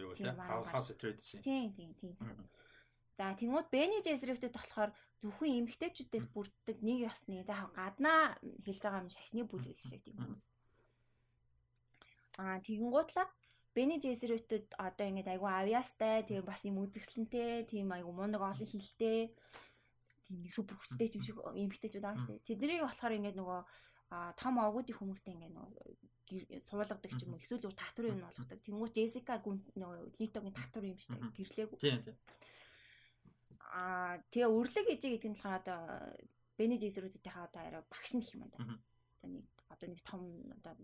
юу 0.00 0.14
те 0.16 0.32
of 0.32 0.96
Trades. 0.96 1.36
Тийм 1.44 1.76
тийм 1.76 1.92
тийм 2.00 2.16
гэсэн. 2.16 2.48
За 3.16 3.32
тэнгууд 3.32 3.68
Бэни 3.72 4.04
Жесрифтэд 4.04 4.52
болохоор 4.52 4.90
зөвхөн 5.20 5.64
эмгтээчүүдээс 5.64 6.26
бүрддэг 6.32 6.84
нэг 6.84 7.08
ёсны 7.08 7.40
за 7.48 7.68
гаднаа 7.72 8.36
хэлж 8.64 8.80
байгаа 8.84 9.04
юм 9.04 9.08
шашны 9.08 9.42
бүлгэл 9.48 9.76
шиг 9.76 10.04
тийм 10.04 10.20
хүмүүс. 10.20 10.42
Аа 12.40 12.60
тэгэнгуутлаа 12.60 13.26
Бэни 13.72 13.96
Жесрифтэд 14.04 14.76
одоо 14.76 15.04
ингэж 15.08 15.32
айгу 15.32 15.48
авьяастай 15.48 16.28
тийм 16.28 16.44
бас 16.44 16.60
юм 16.68 16.80
үзэсгэлэнтэй 16.84 17.64
тийм 17.64 17.88
айгу 17.96 18.12
мундаг 18.12 18.44
олон 18.44 18.68
хилтэй 18.68 19.32
тийм 20.26 20.42
нэг 20.42 20.52
супер 20.52 20.76
хүчтэй 20.76 21.08
юм 21.14 21.22
шиг 21.22 21.38
эмгтээчүүд 21.38 22.04
байгаа 22.04 22.22
шүү 22.22 22.34
дээ. 22.34 22.48
Тэднийг 22.50 22.82
болохоор 22.82 23.16
ингэж 23.16 23.34
нөгөө 23.38 23.60
том 24.38 24.54
огуудын 24.62 24.98
хүмүүстэй 24.98 25.34
ингэ 25.34 25.50
нөгөө 25.54 25.70
суулгадаг 26.66 27.12
ч 27.14 27.22
юм 27.22 27.34
уу 27.34 27.42
эсвэл 27.42 27.66
өөр 27.66 27.78
татвар 27.78 28.10
юм 28.10 28.22
болгодог. 28.26 28.58
Тэнгуү 28.58 28.90
Джессика 28.90 29.38
гүн 29.38 29.62
нөгөө 29.78 30.10
Литогийн 30.18 30.54
татвар 30.54 30.84
юм 30.90 30.98
штэ 30.98 31.14
гэрлээгүй. 31.14 31.78
Тийм 31.78 32.02
тийм. 32.02 32.18
Аа 33.70 34.18
тэгээ 34.34 34.50
өрлөг 34.50 34.86
ээжээ 34.90 35.10
гэдэг 35.14 35.30
нь 35.30 35.38
болохоор 35.38 35.60
одоо 35.62 35.80
Бени 36.58 36.76
Жесрүүдийнхээ 36.82 37.46
одоо 37.46 37.62
арай 37.62 37.82
багш 37.86 38.10
нь 38.14 38.22
гэх 38.22 38.34
юм 38.34 38.50
да. 38.50 38.58
Одоо 39.22 39.30
нэг 39.30 39.46
одоо 39.70 39.86
нэг 39.90 40.00
том 40.02 40.22
одоо 40.58 40.74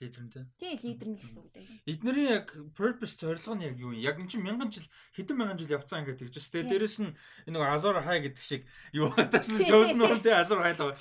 лидер 0.00 0.22
нь 0.22 0.32
тий 0.58 0.74
лидер 0.82 1.08
нь 1.10 1.18
гэсэн 1.18 1.42
үг 1.42 1.50
дээ. 1.52 1.66
Эднэрийн 1.90 2.30
яг 2.42 2.46
purpose 2.74 3.18
зорилго 3.18 3.54
нь 3.58 3.66
яг 3.66 3.76
юу 3.78 3.92
юм? 3.92 4.02
Яг 4.02 4.16
эн 4.18 4.28
чинь 4.30 4.42
мянган 4.42 4.70
жил 4.70 4.86
хэдэн 5.14 5.36
мянган 5.36 5.58
жил 5.58 5.74
явцсан 5.74 6.06
ингээд 6.06 6.20
тэгж 6.22 6.34
шүү 6.38 6.54
дээ. 6.54 6.70
Дээрэс 6.70 6.96
нь 7.02 7.14
нэг 7.50 7.62
Азор 7.62 7.98
хай 8.02 8.22
гэдэг 8.22 8.42
шиг 8.42 8.62
юу 8.94 9.10
хатаас 9.10 9.50
нь 9.50 9.66
Johnson 9.66 10.02
уу 10.02 10.18
тий 10.22 10.34
Азор 10.34 10.62
хайлаа 10.62 10.94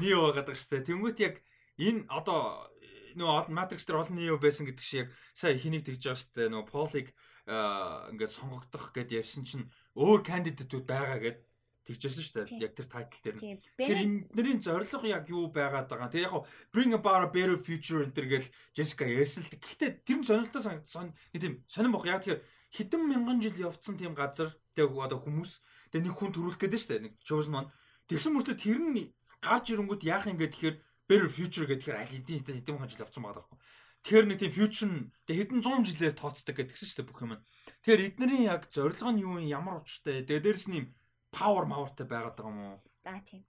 нио 0.00 0.32
гэдэг 0.32 0.56
шүү 0.56 0.70
дээ. 0.80 0.88
Тэнгүүт 0.88 1.18
яг 1.20 1.34
энэ 1.76 2.08
одоо 2.08 2.72
нөгөө 3.16 3.36
олон 3.44 3.56
Matrix 3.56 3.84
дээр 3.84 4.00
олон 4.00 4.18
юу 4.20 4.38
байсан 4.40 4.64
гэдэг 4.66 4.84
шиг 4.84 4.98
яг 5.06 5.08
сая 5.36 5.56
хэнийг 5.56 5.84
тэгж 5.84 6.02
байгаа 6.02 6.20
штэ 6.20 6.42
нөгөө 6.48 6.68
Полиг 6.72 7.08
ингээд 7.46 8.32
сонгогдох 8.32 8.94
гэд 8.94 9.12
ярьсан 9.12 9.44
чинь 9.44 9.66
өөр 9.98 10.22
кандидатууд 10.22 10.86
байгаа 10.86 11.18
гэд 11.20 11.38
тэгжсэн 11.82 12.22
шүү 12.22 12.34
дээ. 12.46 12.62
Яг 12.62 12.72
тэр 12.78 12.86
тайтл 12.86 13.20
дээр. 13.22 13.36
Тэгэхээр 13.74 14.02
энэний 14.30 14.58
зорилго 14.62 15.06
яг 15.06 15.26
юу 15.26 15.50
байгаад 15.50 15.90
байгаа. 15.90 16.10
Тэгээ 16.10 16.26
яг 16.30 16.46
Bring 16.70 16.94
about 16.94 17.26
a 17.26 17.28
better 17.28 17.58
future 17.58 18.06
энэ 18.06 18.14
төр 18.14 18.26
гэл 18.30 18.48
Jessica 18.70 19.04
ярьсан 19.06 19.42
л. 19.42 19.50
Гэхдээ 19.50 19.90
тэр 20.06 20.18
нь 20.22 20.26
сонирхолтой 20.26 20.82
сон 20.86 21.10
тийм 21.34 21.62
сонирн 21.66 21.94
бох. 21.94 22.06
Яг 22.06 22.22
тэгэхээр 22.22 22.42
хэдэн 22.70 23.02
мянган 23.02 23.42
жил 23.42 23.58
явцсан 23.58 23.98
тийм 23.98 24.14
газар 24.14 24.54
тэг 24.78 24.94
одоо 24.94 25.18
хүмүүс 25.18 25.60
тэг 25.90 26.06
нэг 26.06 26.14
хүн 26.14 26.30
төрүүлэх 26.30 26.62
гээд 26.62 26.78
шүү 26.78 26.90
дээ. 26.94 27.04
Нэг 27.10 27.14
chosen 27.20 27.58
one. 27.58 27.68
Тэгсэн 28.06 28.32
мөртөө 28.32 28.56
тэр 28.56 28.78
нь 28.78 29.10
гарч 29.42 29.74
ирэнгүүт 29.74 30.06
яах 30.06 30.30
юм 30.30 30.38
гээд 30.38 30.54
тэгэхээр 30.54 30.76
better 31.10 31.28
future 31.28 31.66
гэдэг 31.66 31.82
тэгэхээр 31.82 32.00
аль 32.00 32.12
хэдийн 32.14 32.42
хэдэн 32.46 32.74
мянган 32.78 32.90
жил 32.90 33.04
явцсан 33.04 33.22
байгаа 33.26 33.42
байхгүй. 33.42 33.58
Тэгэхээр 34.02 34.26
нэг 34.26 34.38
тийм 34.42 34.54
future 34.54 34.90
нь 34.90 35.10
тэг 35.26 35.36
хэдэн 35.38 35.60
100 35.62 35.86
жилээр 35.86 36.14
тооцдог 36.18 36.54
гэдгсэн 36.58 36.86
шүү 36.90 36.98
дээ 37.02 37.08
бүх 37.10 37.22
юм. 37.22 37.38
Тэгэхээр 37.86 38.06
эднэрийн 38.06 38.46
яг 38.50 38.62
зорилго 38.74 39.10
нь 39.14 39.22
юу 39.22 39.38
юм 39.38 39.46
ямар 39.46 39.78
учиртай. 39.78 40.26
Тэгээ 40.26 40.42
дээрэс 40.42 40.66
нь 40.70 40.90
power 41.32 41.64
powerтай 41.66 42.06
байгаад 42.06 42.36
байгаа 42.36 42.52
юм 42.52 42.60
уу? 42.60 42.78
За 43.02 43.18
тийм. 43.24 43.42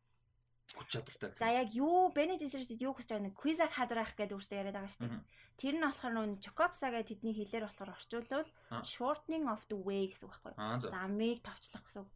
Хүч 0.74 0.88
чадвартай. 0.90 1.30
За 1.38 1.50
яг 1.52 1.70
юу 1.76 2.10
Бенежит 2.16 2.50
Research-д 2.50 2.80
юу 2.82 2.96
гэж 2.96 3.08
байгаа 3.12 3.28
нэг 3.28 3.36
Quizag 3.38 3.72
хазраах 3.76 4.16
гэдэг 4.16 4.40
үрсээ 4.40 4.60
яриад 4.64 4.78
байгаа 4.80 4.92
шүү 4.96 5.06
дээ. 5.06 5.22
Тэр 5.60 5.76
нь 5.78 5.86
болохоор 5.86 6.14
нүүн 6.18 6.32
Chocopsa 6.42 6.88
гэдэг 6.90 7.08
тэдний 7.12 7.36
хэлээр 7.36 7.68
болохоор 7.68 7.94
орчуулвал 7.94 8.50
shortening 8.82 9.46
of 9.52 9.62
the 9.70 9.78
way 9.78 10.10
гэсэн 10.10 10.26
үг 10.26 10.34
байхгүй 10.34 10.56
юу? 10.56 10.90
Замыг 10.90 11.40
товчлох 11.46 11.84
гэсэн 11.86 12.02
үг. 12.02 12.12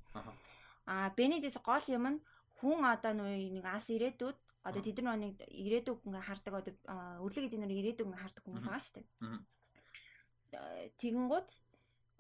Аа 0.90 1.12
Бенежит 1.14 1.60
гол 1.62 1.86
юм 1.92 2.06
нь 2.18 2.20
хүн 2.64 2.82
одоо 2.88 3.14
нэг 3.14 3.66
ас 3.68 3.92
ирээдүүд 3.94 4.38
Одоо 4.68 4.84
тэд 4.84 5.00
нар 5.00 5.16
нэг 5.16 5.40
ирээдүг 5.48 6.04
ингээ 6.04 6.28
хардаг 6.28 6.54
одоо 6.60 6.76
өрлөг 7.24 7.48
эзэнээр 7.48 7.72
ирээдүг 7.72 8.04
ингээ 8.04 8.20
хардаг 8.20 8.44
хүмүүс 8.44 8.68
байгаа 8.68 8.84
шүү 8.84 8.96
дээ. 9.00 9.08
Тэгэнгүүт 11.00 11.50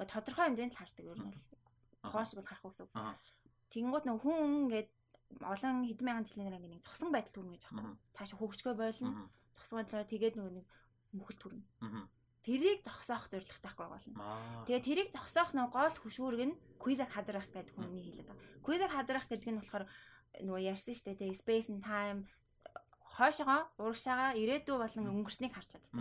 тодорхой 0.08 0.46
хэмжээнд 0.48 0.72
л 0.72 0.80
хардаг 0.80 1.06
ер 1.12 1.20
нь 1.20 1.28
бол 1.28 1.44
хоош 2.12 2.32
бол 2.36 2.48
харах 2.48 2.64
гэсэн. 2.64 2.88
Тэгэнгүүт 3.72 4.06
нэг 4.08 4.18
хүн 4.24 4.38
ингээд 4.68 4.90
олон 5.44 5.76
хэдэн 5.88 6.06
мянган 6.08 6.26
жилийн 6.28 6.48
дараа 6.48 6.62
нэг 6.64 6.84
зогсон 6.84 7.12
байдал 7.12 7.36
төрнө 7.36 7.54
гэж 7.56 7.64
аахгүй. 7.68 7.96
Цаашаа 8.16 8.38
хөгжгөө 8.40 8.76
болно. 8.80 9.28
Зогсон 9.56 9.76
байдлаар 9.84 10.08
тэгээд 10.08 10.36
нөгөө 10.40 10.54
нэг 10.56 10.66
мөхөл 11.18 11.40
төрнө. 11.42 11.66
Тэрийг 12.48 12.80
зогсоох 12.88 13.28
зорилготой 13.28 13.68
байхгүй 13.68 13.88
болно. 13.92 14.16
Тэгээд 14.64 14.88
тэрийг 14.88 15.10
зогсоох 15.12 15.52
нэг 15.52 15.68
гол 15.68 15.96
хөшүүрэг 16.00 16.44
нь 16.48 16.56
Quizag 16.80 17.12
хадрах 17.12 17.48
гэдэг 17.52 17.76
хүний 17.76 18.04
хэлээд 18.08 18.30
байгаа. 18.32 18.64
Quizag 18.64 18.92
хадрах 18.96 19.28
гэдэг 19.28 19.52
нь 19.52 19.60
болохоор 19.60 19.86
нөгөө 20.48 20.64
ярьсан 20.72 20.96
шүү 20.96 21.06
дээ. 21.12 21.20
Тэгээ 21.28 21.42
space 21.44 21.68
and 21.68 21.84
time 21.84 22.20
хойшоогоо 23.18 23.62
урагшаага 23.84 24.38
ирээдүй 24.40 24.78
болон 24.80 25.12
өнгөрснийг 25.12 25.52
харж 25.52 25.76
чаддаг. 25.76 25.92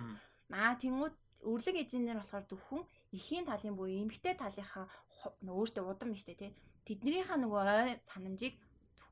Аа 0.53 0.79
тэнгууд 0.79 1.15
өрлөг 1.43 1.77
эжинээр 1.83 2.21
болохоор 2.21 2.45
зөвхөн 2.49 2.83
эхийн 3.13 3.45
талын 3.45 3.77
буюу 3.77 4.03
эмгтэй 4.05 4.35
талынхаа 4.39 4.87
өөртөө 5.43 5.85
удам 5.85 6.15
нь 6.15 6.21
штэ 6.21 6.35
тий. 6.39 6.53
Тэднэрийнхаа 6.87 7.39
нөгөө 7.41 7.61
ой 7.67 7.93
санамжийг 8.07 8.55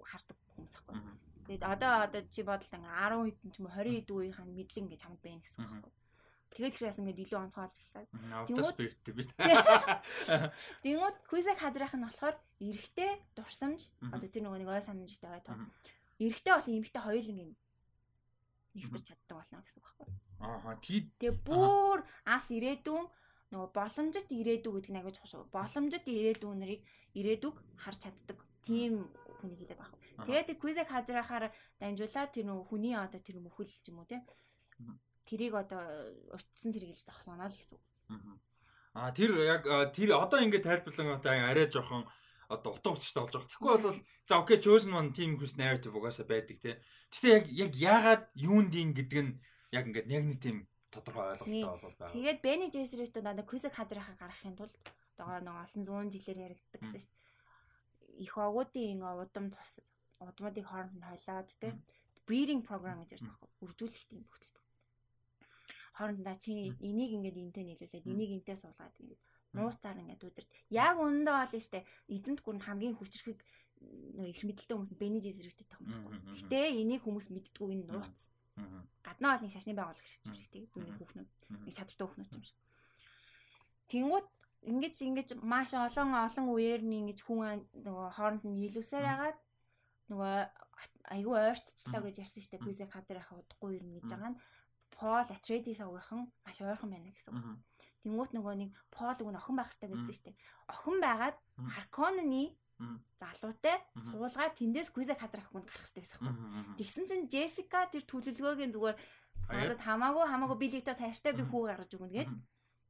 хардаг 0.05 0.39
хүмүүс 0.55 0.75
ахгүй. 0.79 0.97
Тэгээд 1.45 1.65
одоо 1.65 1.91
одоо 2.07 2.23
чи 2.31 2.41
бодлоо 2.41 2.79
ингээ 2.79 2.95
10 3.13 3.29
хэдэн 3.29 3.51
ч 3.53 3.57
юм 3.61 3.67
уу 3.69 3.77
20 3.77 4.01
хэдэн 4.01 4.17
үеийнхэн 4.17 4.49
мэдлэг 4.55 4.83
ингээ 4.85 5.03
чамд 5.03 5.21
байна 5.21 5.43
гэсэн 5.43 5.61
үг 5.61 5.71
байхгүй. 5.75 5.93
Тэгээд 6.55 6.75
тэрээс 6.79 6.99
ингээд 7.03 7.23
илүү 7.27 7.41
онцгойлж 7.45 7.77
эхлэв. 7.83 8.07
Тэнгууд 8.47 8.79
биш. 9.19 9.29
Тэнгууд 10.87 11.17
квизэг 11.27 11.59
хадраах 11.59 11.95
нь 11.99 12.07
болохоор 12.07 12.37
эрэгтэй 12.63 13.13
дурсамж 13.35 13.91
одоо 14.15 14.29
тэр 14.31 14.43
нөгөө 14.47 14.59
нэг 14.63 14.71
ой 14.71 14.83
санамжтай 14.87 15.31
бай 15.35 15.43
тоо. 15.43 15.59
Эрэгтэй 16.23 16.53
болон 16.55 16.75
эмэгтэй 16.79 17.03
хоёуланг 17.03 17.43
юм 17.43 17.51
нэвтэрч 18.75 19.07
чаддаг 19.11 19.37
болно 19.39 19.63
гэсэн 19.63 19.81
үг 19.81 19.87
байхгүй. 19.87 20.09
Аа. 20.43 20.77
Тэгээ 20.83 21.35
бүр 21.47 21.99
ас 22.27 22.47
ирээдүүн 22.51 23.07
нөгөө 23.55 23.71
боломжит 23.71 24.29
ирээдүү 24.35 24.73
гэдэг 24.75 24.93
нь 24.93 25.01
агаж 25.01 25.17
хошуу. 25.23 25.47
Боломжит 25.55 26.07
ирээдүү 26.11 26.53
нарыг 26.59 26.81
ирээдүг 27.15 27.55
харж 27.79 27.99
чаддаг 28.03 28.39
тийм 28.67 29.07
хүний 29.39 29.59
хэлээд 29.61 29.79
байгаа. 29.79 30.01
Тэгээд 30.27 30.59
квизэг 30.59 30.89
хазраахаар 30.91 31.55
дамжуулаад 31.79 32.31
тэр 32.35 32.47
нөгөө 32.51 32.67
хүний 32.67 32.95
одоо 32.99 33.21
тэр 33.23 33.39
мөхөл 33.39 33.71
ч 33.71 33.87
юм 33.93 34.03
уу 34.03 34.11
те. 34.11 34.25
Тэрийг 35.29 35.55
одоо 35.55 35.83
уртсан 36.35 36.71
зэрэглэж 36.75 37.07
зогсоно 37.07 37.47
л 37.47 37.55
гэсэн 37.55 37.79
үг. 37.79 37.85
Аа 38.95 39.11
тэр 39.15 39.31
яг 39.43 39.63
тэр 39.95 40.19
одоо 40.19 40.39
ингээд 40.43 40.67
тайлбарлан 40.67 41.19
одоо 41.19 41.33
арай 41.35 41.67
жоохон 41.71 42.07
одоо 42.49 42.77
утга 42.77 42.93
учиртай 42.93 43.23
болж 43.23 43.35
байгаа. 43.35 43.51
Тэгэхгүй 43.51 43.71
бол 43.73 43.99
за 44.29 44.35
окей 44.39 44.59
chosen 44.61 44.93
one 44.93 45.13
team 45.13 45.37
whose 45.39 45.57
narrative 45.57 45.95
угаасаа 45.97 46.27
байдаг 46.27 46.59
те. 46.61 46.81
Гэтэ 47.13 47.29
яг 47.29 47.45
яг 47.49 47.73
яагаад 47.75 48.23
юундин 48.35 48.93
гэдэг 48.93 49.21
нь 49.25 49.33
яг 49.73 49.85
ингээд 49.89 50.09
яг 50.11 50.25
нэг 50.29 50.39
тийм 50.41 50.57
тодорхой 50.95 51.35
ойлголттой 51.35 51.65
болол 51.65 51.97
байна. 51.99 52.13
Тэгээд 52.13 52.39
Benny 52.45 52.69
Gesserit 52.71 53.15
надад 53.19 53.49
Quizag 53.49 53.75
хадрахаа 53.75 54.17
гаргахын 54.21 54.57
тулд 54.57 54.75
одоо 55.19 55.41
нэг 55.43 55.57
олон 55.65 56.11
100 56.11 56.15
жилээр 56.15 56.45
яригддаг 56.47 56.81
гэсэн 56.83 57.01
шүү 57.03 57.11
дээ. 57.11 58.25
Их 58.25 58.35
огуудын 58.39 59.03
удам 59.03 59.47
цус 59.51 59.83
удмуудыг 60.23 60.65
хооронд 60.69 60.95
нь 60.99 61.09
хойлоод 61.09 61.49
те 61.59 61.75
breeding 62.27 62.63
program 62.63 63.03
гэж 63.03 63.19
ярьдаг 63.19 63.31
байхгүй. 63.31 63.51
Үржүүлэх 63.65 64.05
тийм 64.09 64.23
хөтөлбөр. 64.31 64.65
Хоорондоо 65.99 66.37
чи 66.39 66.51
энийг 66.81 67.11
ингээд 67.19 67.37
энтэй 67.43 67.65
нийлүүлээд 67.67 68.09
энийг 68.09 68.31
энтэй 68.39 68.57
суулгаад 68.57 68.97
ингээд 69.03 69.23
нууцаар 69.55 69.99
ингээд 70.03 70.27
өдөрт. 70.27 70.51
Яг 70.71 70.97
үнэндээ 70.99 71.35
бол 71.35 71.55
штэ 71.63 71.87
эзэнт 72.11 72.41
гүр 72.43 72.57
нь 72.59 72.67
хамгийн 72.67 72.95
хүчрхэг 72.99 73.39
нэг 74.19 74.29
их 74.35 74.43
мэдлэлтэй 74.45 74.77
хүмүүс 74.77 74.95
бениж 74.99 75.25
зэрэгтэй 75.29 75.67
тах 75.69 75.81
юм 75.83 75.93
байна. 76.09 76.21
Гэтэ 76.31 76.79
энийг 76.81 77.03
хүмүүс 77.05 77.29
мэддгүү 77.31 77.69
энэ 77.75 77.89
нууц. 77.91 78.19
Гаднаа 79.05 79.37
олон 79.37 79.51
шашны 79.51 79.75
байгуулагч 79.75 80.23
юм 80.25 80.37
шиг 80.39 80.49
тийм 80.51 80.65
дүүний 80.73 80.95
хүүхнүүд 80.95 81.31
нэг 81.67 81.75
чадвартай 81.75 82.07
хүүхнүүд 82.07 82.33
юм 82.39 82.45
шиг. 82.45 82.59
Тэнгууд 83.91 84.29
ингэж 84.71 84.95
ингэж 85.05 85.29
маш 85.43 85.75
олон 85.75 86.15
олон 86.15 86.47
үеэр 86.55 86.83
нь 86.87 86.99
ингэж 87.03 87.19
хүн 87.27 87.67
нөгөө 87.85 88.09
хооронд 88.17 88.43
нь 88.47 88.57
нийлүүлсээр 88.63 89.05
хагаад 89.05 89.39
нөгөө 90.09 90.35
айгүй 91.15 91.35
ойртчлаа 91.35 92.01
гэж 92.01 92.17
ярьсан 92.23 92.41
шүү 92.41 92.53
дээ. 92.57 92.65
Квизэг 92.65 92.91
хадар 92.95 93.21
яхаа 93.21 93.43
удахгүй 93.43 93.77
юм 93.77 93.89
гэж 93.99 94.05
байгаа 94.09 94.31
нь 94.33 94.41
Пол 94.95 95.27
Атрейдис 95.27 95.81
авгийнхан 95.83 96.31
маш 96.47 96.59
ойрхон 96.63 96.91
байна 96.95 97.11
гэсэн 97.11 97.35
үг. 97.35 97.45
Тэнгуут 98.05 98.37
нөгөө 98.37 98.55
нэг 98.61 98.71
Пол 98.93 99.17
өгн 99.17 99.41
охин 99.41 99.57
байх 99.57 99.73
хэрэгтэй 99.73 99.89
гэсэн 99.89 100.13
шүү 100.13 100.27
дээ. 100.29 100.37
Охин 100.69 100.97
байгаад 101.01 101.37
Харконны 101.57 102.53
залуутай 103.17 103.79
суулгаад 103.97 104.59
тэндээс 104.59 104.93
Квиза 104.93 105.17
хадрах 105.17 105.49
хүнд 105.49 105.65
гарах 105.65 105.89
хэрэгтэй 105.89 106.03
байсан 106.05 106.21
байхгүй. 106.21 106.49
Тэгсэн 106.79 107.05
чинь 107.09 107.29
Джессика 107.31 107.89
тэр 107.89 108.05
төлөвлөгөөгийн 108.05 108.75
зүгээр 108.75 108.97
надад 109.49 109.81
хамаагүй 109.81 110.25
хамаагүй 110.27 110.59
би 110.59 110.69
литер 110.75 110.99
таартай 110.99 111.33
би 111.33 111.45
хүү 111.47 111.63
гаргаж 111.71 111.91
өгнө 111.95 112.13
гээд 112.13 112.31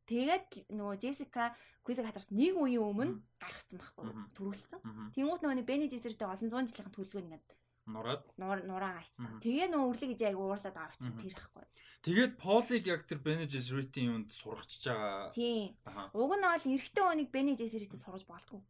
тэгээд 0.08 0.44
нөгөө 0.72 0.96
Джессика 0.98 1.52
Квиза 1.84 2.02
хадрахс 2.02 2.32
нэг 2.32 2.56
үеийн 2.56 2.80
өмнө 2.80 3.20
гаргацсан 3.38 3.76
байхгүй. 3.76 4.08
Төрүүлсэн. 4.32 4.80
Тэнгуут 5.12 5.44
нөгөө 5.44 5.68
Бени 5.68 5.86
Джессертэй 5.92 6.24
олон 6.24 6.48
100 6.48 6.72
жилийн 6.72 6.88
төлөвлөгөө 6.96 7.24
ингээд 7.28 7.46
нураад 7.86 8.24
нураа 8.38 8.96
гайцсан. 8.96 9.40
Тэгээ 9.44 9.68
нөгөө 9.68 9.88
үрлэг 9.92 10.10
гэж 10.16 10.20
айгу 10.32 10.42
уурлаад 10.48 10.76
авч 10.76 10.98
чинь 11.04 11.20
тэр 11.20 11.36
ихгүй. 11.36 11.64
Тэгээд 12.04 12.32
Полиг 12.40 12.84
яг 12.88 13.02
тэр 13.04 13.20
Бени 13.20 13.44
Джессеритийн 13.44 14.08
юунд 14.12 14.30
сургачж 14.32 14.88
байгаа. 14.88 15.32
Тийм. 15.32 15.76
Уг 16.16 16.32
нь 16.36 16.44
бол 16.44 16.64
эрэгтэй 16.64 17.04
хүнийг 17.04 17.30
Бени 17.32 17.56
Джессеритид 17.56 18.00
сургаж 18.00 18.24
болтгоо. 18.24 18.64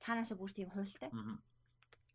Цаанаасаа 0.00 0.36
бүр 0.36 0.52
тийм 0.52 0.72
хуйлтай. 0.72 1.12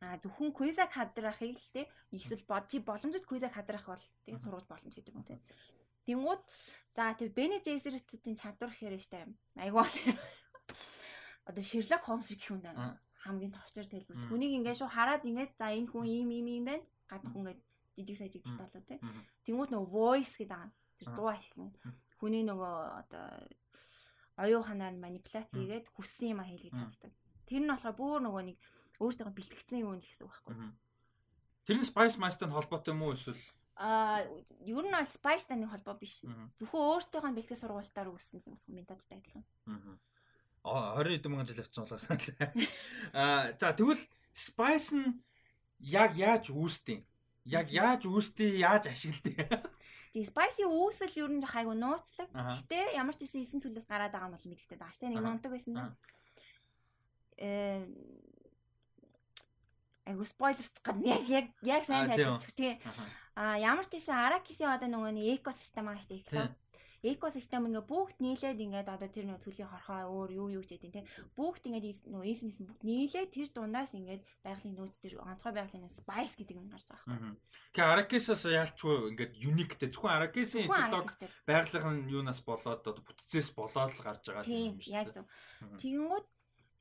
А 0.01 0.17
зөвхөн 0.21 0.53
квизаг 0.53 0.93
хадрахыг 0.93 1.57
л 1.57 1.73
те 1.73 1.89
эсвэл 2.13 2.45
бодчи 2.45 2.77
боломжит 2.81 3.25
квизаг 3.25 3.53
хадрах 3.53 3.89
бол 3.89 4.05
тэгээ 4.25 4.37
сургаж 4.37 4.65
боломж 4.69 4.93
гэдэг 4.93 5.13
юм 5.13 5.25
те. 5.25 5.41
Тэнгууд 6.05 6.41
за 6.93 7.13
тэр 7.17 7.33
Бени 7.33 7.57
Джессеритийн 7.61 8.37
чадвар 8.37 8.69
гэхээр 8.69 9.01
штэ 9.01 9.25
айгу 9.57 9.81
одоо 11.49 11.63
Шерлок 11.63 12.03
Холмс 12.05 12.29
гэх 12.29 12.53
юм 12.53 12.61
даа 12.61 13.01
хамгийн 13.23 13.53
товчор 13.53 13.85
тайлбар. 13.89 14.17
Хүнийг 14.29 14.53
ингээд 14.61 14.79
шүү 14.81 14.89
хараад 14.93 15.23
ингээд 15.25 15.57
за 15.57 15.73
энэ 15.73 15.89
хүн 15.89 16.05
ийм 16.05 16.29
ийм 16.29 16.47
ийм 16.47 16.65
байна. 16.69 16.85
Гадах 17.09 17.31
хүн 17.33 17.41
ингээд 17.49 17.61
жижиг 17.97 18.17
сая 18.17 18.29
жижиг 18.29 18.53
талуу 18.57 18.83
тий. 18.85 18.99
Тэнгүүт 19.45 19.71
нөгөө 19.73 19.89
voice 19.89 20.35
гэдэг 20.37 20.57
аа 20.57 20.69
тэр 21.01 21.09
дуу 21.17 21.27
ашиглана. 21.33 21.73
Хүний 22.21 22.43
нөгөө 22.45 22.75
одоо 23.01 23.25
оюу 24.37 24.61
ханаар 24.61 24.95
манипуляц 24.97 25.49
хийгээд 25.53 25.89
хүссэн 25.97 26.37
юм 26.37 26.41
а 26.41 26.49
хийлгэж 26.49 26.73
чаддаг. 26.77 27.13
Тэр 27.49 27.65
нь 27.65 27.71
болохоор 27.73 27.97
бүр 27.97 28.21
нөгөө 28.21 28.43
нэг 28.53 28.57
өөртөө 29.01 29.33
бэлтгэгдсэн 29.33 29.81
юм 29.81 29.97
гэсэн 29.97 30.25
үг 30.25 30.33
байхгүй. 30.33 30.55
Тэр 31.65 31.77
нь 31.81 31.89
Spice 31.89 32.17
Master-тай 32.21 32.53
холбоотой 32.53 32.93
юм 32.93 33.01
уу 33.05 33.17
эсвэл 33.17 33.41
А 33.77 34.25
ер 34.65 34.85
нь 34.89 35.05
Spice-тай 35.05 35.57
нэг 35.57 35.69
холбоо 35.69 35.97
биш. 36.01 36.25
Зөвхөн 36.57 36.81
өөртөөхөө 36.97 37.33
бэлтгэх 37.37 37.61
сургуультаар 37.61 38.09
үүссэн 38.09 38.41
юм 38.49 38.57
шиг 38.57 38.73
методтой 38.73 39.21
адилхан. 39.21 39.45
Аа 39.69 39.97
20 40.67 41.17
хэдэн 41.17 41.31
мянган 41.31 41.47
жил 41.47 41.63
явцсан 41.63 41.85
саналаа. 41.87 42.51
Аа 43.13 43.55
за 43.55 43.71
тэгвэл 43.71 44.03
spice 44.35 44.91
нь 44.95 45.17
яг 45.79 46.13
яаж 46.19 46.51
үүсдэг? 46.51 47.01
Яг 47.47 47.71
яаж 47.71 48.03
үүсдэг, 48.05 48.59
яаж 48.59 48.91
ашигладаг? 48.91 49.71
Тэгээ 50.17 50.31
spice-ийн 50.33 50.71
үүсэл 50.71 51.13
ер 51.19 51.31
нь 51.31 51.45
хайгу 51.45 51.77
нууцлаг. 51.77 52.29
Гэтэ 52.33 52.97
ямар 52.97 53.15
ч 53.15 53.27
гэсэн 53.27 53.43
эсэн 53.43 53.59
төлөөс 53.61 53.85
гараад 53.85 54.11
байгаа 54.11 54.27
юм 54.27 54.35
бол 54.35 54.49
мэддэг 54.49 54.79
даа. 54.79 54.91
Тэ 54.91 55.11
нэг 55.11 55.21
нундаг 55.21 55.51
байсан 55.51 55.73
да. 55.77 55.93
Э 57.37 57.85
айгу 60.07 60.23
спойлерч 60.23 60.79
гад 60.81 61.03
яг 61.03 61.23
яг 61.27 61.45
яг 61.61 61.83
сайн 61.85 62.07
тайлбарч. 62.07 62.49
Тэгээ 62.55 62.79
а 63.35 63.59
ямар 63.59 63.85
ч 63.85 63.99
гэсэн 63.99 64.15
Arrakis-ийн 64.15 64.71
одоо 64.71 64.89
нөгөө 64.89 65.11
нэг 65.13 65.43
экосистем 65.43 65.91
аа 65.91 65.99
штэ 65.99 66.23
их 66.23 66.27
экосистем 67.05 67.69
ингээ 67.69 67.85
бүгд 67.85 68.17
нийлээд 68.17 68.57
ингээд 68.57 68.89
одоо 68.89 69.09
тэр 69.09 69.29
нөө 69.29 69.39
төлийн 69.45 69.69
хорхоо 69.69 70.09
өөр 70.09 70.31
юу 70.33 70.47
юу 70.57 70.63
ч 70.65 70.81
гэдэг 70.81 70.91
тийм 70.97 71.05
бүгд 71.37 71.63
ингээд 71.69 72.09
нөө 72.09 72.23
эсмэс 72.25 72.57
бүгд 72.57 72.81
нийлээд 72.81 73.29
тэр 73.29 73.49
дундаас 73.53 73.93
ингээд 73.93 74.25
байгалийн 74.41 74.75
нөөц 74.81 74.95
тэр 74.97 75.21
онцгой 75.21 75.53
байгалийн 75.53 75.85
spice 75.85 76.33
гэдэг 76.41 76.57
юм 76.57 76.73
гарч 76.73 76.89
байгаа 76.89 77.13
юм. 77.21 77.37
Тэгээ 77.77 77.91
Arrakis-аас 77.93 78.43
ялчгүй 78.49 78.95
ингээд 79.13 79.33
униктэй 79.45 79.89
зөвхөн 79.93 80.15
Arrakis-ийн 80.17 80.65
диалог 80.65 81.09
байгалийн 81.45 82.09
юунаас 82.09 82.41
болоод 82.41 82.81
одоо 82.81 83.03
бүтцээс 83.05 83.53
болоод 83.53 83.93
л 83.93 84.01
гарч 84.01 84.23
байгаа 84.33 84.49
юм 84.49 84.81
шиг. 84.81 84.97
Яг 84.97 85.13
зөв. 85.13 85.25
Тэгэнгүүт 85.77 86.27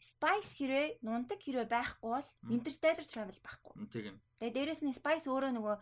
spice 0.01 0.51
хэрэг 0.57 1.05
нундаг 1.05 1.41
хэрэг 1.45 1.69
байхгүй 1.69 2.09
бол 2.09 2.31
interstellar 2.49 3.05
travel 3.05 3.39
байхгүй. 3.45 3.75
Тийм. 3.93 4.17
Тэгээ 4.41 4.55
дээрэс 4.57 4.81
нь 4.81 4.97
spice 4.97 5.29
өөрөө 5.29 5.53
нөгөө 5.57 5.77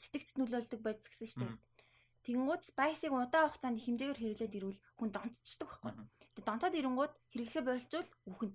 сэтгцэд 0.00 0.40
нөлөөлдөг 0.40 0.80
байц 0.80 1.04
гэсэн 1.04 1.28
шүү 1.28 1.40
дээ 1.44 1.56
Тэнгүүд 2.22 2.62
спайсыг 2.62 3.10
удаан 3.10 3.50
хугацаанд 3.50 3.82
хэмжээгээр 3.82 4.20
хэрэглээд 4.20 4.56
ирвэл 4.58 4.80
хүн 4.98 5.10
донтчдаг 5.10 5.68
байхгүй. 5.68 5.92
Тэгээ 6.38 6.46
донтоод 6.46 6.74
ирэнгүүд 6.78 7.12
хэрэглэхэ 7.34 7.62
болцвол 7.66 8.10
үхэн. 8.30 8.52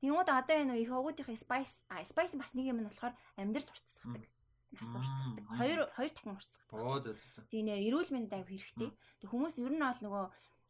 Тэнгүүд 0.00 0.28
одоо 0.32 0.56
энэ 0.56 0.80
их 0.80 0.90
овгуудынхаа 0.90 1.36
спайс 1.36 1.72
а 1.92 2.00
спайс 2.08 2.32
бас 2.32 2.52
нэг 2.56 2.72
юм 2.72 2.80
нь 2.80 2.88
болохоор 2.88 3.14
амьдрал 3.36 3.68
уртцдаг. 3.68 4.24
Нас 4.72 4.90
уртцдаг. 4.96 5.44
Хоёр 5.60 5.80
хоёр 5.92 6.10
дахин 6.12 6.34
уртцдаг. 6.34 6.68
Оо 6.72 6.96
зөө 7.04 7.14
зөө. 7.14 7.44
Тийм 7.52 7.64
нэ 7.68 7.84
эрүүл 7.84 8.10
мэнд 8.10 8.32
аяг 8.32 8.48
хэрэгтэй. 8.48 8.90
Тэг 9.20 9.28
хүмүүс 9.28 9.60
ер 9.60 9.72
нь 9.76 9.84
бол 9.84 10.00
нөгөө 10.02 10.24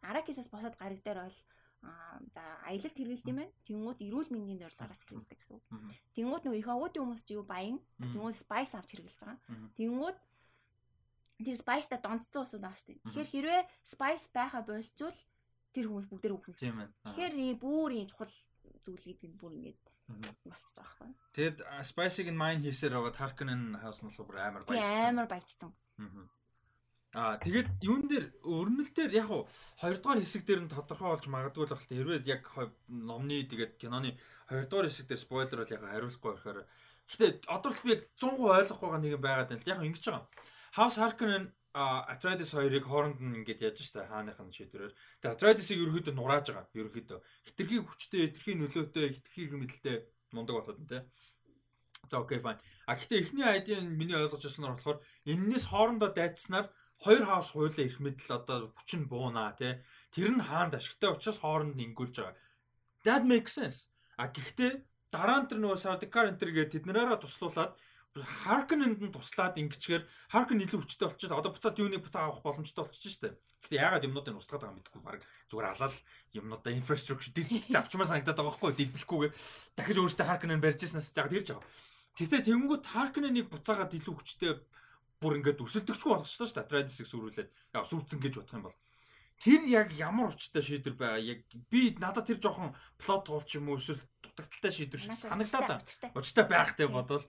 аракисаас 0.07 0.51
босоод 0.51 0.77
гариг 0.77 1.01
дээр 1.03 1.27
бол 1.27 1.39
за 2.35 2.43
аялалд 2.66 2.97
хэрэгэлт 2.97 3.31
юм 3.31 3.39
байна. 3.40 3.55
Тэнгүүд 3.66 3.98
эрүүл 4.03 4.31
мэндийн 4.35 4.61
зорилгоороос 4.62 5.03
хэрэгэлдэг 5.07 5.39
гэсэн 5.39 5.57
үг. 5.57 5.65
Тэнгүүд 6.15 6.43
нөгөө 6.47 6.61
их 6.61 6.70
овгуудын 6.70 7.03
хүмүүс 7.03 7.23
ч 7.27 7.31
юу 7.39 7.44
баян. 7.47 7.78
Тэнгүүд 8.03 8.36
спайс 8.36 8.74
авч 8.74 8.90
хэрэглэж 8.94 9.19
байгаа. 9.23 9.39
Тэнгүүд 9.78 10.16
тэр 11.45 11.57
spice-та 11.57 12.01
донцсон 12.01 12.43
усуд 12.45 12.63
байгаа 12.65 12.79
шүү 12.81 12.89
дээ. 12.97 13.03
Тэгэхээр 13.05 13.33
хэрвээ 13.33 13.63
spice 13.85 14.27
байха 14.33 14.61
болчвол 14.65 15.19
тэр 15.75 15.85
хүмүүс 15.91 16.09
бүгдээр 16.09 16.35
үхэн 16.37 16.55
гэсэн. 16.57 16.89
Тэгэхээр 17.05 17.35
ийм 17.37 17.59
бүр 17.61 17.91
ийм 17.93 18.09
чухал 18.09 18.33
зүйл 18.81 19.05
гэдэг 19.05 19.31
нь 19.35 19.41
бүр 19.41 19.53
ингэж 19.53 19.79
болчихсон 20.49 20.81
байгаа 20.81 20.97
байхгүй. 21.05 21.33
Тэгэд 21.37 21.57
spice-ыг 21.85 22.29
нь 22.33 22.41
mine 22.41 22.63
хийсээр 22.65 22.95
байгаа 22.97 23.13
Tarkin-ын 23.13 23.65
house 23.85 24.01
нь 24.01 24.13
бүр 24.17 24.39
амар 24.41 24.65
баяжсан. 24.65 25.13
Амар 25.13 25.29
баяжсан. 25.29 25.71
Аа 27.17 27.41
тэгэд 27.41 27.81
юун 27.81 28.05
дээр 28.09 28.27
өрнөл 28.45 28.93
дээр 28.93 29.13
яг 29.25 29.29
уу 29.33 29.49
хоёрдугаар 29.81 30.21
хэсэг 30.21 30.45
дээр 30.45 30.69
нь 30.69 30.73
тодорхой 30.73 31.17
болж 31.17 31.25
магадгүй 31.29 31.65
л 31.65 31.73
багт 31.73 31.89
хэрвээ 31.89 32.29
яг 32.29 32.45
номны 32.93 33.41
тэгээд 33.49 33.81
киноны 33.81 34.13
хоёрдугаар 34.53 34.89
хэсэг 34.89 35.09
дээр 35.09 35.25
спойлер 35.25 35.65
бол 35.65 35.75
яг 35.77 35.81
хариулахгүй 35.81 36.33
болохоор 36.37 36.61
Гэтэ 37.07 37.47
одоо 37.47 37.71
л 37.71 37.81
би 37.87 37.95
100% 38.19 38.35
ойлгох 38.43 38.81
байгаа 38.83 38.99
нэг 38.99 39.15
юм 39.15 39.23
байгаад 39.23 39.49
байна 39.55 39.63
л 39.63 39.71
яг 39.71 39.79
ингэж 39.79 40.05
байгаа. 40.11 40.27
House 40.77 41.01
Harkonnen 41.01 41.53
Atreides 41.77 42.53
хоёрыг 42.57 42.85
хооронд 42.89 43.20
нь 43.20 43.36
ингэж 43.44 43.61
яаж 43.69 43.81
штэ 43.85 44.09
хааныхын 44.09 44.48
шийдвэрээр. 44.48 44.97
Тэгээ 45.20 45.35
Atreides-ийг 45.36 45.81
ерөөхдөө 45.85 46.15
нурааж 46.16 46.47
байгаа. 46.48 46.73
Ерөөхдөө 46.73 47.20
хитрхи 47.44 47.77
хүчтэй, 47.85 48.23
хитрхи 48.32 48.53
нөлөөтэй, 48.57 49.07
хитрхи 49.12 49.43
хэмэлтэй 49.53 49.97
мундаг 50.32 50.57
болоод 50.57 50.81
нь 50.81 50.89
те. 50.89 51.05
За 52.09 52.20
окей 52.20 52.40
fine. 52.40 52.61
А 52.89 52.97
гэхдээ 52.97 53.20
эхний 53.20 53.44
айдын 53.44 53.93
миний 53.93 54.16
ойлгож 54.16 54.40
нь 54.47 54.65
болохоор 54.65 55.05
эннээс 55.28 55.65
хоорондоо 55.69 56.11
дайцснаар 56.16 56.73
хоёр 57.03 57.24
хаус 57.28 57.53
хуйлаа 57.53 57.85
их 57.85 58.01
мэдл 58.01 58.31
одоо 58.32 58.73
хүч 58.73 58.90
нь 58.97 59.11
буунаа 59.11 59.53
тий. 59.59 59.82
Тэр 60.15 60.32
нь 60.32 60.47
хаанд 60.48 60.81
ашигтай 60.81 61.11
учраас 61.12 61.40
хооронд 61.44 61.77
нь 61.77 61.93
ингүүлж 61.93 62.16
байгаа. 62.16 62.36
That 63.05 63.23
makes 63.28 63.53
sense. 63.59 63.93
А 64.16 64.32
гэхдээ 64.32 64.81
дараа 65.12 65.44
нь 65.44 65.48
тэр 65.51 65.61
нөгөө 65.61 65.77
Sardikar 65.82 66.31
enter 66.31 66.51
гэдэг 66.55 66.73
тэднэрээрээ 66.89 67.20
туслуулаад 67.20 67.77
Харкнэнд 68.24 69.01
нь 69.02 69.12
туслаад 69.12 69.60
ингэчгээр 69.60 70.05
Харкн 70.32 70.64
илүү 70.64 70.80
хүчтэй 70.80 71.09
болчиход 71.10 71.36
одоо 71.36 71.52
буцаад 71.52 71.76
юуны 71.76 72.01
буцаа 72.01 72.32
авах 72.32 72.40
боломжтой 72.40 72.88
болчихж 72.88 73.12
штэ. 73.20 73.36
Гэхдээ 73.66 73.82
яагаад 73.82 74.06
юмнуудыг 74.09 74.40
устгаад 74.40 74.62
байгаа 74.64 74.78
мэдгүй 74.80 75.02
баг 75.05 75.20
зүгээр 75.52 75.68
алаал 75.68 75.97
юмнуудаа 76.32 76.72
инфраструктур 76.72 77.32
дэрхий 77.36 77.60
завчмаар 77.68 78.09
санагдаад 78.09 78.38
байгаа 78.40 78.52
байхгүй 78.56 78.72
дэлбэлэхгүйгээр 78.72 79.34
дахиж 79.76 79.97
өөртөө 80.01 80.26
Харкныг 80.26 80.60
барьжсанаас 80.64 81.12
яг 81.12 81.28
тэрж 81.28 81.48
байгаа. 81.52 81.68
Тэгтээ 82.16 82.40
тэнгууд 82.48 82.84
Харкныг 82.88 83.47
буцаагаад 83.52 83.93
илүү 83.93 84.14
хүчтэй 84.16 84.52
бүр 85.20 85.36
ингээд 85.40 85.60
өсөлдөгчгүй 85.60 86.10
болгочихлоо 86.12 86.48
дээ. 86.52 86.70
Традисыг 86.70 87.09
сүрүүлээд 87.09 87.48
яг 87.76 87.84
сүрцэн 87.84 88.20
гэж 88.20 88.32
бодох 88.40 88.56
юм 88.56 88.64
бол 88.68 88.76
тэр 89.41 89.61
яг 89.69 89.93
ямар 89.97 90.33
учиртай 90.33 90.63
шийдвэр 90.63 90.97
байгаа? 90.97 91.21
Яг 91.21 91.41
би 91.71 91.97
надад 92.01 92.27
тэр 92.27 92.41
жоохон 92.41 92.73
плот 92.97 93.29
туулч 93.29 93.57
юм 93.57 93.71
уу 93.71 93.81
эсвэл 93.81 94.01
дутагдaltaй 94.25 94.73
шийдвэр 94.73 95.03
шиг 95.03 95.17
санагдаад 95.17 95.85
байна. 95.85 96.17
Учиртай 96.17 96.45
байхтай 96.49 96.87
бодвол. 96.89 97.25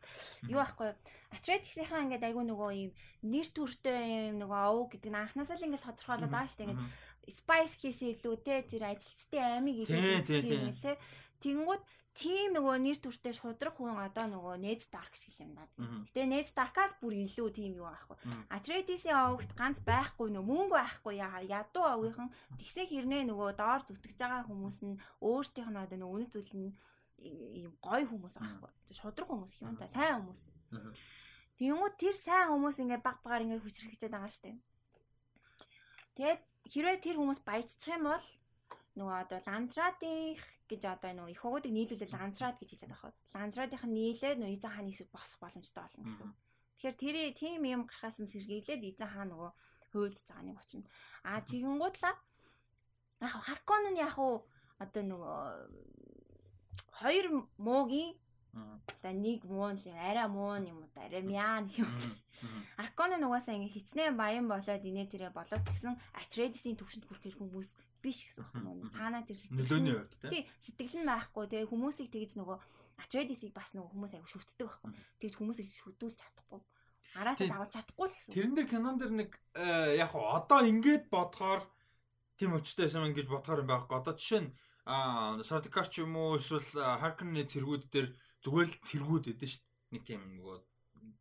Юу 0.48 0.60
байхгүй 0.64 0.96
Atreides-ийнхаа 1.36 2.08
ингээд 2.08 2.24
айгүй 2.24 2.46
нөгөө 2.48 2.72
юм 2.88 2.92
нэр 3.28 3.48
төртэй 3.52 4.32
юм 4.32 4.40
нөгөө 4.40 4.62
ов 4.72 4.88
гэдэг 4.96 5.12
нь 5.12 5.20
анханасаа 5.20 5.60
л 5.60 5.68
ингээд 5.68 5.84
тодорхойлоод 5.84 6.32
байгаа 6.32 6.48
шүү 6.48 6.60
дээ. 6.64 6.68
Ингээд 6.72 7.36
spice 7.36 7.76
хийсэн 7.84 8.08
илүү 8.16 8.36
те 8.48 8.56
тэр 8.64 8.84
ажилчдын 8.88 9.44
аймыг 9.60 9.76
илүү 9.84 10.00
юм 10.00 10.72
лээ. 10.72 10.96
Тэнгүүд 11.44 11.82
тийм 12.18 12.58
нөгөө 12.58 12.76
нэр 12.82 12.98
төртэй 12.98 13.34
шудрах 13.38 13.78
хүн 13.78 13.94
одоо 14.02 14.26
нөгөө 14.26 14.58
Ned 14.58 14.82
Stark 14.82 15.14
шиг 15.14 15.38
юм 15.38 15.54
даа. 15.54 15.70
Гэтэ 15.78 16.26
Ned 16.26 16.50
Stark-аас 16.50 16.98
бүр 16.98 17.14
илүү 17.14 17.50
тийм 17.54 17.78
юу 17.78 17.86
аахгүй. 17.86 18.18
Atreides-ийн 18.50 19.14
овогт 19.14 19.54
ганц 19.54 19.78
байхгүй 19.86 20.34
нөгөө 20.34 20.50
мөнгө 20.50 20.74
байхгүй 20.74 21.22
ядуу 21.22 21.86
овгийнхан 21.86 22.34
тэгсээ 22.58 22.90
хэрнээ 22.90 23.30
нөгөө 23.30 23.50
доор 23.54 23.86
зүтгэж 23.86 24.18
байгаа 24.18 24.50
хүмүүс 24.50 24.80
нь 24.90 24.98
өөртөөх 25.22 25.70
нь 25.70 25.78
одоо 25.78 25.98
нөгөө 26.02 26.16
үнэ 26.18 26.28
зүйл 26.34 26.54
нь 26.58 26.74
ийм 27.22 27.74
гой 27.86 28.02
хүмүүс 28.10 28.36
аахгүй. 28.42 28.72
Шудрах 28.98 29.30
хүмүүс 29.30 29.54
юм 29.62 29.78
да. 29.78 29.86
Сайн 29.86 30.26
хүмүүс. 30.26 30.42
Тэнгүүд 31.62 31.96
тэр 32.02 32.16
сайн 32.18 32.50
хүмүүс 32.50 32.82
ингээд 32.82 33.06
баг 33.06 33.22
багаар 33.22 33.46
ингээд 33.46 33.62
хүчрхэгчээд 33.62 34.14
байгаа 34.14 34.34
штеп. 34.34 34.58
Тэгээд 36.18 36.42
хэрвээ 36.74 36.98
тэр 36.98 37.18
хүмүүс 37.22 37.42
баяжчих 37.46 37.94
юм 37.94 38.10
бол 38.10 38.26
нөгөө 38.98 39.16
одоо 39.22 39.40
Лансрадих 39.46 40.42
гэж 40.68 40.82
одоо 40.86 41.12
нөгөө 41.16 41.34
их 41.34 41.42
хогуудыг 41.42 41.72
нийлүүлээд 41.72 42.14
Лансрад 42.14 42.60
гэж 42.60 42.70
хэлээд 42.76 42.92
байгаа. 42.94 43.12
Лансрадийнх 43.34 43.86
нь 43.88 43.96
нийлээд 43.98 44.38
нөгөө 44.40 44.56
Изан 44.60 44.72
хааны 44.76 44.92
хэсэг 44.92 45.10
босох 45.10 45.40
боломжтой 45.40 45.84
болно 45.84 46.04
гэсэн. 46.06 46.30
Тэгэхээр 46.78 46.96
тэр 47.02 47.16
тийм 47.34 47.62
юм 47.66 47.82
гарахаас 47.88 48.18
нь 48.20 48.32
сэргийлээд 48.32 48.84
Изан 48.84 49.10
хаан 49.10 49.30
нөгөө 49.32 49.52
хуйлдж 49.92 50.28
байгаа 50.28 50.46
нэг 50.46 50.58
учир. 50.60 50.86
А 51.24 51.42
тэгэнгуудлаа 51.42 52.16
яг 53.24 53.34
харкон 53.48 53.84
нь 53.96 54.02
яг 54.04 54.16
одоо 54.78 55.04
нөгөө 55.04 55.40
хоёр 57.00 57.26
муугийн 57.58 58.14
одоо 58.88 59.14
нэг 59.14 59.46
муу 59.46 59.72
л 59.74 59.84
арай 59.94 60.28
муу 60.28 60.56
юм 60.58 60.84
уу 60.84 60.90
арай 60.96 61.22
мян 61.22 61.70
юм. 61.78 61.90
Аркон 62.78 63.18
нь 63.18 63.26
угаасаа 63.26 63.58
ингээ 63.58 63.76
хичнээн 63.76 64.18
баян 64.18 64.46
болоод 64.46 64.84
инээ 64.86 65.08
тэрэ 65.10 65.30
болоод 65.34 65.64
тэгсэн 65.66 65.98
Atreides-ийн 66.22 66.78
төвшөнд 66.78 67.06
хүрэх 67.10 67.38
хүмүүс 67.38 67.70
биш 68.02 68.30
гэсэн 68.30 68.46
юм. 68.62 68.90
Цаанаа 68.94 69.26
тэр 69.26 69.38
сэтгэл 69.38 69.66
нөлөөний 69.66 69.96
хувьд 69.98 70.14
тий 70.30 70.44
сэтгэл 70.62 71.02
нь 71.02 71.10
байхгүй 71.10 71.46
тэгээ 71.50 71.72
хүмүүсийг 71.72 72.10
тэгж 72.14 72.32
нөгөө 72.38 72.58
Atreides-ийг 73.02 73.54
бас 73.58 73.74
нөгөө 73.74 73.90
хүмүүс 73.94 74.14
аяг 74.14 74.28
шүтдэг 74.30 74.68
байхгүй. 74.70 74.92
Тэгж 75.22 75.34
хүмүүсийг 75.38 75.70
шүтүүлж 75.74 76.18
чадахгүй. 76.18 76.62
Араасаа 77.18 77.48
давуулж 77.50 77.74
чадахгүй 77.74 78.06
л 78.06 78.14
гэсэн. 78.14 78.34
Тэрэн 78.34 78.54
дээр 78.54 78.70
кинон 78.70 78.98
дээр 78.98 79.14
нэг 79.18 79.32
э, 79.58 79.98
яг 79.98 80.14
одоо 80.14 80.62
ингээд 80.62 81.10
бодохоор 81.10 81.62
тийм 82.38 82.54
өчтэй 82.58 82.86
байсан 82.86 83.14
гэж 83.14 83.28
бодохоор 83.30 83.66
юм 83.66 83.70
байхгүй. 83.70 83.98
Одоо 83.98 84.14
жишээ 84.14 84.42
нь 84.46 84.52
а 84.88 85.36
Сартикарч 85.44 86.00
юм 86.00 86.16
уу 86.16 86.40
эсвэл 86.40 86.64
Харкны 87.02 87.44
цэргүүд 87.44 87.84
дээр 87.92 88.08
зүгээр 88.44 88.68
л 88.68 88.82
цэргүүд 88.84 89.26
өгдөн 89.34 89.50
шүү 89.50 89.62
дээ. 89.62 89.94
Нэг 89.98 90.04
тийм 90.04 90.22
нөгөө 90.38 90.58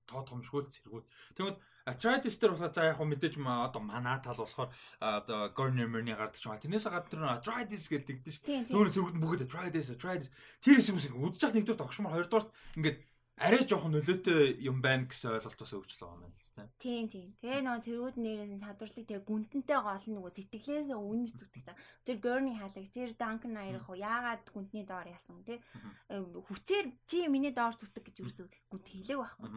тоо 0.07 0.23
томшгүй 0.23 0.67
цэргүүд. 0.71 1.05
Тэгмэд 1.35 1.59
Atreides 1.87 2.35
дээр 2.39 2.55
болохоор 2.59 2.75
за 2.75 2.83
яг 2.91 2.99
мэдээж 2.99 3.35
ма 3.39 3.71
одоо 3.71 3.83
манай 3.83 4.19
тал 4.19 4.35
болохоор 4.35 4.71
одоо 4.99 5.55
Gornemer-ны 5.55 6.19
гардаг 6.19 6.35
ч 6.35 6.47
юм. 6.47 6.59
Тэрнээс 6.59 6.91
гадна 6.91 7.39
Atreides 7.39 7.87
гэж 7.87 8.03
тэгдэж 8.11 8.35
шүү 8.35 8.47
дээ. 8.47 8.71
Зүгээр 8.75 8.95
цэргүүд 8.95 9.17
нь 9.19 9.23
бүгд 9.23 9.47
Atreides 9.47 9.95
Atreides 9.95 10.31
тэр 10.63 10.83
юм 10.83 10.99
шиг 10.99 11.15
үдчих 11.15 11.55
нэгдүгээр 11.55 11.79
тогшмор 11.79 12.11
хоёрдугаар 12.11 12.51
ингээд 12.75 12.99
арай 13.37 13.63
жоохон 13.69 13.93
нөлөөтэй 13.93 14.65
юм 14.65 14.81
байна 14.81 15.05
гэсэн 15.05 15.37
ойлголт 15.37 15.61
бас 15.61 15.73
өгч 15.77 15.91
л 15.93 16.09
байгаа 16.09 16.25
юм 16.25 16.33
л 16.33 16.49
тийм. 16.57 16.69
Тийм 16.81 17.05
тийм. 17.13 17.29
Тэгээ 17.45 17.61
нөгөө 17.69 17.85
цэргүүд 17.85 18.17
нэрийн 18.17 18.63
чадварлыг 18.65 19.05
тэгээ 19.05 19.29
гүнтэнтэй 19.29 19.77
гол 19.77 20.07
нөгөө 20.09 20.33
сэтгэлээс 20.33 20.89
үнэ 20.97 21.29
зүтгэж 21.37 21.67
байгаа. 21.69 21.85
Тэр 22.09 22.17
Горни 22.25 22.57
хаалаг, 22.57 22.89
тэр 22.89 23.13
Данкан 23.13 23.53
наярах 23.53 23.89
уу 23.93 24.01
яагаад 24.01 24.45
гүнтний 24.49 24.89
доор 24.89 25.05
яасан 25.13 25.45
тий. 25.45 25.61
Хүчээр 26.09 26.87
чи 27.05 27.29
миний 27.29 27.53
доор 27.53 27.77
зүтг 27.77 28.09
гэж 28.09 28.25
юусэн 28.25 28.49
гүнт 28.73 28.89
хийлэг 28.89 29.21
байхгүй. 29.21 29.53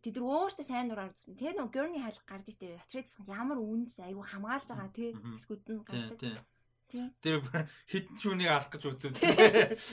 Тэд 0.00 0.16
нар 0.16 0.48
өөртөө 0.48 0.64
сайн 0.64 0.88
нураар 0.88 1.12
зүтэн. 1.12 1.36
Тэгээ 1.36 1.54
нөгөө 1.60 1.74
Горни 1.76 2.00
хаалаг 2.00 2.24
гардаг 2.24 2.54
штэ. 2.56 2.80
Ячрից 2.80 3.12
ямар 3.28 3.60
үнэ 3.60 3.92
айгу 4.08 4.24
хамгаалж 4.24 4.72
байгаа 4.72 4.88
тий. 4.88 5.12
Эсгүүд 5.36 5.68
нь 5.68 5.84
гардаг. 5.84 6.42
Тэр 7.22 7.40
хитэн 7.86 8.16
шүүнийг 8.18 8.50
алах 8.50 8.70
гэж 8.70 8.82
үзв. 8.88 9.14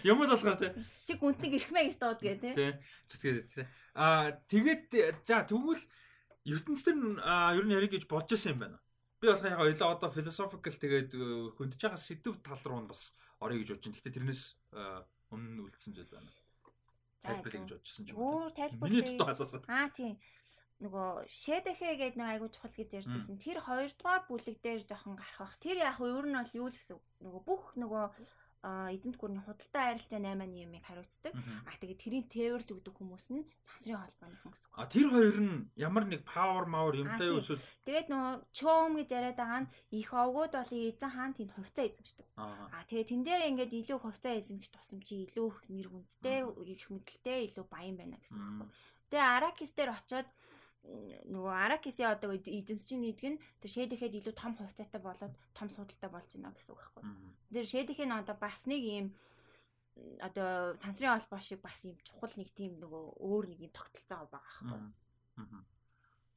Юм 0.07 0.23
л 0.23 0.31
болохоор 0.31 0.57
тий. 0.57 0.71
Чи 1.05 1.13
гүнтнийг 1.17 1.53
ирхмээ 1.61 1.87
гэж 1.91 1.97
дууд 2.01 2.21
гээ 2.21 2.37
тий. 2.41 2.53
Тий. 2.57 2.71
Зүтгээд 3.07 3.47
тий. 3.53 3.65
Аа 3.93 4.33
тэгээд 4.49 5.21
за 5.21 5.45
тэгвэл 5.45 5.83
ертөнцийн 6.47 7.19
ер 7.21 7.65
нь 7.65 7.75
ярих 7.75 7.91
гэж 7.93 8.03
бодож 8.09 8.33
исэн 8.33 8.57
юм 8.57 8.61
байна. 8.65 8.77
Би 9.21 9.29
болохоор 9.29 9.53
яг 9.53 9.61
ойлоо 9.61 9.89
одоо 9.93 10.09
philosophical 10.13 10.75
тэгээд 10.77 11.11
э, 11.13 11.53
хөндөж 11.57 11.81
байгаа 11.81 11.97
сэдв 12.01 12.37
тал 12.45 12.61
руу 12.65 12.81
нь 12.85 12.89
бас 12.89 13.13
орё 13.41 13.57
гэж 13.57 13.77
байна. 13.77 13.93
Гэхдээ 13.93 14.15
тэрнээс 14.17 14.43
өмнө 15.33 15.65
үлдсэн 15.65 15.93
зүйл 15.97 16.11
байна. 16.13 16.29
Тайлбарлая 17.21 17.61
гэж 17.65 17.71
бодож 17.73 17.89
исэн 17.89 18.05
ч 18.05 18.09
юм. 18.13 18.21
Өөр 18.21 18.51
тайлбарлая. 18.53 18.89
Миний 18.93 19.03
дутуу 19.03 19.27
асуусан. 19.33 19.61
Аа 19.67 19.89
тийм 19.89 20.15
нөгөө 20.83 21.25
шэдэхэ 21.25 21.97
гэдэг 21.97 22.17
нэг 22.21 22.29
айгуу 22.37 22.49
чухал 22.53 22.75
гэж 22.77 22.89
ярьж 23.01 23.09
байсан. 23.09 23.41
Тэр 23.41 23.57
хоёрдугаар 23.65 24.23
бүлэг 24.29 24.57
дээр 24.61 24.81
жоохон 24.85 25.17
гарах 25.17 25.39
бах. 25.41 25.57
Тэр 25.57 25.81
яг 25.81 25.97
өөр 25.97 26.25
нь 26.29 26.37
бол 26.37 26.53
юу 26.53 26.67
л 26.69 26.77
гэсэн 26.77 26.97
нөгөө 27.25 27.41
бүх 27.49 27.63
нөгөө 27.81 28.05
эзэнт 28.65 29.17
гүрний 29.21 29.41
худалдаа 29.45 29.93
арилжаа 29.93 30.19
8 30.19 30.43
нэмийг 30.43 30.83
хариуцдаг. 30.83 31.33
А 31.69 31.71
тэгээд 31.77 32.01
тэрийн 32.01 32.25
тээвэрлж 32.25 32.69
өгдөг 32.73 32.95
хүмүүс 32.97 33.27
нь 33.37 33.45
сансрын 33.63 34.01
холбооныхан 34.01 34.51
гэсэн 34.51 34.67
үг. 34.67 34.75
А 34.81 34.89
тэр 34.89 35.07
хоёр 35.13 35.37
нь 35.39 35.57
ямар 35.77 36.03
нэг 36.09 36.21
power 36.25 36.65
power 36.65 36.93
юмтай 36.97 37.29
юу 37.29 37.39
эсвэл 37.39 37.61
Тэгээд 37.85 38.07
нөгөө 38.09 38.33
чом 38.51 38.97
гэж 38.97 39.09
яриад 39.13 39.37
байгаа 39.37 39.61
нь 39.61 39.71
их 39.93 40.09
овгууд 40.09 40.53
бол 40.57 40.73
эзэн 40.73 41.11
хаан 41.13 41.33
тэнд 41.37 41.53
хувьцаа 41.53 41.85
эзэмшдэг. 41.85 42.27
А 42.35 42.81
тэгээд 42.89 43.09
тэн 43.13 43.21
дээр 43.23 43.41
ингээд 43.53 43.77
илүү 43.77 43.99
хувьцаа 44.01 44.33
эзэмших 44.41 44.73
тусам 44.73 44.99
чи 45.05 45.23
илүү 45.29 45.47
их 45.47 45.59
нэр 45.69 45.87
хүндтэй, 45.93 46.39
их 46.73 46.85
мэдлэлтэй, 46.89 47.39
илүү 47.47 47.65
баян 47.69 47.95
байна 47.95 48.17
гэсэн 48.19 48.41
үг. 48.41 48.73
Тэгээ 49.13 49.31
Аракис 49.37 49.71
дээр 49.71 49.95
очиод 49.95 50.27
нөгөө 51.27 51.53
Аракисийн 51.67 52.15
одоо 52.15 52.31
эзэмсчин 52.35 53.03
нэгдэг 53.03 53.29
нь 53.35 53.41
тэр 53.59 53.71
шэдэхэд 53.71 54.17
илүү 54.23 54.35
том 54.35 54.55
хувьцаатай 54.55 55.01
болоод 55.03 55.33
том 55.51 55.67
судалтай 55.67 56.09
болж 56.09 56.31
байна 56.31 56.55
гэсэн 56.55 56.71
үг 56.71 56.79
байхгүй. 56.79 57.03
Тэр 57.51 57.65
шэдэхийн 57.67 58.11
одоо 58.15 58.35
бас 58.39 58.63
нэг 58.63 58.81
юм 58.87 59.07
одоо 60.23 60.75
сансрын 60.79 61.11
холбоо 61.17 61.39
шиг 61.43 61.59
бас 61.61 61.79
юм 61.83 61.97
чухал 62.07 62.31
нэг 62.39 62.49
тийм 62.55 62.79
нөгөө 62.79 63.03
өөр 63.19 63.45
нэг 63.51 63.59
юм 63.67 63.73
тогтолцоо 63.75 64.27
байгаа 64.31 64.39
байхгүй. 64.39 64.79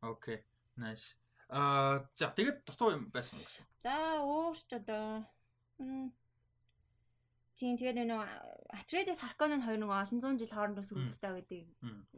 Окей. 0.01 0.39
Nice. 0.77 1.15
Аа 1.51 2.07
за 2.15 2.31
тэгээд 2.35 2.65
дутуу 2.67 2.95
юм 2.95 3.11
байсан 3.15 3.39
гэсэн. 3.39 3.65
За 3.85 4.23
өөрч 4.23 4.71
одоо 4.81 5.27
Тийм 7.61 7.77
тэгээд 7.77 8.09
нөө 8.09 8.24
Atreides 8.73 9.20
Harkonnen 9.20 9.61
хоёр 9.61 9.85
нэг 9.85 9.93
олон 9.93 10.20
зуун 10.23 10.39
жил 10.41 10.49
хоорондоо 10.49 10.87
сүрдэлтэй 10.87 11.32
гэдэг 11.45 11.61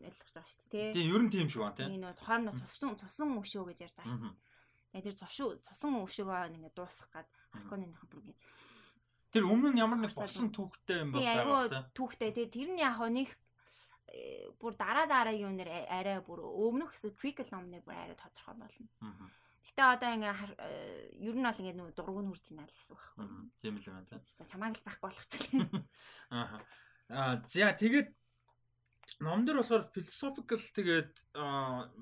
ялгаж 0.07 0.31
байгаа 0.31 0.53
шүү 0.55 0.71
дээ. 0.71 0.93
Тийм 0.95 1.11
ер 1.11 1.23
нь 1.27 1.33
тийм 1.35 1.49
шүү 1.51 1.63
байна 1.67 1.79
тийм. 1.83 1.97
Энэ 1.99 2.15
хоорондоо 2.23 2.55
цусан 2.63 2.95
цусан 2.95 3.35
өшөө 3.43 3.65
гэж 3.75 3.79
ярьж 3.91 3.97
байгаа 3.99 4.21
шүү. 4.23 4.35
Тэгээд 4.93 5.07
тэр 5.09 5.17
цусуу 5.19 5.49
цусан 5.65 5.99
өшөөгөө 5.99 6.55
ингээ 6.55 6.77
дуусгах 6.77 7.11
гад 7.11 7.29
Harkonnen-ийн 7.57 7.97
бүр 8.07 8.23
ингээ 8.23 8.39
Тэр 9.33 9.49
өмнө 9.49 9.73
нь 9.73 9.81
ямар 9.81 9.97
нэг 9.97 10.13
босон 10.13 10.53
түүхтэй 10.53 11.09
юм 11.09 11.17
бол 11.17 11.25
байгаа 11.25 11.73
тийм. 11.73 11.85
Түүхтэй 11.97 12.31
тийм 12.37 12.49
тэр 12.53 12.69
нь 12.77 12.83
яг 12.85 13.01
нэг 13.01 13.33
э, 14.13 14.53
бүр 14.61 14.77
дараа 14.77 15.09
дараа 15.09 15.33
юу 15.33 15.49
нэр 15.49 15.73
арай 15.89 16.21
бүр 16.21 16.45
өмнөх 16.45 16.93
эсвэл 16.93 17.17
prequel 17.17 17.49
номны 17.49 17.81
бүр 17.81 17.97
арай 17.97 18.13
тодорхой 18.13 18.61
болно. 18.61 18.87
Гэтэ 19.63 19.83
одоо 19.83 20.11
ингээ 20.17 20.35
э, 20.59 21.23
ер 21.23 21.37
нь 21.39 21.47
бол 21.47 21.61
ингээ 21.63 21.77
нөгөө 21.79 21.95
дургуг 21.95 22.23
нь 22.25 22.31
хүрч 22.35 22.47
байна 22.51 22.67
л 22.67 22.75
гэсэн 22.75 22.95
үг 22.95 23.03
байхгүй. 23.03 23.27
Тийм 23.63 23.75
л 23.79 23.87
байна. 23.95 24.21
За 24.23 24.45
чамааг 24.49 24.75
л 24.77 24.87
байхгүй 24.87 25.07
болгочихлаа. 25.07 25.69
Аа. 26.33 26.59
Аа 27.13 27.35
за 27.47 27.71
тэгээд 27.77 28.09
ном 29.23 29.45
дээр 29.47 29.63
болохоор 29.63 29.85
philosophical 29.95 30.59
тэгээд 30.59 31.13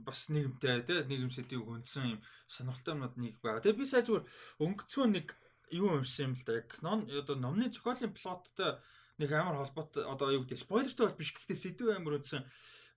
бас 0.07 0.21
нийгэмтэй 0.33 0.85
тий 0.89 0.99
нийгэм 1.05 1.33
сэдвийг 1.33 1.65
хүндсэн 1.65 2.17
юм 2.17 2.21
сонирхолтой 2.49 2.93
юмнууд 2.97 3.17
нэг 3.21 3.35
байгаа. 3.45 3.65
Тэгээд 3.65 3.81
би 3.81 3.87
сая 3.89 4.05
зүгээр 4.05 4.25
өнгөцгөө 4.65 5.07
нэг 5.11 5.27
юу 5.75 6.01
уншсан 6.01 6.33
юм 6.33 6.35
л 6.37 6.45
да. 6.45 6.61
Яг 6.61 6.71
ном 6.81 6.99
одоо 7.07 7.37
номны 7.37 7.71
зохиолын 7.71 8.15
плоттой 8.15 8.81
нэг 9.21 9.31
амар 9.33 9.57
холбоотой 9.61 10.05
одоо 10.09 10.29
юу 10.33 10.43
гэдэг 10.45 10.59
спойлертэй 10.65 11.05
бол 11.07 11.21
биш 11.21 11.31
гэхдээ 11.37 11.59
сэдв 11.61 11.93
амар 11.93 12.21
үндсэн 12.21 12.43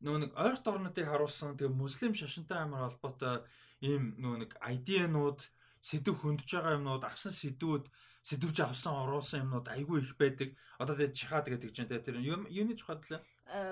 нөгөө 0.03 0.19
нэг 0.23 0.31
ойрт 0.35 0.65
орнуудыг 0.67 1.07
харуулсан 1.07 1.55
тэгээ 1.59 1.75
муслим 1.75 2.13
шашинтай 2.15 2.63
амар 2.63 2.87
холбоотой 2.87 3.43
ийм 3.83 4.15
нөгөө 4.23 4.39
нэг 4.47 4.51
айдианууд 4.63 5.39
сэдв 5.83 6.15
хөндөж 6.23 6.49
байгаа 6.55 6.79
юмнууд 6.79 7.03
авсан 7.03 7.35
сэдвүүд 7.35 7.85
сэдвж 8.23 8.57
авсан 8.63 8.95
оруулсан 9.03 9.43
юмнууд 9.43 9.67
айгүй 9.67 9.99
их 9.99 10.15
байдаг. 10.15 10.55
Одоо 10.79 10.95
тэгээ 10.95 11.11
жихад 11.11 11.51
гэдэг 11.51 11.71
чинь 11.75 11.91
тэр 11.91 12.23
юуны 12.23 12.71
жихад 12.79 13.03
лээ? 13.11 13.19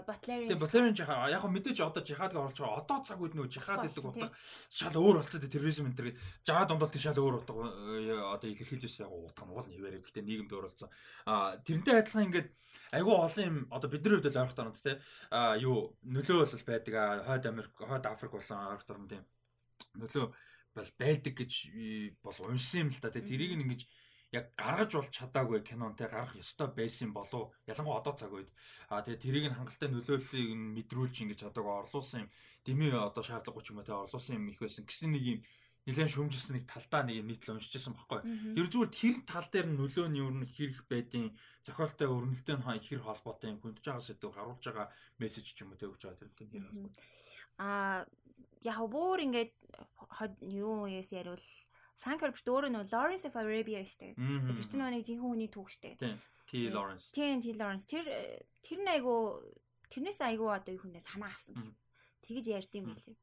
Батлерийн. 0.03 0.51
Тэгээ 0.51 0.59
батлерийн 0.59 0.97
жихад 0.99 1.31
яг 1.31 1.47
мэдээж 1.47 1.79
одоо 1.79 2.03
жихад 2.03 2.35
оруулж 2.35 2.59
байгаа. 2.59 2.83
Одоо 2.83 2.99
цаг 2.99 3.23
үед 3.23 3.33
нөгөө 3.39 3.47
жихад 3.47 3.87
гэдэг 3.87 4.03
утга 4.03 4.27
шал 4.67 4.99
өөр 4.99 5.23
болцоод 5.23 5.47
терроризм 5.47 5.87
энэ 5.87 5.95
төр 5.95 6.07
жаа 6.43 6.67
дундал 6.67 6.91
тийш 6.91 7.07
шал 7.07 7.23
өөр 7.23 7.39
утга 7.39 7.55
э, 7.71 8.11
одоо 8.11 8.51
илэрхийлж 8.51 8.83
байсан 8.83 9.07
яг 9.07 9.15
утга 9.15 9.47
нь 9.47 9.53
уул 9.55 9.67
нэрээр 9.71 10.03
гэхдээ 10.03 10.27
нийгэмд 10.27 10.51
өөр 10.51 10.67
болсон. 10.67 10.91
А 11.23 11.55
тэрнтэй 11.63 11.95
адилхан 11.95 12.27
ингээд 12.27 12.49
айгүй 12.91 13.15
олон 13.15 13.47
юм 13.47 13.57
одоо 13.71 13.87
бидний 13.87 14.19
хувьд 14.19 14.27
л 14.27 14.41
ойрхон 14.43 14.59
тонод 14.59 14.83
те 14.83 14.99
а 15.31 15.55
юу 15.55 15.95
нөлөө 16.03 16.43
бол 16.43 16.67
байдаг 16.67 16.93
хойд 17.23 17.45
Америк 17.47 17.71
хойд 17.79 18.05
Африк 18.05 18.35
болон 18.35 18.75
ойрхон 18.75 18.89
тонод 18.91 19.11
юм 19.15 19.25
нөлөө 19.99 20.25
бол 20.75 20.91
байдаг 20.99 21.33
гэж 21.35 21.51
бол 22.23 22.37
уншсан 22.47 22.87
юм 22.87 22.89
л 22.91 23.01
та. 23.01 23.11
Тэгээ 23.11 23.29
тэрийг 23.31 23.53
нь 23.57 23.63
ингэж 23.65 23.81
яг 24.31 24.55
гаргаж 24.55 24.91
бол 24.95 25.09
чадаагүй 25.11 25.59
кинон 25.67 25.95
те 25.99 26.07
гарах 26.07 26.35
ёстой 26.39 26.71
байсан 26.71 27.11
болов 27.11 27.51
ялангуяа 27.67 27.99
одоо 27.99 28.15
цаг 28.15 28.31
үед 28.31 28.49
а 28.87 29.03
тэгээ 29.03 29.23
тэрийг 29.23 29.45
нь 29.51 29.57
хангалттай 29.59 29.91
нөлөөллийг 29.91 30.51
нь 30.55 30.71
мэдрүүлж 30.75 31.15
ингэж 31.27 31.39
чадаагүй 31.43 31.73
орлуулсан 31.83 32.23
юм 32.23 32.29
дэмий 32.63 32.95
одоо 32.95 33.23
шаардлагагүй 33.27 33.63
ч 33.63 33.67
юм 33.75 33.83
уу 33.83 33.87
те 33.87 33.91
орлуулсан 33.91 34.39
юм 34.39 34.47
их 34.47 34.63
байсан 34.63 34.87
гэсэн 34.87 35.11
нэг 35.11 35.23
юм 35.35 35.39
нэлээд 35.83 36.13
шүүмжилсэн 36.13 36.53
нэг 36.55 36.65
талдаа 36.69 37.01
нэг 37.03 37.15
юм 37.19 37.27
нийтлэл 37.27 37.57
уншижсэн 37.57 37.97
байхгүй. 37.97 38.21
Тэр 38.53 38.67
зүгээр 38.69 38.91
тэр 38.93 39.15
тал 39.25 39.47
дээр 39.49 39.67
нөлөө 39.73 40.07
нь 40.13 40.19
юу 40.21 40.29
н 40.29 40.45
хэрэг 40.45 40.85
байдیں۔ 40.85 41.33
Зохиолтой 41.65 42.05
өрнөлтөө 42.05 42.55
нь 42.61 42.65
хэр 42.85 43.01
холбоотой 43.01 43.49
юм 43.49 43.59
хүндж 43.65 43.81
байгаа 43.81 44.05
сэдв 44.05 44.29
харуулж 44.29 44.61
байгаа 44.61 44.93
мессеж 45.17 45.57
ч 45.57 45.65
юм 45.65 45.73
уу 45.73 45.81
тэгж 45.81 46.05
байгаа 46.05 46.21
тэр 46.21 46.31
тийм 46.37 46.69
холбоо. 46.69 46.93
Аа 47.57 48.05
яг 48.61 48.77
бүр 48.89 49.25
ингээд 49.25 49.53
юу 50.45 50.85
яас 50.87 51.11
яривал 51.11 51.45
Франк 52.01 52.21
Herbert 52.25 52.47
өөрөө 52.49 52.71
нөө 52.73 52.89
Lawrence 52.89 53.25
of 53.29 53.37
Arabia 53.37 53.85
штэ. 53.85 54.17
Тэр 54.17 54.65
чинь 54.65 54.81
нэг 54.81 55.05
жинхэнэ 55.05 55.21
хүний 55.21 55.49
түүх 55.53 55.69
штэ. 55.69 56.01
Тийм. 56.01 56.17
T 56.49 56.69
Lawrence. 56.73 57.13
Тийм 57.13 57.37
T 57.41 57.53
Lawrence. 57.53 57.85
Тэр 57.85 58.05
тэр 58.65 58.79
нь 58.81 58.89
айгу 58.89 59.37
тэрнээс 59.93 60.19
айгу 60.25 60.49
одоо 60.49 60.73
юу 60.73 60.81
хүнээ 60.81 61.05
санаа 61.05 61.29
авсан. 61.29 61.53
Тэгэж 62.25 62.45
ярьд 62.57 62.73
юм 62.73 62.97
билээ. 62.97 63.17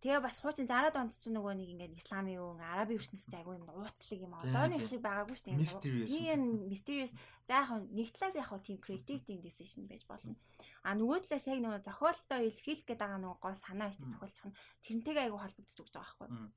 Тэгээ 0.00 0.24
бас 0.24 0.40
хуучин 0.40 0.64
60-аад 0.64 0.96
онд 0.96 1.12
чинь 1.20 1.36
нөгөө 1.36 1.60
нэг 1.60 1.68
ингээд 1.76 2.00
исламын 2.00 2.40
ингээ 2.40 2.72
араби 2.72 2.96
ертөнцийн 2.96 3.28
ч 3.28 3.36
айгүй 3.36 3.60
юм 3.60 3.68
ууцлаг 3.68 4.16
юм 4.16 4.32
аа. 4.32 4.48
Одооных 4.48 4.88
шиг 4.88 5.04
байгаагүй 5.04 5.36
шүү 5.36 5.46
дээ. 5.52 6.08
Тийм 6.08 6.40
mysterious. 6.72 7.12
За 7.44 7.68
яг 7.68 7.84
нэг 7.92 8.08
талаас 8.16 8.32
яг 8.32 8.48
тийм 8.64 8.80
creative 8.80 9.20
team 9.28 9.44
decision 9.44 9.84
байж 9.84 10.08
болно. 10.08 10.40
А 10.80 10.96
нөгөө 10.96 11.28
талаас 11.28 11.44
яг 11.44 11.60
нөгөө 11.60 11.80
зохиолтой 11.84 12.40
илэрхийлэх 12.48 12.86
гээд 12.88 13.00
байгаа 13.04 13.20
нөгөө 13.20 13.38
гол 13.44 13.58
санаа 13.58 13.92
биш 13.92 14.00
зохиолч 14.00 14.36
нь 14.48 14.56
тэрнтэйгээ 14.80 15.24
айгүй 15.28 15.40
холбогдож 15.40 15.76
өгч 15.76 15.92
байгаа 15.92 16.16
байхгүй. 16.24 16.48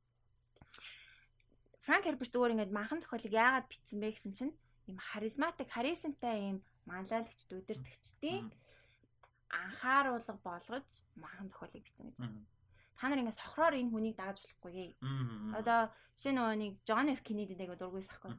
Франк 1.84 2.04
Херберт 2.08 2.32
зүгээр 2.32 2.54
ингээд 2.56 2.72
манхан 2.72 3.04
зохиолыг 3.04 3.34
яагаад 3.36 3.68
бичсэн 3.68 4.00
бэ 4.00 4.16
гэсэн 4.16 4.32
чинь 4.32 4.54
ийм 4.88 4.96
харизматик, 4.96 5.68
харизмтай 5.68 6.36
ийм 6.40 6.58
манлайлагч 6.88 7.44
дүүдэрдэгчдийн 7.52 8.48
анхааруулга 9.52 10.36
болгож 10.40 10.88
манхан 11.20 11.52
зохиолыг 11.52 11.84
бичсэн 11.84 12.08
гэж. 12.16 12.18
Та 12.96 13.12
нар 13.12 13.20
ингээд 13.20 13.40
сохроор 13.44 13.76
энэ 13.76 13.92
хүнийг 13.92 14.16
дааж 14.16 14.40
болохгүй. 14.40 14.96
Одоо 15.60 15.92
жишээ 16.16 16.34
нөгөө 16.40 16.56
нэг 16.64 16.72
Джон 16.88 17.12
Ф 17.12 17.22
Кеннеди 17.28 17.60
дээг 17.60 17.76
дургуйс 17.76 18.08
ахгүй. 18.08 18.32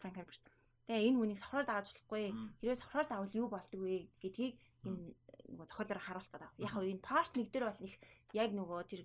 Франк 0.00 0.16
Херберт. 0.16 0.44
Тэгээ 0.88 1.06
энэ 1.12 1.18
хүнийг 1.20 1.38
сохроор 1.44 1.66
дааж 1.68 1.86
болохгүй. 1.92 2.24
Хэрвээ 2.64 2.80
сохроор 2.80 3.06
даавал 3.10 3.36
юу 3.36 3.48
болдог 3.52 3.80
вэ 3.84 4.08
гэдгийг 4.22 4.56
энэ 4.84 5.14
нөгөө 5.46 5.66
зохиолоор 5.70 6.00
харуулах 6.02 6.32
гэдэг. 6.32 6.52
Яг 6.60 6.72
хөө 6.74 6.90
энэ 6.90 7.06
part 7.06 7.32
1 7.32 7.48
дээр 7.48 7.64
бол 7.70 7.86
их 7.86 7.96
яг 8.34 8.50
нөгөө 8.52 8.80
тэр 8.90 9.02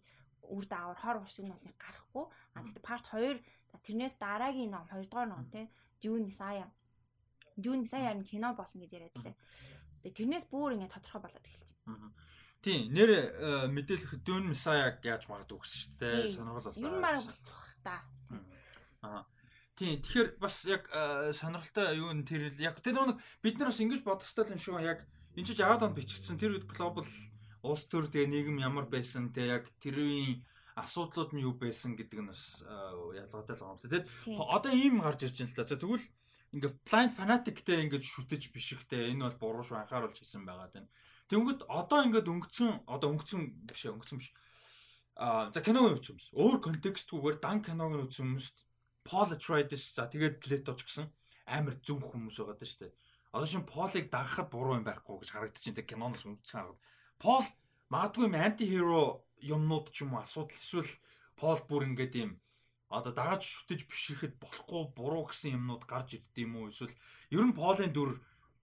үр 0.50 0.66
даавар 0.66 0.98
хор 0.98 1.18
уршиг 1.22 1.46
нь 1.46 1.54
бол 1.54 1.68
их 1.70 1.78
гарахгүй. 1.78 2.26
А 2.58 2.64
тэгэхээр 2.66 2.88
part 2.88 3.06
2 3.14 3.40
тэрнээс 3.86 4.16
дараагийн 4.20 4.72
ном 4.74 4.86
2 4.90 5.08
дугаар 5.08 5.30
ном 5.30 5.46
тийм 5.54 5.70
June 6.02 6.26
Messiah. 6.28 6.70
June 7.58 7.86
Messiah 7.86 8.14
нь 8.18 8.26
кино 8.26 8.54
болно 8.58 8.82
гэж 8.82 8.92
яриад 8.98 9.16
лээ. 9.22 9.38
Тэгээ 10.02 10.18
тэрнээс 10.18 10.46
бүр 10.50 10.76
ингэ 10.76 10.90
тодорхой 10.90 11.22
болоод 11.22 11.46
эхэлж 11.46 11.70
байна. 11.86 12.12
Тийм 12.62 12.94
нэр 12.94 13.10
э, 13.10 13.22
мэдээлэх 13.70 14.22
Dune 14.26 14.50
Messiah 14.54 14.98
яаж 15.02 15.30
магадгүй 15.30 15.62
гэсэн 15.62 15.78
шүү 15.82 15.94
дээ. 16.02 16.34
Сонирхол 16.34 16.66
бол. 16.70 16.82
Юу 16.82 16.94
маа 17.02 17.18
болчих 17.22 17.62
та. 17.86 18.02
Аа. 19.02 19.26
Тийм 19.78 20.02
тэгэхээр 20.02 20.30
бас 20.38 20.56
яг 20.66 20.90
э, 20.94 21.34
сонирхолтой 21.34 21.98
юу 21.98 22.14
нэр 22.14 22.26
тэр 22.26 22.44
яг 22.62 22.78
тэр 22.82 22.98
нэг 22.98 23.18
бид 23.42 23.58
нар 23.58 23.70
бас 23.70 23.82
ингэж 23.82 24.02
бодох 24.06 24.30
хэрэгтэй 24.30 24.58
юм 24.58 24.62
шүү 24.62 24.78
яг 24.86 25.06
энэ 25.36 25.48
чинь 25.48 25.60
60 25.60 25.88
онд 25.88 25.98
бичигдсэн 25.98 26.38
тэр 26.38 26.60
үед 26.60 26.68
глобал 26.68 27.08
улс 27.62 27.84
төр 27.88 28.10
тэгээ 28.10 28.32
нийгэм 28.32 28.58
ямар 28.60 28.86
байсан 28.90 29.30
тэгээ 29.32 29.54
яг 29.62 29.66
тэрийн 29.80 30.42
асуудлууд 30.76 31.32
нь 31.36 31.44
юу 31.46 31.54
байсан 31.56 31.94
гэдэг 31.96 32.20
нь 32.20 32.30
бас 32.32 32.64
ялгаатай 32.66 33.56
л 33.56 33.64
байна. 33.64 33.84
Тэгээд 33.86 34.06
одоо 34.40 34.72
ийм 34.72 35.04
гарч 35.04 35.20
ирж 35.28 35.38
байна 35.38 35.52
л 35.52 35.58
да. 35.58 35.68
За 35.68 35.78
тэгвэл 35.78 36.06
ингээ 36.56 36.72
blind 36.88 37.14
fanatic-тэй 37.16 37.78
ингээд 37.86 38.04
шүтэж 38.08 38.52
бишихтэй 38.52 39.12
энэ 39.12 39.28
бол 39.28 39.62
буруу 39.62 39.64
шүү 39.64 39.84
анхааруулж 39.84 40.18
хийсэн 40.20 40.44
байгаа 40.48 40.72
даа. 40.72 40.88
Тэнгүүд 41.30 41.68
одоо 41.68 42.00
ингээд 42.08 42.28
өнгөцөн 42.28 42.88
одоо 42.88 43.08
өнгөцөн 43.16 43.42
биш 43.68 43.88
өнгөцөн 43.88 44.20
биш. 44.20 44.32
Аа 45.16 45.52
за 45.52 45.60
киног 45.64 45.96
үзсэн 45.96 46.16
юмс. 46.18 46.28
Өөр 46.36 46.58
контекстгүйгээр 46.66 47.38
дан 47.40 47.60
киног 47.64 47.96
үзсэн 48.10 48.26
хүмүүст 48.26 48.58
Paul 49.08 49.30
Atreides 49.32 49.96
за 49.96 50.08
тэгээд 50.08 50.44
Leto 50.50 50.76
ч 50.76 50.88
гэсэн 50.88 51.08
амар 51.48 51.76
зөв 51.84 52.04
хүмүүс 52.04 52.36
байгаа 52.40 52.58
даа 52.58 52.68
шүү 52.68 52.80
дээ. 52.84 52.94
Одоо 53.32 53.48
шин 53.48 53.64
Paul-ыг 53.64 54.12
дагахад 54.12 54.52
буруу 54.52 54.76
юм 54.80 54.86
байхгүй 54.86 55.24
гэж 55.24 55.30
харагдчих. 55.32 55.76
Тэг 55.76 55.88
киноноос 55.88 56.28
өнгөцсөн 56.28 56.60
харагд. 56.60 56.80
Paul 57.22 57.44
магадгүй 57.92 58.28
анти 58.36 58.66
хиро 58.68 59.24
юмнууд 59.40 59.92
ч 59.92 60.04
юм 60.04 60.16
уу 60.16 60.24
асуудал 60.24 60.56
эсвэл 60.56 60.92
Пол 61.36 61.60
бүр 61.68 61.88
ингээд 61.90 62.14
юм 62.24 62.32
одоо 62.92 63.12
дааж 63.16 63.42
шүтэж 63.44 63.88
бишрэхэд 63.90 64.34
болохгүй 64.44 64.84
буруу 64.96 65.24
гэсэн 65.28 65.56
юмнууд 65.58 65.84
гарч 65.88 66.20
ирдээ 66.20 66.46
юм 66.46 66.56
уу 66.60 66.72
эсвэл 66.72 66.96
ер 67.36 67.44
нь 67.48 67.58
Полын 67.58 67.92
дүр 67.96 68.20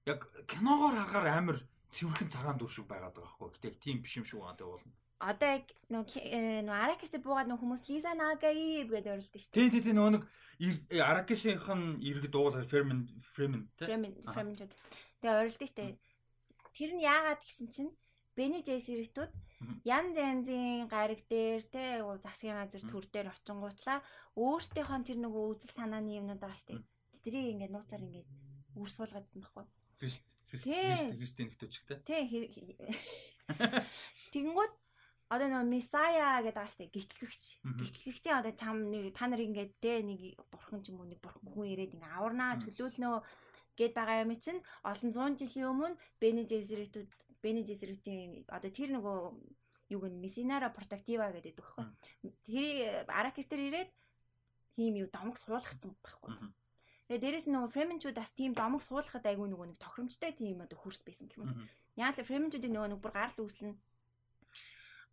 яг 0.06 0.20
киногоор 0.50 0.94
харахаар 0.96 1.28
амар 1.28 1.58
цэвэрхэн 1.92 2.32
цагаан 2.32 2.56
дүр 2.60 2.70
шиг 2.72 2.86
байгаад 2.88 3.16
байгаа 3.16 3.36
байхгүй. 3.36 3.48
Гэтэ 3.56 3.68
тийм 3.84 3.96
биш 4.04 4.14
юм 4.20 4.26
шиг 4.28 4.40
байна 4.40 4.60
тэ 4.60 4.68
болно. 4.68 4.92
Одоо 5.18 5.48
яг 5.58 5.66
нөө 5.90 6.04
нөө 6.62 6.76
Аракист 6.78 7.18
буугаад 7.18 7.50
нөө 7.50 7.58
хүмүүс 7.58 7.82
Лиза 7.90 8.14
Нагаи 8.14 8.86
гэдэг 8.86 9.12
орилдог 9.18 9.40
шүү 9.42 9.50
дээ. 9.50 9.58
Тий, 9.58 9.70
тий, 9.74 9.82
тий 9.82 9.94
нөө 9.98 10.14
нэг 10.14 10.22
Аракисийнхэн 10.94 11.98
иргэд 11.98 12.30
дуулахаар 12.30 12.70
Фермен 12.70 13.10
Фермен 13.34 13.66
тий. 13.74 13.90
Фермен 13.90 14.14
Фермен. 14.22 14.54
Тэгээ 14.54 15.40
орилдог 15.42 15.66
шүү 15.66 15.78
дээ. 15.82 15.98
Тэр 16.70 16.90
нь 16.94 17.02
яагаад 17.02 17.42
гэсэн 17.42 17.66
чинь 17.74 17.90
Бени 18.38 18.62
Джейсэрэтүүд 18.62 19.32
ян 19.90 20.14
зянзын 20.14 20.86
гариг 20.86 21.26
дээр 21.26 21.66
те 21.66 21.98
засгийн 22.22 22.54
газар 22.54 22.82
төр 22.86 23.04
дээр 23.10 23.34
очингуутлаа 23.34 23.98
өөртөөхөө 24.38 25.02
тэр 25.02 25.18
нөгөө 25.18 25.44
үзэл 25.58 25.74
санааны 25.74 26.14
юмнууд 26.22 26.38
байгаа 26.38 26.62
штеп. 26.62 26.86
Тэдрийг 27.18 27.58
ингээд 27.58 27.74
нууцаар 27.74 28.06
ингээд 28.06 28.30
үрс 28.78 28.94
суулгаадсан 28.94 29.42
байхгүй. 29.42 29.66
Христ 29.98 30.22
Христ 30.46 30.70
Христийн 31.18 31.50
нэгтүүч 31.50 31.74
те. 31.90 31.98
Тий. 32.06 32.46
Тэгэнгүүт 34.32 34.74
одоо 35.28 35.46
нөгөө 35.48 35.68
Месая 35.68 36.40
гэдэг 36.40 36.56
байгаа 36.56 36.72
штеп 36.72 36.92
гитлэгч. 36.92 37.44
Гитлэгчийн 37.60 38.40
одоо 38.40 38.52
чам 38.56 38.88
нэг 38.88 39.12
та 39.12 39.28
нар 39.28 39.44
ингээд 39.44 39.72
те 39.80 40.00
нэг 40.00 40.40
бурхан 40.48 40.80
ч 40.80 40.88
юм 40.88 41.04
уу 41.04 41.08
нэг 41.08 41.20
бурхан 41.20 41.44
хүн 41.52 41.68
ирээд 41.68 41.94
ингээд 41.96 42.16
аварнаа 42.16 42.56
чөлөөлнөө 42.64 43.16
гэд 43.76 43.92
байгаа 43.92 44.24
юм 44.24 44.32
чинь 44.40 44.64
олон 44.88 45.10
зуун 45.12 45.34
жилийн 45.36 45.68
өмнө 45.68 46.00
Бени 47.38 47.62
Жесерутийн 47.62 48.48
одоо 48.48 48.70
тэр 48.72 48.90
нөгөө 48.96 49.16
юуг 49.94 50.04
нь 50.08 50.20
Месинара 50.20 50.68
Протактива 50.72 51.30
гэдэг 51.30 51.54
байхгүй. 51.54 51.86
Тэр 52.42 53.06
Аракис 53.08 53.46
дээр 53.46 53.68
ирээд 53.68 53.90
тийм 54.74 54.98
юу 54.98 55.08
домог 55.12 55.38
суулгацсан 55.38 55.94
байхгүй. 56.02 56.34
Тэгээ 57.08 57.22
дээрэс 57.24 57.46
нь 57.48 57.54
нөгөө 57.56 57.72
Фременчуудаас 57.72 58.32
тийм 58.36 58.52
домог 58.52 58.84
суулгахад 58.84 59.24
айгүй 59.24 59.48
нөгөө 59.48 59.66
нэг 59.72 59.78
тохиромжтой 59.80 60.32
тийм 60.36 60.60
одоо 60.60 60.76
хурс 60.76 61.00
байсан 61.06 61.30
гэх 61.30 61.40
юм. 61.40 61.56
Яг 61.96 62.20
л 62.20 62.28
Фременчуудын 62.28 62.74
нөгөө 62.74 62.90
нэг 62.92 63.00
бүр 63.00 63.14
гарал 63.16 63.38
үүслэн 63.40 63.72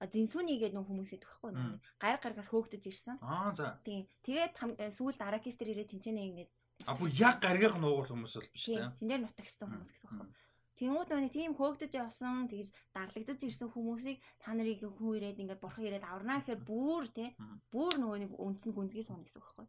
зинсүний 0.04 0.60
гэдэг 0.60 0.76
нөх 0.76 0.88
хүмүүс 0.92 1.12
идэх 1.16 1.30
байхгүй 1.32 1.52
нөгөө 1.56 1.80
гар 2.04 2.18
гаргаас 2.20 2.50
хөөгдөж 2.52 2.84
ирсэн. 2.84 3.18
Аа 3.24 3.56
за. 3.56 3.80
Тийм. 3.88 4.04
Тэгээд 4.28 4.54
сүүлд 4.92 5.24
Аракис 5.24 5.56
дээр 5.56 5.72
ирээд 5.80 5.92
тэнцэнэ 5.96 6.22
ингээд 6.28 6.52
А 6.84 6.94
бүр 7.00 7.10
яг 7.16 7.40
гаргийнх 7.40 7.80
нь 7.80 7.88
уугуул 7.88 8.12
хүмүүс 8.12 8.36
бол 8.36 8.52
биш 8.52 8.68
тийм. 8.68 8.92
Тэн 9.00 9.08
дээр 9.08 9.22
нутагчсан 9.24 9.72
хүмүүс 9.72 9.92
гэсэн 9.96 10.12
байна. 10.12 10.36
Тэнгүүд 10.76 11.08
нөгөө 11.08 11.32
тийм 11.32 11.56
хөөгдөж 11.56 11.92
явсан 11.96 12.52
тэгж 12.52 12.68
дарлагдаж 12.92 13.40
ирсэн 13.48 13.72
хүмүүсийг 13.72 14.20
та 14.44 14.52
нарыг 14.52 14.84
хүн 14.84 15.16
ирээд 15.16 15.40
ингээд 15.40 15.64
бурхан 15.64 15.88
ирээд 15.88 16.04
аварнаа 16.04 16.44
гэхээр 16.44 16.62
бүр 16.68 17.08
тий 17.16 17.32
бүр 17.72 17.96
нөгөө 17.96 18.20
нэг 18.28 18.32
үндсэн 18.36 18.76
гүнзгий 18.76 19.08
суuna 19.08 19.24
гэсэн 19.24 19.40
үг 19.40 19.48
байхгүй. 19.56 19.68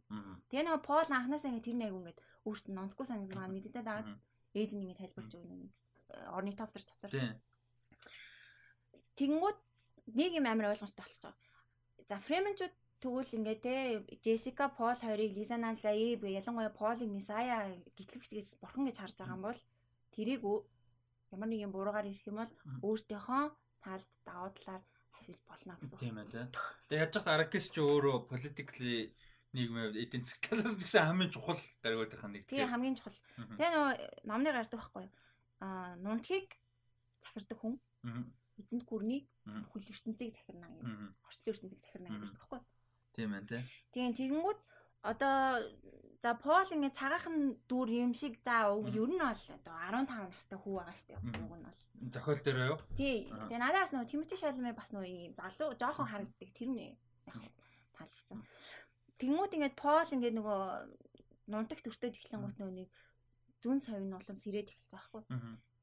Тэгээ 0.51 0.65
нөгөө 0.67 0.83
Пол 0.83 1.07
анханасаа 1.07 1.47
ингээд 1.47 1.67
тэр 1.71 1.79
нэг 1.79 1.91
ингээд 1.95 2.19
өөрт 2.43 2.65
нь 2.67 2.75
нонцгүй 2.75 3.05
санагдсан 3.07 3.51
мэддэ 3.55 3.87
дагаад 3.87 4.09
ээж 4.51 4.69
нь 4.75 4.83
ингээд 4.83 4.99
тайлбарч 4.99 5.31
өгнө 5.31 5.55
нэг 5.63 5.71
орны 6.35 6.51
тавтар 6.51 6.83
дотор. 6.83 7.11
Тэнгүүд 9.15 9.57
нэг 10.13 10.31
юм 10.39 10.45
амар 10.47 10.71
ойлгомжтой 10.71 11.03
болчихоо. 11.03 11.33
За 12.07 12.19
фременчүүд 12.23 12.73
тэгвэл 13.03 13.35
ингээд 13.37 13.61
те 13.61 13.75
Джессика 14.23 14.69
Пол 14.69 14.95
хоёрыг 14.95 15.35
Лиза 15.35 15.57
Нанлаи 15.57 16.17
ялангуяа 16.17 16.71
Полыг 16.71 17.09
Мисая 17.09 17.75
гитлэгч 17.97 18.31
гэж 18.31 18.47
бурхан 18.61 18.87
гэж 18.87 18.97
харж 18.97 19.15
байгаа 19.19 19.35
юм 19.37 19.43
бол 19.45 19.59
тэрийг 20.15 20.41
ямар 21.31 21.49
нэгэн 21.51 21.71
буруугаар 21.71 22.07
ирэх 22.07 22.25
юм 22.27 22.39
бол 22.41 22.51
өөртөөхөө 22.87 23.43
талд 23.83 24.07
давуу 24.25 24.51
талаар 24.55 24.83
ашиглаж 25.19 25.43
болно 25.45 25.73
гэсэн. 25.77 25.99
Тийм 25.99 26.17
ээ. 26.17 26.25
Тэгээ 26.87 27.01
яаж 27.03 27.11
ч 27.13 27.17
Аракис 27.27 27.67
ч 27.69 27.75
өөрөө 27.83 28.17
politically 28.31 29.11
нийгмийн 29.53 29.93
эдийн 29.93 30.23
засаг 30.23 30.41
талаас 30.47 30.73
ч 30.79 30.81
гэсэн 30.87 31.07
хамгийн 31.07 31.31
чухал 31.33 31.61
даргуудынхаа 31.83 32.31
нэг. 32.31 32.47
Тийм 32.47 32.71
хамгийн 32.71 32.95
чухал. 32.95 33.17
Тэгээ 33.35 33.71
нөгөө 33.75 33.93
номнэр 34.29 34.55
гардаг 34.55 34.79
байхгүй 34.79 35.03
юу? 35.05 35.13
Аа 35.61 35.95
нунтхийг 35.99 36.47
захирдаг 37.23 37.57
хүн. 37.59 37.75
Эзэнт 38.57 38.83
гүрний 38.89 39.21
бүхэл 39.45 39.91
ертөнцийг 39.93 40.33
захирна 40.33 40.67
гэх. 40.67 41.13
Орчлон 41.27 41.53
ертөнцийг 41.53 41.81
захирна 41.81 42.09
гэж 42.09 42.21
байна 42.25 42.41
юу? 42.41 42.63
Тийм 43.13 43.33
ээ 43.33 43.45
тий. 43.49 43.61
Тийм 43.93 44.11
тэгэнгүүт 44.17 44.59
одоо 45.05 45.35
за 46.21 46.33
Пол 46.41 46.65
ингээд 46.73 46.97
цагаахан 46.97 47.61
дүр 47.69 47.87
юм 47.93 48.13
шиг 48.13 48.41
за 48.41 48.73
ер 48.73 49.09
нь 49.09 49.21
бол 49.21 49.41
одоо 49.57 49.75
15 49.93 50.33
настай 50.33 50.57
хүү 50.57 50.73
байгаа 50.77 50.97
шүү 50.97 51.09
дээ. 51.13 51.19
Уг 51.45 51.55
нь 51.57 51.65
бол. 51.69 51.81
Зохиол 52.13 52.41
дээр 52.41 52.59
юу? 52.73 52.79
Тий. 52.97 53.29
Тэгээ 53.29 53.61
надаас 53.61 53.93
нөгөө 53.93 54.09
Тимоти 54.09 54.35
Шалмэ 54.37 54.73
бас 54.73 54.89
нөгөө 54.93 55.37
залуу 55.37 55.77
жоохон 55.77 56.09
харагддаг 56.09 56.49
тэр 56.57 56.69
нь 56.73 56.97
таалагдсан. 57.93 58.41
Тэнгүүд 59.21 59.55
ингээд 59.57 59.75
Пол 59.77 60.09
ингээд 60.09 60.37
нөгөө 60.37 60.61
нунтагт 61.53 61.85
өртөд 61.89 62.17
эхлэн 62.17 62.41
гут 62.43 62.57
нөгөө 62.57 62.75
нэг 62.81 62.89
зүн 63.61 63.79
совин 63.81 64.13
улам 64.13 64.37
сэрээд 64.37 64.69
эхэлж 64.73 64.91
байгаа 64.93 65.09
хгүй. 65.09 65.23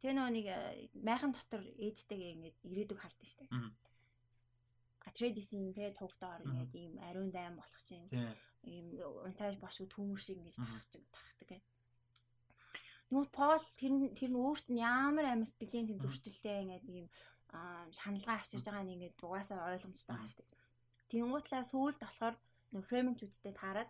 Тэгээ 0.05 0.21
нөгөө 0.21 0.33
нэг 0.37 0.47
э, 0.53 0.57
майхан 1.01 1.33
дотор 1.33 1.65
ээжтэйгээ 1.81 2.35
ингээд 2.37 2.57
ирээдүг 2.61 3.01
хардсан 3.01 3.25
шүү 3.25 3.41
дээ. 3.49 3.73
Атредисийн 5.09 5.73
тэгээ 5.73 5.97
тугдоор 5.97 6.45
ингээд 6.45 6.73
ийм 6.77 6.95
ариун 7.01 7.33
дайм 7.33 7.57
болох 7.57 7.81
чинь 7.81 8.05
ийм 8.69 8.93
унтрааж 9.01 9.57
бошгүй 9.57 9.89
түүмэр 9.89 10.21
шиг 10.21 10.45
ингэж 10.45 10.61
тархаж 10.61 10.93
тархдаг 11.09 11.49
гэх. 11.49 11.65
Нүгт 13.17 13.33
Пол 13.33 13.65
тэр 13.81 13.93
тэр 14.13 14.29
нь 14.29 14.41
өөрт 14.45 14.69
нь 14.69 14.85
ямар 14.85 15.25
амар 15.25 15.49
сэтгэлийн 15.49 15.89
тэм 15.89 16.05
зөрчилтэй 16.05 16.69
ингээд 16.69 16.85
ийм 16.85 17.09
шаналгаа 17.97 18.45
авчирж 18.45 18.65
байгаа 18.69 18.85
нь 18.85 18.93
ингээд 19.01 19.25
угаасаа 19.25 19.73
ойлгомжтой 19.73 20.21
байгаа 20.21 20.37
дээ. 20.37 20.53
Тэнгуутлаа 21.09 21.65
сүүлд 21.65 22.01
болохоор 22.05 22.37
нөө 22.77 22.85
фременчүүдтэй 22.93 23.57
таарад 23.57 23.89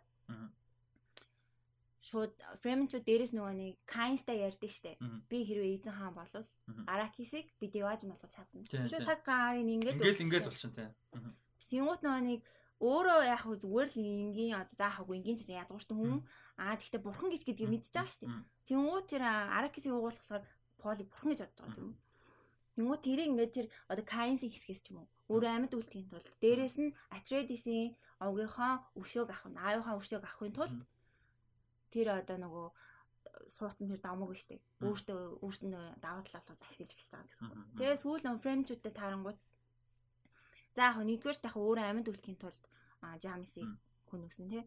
шууд 2.04 2.32
фременчүүд 2.60 3.04
дээрээс 3.08 3.32
нөгөө 3.32 3.54
нэг 3.56 3.74
кайнстай 3.88 4.44
ярьдаг 4.44 4.68
штэ. 4.68 5.00
Би 5.32 5.38
хэрвээ 5.48 5.80
эзэн 5.80 5.96
хаан 5.96 6.12
болвол 6.12 6.48
Аракисыг 6.84 7.48
би 7.56 7.72
деваж 7.72 8.04
болгож 8.04 8.28
чадна. 8.28 8.60
Шууд 8.68 9.08
цаг 9.08 9.24
гарын 9.24 9.72
ингээд 9.72 9.96
ингээд 9.96 10.24
ингээд 10.24 10.44
болчихсон 10.44 10.72
тий. 10.76 10.88
Тэнгуут 11.72 12.04
нөгөө 12.04 12.22
нэг 12.28 12.40
өөрөө 12.84 13.20
яг 13.24 13.40
хөө 13.48 13.56
зүгээр 13.64 13.88
л 13.88 13.98
энгийн 14.04 14.60
одоо 14.60 14.76
заахаагүй 14.76 15.16
энгийн 15.16 15.38
ч 15.40 15.48
язгууртай 15.48 15.96
хүн. 15.96 16.20
Аа 16.60 16.76
тэгтээ 16.76 17.00
бурхан 17.00 17.32
гэж 17.32 17.42
гэдгийг 17.48 17.72
мэдчихэж 17.72 17.96
байгаа 17.96 18.12
шүү 18.12 18.22
дээ. 18.28 18.44
Тэнгуут 18.68 19.06
тэр 19.08 19.22
Аракисыг 19.24 19.96
угуулхаар 19.96 20.44
Полыг 20.76 21.08
бурхан 21.08 21.32
гэж 21.32 21.40
бодож 21.40 21.60
байгаа 21.64 21.80
юм. 21.88 21.96
Тэнгүү 22.76 22.98
тэрийг 23.00 23.28
ингээд 23.32 23.52
тэр 23.56 23.66
одоо 23.88 24.04
Кайнсийн 24.04 24.52
хэсгээс 24.52 24.82
ч 24.84 24.92
юм 24.92 25.00
уу 25.00 25.08
өөрөө 25.32 25.50
амьд 25.56 25.72
үлдэхийн 25.72 26.10
тулд. 26.12 26.28
Дээрэс 26.42 26.76
нь 26.82 26.92
Atreides-ийн 27.16 27.96
овгийнхоо 28.20 28.72
өшөөг 29.00 29.30
авах 29.32 29.48
нь 29.48 29.56
аавынхаа 29.56 29.96
өшөөг 29.96 30.24
авахын 30.26 30.52
тулд 30.52 30.76
тэр 31.94 32.08
одоо 32.18 32.36
нөгөө 32.42 32.66
суудсан 33.48 33.86
тэр 33.88 34.00
дамууг 34.02 34.34
штэ 34.34 34.58
өөртөө 34.82 35.20
өөртөө 35.44 36.02
даваа 36.02 36.22
талаа 36.26 36.42
болгож 36.42 36.62
ашиглаж 36.66 36.92
эхэлж 36.92 37.12
байгаа 37.14 37.28
гэсэн. 37.30 37.48
Тэгээ 37.78 38.02
сүүл 38.02 38.24
н 38.26 38.42
фреймчүүдтэй 38.42 38.92
таарангууд 38.94 39.38
за 40.74 40.82
яг 40.90 40.96
нэгдүгээр 40.98 41.38
тах 41.38 41.56
өөрөө 41.56 41.86
амьд 41.86 42.10
үлдэхийн 42.10 42.40
тулд 42.40 42.64
Жамисыг 43.22 43.68
хүн 44.08 44.26
үсэн 44.26 44.48
тий. 44.50 44.64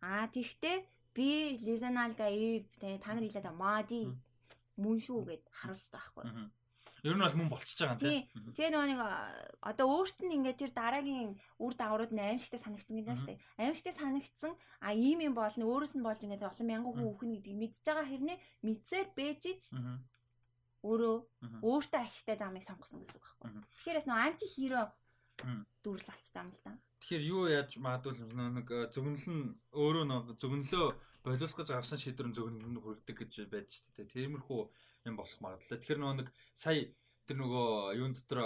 Аа 0.00 0.26
тэгтээ 0.30 0.76
би 1.16 1.58
Лизаналга 1.66 2.28
Ив 2.30 2.64
та 2.80 3.10
нар 3.12 3.24
хэлээд 3.26 3.52
Мади 3.52 4.02
мөн 4.78 4.98
шүү 5.06 5.20
гэд 5.28 5.42
харуулж 5.58 5.88
байгаа 5.92 6.12
байхгүй. 6.16 6.61
Ер 7.02 7.18
нь 7.18 7.24
бол 7.26 7.34
мөн 7.34 7.50
болчихж 7.50 7.82
байгаа 7.82 7.98
юм 7.98 8.30
тийм. 8.30 8.54
Тэгээ 8.54 8.70
нөгөө 8.70 8.88
нэг 8.94 9.00
одоо 9.58 9.86
өөрт 9.90 10.22
нь 10.22 10.34
ингээд 10.38 10.60
тэр 10.62 10.70
дараагийн 10.70 11.34
үр 11.58 11.74
дагаврууд 11.74 12.14
нь 12.14 12.22
аимшигтай 12.22 12.62
санагдсан 12.62 12.94
гэж 12.94 13.06
байна 13.10 13.18
шүү 13.18 13.30
дээ. 13.34 13.42
Аимшигтай 13.58 13.94
санагдсан 13.98 14.52
а 14.78 14.94
ийм 14.94 15.18
юм 15.26 15.34
болно 15.34 15.66
өөрөөс 15.66 15.98
нь 15.98 16.06
болж 16.06 16.22
ингээд 16.22 16.46
олон 16.46 16.66
мянган 16.70 16.94
хүн 16.94 17.10
үхэн 17.10 17.34
гэдгийг 17.34 17.58
мэдж 17.58 17.76
байгаа 17.82 18.06
хэрнээ 18.06 18.38
мэдсээр 18.62 19.06
бэжиж 19.18 19.62
өөрөө 20.86 21.16
өөртөө 21.66 22.00
ашигтай 22.06 22.36
замыг 22.38 22.62
сонгосон 22.62 23.02
гэсэн 23.02 23.18
үг 23.18 23.26
байхгүй. 23.26 23.50
Тэгэхээр 23.82 23.98
бас 23.98 24.06
нөгөө 24.06 24.22
анти 24.22 24.46
хиро 24.46 24.82
дүүрэл 25.82 26.12
алцсан 26.14 26.46
юм 26.46 26.54
л 26.54 26.62
да. 26.62 26.78
Тэгэхээр 27.02 27.24
юу 27.34 27.42
яаж 27.50 27.70
магадгүй 27.82 28.14
нэг 28.30 28.68
зөвнөл 28.94 29.26
нь 29.26 29.44
өөрөө 29.74 30.04
нэг 30.06 30.26
зөвнөлөө 30.38 30.86
болиулах 31.22 31.56
гэж 31.56 31.68
авсан 31.72 31.98
шийдвэр 31.98 32.28
нь 32.30 32.36
зөвнөлөнд 32.36 32.82
хүргэдэг 32.82 33.16
гэж 33.18 33.32
байж 33.50 33.68
шүү 33.70 33.92
дээ. 33.94 34.12
Тиймэрхүү 34.12 34.60
юм 35.06 35.14
болох 35.16 35.38
магадлал. 35.38 35.78
Тэгэхээр 35.78 36.00
нөгөө 36.02 36.18
нэг 36.18 36.28
сая 36.54 36.90
тэр 37.22 37.36
нөгөө 37.38 37.68
юун 38.02 38.14
дотор 38.18 38.38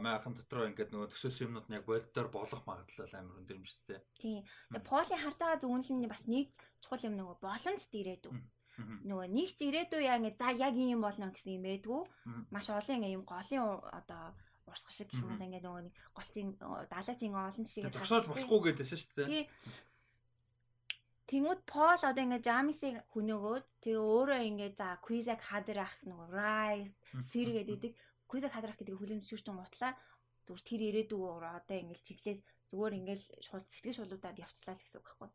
майхан 0.00 0.32
дотор 0.32 0.64
ингээд 0.72 0.92
нөгөө 0.96 1.12
төсөөс 1.12 1.44
юмнууд 1.44 1.68
нь 1.68 1.76
яг 1.76 1.84
болдоор 1.84 2.28
болох 2.32 2.62
магадлал 2.64 3.12
амар 3.20 3.40
өндөр 3.44 3.60
юм 3.60 3.68
шүү 3.68 3.84
дээ. 3.92 4.00
Тийм. 4.16 4.40
Тэгээ 4.72 4.88
Поли 4.88 5.16
харж 5.20 5.36
байгаа 5.36 5.60
зөвнөл 5.60 5.92
нь 5.92 6.08
бас 6.08 6.24
нэг 6.24 6.48
чухал 6.80 7.04
юм 7.04 7.20
нөгөө 7.20 7.36
боломжт 7.44 7.92
ирээдүй. 7.92 8.32
Нөгөө 9.04 9.28
нэг 9.28 9.50
ч 9.52 9.68
ирээдүй 9.68 10.08
яа 10.08 10.16
ингээд 10.16 10.40
за 10.40 10.48
яг 10.56 10.74
ийм 10.80 11.04
болно 11.04 11.28
гэсэн 11.28 11.60
юм 11.60 11.64
байдгүй. 11.68 12.00
Маш 12.48 12.72
олон 12.72 12.96
ингээд 12.96 13.16
юм 13.20 13.24
голын 13.28 13.84
одоо 13.92 14.32
урсгах 14.64 14.96
шиг 14.96 15.08
гэх 15.12 15.20
юм 15.20 15.36
да 15.36 15.44
ингээд 15.44 15.66
нөгөө 15.68 15.82
нэг 15.84 15.94
голцын 16.16 16.48
далаачийн 16.88 17.36
олон 17.36 17.64
жишээгээ 17.68 17.92
зогсоож 17.92 18.26
болохгүй 18.32 18.60
гэдээсэн 18.72 18.98
шүү 18.98 19.12
дээ. 19.28 19.44
Тэнгүүд 21.32 21.60
Пол 21.64 21.96
одоо 22.04 22.22
ингээ 22.28 22.44
Жамисыг 22.44 23.08
хөнөөгөөд 23.16 23.64
тэгээ 23.80 24.04
өөрөө 24.04 24.40
ингээ 24.52 24.70
за 24.76 25.00
Квизак 25.00 25.40
хадрах 25.40 25.96
нөгөө 26.04 26.28
Райс 26.28 26.92
сэргээд 27.32 27.72
идэг 27.72 27.92
Квизак 28.28 28.52
хадрах 28.52 28.76
гэдэг 28.76 29.00
хүлэмжшүүртэн 29.00 29.56
гутлаа 29.56 29.96
зүгээр 30.44 30.68
тэр 30.68 30.82
ирээдүг 30.92 31.22
одоо 31.40 31.76
ингээл 31.80 32.04
чиглээд 32.04 32.40
зүгээр 32.68 32.96
ингээл 33.00 33.24
шууд 33.48 33.64
сэтгэл 33.64 33.96
шулуудаад 33.96 34.42
явцлаа 34.44 34.76
гэсэн 34.76 35.00
үг 35.00 35.06
байхгүй. 35.08 35.30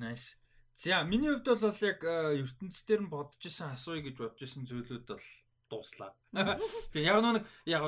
Nice. 0.00 0.40
За 0.76 1.04
миний 1.04 1.32
хувьд 1.32 1.48
бол 1.48 1.80
яг 1.84 2.00
ертөнцийн 2.04 3.04
нь 3.04 3.12
бодож 3.12 3.42
исэн 3.44 3.76
асууя 3.76 4.00
гэж 4.00 4.16
бодож 4.16 4.40
исэн 4.44 4.64
зүйлүүд 4.64 5.08
бол 5.08 5.26
дууслаа. 5.68 6.12
Тэгээ 6.92 7.08
яг 7.08 7.20
нэг 7.24 7.44
яг 7.64 7.82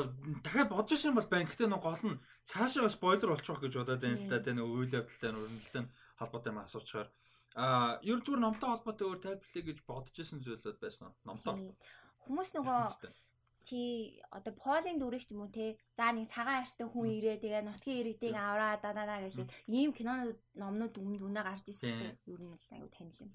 дахиад 0.44 0.72
бодож 0.72 0.96
исэн 0.96 1.12
бол 1.12 1.28
байна. 1.28 1.48
Гэтэ 1.48 1.68
нэг 1.68 1.84
гол 1.84 2.00
нь 2.04 2.20
цаашаа 2.48 2.88
спойлер 2.88 3.36
болчих 3.36 3.60
гэж 3.60 3.72
бодоод 3.76 4.00
байна 4.00 4.16
л 4.16 4.28
да. 4.32 4.40
Тэгээ 4.40 4.56
нэг 4.56 4.66
үйл 4.66 4.96
явдалтай 4.96 5.30
өрнөлттэй 5.36 5.84
холбоотой 6.18 6.52
юм 6.52 6.60
асуучаар. 6.62 7.08
А 7.54 7.98
ер 8.02 8.20
зүгээр 8.20 8.42
номтой 8.44 8.68
холбоотой 8.70 9.06
өөр 9.08 9.20
тайлбарлая 9.24 9.64
гэж 9.66 9.78
бодож 9.88 10.16
исэн 10.18 10.42
зүйлүүд 10.44 10.78
байсан 10.82 11.08
уу? 11.08 11.14
Номтой. 11.24 11.54
Хүмүүс 12.26 12.50
нөгөө 12.54 12.82
чи 13.68 13.80
одоо 14.30 14.54
полын 14.54 14.96
дүрийг 14.98 15.24
ч 15.26 15.34
юм 15.34 15.44
уу 15.44 15.52
те 15.52 15.76
за 15.98 16.12
нэг 16.12 16.30
цагаан 16.30 16.62
арьстай 16.62 16.86
хүн 16.88 17.08
ирээ 17.18 17.36
тэгээ 17.42 17.62
нутгийн 17.66 18.00
иргэдийг 18.00 18.36
авраа 18.36 18.78
дадаа 18.80 19.20
гэсэн 19.24 19.48
ийм 19.68 19.90
кинонууд 19.92 20.38
номнууд 20.62 20.94
өмнө 21.00 21.18
зүнэ 21.20 21.42
гарч 21.42 21.64
ирсэн 21.68 21.88
шүү 21.90 22.00
дээ. 22.00 22.16
Ер 22.32 22.40
нь 22.40 22.54
л 22.54 22.72
аюу 22.72 22.88
танил 22.94 23.20
юм 23.24 23.30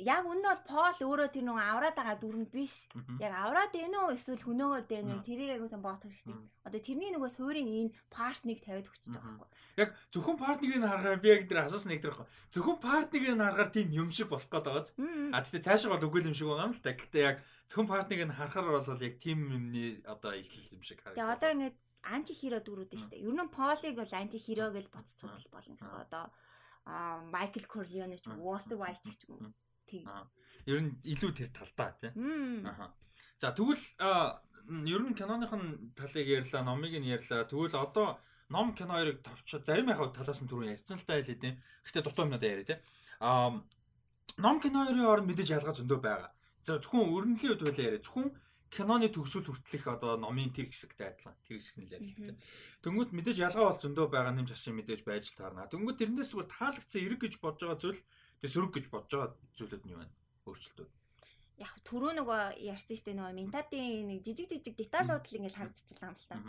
яг 0.00 0.24
үндэ 0.24 0.48
бол 0.48 0.64
Пол 0.66 0.98
өөрөө 1.04 1.28
тэр 1.32 1.44
нэг 1.44 1.58
авраад 1.60 1.96
байгаа 1.96 2.16
дүрмд 2.20 2.50
биш. 2.50 2.88
Яг 3.20 3.32
авраад 3.32 3.72
ийн 3.76 3.92
үү 3.92 4.16
эсвэл 4.16 4.44
хөнөөгөө 4.44 4.82
дээ 4.88 5.02
нэг 5.04 5.20
тэрийг 5.24 5.60
агуулсан 5.60 5.82
боот 5.84 6.02
хэрэгтэй. 6.04 6.36
Одоо 6.64 6.80
тэрний 6.80 7.10
нөгөө 7.12 7.30
суурийн 7.30 7.68
энэ 7.68 7.94
парт 8.08 8.42
нэг 8.48 8.58
тавиад 8.64 8.88
өгч 8.88 9.04
байгаа 9.12 9.44
байхгүй. 9.44 9.50
Яг 9.80 9.88
зөвхөн 10.12 10.38
партныг 10.40 10.72
нь 10.76 10.88
харахаар 10.88 11.20
би 11.20 11.28
яг 11.28 11.42
тэр 11.48 11.60
асуусан 11.68 11.90
нэг 11.92 12.00
тэр 12.00 12.12
байхгүй. 12.16 12.28
Зөвхөн 12.52 12.78
партныг 12.80 13.24
нь 13.28 13.42
харахаар 13.44 13.70
тийм 13.70 13.88
юм 13.92 14.08
шиг 14.10 14.28
болох 14.32 14.48
гээд 14.48 14.66
байгааз. 14.68 14.90
А 15.32 15.42
тэгтээ 15.44 15.66
цаашаа 15.66 15.90
бол 15.92 16.06
үгүй 16.08 16.20
юм 16.24 16.36
шиг 16.36 16.48
байгаа 16.48 16.68
юм 16.68 16.74
л 16.74 16.84
та. 16.84 16.96
Гэтэ 16.96 17.18
яг 17.20 17.36
зөвхөн 17.68 17.88
партныг 17.90 18.20
нь 18.24 18.36
харахаар 18.36 18.68
бол 18.72 19.04
яг 19.04 19.14
тийм 19.20 19.38
юмны 19.52 20.00
одоо 20.08 20.32
ихлэл 20.34 20.76
юм 20.76 20.82
шиг 20.82 21.00
харагдав. 21.04 21.18
Тэгээ 21.20 21.34
одоо 21.36 21.50
ингэ 21.54 21.68
анти 22.04 22.32
хиро 22.32 22.58
дүрүүд 22.64 22.92
нь 22.96 23.00
шүү 23.00 23.12
дээ. 23.12 23.24
Ер 23.28 23.34
нь 23.36 23.52
Полиг 23.52 23.94
бол 24.00 24.12
анти 24.16 24.38
хиро 24.40 24.72
гэж 24.72 24.86
бодцоход 24.88 25.48
болно 25.52 25.74
гэсэн. 25.76 25.92
Одоо 26.08 26.24
Майкл 27.34 27.66
Корлеоне 27.68 28.16
ч 28.16 28.26
Уолтер 28.32 28.80
Вайт 28.80 29.04
ч 29.04 29.12
юм 29.28 29.36
уу 29.36 29.52
Тийм. 29.90 30.06
Ер 30.70 30.78
нь 30.80 30.90
илүү 31.02 31.30
тэр 31.34 31.50
талдаа 31.50 31.90
тийм. 31.98 32.64
Аха. 32.66 32.94
За 33.42 33.50
тэгвэл 33.50 33.82
ер 34.86 35.02
нь 35.02 35.18
киноных 35.18 35.50
нь 35.50 35.92
талыг 35.98 36.26
ярьлаа, 36.26 36.62
номыг 36.62 36.94
нь 36.94 37.10
ярьлаа. 37.10 37.44
Тэгвэл 37.50 37.74
одоо 37.74 38.22
ном 38.50 38.74
кино 38.74 38.94
хоёрыг 38.94 39.22
товч 39.22 39.58
зарим 39.66 39.90
яг 39.90 39.98
талаас 40.14 40.42
нь 40.42 40.50
түрүү 40.50 40.74
ярьсан 40.74 40.98
л 40.98 41.06
та 41.06 41.18
хэлээ 41.18 41.38
тийм. 41.42 41.54
Гэхдээ 41.86 42.02
дутуу 42.06 42.24
юмнуудаа 42.26 42.50
яриа 42.50 42.68
тийм. 42.70 42.80
Аа 43.18 43.50
ном 44.38 44.56
кино 44.60 44.86
хоёрын 44.86 45.06
хооронд 45.06 45.28
мэдээж 45.30 45.50
ялгаа 45.58 45.74
зөндөө 45.74 46.00
байгаа. 46.02 46.30
За 46.62 46.78
зөвхөн 46.78 47.10
өрнөлийн 47.14 47.58
байлаа 47.58 47.86
яриа. 47.88 48.04
Зөвхөн 48.04 48.26
киноны 48.70 49.10
төгсгөл 49.10 49.50
хүртэлх 49.50 49.86
одоо 49.90 50.14
номын 50.14 50.54
тэр 50.54 50.70
хэсэгтэй 50.70 51.10
адилхан 51.10 51.36
тэр 51.42 51.58
хэсэг 51.58 51.76
нь 51.82 51.90
ярилттай. 51.90 52.38
Тэнгүүт 52.86 53.10
мэдээж 53.10 53.38
ялгаа 53.42 53.74
бол 53.74 53.82
зөндөө 53.82 54.06
байгаа 54.06 54.34
нэмж 54.38 54.54
ашиг 54.54 54.78
мэдээж 54.78 55.02
байж 55.02 55.34
таарна. 55.34 55.66
Тэнгүүт 55.66 55.98
тэрнээс 55.98 56.30
зүгээр 56.30 56.48
таалагдсан 56.54 57.02
эрэг 57.02 57.20
гэж 57.26 57.34
бодож 57.42 57.66
байгаа 57.66 57.82
зүйл 57.82 58.00
Тэгээ 58.40 58.56
сөрөг 58.56 58.72
гэж 58.72 58.86
бодож 58.88 59.12
байгаа 59.12 59.36
зүйлүүд 59.52 59.84
нь 59.84 59.92
юу 59.92 60.00
вэ? 60.00 60.08
Өөрчлөлтүүд. 60.48 60.90
Яг 61.60 61.72
түрүү 61.84 62.12
нөгөө 62.16 62.40
ярьсан 62.72 62.96
дээ 63.04 63.16
нөгөө 63.20 63.36
ментатын 63.36 64.08
нэг 64.08 64.24
жижиг 64.24 64.48
жижиг 64.48 64.74
деталууд 64.80 65.24
л 65.28 65.36
ингээл 65.36 65.58
харагдчихлаа 65.60 66.08
юм 66.08 66.16
л 66.16 66.24
та. 66.24 66.40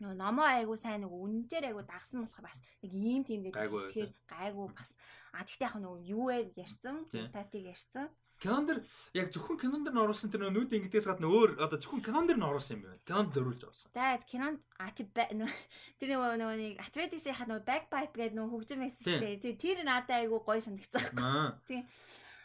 Нөгөө 0.00 0.16
номоо 0.16 0.48
айгу 0.48 0.80
сайн 0.80 1.04
нөгөө 1.04 1.20
үнэнээр 1.20 1.68
айгу 1.68 1.84
дагсан 1.84 2.24
болохоор 2.24 2.48
бас 2.48 2.58
нэг 2.80 2.92
ийм 2.96 3.22
тийм 3.28 3.44
гэдэг 3.44 3.60
тэгэхээр 3.92 4.12
гайгүй 4.24 4.66
бас. 4.72 4.90
А 5.36 5.44
тэгтээ 5.44 5.68
яг 5.68 5.76
нөгөө 5.76 6.00
юу 6.16 6.24
вэ 6.32 6.38
ярьсан? 6.56 6.96
Ментатыг 7.12 7.64
ярьсан. 7.76 8.08
Кинон 8.38 8.66
дэр 8.70 8.78
яг 9.18 9.34
зөвхөн 9.34 9.58
кинон 9.58 9.82
дэр 9.82 9.98
н 9.98 10.02
оруулсан 10.06 10.30
тэр 10.30 10.46
нүд 10.46 10.70
ингэдээс 10.70 11.10
гадна 11.10 11.26
өөр 11.26 11.58
одоо 11.58 11.78
зөвхөн 11.82 12.06
кинон 12.06 12.30
дэр 12.30 12.38
н 12.38 12.46
оруулсан 12.46 12.78
юм 12.78 12.86
байна. 12.86 13.02
Кинонд 13.02 13.34
зориулж 13.34 13.62
оруулсан. 13.66 13.90
За 13.90 14.14
кинонд 14.22 14.62
а 14.78 14.94
тэр 14.94 16.08
нөгөө 16.14 16.38
нөгөө 16.38 16.56
нэг 16.62 16.74
Atreides-ийн 16.86 17.34
ха 17.34 17.50
нөгөө 17.50 17.66
backpipe 17.66 18.14
гэдэг 18.14 18.38
нөгөө 18.38 18.52
хөгжим 18.54 18.86
байсан 18.86 19.02
шүү 19.02 19.42
дээ. 19.42 19.58
Тэр 19.58 19.78
надад 19.82 20.22
айгүй 20.22 20.38
гоё 20.38 20.62
санагдсан. 20.62 21.58
Тийм. 21.66 21.82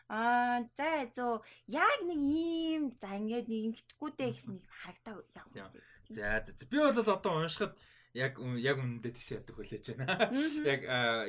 Аа 0.09 0.65
за 0.73 0.89
зөө 1.13 1.45
яг 1.69 1.99
нэг 2.09 2.19
ийм 2.25 2.83
за 2.97 3.13
ингээд 3.13 3.47
нэг 3.53 3.61
ингэчгүүдээ 3.77 4.29
гэсэн 4.33 4.53
нэг 4.57 4.65
харагтаа 4.65 5.21
яг. 5.53 5.77
За 6.09 6.41
за 6.41 6.65
би 6.65 6.77
бол 6.81 6.89
одоо 6.89 7.37
уншихад 7.37 7.77
яг 8.13 8.37
яг 8.61 8.77
үнэндээ 8.77 9.13
тийш 9.13 9.33
яддаг 9.33 9.57
хүлээж 9.57 9.97
байна. 9.97 10.29
Яг 10.61 10.81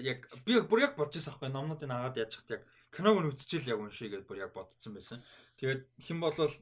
яг 0.05 0.29
би 0.45 0.61
бүр 0.61 0.85
яг 0.85 0.93
байсан 1.01 1.33
аахгүй 1.33 1.49
номнуудыг 1.49 1.89
агаад 1.89 2.17
хат 2.29 2.51
яг 2.61 2.63
киног 2.93 3.17
нь 3.25 3.31
үзчихэл 3.33 3.73
яг 3.73 3.81
уншия 3.81 4.13
гэж 4.13 4.23
бүр 4.29 4.45
яг 4.45 4.53
бодсон 4.53 4.93
байсан. 4.93 5.19
Тэгээд 5.57 5.89
хэн 6.05 6.21
болвол 6.21 6.55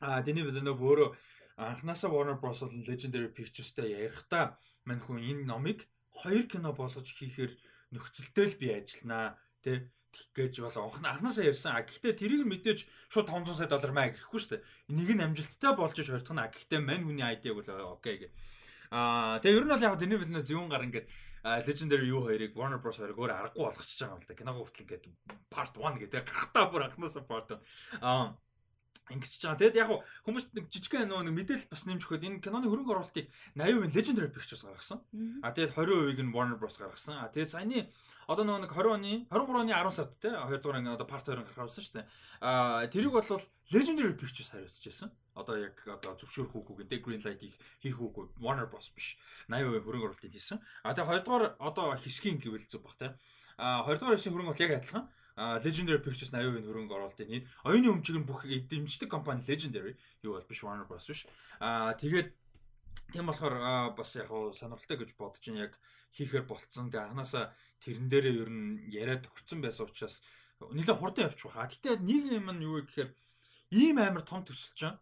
а 0.00 0.22
Дэни 0.22 0.46
Villeneuve 0.46 0.80
өөрөө 0.80 1.08
анханасаа 1.58 2.08
Warner 2.08 2.38
Bros 2.38 2.62
бол 2.62 2.72
Legendary 2.86 3.28
Pictures-тэй 3.28 3.98
ярихдаа 3.98 4.56
мань 4.86 5.02
хүн 5.02 5.18
энэ 5.18 5.44
номыг 5.44 5.84
хоёр 6.14 6.46
кино 6.46 6.72
болгож 6.72 7.04
хийхээр 7.04 7.52
нөхцөлтэй 7.92 8.46
л 8.46 8.60
би 8.62 8.66
ажилланаа 8.78 9.36
тий 9.60 9.90
гэж 10.34 10.62
бол 10.62 10.94
анханасаа 11.04 11.50
ярьсан. 11.50 11.74
А 11.76 11.84
гэхдээ 11.84 12.14
тэрийг 12.14 12.46
мэдээж 12.46 12.86
шууд 13.12 13.28
500 13.28 13.58
сая 13.58 13.68
доллар 13.68 13.92
маа 13.92 14.08
гэхгүй 14.14 14.40
шүү 14.40 14.52
дээ. 14.56 14.66
Нэг 14.96 15.08
нь 15.18 15.24
амжилттай 15.26 15.72
болж 15.76 15.94
ш 15.98 16.08
хоёрдох 16.08 16.34
нь. 16.34 16.42
А 16.42 16.50
гэхдээ 16.50 16.80
мань 16.80 17.04
хүний 17.04 17.26
айдиаг 17.26 17.54
бол 17.58 17.98
окей 17.98 18.16
гэх 18.24 18.32
Аа 18.90 19.38
тэгээ 19.38 19.58
ер 19.62 19.64
нь 19.66 19.72
бол 19.72 19.86
яг 19.86 19.94
Дэни 19.98 20.18
Вилнев 20.18 20.42
зөвөн 20.42 20.66
гар 20.66 20.82
ингээд 20.82 21.06
Legendary 21.66 22.10
юу 22.10 22.26
хоёрыг 22.26 22.58
Warner 22.58 22.82
Bros 22.82 22.98
хоёрыг 22.98 23.18
өөр 23.18 23.30
аргагүй 23.30 23.62
болгочихж 23.62 24.02
байгаа 24.02 24.18
юм 24.18 24.22
л 24.22 24.28
да. 24.28 24.34
Киногоо 24.34 24.62
хүртэл 24.66 24.84
ингээд 24.84 25.04
part 25.46 25.74
1 25.78 26.02
гэдэг 26.02 26.26
гарахтаа 26.26 26.64
бүр 26.68 26.90
анхнаасаа 26.90 27.22
part 27.22 27.54
1. 27.54 27.62
Аа 28.02 28.34
ч 29.18 29.42
байгаа. 29.42 29.58
Тэгэд 29.58 29.78
яг 29.78 29.90
хүмүүс 30.22 30.54
нэг 30.54 30.70
жижигхэн 30.70 31.10
нөгөө 31.10 31.24
нэг 31.26 31.34
мэдээлэл 31.34 31.70
бас 31.72 31.82
нэмж 31.86 32.02
өгөхөд 32.06 32.26
энэ 32.30 32.42
киноны 32.44 32.70
хөрөнгө 32.70 32.94
оруулалтыг 32.94 33.26
80% 33.58 33.94
Legendary 33.96 34.30
Pictures 34.30 34.62
гаргасан. 34.62 35.02
А 35.42 35.50
тэгээд 35.50 35.74
20%-ийг 35.74 36.20
нь 36.22 36.34
Warner 36.34 36.58
Bros 36.60 36.78
гаргасан. 36.78 37.18
А 37.18 37.32
тэгээд 37.34 37.50
саяны 37.50 37.90
одоо 38.30 38.46
нөгөө 38.46 38.62
нэг 38.62 38.70
20 38.70 38.94
оны 38.94 39.12
23 39.26 39.66
оны 39.66 39.72
10 39.74 39.90
сард 39.90 40.12
те 40.22 40.30
2 40.30 40.62
дугаар 40.62 40.78
анги 40.78 40.94
одоо 40.94 41.06
part 41.10 41.26
2 41.26 41.42
гарах 41.42 41.58
байсан 41.58 41.82
шүү 41.82 41.94
дээ. 41.98 42.06
А 42.42 42.86
тэрийг 42.86 43.10
бол 43.10 43.26
Legendary 43.74 44.14
Pictures 44.14 44.50
хариуцж 44.54 44.84
байсан 44.86 45.10
одоо 45.34 45.56
яг 45.58 45.76
одоо 45.86 46.16
зөвшөөрөх 46.18 46.54
үгүй 46.56 46.74
гэнтэй 46.84 47.00
green 47.04 47.22
light 47.22 47.42
хийх 47.82 47.98
үгүй 48.00 48.30
Warner 48.40 48.66
Bros 48.66 48.90
биш 48.94 49.16
80% 49.48 49.84
хөрөнгө 49.84 50.06
оруулалтыг 50.10 50.32
хийсэн. 50.32 50.58
А 50.82 50.94
тэгээ 50.94 51.10
хоёрдугаар 51.10 51.44
одоо 51.58 51.94
хэсгийн 51.96 52.38
гэвэл 52.42 52.66
зүг 52.66 52.82
бах 52.82 52.96
те. 52.98 53.14
А 53.58 53.82
хоёрдугаар 53.86 54.16
хэсгийн 54.18 54.34
хөрөнгө 54.34 54.52
бол 54.52 54.64
яг 54.64 54.72
адилхан. 54.78 55.04
А 55.40 55.58
Legendary 55.62 56.02
Pictures 56.02 56.34
80% 56.34 56.66
хөрөнгө 56.66 56.94
оруулалтыг 56.94 57.28
хийн. 57.30 57.46
Оюуны 57.64 57.88
өмчиг 57.94 58.16
нь 58.18 58.28
бүх 58.28 58.44
эдэмждэг 58.44 59.08
компани 59.08 59.46
Legendary 59.46 59.94
юу 60.26 60.34
бол 60.36 60.48
биш 60.50 60.60
Warner 60.66 60.84
Bros 60.84 61.06
биш. 61.06 61.26
А 61.62 61.94
тэгээд 61.94 62.34
Тийм 63.10 63.26
болохоор 63.26 63.90
бас 63.98 64.14
яг 64.14 64.30
уу 64.30 64.54
сонирхолтой 64.54 64.96
гэж 65.02 65.10
бодож 65.18 65.42
байна 65.42 65.66
яг 65.66 65.74
хийхээр 66.14 66.46
болцсон. 66.46 66.90
Тэгээ 66.90 67.10
анханасаа 67.10 67.50
тэрэн 67.82 68.06
дээрээ 68.06 68.34
ер 68.38 68.50
нь 68.50 68.86
яриа 68.94 69.18
төгссөн 69.18 69.58
байсан 69.58 69.90
учраас 69.90 70.22
нэлээд 70.62 70.98
хурдан 70.98 71.26
явчих 71.26 71.50
واخа. 71.50 71.66
Гэтэ 71.66 71.98
нэг 72.06 72.22
юм 72.38 72.46
нь 72.54 72.62
юу 72.62 72.78
гэхээр 72.86 73.10
ийм 73.74 73.98
амар 73.98 74.22
том 74.22 74.46
төсөл 74.46 74.74
чинь 74.78 74.98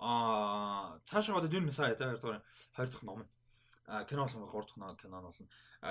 Аа 0.00 0.98
цаашаа 1.04 1.38
одоо 1.38 1.50
Dune 1.52 1.68
Messiah 1.68 1.94
та 1.94 2.16
2 2.16 2.18
дахь 2.18 2.42
2 2.76 2.86
дахь 2.88 3.04
ном 3.04 3.28
кино 4.08 4.24
болсон 4.24 4.40
бол 4.40 4.64
3 4.64 4.74
дахь 4.76 5.02
кино 5.02 5.20
болно. 5.20 5.48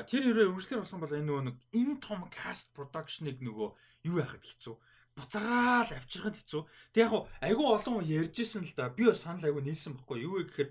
Тэр 0.10 0.24
хэрэг 0.26 0.50
үргэлжлэр 0.50 0.82
болсон 0.82 1.00
бол 1.00 1.14
энэ 1.14 1.28
нөгөө 1.30 1.44
нэг 1.46 1.56
энэ 1.78 1.96
том 2.02 2.26
cast 2.34 2.74
production-ыг 2.74 3.38
нөгөө 3.40 3.70
юу 4.10 4.18
яхад 4.18 4.42
хэцүү 4.42 4.76
буцаагаал 5.20 5.92
авчирхад 6.00 6.36
хэцүү. 6.40 6.62
Тэг 6.94 7.12
яг 7.12 7.14
айгүй 7.44 7.68
олон 7.68 8.00
ярьжсэн 8.04 8.64
л 8.64 8.74
да. 8.76 8.90
Би 8.90 9.06
бас 9.10 9.24
санал 9.24 9.44
айгүй 9.44 9.64
нийлсэн 9.68 10.00
байхгүй 10.00 10.24
юу 10.24 10.40
гэхээр 10.48 10.70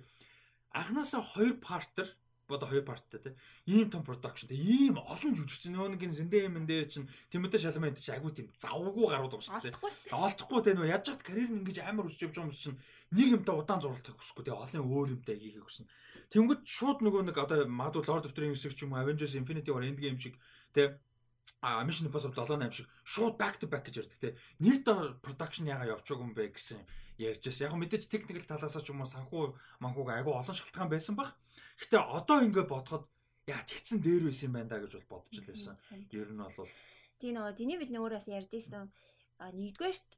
анханасаа 0.72 1.22
хоёр 1.22 1.60
партер 1.60 2.08
одоо 2.56 2.68
хоёр 2.68 2.84
парттай 2.84 3.20
тийм 3.20 3.36
ийм 3.66 3.90
том 3.92 4.02
production 4.02 4.48
тийм 4.48 4.62
ийм 4.64 4.94
олон 4.96 5.32
жүжигч 5.36 5.68
нөгөө 5.68 5.92
нэг 5.92 6.02
зэндээ 6.08 6.48
юм 6.48 6.64
дээр 6.64 6.88
чинь 6.88 7.08
Тимоте 7.28 7.60
Шаламент 7.60 8.00
чинь 8.00 8.16
агуу 8.16 8.32
тийм 8.32 8.48
завгүй 8.56 9.04
гарууд 9.04 9.36
байгаа 9.36 9.60
шүү 9.60 9.68
дээ. 9.68 10.16
Олдохгүй 10.16 10.60
тийм 10.64 10.76
нөгөө 10.80 10.92
яаж 10.96 11.04
чад 11.04 11.20
карьер 11.20 11.50
нь 11.52 11.60
ингэж 11.60 11.84
амар 11.84 12.08
өсөж 12.08 12.24
явж 12.24 12.34
байгаа 12.40 12.48
юм 12.48 12.56
чинь 12.56 12.80
нэг 13.12 13.28
юмтай 13.36 13.54
удаан 13.58 13.80
зурлахыг 13.84 14.16
хүсэхгүй 14.16 14.44
тийм 14.48 14.56
олон 14.56 14.84
өөр 14.88 15.08
юмтай 15.20 15.36
хийхийг 15.36 15.64
хүснэ. 15.68 15.86
Тэнгүүд 16.32 16.60
шууд 16.64 16.98
нөгөө 17.04 17.22
нэг 17.28 17.36
одоо 17.36 17.68
магадгүй 17.68 18.04
Lord 18.08 18.24
of 18.28 18.32
the 18.32 18.40
Rings 18.44 18.60
шиг 18.64 18.72
ч 18.72 18.84
юм 18.88 18.96
уу 18.96 19.00
Avengers 19.04 19.36
Infinity 19.36 19.68
War 19.72 19.84
Endgame 19.84 20.16
шиг 20.16 20.40
тийм 20.72 20.96
а 21.60 21.82
Mission 21.84 22.06
Impossible 22.08 22.36
7 22.36 22.60
8 22.60 22.72
шиг 22.72 22.86
шууд 23.04 23.36
back 23.40 23.58
to 23.60 23.66
back 23.66 23.84
гэж 23.88 24.04
ярьдаг 24.04 24.18
те. 24.20 24.36
Нэг 24.60 24.84
дор 24.84 25.16
production 25.24 25.66
яга 25.66 25.88
явчихаг 25.88 26.20
юм 26.20 26.32
бэ 26.36 26.52
гэсэн 26.52 26.78
ярьжсэн. 27.18 27.68
Яг 27.68 27.74
мэдээж 27.74 28.06
техникэл 28.06 28.46
талаас 28.46 28.78
ч 28.78 28.88
юм 28.88 29.02
уу 29.02 29.10
санхүү 29.10 29.54
манхууг 29.82 30.08
айгу 30.14 30.32
олон 30.38 30.54
шалтгаан 30.54 30.88
байсан 30.88 31.18
баг. 31.18 31.34
Гэтэ 31.82 31.98
одоо 31.98 32.38
ингэ 32.46 32.64
бодоход 32.64 33.10
яа 33.50 33.62
тэгсэн 33.66 33.98
дээр 33.98 34.30
байсан 34.30 34.48
юм 34.48 34.54
байна 34.56 34.70
да 34.70 34.82
гэж 34.82 34.92
бол 35.02 35.18
бодож 35.18 35.36
лээсэн. 35.42 35.76
Ер 36.14 36.30
нь 36.30 36.40
бол 36.40 36.70
тий 37.18 37.30
нөгөө 37.34 37.54
диний 37.58 37.78
бил 37.78 37.92
нөгөөс 37.92 38.26
ярьж 38.30 38.52
исэн. 38.54 38.86
Нэгдүгээрт 39.38 40.10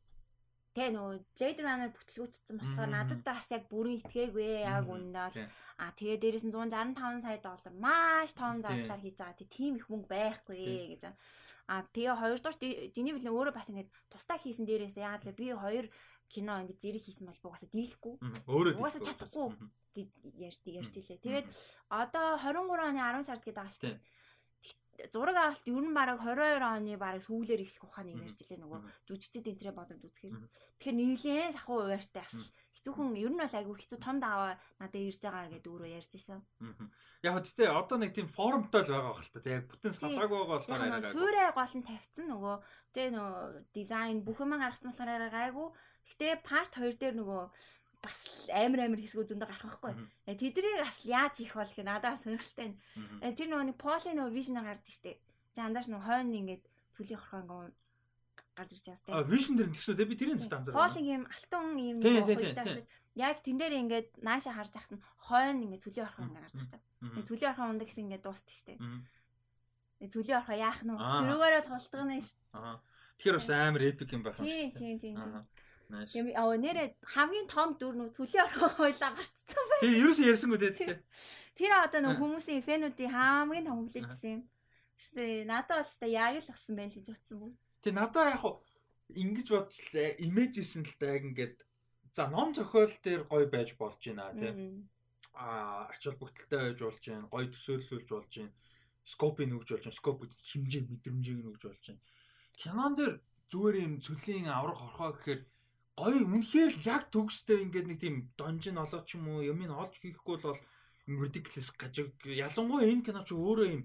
тэ 0.77 0.93
нөгөө 0.95 1.15
Blade 1.35 1.61
Runner 1.65 1.91
бүтлгүүцсэн 1.91 2.57
болохоор 2.61 2.91
надад 2.93 3.21
бас 3.27 3.49
яг 3.51 3.67
бүрэн 3.73 3.99
итгээгүй 4.05 4.63
яг 4.69 4.87
үнэндээ 4.87 5.49
А 5.81 5.97
тэгээ 5.97 6.21
дээрэс 6.21 6.45
нь 6.45 6.53
165 6.53 7.25
сая 7.25 7.41
доллар 7.41 7.73
маш 7.73 8.37
том 8.37 8.61
зарлаар 8.61 9.01
хийж 9.01 9.17
байгаа. 9.17 9.49
Тийм 9.49 9.81
их 9.81 9.89
мөнгө 9.89 10.13
байхгүй 10.13 10.93
гэж. 10.93 11.09
А 11.73 11.81
тэгээ 11.89 12.21
хоёрдугаар 12.21 12.93
Жини 12.93 13.17
Билэн 13.17 13.33
өөрөө 13.33 13.55
бас 13.57 13.73
ингэж 13.73 13.89
тусдаа 14.13 14.37
хийсэн 14.37 14.69
дээрээс 14.69 15.01
яагаад 15.01 15.25
л 15.25 15.41
би 15.41 15.57
хоёр 15.57 15.89
кино 16.31 16.63
ингэ 16.63 16.79
зэрэг 16.79 17.03
хийсэн 17.03 17.27
бол 17.27 17.43
угаасаа 17.51 17.69
дийлэхгүй. 17.75 18.15
Угаасаа 18.47 19.03
чадахгүй 19.03 19.51
гэж 19.99 20.09
ярьж 20.39 20.63
ярьж 20.71 20.95
илээ. 21.03 21.19
Тэгээд 21.19 21.47
одоо 21.91 22.39
23 22.39 22.95
оны 22.95 23.03
10 23.03 23.27
сард 23.27 23.43
гэдэг 23.43 23.59
байгаа 23.59 23.75
шүү 23.75 23.85
дээ. 23.91 23.99
Зураг 25.11 25.37
авалт 25.37 25.65
ер 25.65 25.81
нь 25.81 25.97
бараг 25.97 26.21
22 26.21 26.61
оны 26.61 26.95
бараг 27.01 27.23
сүүлээр 27.25 27.65
эхлэх 27.65 27.89
ухааны 27.89 28.13
юм 28.13 28.21
ярьж 28.21 28.45
илээ 28.45 28.61
нөгөө 28.61 28.81
жүжигчд 29.09 29.49
энтрээ 29.49 29.73
бодомд 29.73 30.05
үзэхээр. 30.05 30.37
Тэгэхээр 30.77 30.97
нийлэн 31.01 31.57
шахуу 31.57 31.89
уяартай 31.89 32.21
бас. 32.21 32.37
Хэцүүхэн 32.77 33.17
ер 33.17 33.33
нь 33.33 33.41
бол 33.41 33.57
айгүй 33.57 33.77
хэцүү 33.81 33.97
том 33.97 34.21
даваа 34.21 34.61
надад 34.77 35.01
ирж 35.01 35.21
байгаа 35.25 35.49
гэдээ 35.57 35.73
өөрөө 35.73 35.91
ярьж 35.97 36.13
исэн. 36.21 36.45
Яг 37.25 37.33
хөө 37.33 37.45
тэтэ 37.49 37.65
одоо 37.73 37.97
нэг 37.97 38.13
тийм 38.13 38.29
формтой 38.29 38.85
л 38.85 38.93
байгаа 38.93 39.13
бахал 39.17 39.33
та. 39.33 39.49
Яг 39.49 39.65
бүтэн 39.73 39.93
салаагүй 39.97 40.37
байгаа 40.37 40.57
болохоор 40.61 40.81
арай. 40.85 41.01
Суурай 41.09 41.49
гол 41.57 41.75
нь 41.81 41.89
тавьсан 41.89 42.27
нөгөө 42.29 42.57
тэ 42.93 43.03
нөгөө 43.17 43.73
дизайн 43.73 44.21
бүх 44.21 44.45
юм 44.45 44.53
гаргасан 44.57 44.93
болохоор 44.93 45.13
арай 45.17 45.33
гайгүй. 45.33 45.69
Гэтэ 46.09 46.41
part 46.47 46.73
2 46.79 46.97
дээр 47.01 47.15
нөгөө 47.21 47.43
бас 48.01 48.17
амар 48.49 48.89
амар 48.89 49.01
хэсгүүд 49.01 49.37
өндө 49.37 49.47
гарах 49.47 49.81
байхгүй. 49.81 49.93
Э, 50.25 50.33
тэднийг 50.33 50.81
бас 50.81 51.05
яаж 51.05 51.35
хийх 51.37 51.53
бол 51.53 51.69
гэх 51.69 51.85
надад 51.85 52.17
бас 52.17 52.25
сонирхолтой 52.25 52.73
байна. 52.73 52.79
Э, 53.21 53.33
тэр 53.37 53.49
нөгөө 53.53 53.67
нэг 53.69 53.77
Поли 53.77 54.17
нөгөө 54.17 54.33
вижнээр 54.33 54.65
гардаг 54.65 54.93
штеп. 54.93 55.21
За 55.53 55.69
андаш 55.69 55.87
нөгөө 55.93 56.09
хойно 56.09 56.37
ингээд 56.41 56.65
цүлийн 56.97 57.21
хорхоо 57.21 57.41
ингээд 57.45 57.77
гарч 58.57 58.71
ирж 58.73 58.85
байгаа 58.89 59.01
штеп. 59.01 59.15
А 59.15 59.29
вижн 59.29 59.55
дээр 59.57 59.71
тэгшүү 59.77 59.95
те 60.01 60.05
би 60.09 60.17
тэрийн 60.17 60.39
зөв 60.41 60.49
анзаарсан. 60.49 60.81
Поли 60.81 61.01
ийм 61.05 61.25
алтан 61.29 61.77
ийм 61.77 61.97
нөгөө 62.01 62.89
яг 63.21 63.37
тэн 63.45 63.57
дээр 63.61 63.75
ингээд 63.85 64.09
нааша 64.25 64.53
харж 64.57 64.73
ахт 64.81 64.93
нь 64.97 65.03
хойно 65.29 65.61
ингээд 65.67 65.85
цүлийн 65.85 66.07
орхон 66.09 66.25
ингээд 66.31 66.45
гарч 66.47 66.57
ирж 66.57 66.73
байгаа. 66.73 67.27
Цүлийн 67.29 67.51
орхон 67.53 67.71
ундаг 67.75 67.87
гэсэн 67.89 68.05
ингээд 68.07 68.25
дуустдаг 68.25 68.57
штеп. 68.57 68.81
Цүлийн 70.01 70.39
орхоо 70.41 70.57
яах 70.57 70.81
нь 70.81 70.95
тэрүүгээрээ 70.95 71.65
тултгана 71.69 72.17
штеп. 72.23 72.49
Тэгэхээр 73.21 73.37
бас 73.37 73.51
амар 73.51 73.83
эпик 73.85 74.11
юм 74.15 74.23
байх 74.25 74.39
юм 74.41 74.47
штеп. 74.49 74.79
Тийм 74.79 74.97
тийм 74.97 75.15
тийм. 75.21 75.45
Тийм 75.91 76.31
аа 76.39 76.55
нэрээ 76.55 76.89
хамгийн 77.03 77.49
том 77.51 77.75
дүр 77.75 77.95
нөө 77.99 78.15
цүлийн 78.15 78.47
орхон 78.47 78.71
хойлоо 78.79 79.11
гарцсан 79.19 79.65
байна. 79.67 79.83
Тийм 79.83 79.95
ерөөсөө 80.01 80.31
ярьсангүй 80.31 80.59
дээ. 80.63 81.03
Тэр 81.59 81.73
одоо 81.83 82.01
нөө 82.01 82.15
хүмүүсийн 82.21 82.63
фэнүүдийн 82.63 83.13
хамгийн 83.13 83.67
том 83.67 83.77
хүлээжсэн 83.85 84.31
юм. 84.31 84.43
Тэгсэн 84.97 85.51
надад 85.51 85.85
бол 85.85 85.99
та 85.99 86.07
яг 86.07 86.35
л 86.39 86.51
болсон 86.51 86.75
байл 86.79 86.95
гэж 86.95 87.07
бодсон 87.11 87.37
юм. 87.49 87.53
Тийм 87.83 87.95
надад 87.99 88.31
яг 88.31 88.45
ингэж 89.17 89.47
бодлоо 89.51 90.09
имэжсэн 90.27 90.83
л 90.87 90.95
та 91.01 91.07
яг 91.17 91.25
ингээд 91.27 91.57
за 92.15 92.29
ном 92.31 92.55
зохиол 92.55 92.95
дээр 93.03 93.23
гоё 93.27 93.47
байж 93.51 93.75
болж 93.75 93.99
байна 93.99 94.31
тийм. 94.37 94.87
Аа 95.35 95.91
ач 95.91 96.07
холбогдолтой 96.07 96.61
байж 96.71 96.79
болж 96.83 97.03
байна. 97.03 97.31
Гоё 97.33 97.47
төсөөлүүлж 97.51 98.09
болж 98.11 98.33
байна. 98.39 98.55
Скопыг 99.05 99.49
нөгж 99.51 99.69
болж 99.75 99.85
байна. 99.85 99.99
Скоп 99.99 100.19
хэмжээ 100.27 100.83
мэдрэмжийг 100.87 101.39
нөгж 101.43 101.63
болж 101.67 101.85
байна. 101.89 102.03
Кинон 102.55 102.95
дээр 102.95 103.15
зүгээр 103.51 103.77
юм 103.87 103.95
цөлийн 104.05 104.47
аврах 104.47 104.81
орхоо 104.87 105.11
гэхээр 105.17 105.41
гоё 105.99 106.21
үнэхээр 106.27 106.73
яг 106.87 107.03
төгстэй 107.15 107.59
ингээд 107.65 107.87
нэг 107.89 107.99
тийм 108.01 108.17
донжин 108.39 108.79
олоо 108.79 109.01
ч 109.07 109.17
юм 109.17 109.29
уу 109.29 109.43
юм 109.43 109.59
ин 109.65 109.75
олж 109.75 109.95
хийхгүй 109.99 110.37
бол 110.43 110.61
ridiculous 111.07 111.69
гажиг 111.81 112.13
ялангуяа 112.25 112.91
энэ 112.93 113.05
кино 113.07 113.21
ч 113.27 113.35
өөрөө 113.35 113.69
юм 113.77 113.83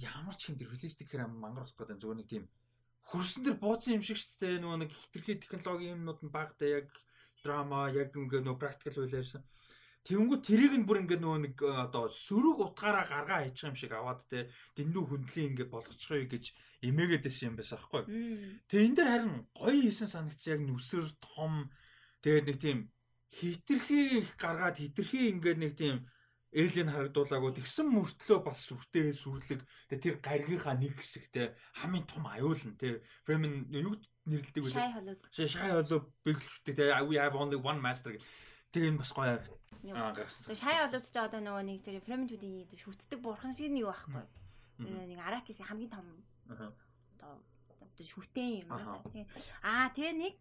ямар 0.00 0.36
ч 0.38 0.40
хэмдэр 0.48 0.70
реалистик 0.70 1.08
хэрэг 1.10 1.28
мангар 1.28 1.64
болох 1.66 1.76
гэдэг 1.76 2.00
зүгээр 2.00 2.20
нэг 2.20 2.28
тийм 2.30 2.44
хөрсөн 3.10 3.42
дэр 3.44 3.56
бууцсан 3.58 3.94
юм 3.98 4.04
шиг 4.06 4.18
шүү 4.18 4.38
дээ. 4.40 4.62
Нөгөө 4.62 4.78
нэг 4.80 4.90
хитрхи 4.94 5.34
технологи 5.42 5.92
юмнууд 5.92 6.20
нь 6.22 6.34
багтаа 6.34 6.68
яг 6.80 6.88
драма 7.42 7.90
яг 7.90 8.14
ингээ 8.14 8.40
нөгөө 8.46 8.62
практикал 8.62 9.02
үйлээрсэн 9.02 9.42
Тэнгүү 10.02 10.38
тэрийг 10.42 10.74
нь 10.82 10.86
бүр 10.86 11.06
ингээд 11.06 11.22
нөгөө 11.22 11.40
нэг 11.46 11.56
э, 11.62 11.70
одоо 11.86 12.10
сөрөг 12.10 12.74
утгаараа 12.74 13.06
гаргаа 13.06 13.46
хийчих 13.46 13.70
юм 13.70 13.78
шиг 13.78 13.92
аваад 13.94 14.26
те 14.26 14.50
дэндүү 14.74 15.02
хүндлийн 15.06 15.54
ингээд 15.54 15.70
болгочихъя 15.70 16.26
гэж 16.26 16.44
эмээгээд 16.82 17.22
байсан 17.22 17.54
юм 17.54 17.56
байсан 17.56 17.78
аахгүй. 17.78 18.02
Тэгээ 18.66 18.86
энэ 18.90 18.96
дэр 18.98 19.10
харин 19.14 19.34
гоё 19.54 19.78
хийсэн 19.78 20.10
санагдсан 20.10 20.50
яг 20.58 20.62
нүсэр 20.66 21.06
том 21.22 21.70
тэгээд 22.18 22.46
нэг 22.50 22.58
тийм 22.58 22.78
хитрхи 23.30 24.26
их 24.26 24.34
гаргаад 24.42 24.82
хитрхи 24.82 25.30
ингээд 25.38 25.58
нэг 25.62 25.72
тийм 25.78 25.96
ээлийг 26.52 26.90
харагдуулаагүй 26.90 27.52
тэгсэн 27.62 27.86
мөртлөө 27.88 28.38
бас 28.44 28.58
сүртэй 28.68 29.14
сүрлэг 29.16 29.62
тэр 29.88 30.20
гаргийнхаа 30.20 30.76
нэг 30.76 31.00
хэсэгтэй 31.00 31.56
хамгийн 31.80 32.04
том 32.10 32.28
аюулн 32.28 32.76
те 32.76 33.00
фрейм 33.24 33.72
юу 33.72 33.96
нэрлдэг 34.28 34.62
вэ? 34.66 34.68
Шай 34.68 34.92
холоо. 34.92 35.16
Шай 35.32 35.70
холоо 35.72 36.12
бэглэжтэй 36.26 36.74
те 36.76 36.92
we 37.08 37.16
have 37.16 37.32
only 37.38 37.56
one 37.56 37.80
master 37.80 38.12
тэгээ 38.68 38.92
энэ 38.92 39.00
бас 39.00 39.16
гоё 39.16 39.32
харагдав. 39.32 39.61
Аа 39.90 40.14
гарсан. 40.14 40.54
Шай 40.54 40.78
олооч 40.86 41.10
ч 41.10 41.16
одоо 41.18 41.42
нөгөө 41.42 41.64
нэг 41.66 41.82
тэр 41.82 41.98
фрементүүдийн 42.06 42.70
шүтдэг 42.70 43.18
бурхан 43.18 43.50
шиг 43.50 43.74
нэг 43.74 43.90
байхгүй. 43.90 44.22
Нэг 44.78 45.18
аракисийн 45.18 45.66
хамгийн 45.66 45.90
том 45.90 46.06
одоо 47.18 47.42
шүтэн 47.98 48.62
юм 48.62 48.70
байна 48.70 49.02
тий. 49.10 49.26
Аа 49.66 49.90
тэгээ 49.90 50.14
нэг 50.14 50.36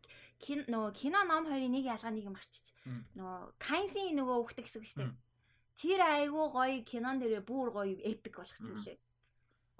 нөгөө 0.69 0.91
кино 0.93 1.25
ном 1.25 1.49
хоёрын 1.49 1.73
нэг 1.73 1.89
ялгаа 1.89 2.13
нэг 2.13 2.29
юм 2.29 2.37
арчиж. 2.37 2.69
Нөгөө 3.17 3.57
Кайнсийн 3.57 4.17
нөгөө 4.21 4.37
өгдөг 4.45 4.65
хэсэг 4.69 4.85
шүү 4.85 4.99
дээ. 5.09 5.17
Тэр 5.81 5.99
айгүй 6.05 6.45
гоё 6.53 6.77
кинон 6.85 7.17
дээрээ 7.17 7.41
бүр 7.41 7.73
гоё 7.73 7.97
эпик 7.97 8.37
болгоцсон 8.37 8.77
лээ. 8.85 8.97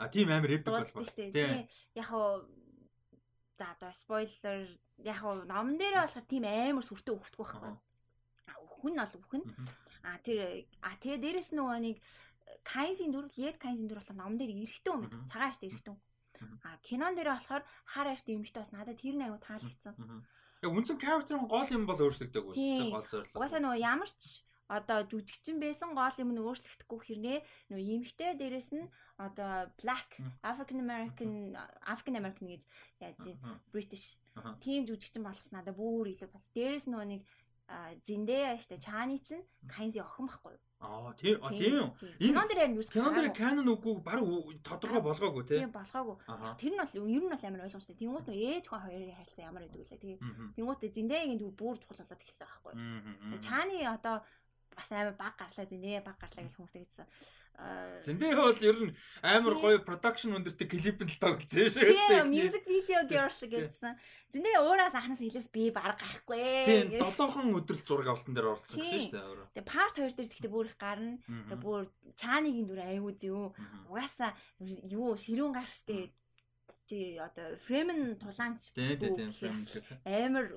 А 0.02 0.10
тийм 0.10 0.34
амар 0.34 0.58
эпик 0.58 0.74
болгосон 0.74 1.06
шүү 1.06 1.30
дээ. 1.30 1.70
Тий. 1.70 1.70
Яг 2.02 2.06
хоо 2.10 2.46
за 3.58 3.78
одоо 3.78 3.94
спойлер 3.94 4.66
яг 5.06 5.18
хоо 5.22 5.46
номон 5.46 5.78
дээрээ 5.78 6.02
болохоор 6.02 6.26
тийм 6.26 6.46
амар 6.50 6.86
сүртэй 6.86 7.14
өгдөг 7.14 7.38
байхгүй 7.38 7.78
хүн 8.82 8.98
бол 8.98 9.14
үхэн. 9.22 9.44
А 10.04 10.18
тэр 10.26 10.66
а 10.82 10.92
тэгээ 10.98 11.22
дээрэс 11.22 11.50
нөгөө 11.54 11.80
нэг 11.86 11.98
Кайнсийн 12.66 13.14
дүр, 13.14 13.30
Лед 13.38 13.58
Кайнсийн 13.58 13.88
дүр 13.90 14.02
болохоор 14.02 14.18
номон 14.18 14.38
дээр 14.38 14.54
эрэхтэн 14.66 14.94
юм 14.94 15.02
байна. 15.06 15.30
Цагаан 15.30 15.50
арт 15.54 15.64
эрэхтэн. 15.66 15.98
А 16.66 16.78
кинон 16.82 17.14
дээр 17.16 17.30
болохоор 17.34 17.64
хар 17.86 18.08
арт 18.10 18.26
эмэгтэй 18.30 18.62
бас 18.62 18.74
надад 18.74 18.98
тэр 18.98 19.16
нэг 19.18 19.30
аягүй 19.30 19.42
таалагдсан. 19.46 19.94
Яг 20.62 20.72
үндсэн 20.74 20.98
character-ын 21.02 21.50
гол 21.50 21.70
юм 21.74 21.86
бол 21.90 22.02
өөрчлөгдөг 22.02 22.44
үү? 22.50 22.54
Гол 22.94 23.08
зорилго. 23.10 23.38
Угаасаа 23.38 23.62
нөгөө 23.62 23.82
ямар 23.82 24.10
ч 24.10 24.46
одоо 24.72 25.04
жүжигчин 25.04 25.60
байсан 25.60 25.92
гол 25.92 26.16
юм 26.24 26.32
нь 26.32 26.40
өөрчлөгдөхгүй 26.40 27.00
хэрнээ 27.04 27.40
нөгөө 27.70 27.86
эмэгтэй 27.92 28.32
дээрэс 28.40 28.70
нь 28.72 28.88
одоо 29.20 29.68
black 29.82 30.16
African 30.48 30.80
American 30.86 31.32
African 31.84 32.16
American 32.16 32.48
гэж 32.48 32.64
яаж 33.04 33.22
British 33.74 34.16
тийм 34.64 34.88
жүжигчин 34.88 35.28
болгосноо 35.28 35.60
надад 35.60 35.76
бүр 35.76 36.16
илүү 36.16 36.30
бас 36.32 36.48
дээрэс 36.56 36.88
нөгөө 36.88 37.08
нэг 37.12 37.22
Зиндея 38.06 38.58
штэ 38.60 38.78
Чааны 38.78 39.18
чинь 39.20 39.46
Кайнзи 39.68 40.00
охин 40.04 40.28
байхгүй 40.28 40.54
юу? 40.56 40.62
Аа 40.82 41.14
тийм 41.14 41.38
аа 41.46 41.54
тийм. 41.54 41.94
Кинон 42.18 42.48
дээр 42.50 42.74
юу 42.74 42.82
Кинон 42.82 43.14
дээр 43.14 43.30
canon 43.38 43.70
үгүй 43.70 44.02
баг 44.02 44.20
тодорхой 44.66 45.02
болгоогүй 45.06 45.44
тий. 45.46 45.60
Тийм 45.62 45.70
болгоогүй. 45.70 46.18
Тэр 46.58 46.74
нь 46.74 46.82
бол 46.82 46.94
ер 46.98 47.22
нь 47.22 47.30
бол 47.30 47.46
амар 47.46 47.66
ойлгомжтой. 47.70 47.96
Тэнгуут 48.02 48.28
нь 48.28 48.42
ээж 48.42 48.66
хүн 48.66 48.82
хоёрын 48.82 49.14
харилцаа 49.14 49.46
ямар 49.46 49.64
байдаг 49.70 49.78
вэ? 49.78 50.02
Тэгээ. 50.02 50.20
Тэнгуут 50.58 50.82
Зиндеягийн 50.82 51.38
дүү 51.38 51.52
бүр 51.54 51.78
чухал 51.78 52.02
болоод 52.02 52.24
эхэлж 52.26 52.40
байгаа 52.42 52.62
байхгүй? 52.66 53.40
Чааны 53.46 53.78
одоо 53.86 54.16
бас 54.76 54.90
амар 54.92 55.16
баг 55.20 55.36
гарлаа 55.38 55.66
зинэ 55.68 56.02
баг 56.02 56.18
гарлаа 56.20 56.44
гэж 56.48 56.54
хүмүүстэй 56.56 56.84
гэсэн. 56.88 57.08
Зиндээ 58.06 58.34
бол 58.36 58.62
ер 58.64 58.78
нь 58.88 58.96
амар 59.22 59.56
гоё 59.60 59.78
production 59.84 60.36
өндөртэй 60.38 60.68
клипэнд 60.68 61.12
л 61.12 61.22
тоглосон 61.22 61.68
шүү 61.70 61.84
дээ. 61.84 62.24
Тийм 62.24 62.32
music 62.32 62.64
video 62.66 63.02
girls 63.06 63.42
гэсэн. 63.44 63.94
Зиндээ 64.32 64.64
уураас 64.64 64.96
анханаас 64.96 65.22
хэлээс 65.22 65.50
би 65.52 65.70
баг 65.76 66.00
гарахгүй. 66.00 66.64
Тийм 66.64 66.96
долоохон 66.98 67.52
өдрөл 67.52 67.84
зураг 67.84 68.08
авалтан 68.12 68.34
дээр 68.36 68.50
оролцсон 68.56 68.80
гэсэн 68.80 69.00
шүү 69.06 69.16
дээ. 69.16 69.60
Тэгээ 69.60 69.72
part 69.72 69.96
2 70.00 70.16
дээр 70.16 70.30
тэгтээ 70.32 70.52
бүр 70.52 70.68
их 70.72 70.78
гарна. 70.80 71.20
Тэгээ 71.28 71.60
бүр 71.60 71.84
чааныгийн 72.16 72.68
дүр 72.68 72.82
аягүй 72.82 73.14
зөө. 73.20 73.46
Угаасаа 73.92 74.32
юу 74.88 75.20
ширүүн 75.20 75.54
гар 75.54 75.68
штэ 75.68 76.10
чи 76.92 77.16
одоо 77.20 77.56
фрейм 77.56 77.88
нь 77.96 78.20
тулаанч 78.20 78.76
амар 80.04 80.48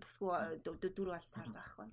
бүсгүй 0.00 0.60
дүр 0.64 1.08
болж 1.12 1.28
таарж 1.28 1.52
байгаа 1.52 1.76
байхгүй. 1.76 1.86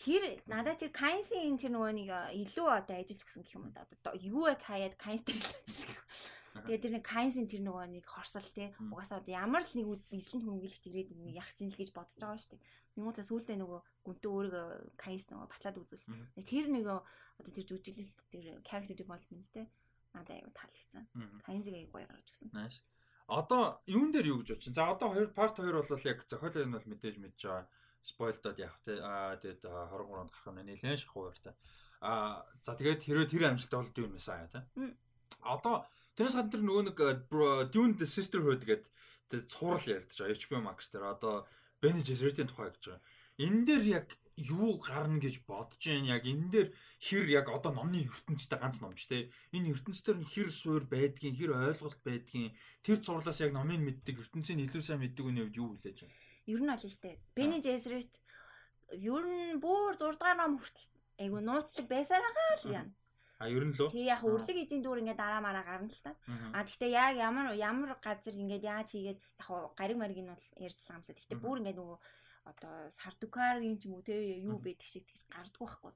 Тэр 0.00 0.22
надад 0.48 0.80
тэр 0.80 0.92
Кайнсийн 0.92 1.60
тэр 1.60 1.72
нөгөө 1.76 1.92
нэг 1.92 2.08
илүү 2.48 2.68
одоо 2.68 2.96
ажиллаж 2.96 3.20
өгсөн 3.22 3.42
гэх 3.44 3.56
юм 3.56 3.68
да. 3.72 3.84
Одоо 3.84 4.14
юу 4.16 4.48
хаяад 4.48 4.96
Кайнс 4.96 5.22
тэр 5.22 5.36
л 5.36 5.44
ажилласан. 5.44 5.94
Тэгээ 6.64 6.82
тэр 6.82 6.92
нэг 6.98 7.04
Кайнсийн 7.04 7.46
тэр 7.46 7.62
нөгөө 7.62 7.86
нэг 7.92 8.04
хорсол 8.08 8.48
те 8.56 8.72
угаасаа 8.80 9.20
одоо 9.20 9.32
ямар 9.32 9.62
л 9.62 9.74
нэг 9.76 9.86
эзлэн 10.10 10.42
хүмүүгэлж 10.42 10.84
ирээд 10.88 11.10
нэг 11.14 11.36
яах 11.36 11.52
чинь 11.54 11.70
л 11.70 11.78
гэж 11.78 11.92
бодож 11.92 12.18
байгаа 12.18 12.40
шүү 12.40 12.50
дээ. 12.56 12.62
Нэгүтлээ 12.98 13.28
сүултээ 13.30 13.56
нөгөө 13.62 13.80
гүнтөө 14.08 14.32
өөрийгөө 14.32 14.66
Кайнс 14.98 15.24
нөгөө 15.30 15.46
батлаад 15.52 15.76
үзүүл. 15.78 16.06
Тэр 16.42 16.66
нөгөө 16.72 16.98
одоо 17.38 17.52
тэр 17.54 17.66
жүжиглэлт 17.68 18.18
тэр 18.32 18.44
character 18.66 18.96
development 18.98 19.46
те 19.54 19.70
надад 20.16 20.34
аягүй 20.34 20.52
таалагдсан. 20.56 21.04
Кайнсыг 21.46 21.74
аягүй 21.78 21.92
гоё 21.94 22.06
гаргаж 22.10 22.28
өгсөн. 22.32 22.50
Нааш. 22.50 22.82
Одоо 23.28 23.84
юун 23.84 24.08
дээр 24.10 24.32
юу 24.32 24.38
гэж 24.40 24.56
бодчих. 24.56 24.74
За 24.74 24.88
одоо 24.88 25.12
2 25.12 25.36
part 25.36 25.60
2 25.60 25.68
бол 25.68 26.08
яг 26.08 26.18
зохиолын 26.24 26.68
нь 26.68 26.76
бол 26.76 26.88
мэдээж 26.88 27.16
мэдж 27.20 27.40
байгаа 27.44 27.68
спойлдод 28.00 28.56
явах 28.56 28.80
те 28.80 28.96
аа 29.04 29.36
тэгээд 29.36 29.68
23 29.68 30.16
онд 30.16 30.32
гарах 30.32 30.48
нь 30.56 30.64
нэлээд 30.64 31.00
шахуу 31.04 31.28
баяртай. 31.28 31.54
Аа 32.00 32.46
за 32.64 32.72
тэгээд 32.72 33.04
хэрвээ 33.04 33.28
тэр 33.28 33.44
амжилттай 33.52 33.78
бол 33.78 33.92
Dune 33.92 34.14
Messiah 34.16 34.48
те. 34.48 34.64
Одоо 35.44 35.84
тэрнээс 36.16 36.36
гадна 36.40 36.52
тэр 36.56 36.62
нөгөө 36.64 36.84
нэг 36.88 36.98
Dune 37.68 37.94
the 38.00 38.08
Sisterhood 38.08 38.64
гэдэг 38.64 38.88
тэр 39.28 39.40
цуврал 39.44 39.84
яригдаж 39.84 40.16
байгаа 40.16 40.38
HBO 40.40 40.60
Max 40.64 40.88
дээр 40.88 41.04
одоо 41.04 41.44
Bene 41.84 42.00
Gesserit-ийн 42.00 42.48
тухай 42.48 42.72
гэж 42.72 42.96
байгаа. 42.96 43.04
Энэ 43.44 43.60
дээр 43.68 43.84
яг 44.02 44.06
юу 44.38 44.78
гарна 44.78 45.18
гэж 45.18 45.42
бодож 45.46 45.82
байна. 45.82 46.16
Яг 46.16 46.24
энэ 46.24 46.48
дээр 46.50 46.68
хэр 47.02 47.26
яг 47.28 47.46
одоо 47.50 47.74
номны 47.74 48.06
ертөнцтэй 48.06 48.58
ганц 48.58 48.78
номч 48.78 49.10
те. 49.10 49.28
Энэ 49.52 49.74
ертөнцийн 49.74 50.22
хэр 50.22 50.48
суур 50.54 50.84
байдгийн, 50.86 51.34
хэр 51.34 51.58
ойлголт 51.58 52.00
байдгийн 52.06 52.54
тэр 52.86 52.98
зурлаас 53.02 53.42
яг 53.42 53.52
номын 53.52 53.82
мэддэг 53.82 54.22
ертөнцийн 54.22 54.62
илүү 54.64 54.82
сайн 54.82 55.02
мэддэг 55.02 55.24
үний 55.26 55.42
хувьд 55.44 55.60
юу 55.60 55.68
хүлээж 55.74 55.98
байна? 56.06 56.16
ер 56.48 56.60
нь 56.64 56.70
нь 56.72 56.90
штэ. 56.90 57.20
Бени 57.36 57.60
Жесрит 57.60 58.20
ер 58.92 59.24
нь 59.28 59.60
бүр 59.60 59.92
6 60.00 60.16
дугаар 60.16 60.38
ном 60.40 60.56
хүртэл 60.56 60.88
айгу 61.20 61.38
нууцлаг 61.44 61.86
байсаар 61.92 62.24
байгаа 62.24 62.56
л 62.56 62.72
яа. 62.72 62.86
А 63.38 63.46
ер 63.52 63.64
нь 63.68 63.74
лөө. 63.76 63.92
Тэг 63.92 64.08
яг 64.08 64.24
өрлөг 64.24 64.56
эзэн 64.64 64.80
дүүр 64.80 65.04
ингээд 65.04 65.20
дараа 65.20 65.44
мараа 65.44 65.62
гарна 65.62 65.92
л 65.92 66.02
та. 66.02 66.16
А 66.56 66.64
тэгтээ 66.64 66.90
яг 66.90 67.14
ямар 67.20 67.52
ямар 67.54 68.00
газар 68.00 68.34
ингээд 68.34 68.64
яаж 68.64 68.88
хийгээд 68.96 69.20
яг 69.20 69.48
гариг 69.76 69.98
мариг 70.00 70.18
нь 70.24 70.32
бол 70.32 70.46
ярьжлаа 70.56 70.96
юм 70.96 71.04
л. 71.04 71.12
Тэгтээ 71.12 71.38
бүр 71.38 71.60
ингээд 71.60 71.78
нөгөө 71.78 71.98
одоо 72.50 72.74
сардукаргийн 72.90 73.76
ч 73.78 73.86
юм 73.86 74.00
уу 74.00 74.04
те 74.04 74.16
юу 74.40 74.58
байдаг 74.58 74.88
шиг 74.88 75.04
тэгж 75.04 75.28
гардггүй 75.28 75.68
байхгүй. 75.68 75.92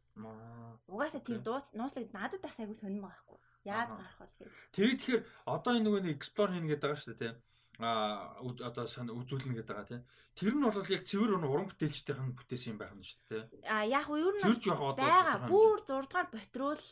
Угаасаа 0.92 1.22
тийм 1.24 1.40
дуус 1.40 1.72
нууцлаг 1.72 2.12
надад 2.12 2.40
бас 2.44 2.56
сонирн 2.60 3.00
байгаа 3.00 3.08
байхгүй. 3.08 3.38
Яаж 3.64 3.90
гарах 3.96 4.18
вэ 4.20 4.26
гэхээр. 4.28 4.52
Тэгээд 4.76 4.98
тэгэхээр 5.00 5.22
одоо 5.48 5.72
энэ 5.72 5.84
нөгөө 5.86 6.00
нэг 6.04 6.14
explore 6.18 6.52
хийнэ 6.52 6.68
гэдэг 6.70 6.82
байгаа 6.82 7.00
шүү 7.00 7.14
дээ 7.16 7.20
те 7.22 7.30
а 7.80 8.36
одоо 8.42 8.86
сан 8.86 9.08
үзүүлнэ 9.08 9.56
гэдэг 9.56 9.72
байгаа 9.72 9.88
тийм. 9.88 10.04
Тэр 10.36 10.54
нь 10.54 10.64
бол 10.64 10.92
яг 10.92 11.02
цэвэр 11.08 11.40
уран 11.40 11.68
бүтээлчдийн 11.72 12.36
бүтээсэн 12.36 12.76
юм 12.76 12.78
байх 12.78 12.92
нь 12.92 13.02
шүү 13.02 13.20
дээ. 13.28 13.42
А 13.64 13.84
яг 13.88 14.06
уу 14.12 14.20
ер 14.20 14.36
нь 14.36 14.44
байгаа 14.44 15.48
бүр 15.48 15.80
6 15.80 15.88
дугаар 15.88 16.28
ботрол 16.28 16.84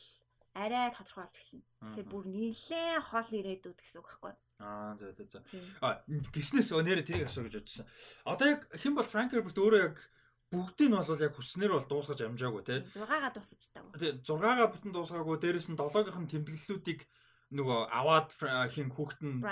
арай 0.55 0.91
тодорхой 0.91 1.25
болж 1.25 1.37
эхэлнэ. 1.39 1.65
Тэгэхээр 1.81 2.09
бүр 2.11 2.25
нэлээд 2.31 3.03
хол 3.07 3.31
ирээдүүд 3.31 3.79
гэсэн 3.79 4.01
үг 4.01 4.09
байхгүй. 4.11 4.35
Аа 4.61 4.95
за 4.99 5.13
за 5.15 5.25
за. 5.29 5.41
А 5.81 6.03
гиснээс 6.09 6.71
нэрэ 6.75 7.07
тэрийг 7.07 7.31
асуу 7.31 7.47
гэж 7.47 7.55
бодсон. 7.63 7.87
Одоо 8.27 8.47
яг 8.59 8.61
хэн 8.75 8.95
бол 8.95 9.07
Франк 9.07 9.31
Херберт 9.33 9.59
өөрөө 9.59 9.81
яг 9.81 9.97
бүгдийг 10.51 10.91
нь 10.91 10.99
бол 10.99 11.23
яг 11.23 11.35
хүснээр 11.39 11.73
бол 11.75 11.87
дуусгаж 11.87 12.21
амжаагүй 12.27 12.63
те. 12.67 12.83
6-гаа 12.99 13.31
дуусгаж 13.31 13.63
таагүй. 13.71 13.95
Тий 14.03 14.13
6-гаа 14.21 14.69
бүтэн 14.69 14.93
дуусгаагүй. 14.93 15.37
Дээрээс 15.39 15.69
нь 15.71 15.79
7-гийнх 15.79 16.19
нь 16.19 16.31
тэмдэглэлүүдийг 16.35 17.01
нөгөө 17.51 17.81
аваад 17.91 18.31
хин 18.71 18.91
хүүхэд 18.95 19.21
нь 19.27 19.43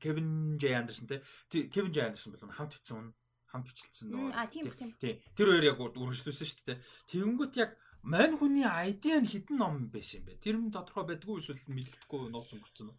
Кевин 0.00 0.56
Ж 0.56 0.72
Андерсон 0.72 1.08
тий 1.52 1.68
Кевин 1.68 1.92
Ж 1.92 2.08
Андерсон 2.08 2.32
бол 2.32 2.48
хамт 2.48 2.72
хийсэн 2.80 3.12
хамт 3.52 3.66
бичлсэн 3.68 4.08
нөгөө 4.08 4.32
а 4.32 4.48
тийм 4.48 4.72
тийм 4.72 4.92
тий 4.96 5.20
тэр 5.36 5.52
хоёр 5.52 5.64
яг 5.68 5.78
үргэлжлүүлсэн 5.80 6.48
шүү 6.48 6.64
дээ 6.64 6.78
тэгэнгүүт 7.12 7.54
яг 7.60 7.76
мань 8.02 8.36
хүний 8.38 8.66
айдиа 8.66 9.20
нь 9.20 9.30
хитэн 9.32 9.56
ном 9.60 9.74
байсан 9.94 10.20
юм 10.20 10.24
бэ 10.26 10.32
тэр 10.44 10.56
нь 10.60 10.74
тодорхой 10.74 11.04
байдгүй 11.08 11.36
эсвэл 11.40 11.64
мэддэхгүй 11.76 12.20
нууц 12.30 12.50
өнгөрцөн 12.54 12.90
үү 12.90 12.96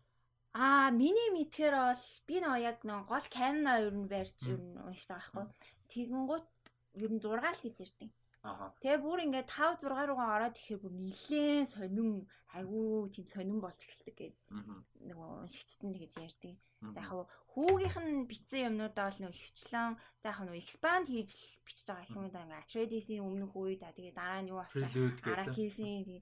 А 0.57 0.89
миний 0.89 1.29
мэдхээр 1.37 1.75
бол 1.77 2.05
би 2.25 2.35
нөгөө 2.41 2.61
яг 2.65 2.77
нөгөө 2.81 3.05
гол 3.11 3.27
Canon 3.29 3.67
ер 3.77 3.93
нь 3.93 4.09
барьж 4.09 4.39
ер 4.49 4.57
нь 4.57 4.81
уншиж 4.89 5.09
байгаа 5.13 5.45
байхгүй. 5.45 5.69
Тэгэнгүүт 5.93 6.49
ер 7.03 7.11
нь 7.13 7.21
6 7.21 7.37
л 7.53 7.61
хийж 7.61 7.77
ирдэг. 7.85 8.09
Тэгээ 8.81 9.03
бүр 9.03 9.19
ингээд 9.25 9.49
5 9.51 9.83
6 9.83 10.07
руугаа 10.07 10.29
ороод 10.37 10.55
ирэхээр 10.55 10.81
бүр 10.83 10.93
нилээн 10.95 11.65
сонин 11.67 12.11
айгүй 12.55 13.11
тийм 13.11 13.25
сонин 13.27 13.59
болж 13.59 13.79
эхэлдэг 13.83 14.15
гээд 14.15 14.35
нөгөө 15.09 15.29
уншигчд 15.43 15.81
нь 15.83 15.93
тэгэж 15.95 16.13
ярьдаг. 16.23 16.55
За 16.93 17.01
яг 17.01 17.27
хүүгийнх 17.57 17.97
нь 18.05 18.27
бичсэн 18.29 18.69
юмнуудаа 18.69 19.09
бол 19.09 19.21
нөгөө 19.25 19.41
хөвчлэн 19.41 19.93
за 20.21 20.29
яг 20.29 20.39
нөгөө 20.45 20.61
expand 20.61 21.05
хийж 21.09 21.29
бичиж 21.65 21.87
байгаа 21.89 22.13
юм 22.13 22.29
да 22.29 22.45
ингээд 22.45 22.61
Atreides-ийн 22.63 23.25
өмнөх 23.25 23.53
үед 23.57 23.81
да 23.81 23.91
тэгээ 23.97 24.13
дараа 24.13 24.41
нь 24.45 24.51
юу 24.53 24.61
болсон? 24.61 24.85
Arrakis-ийн 25.25 26.21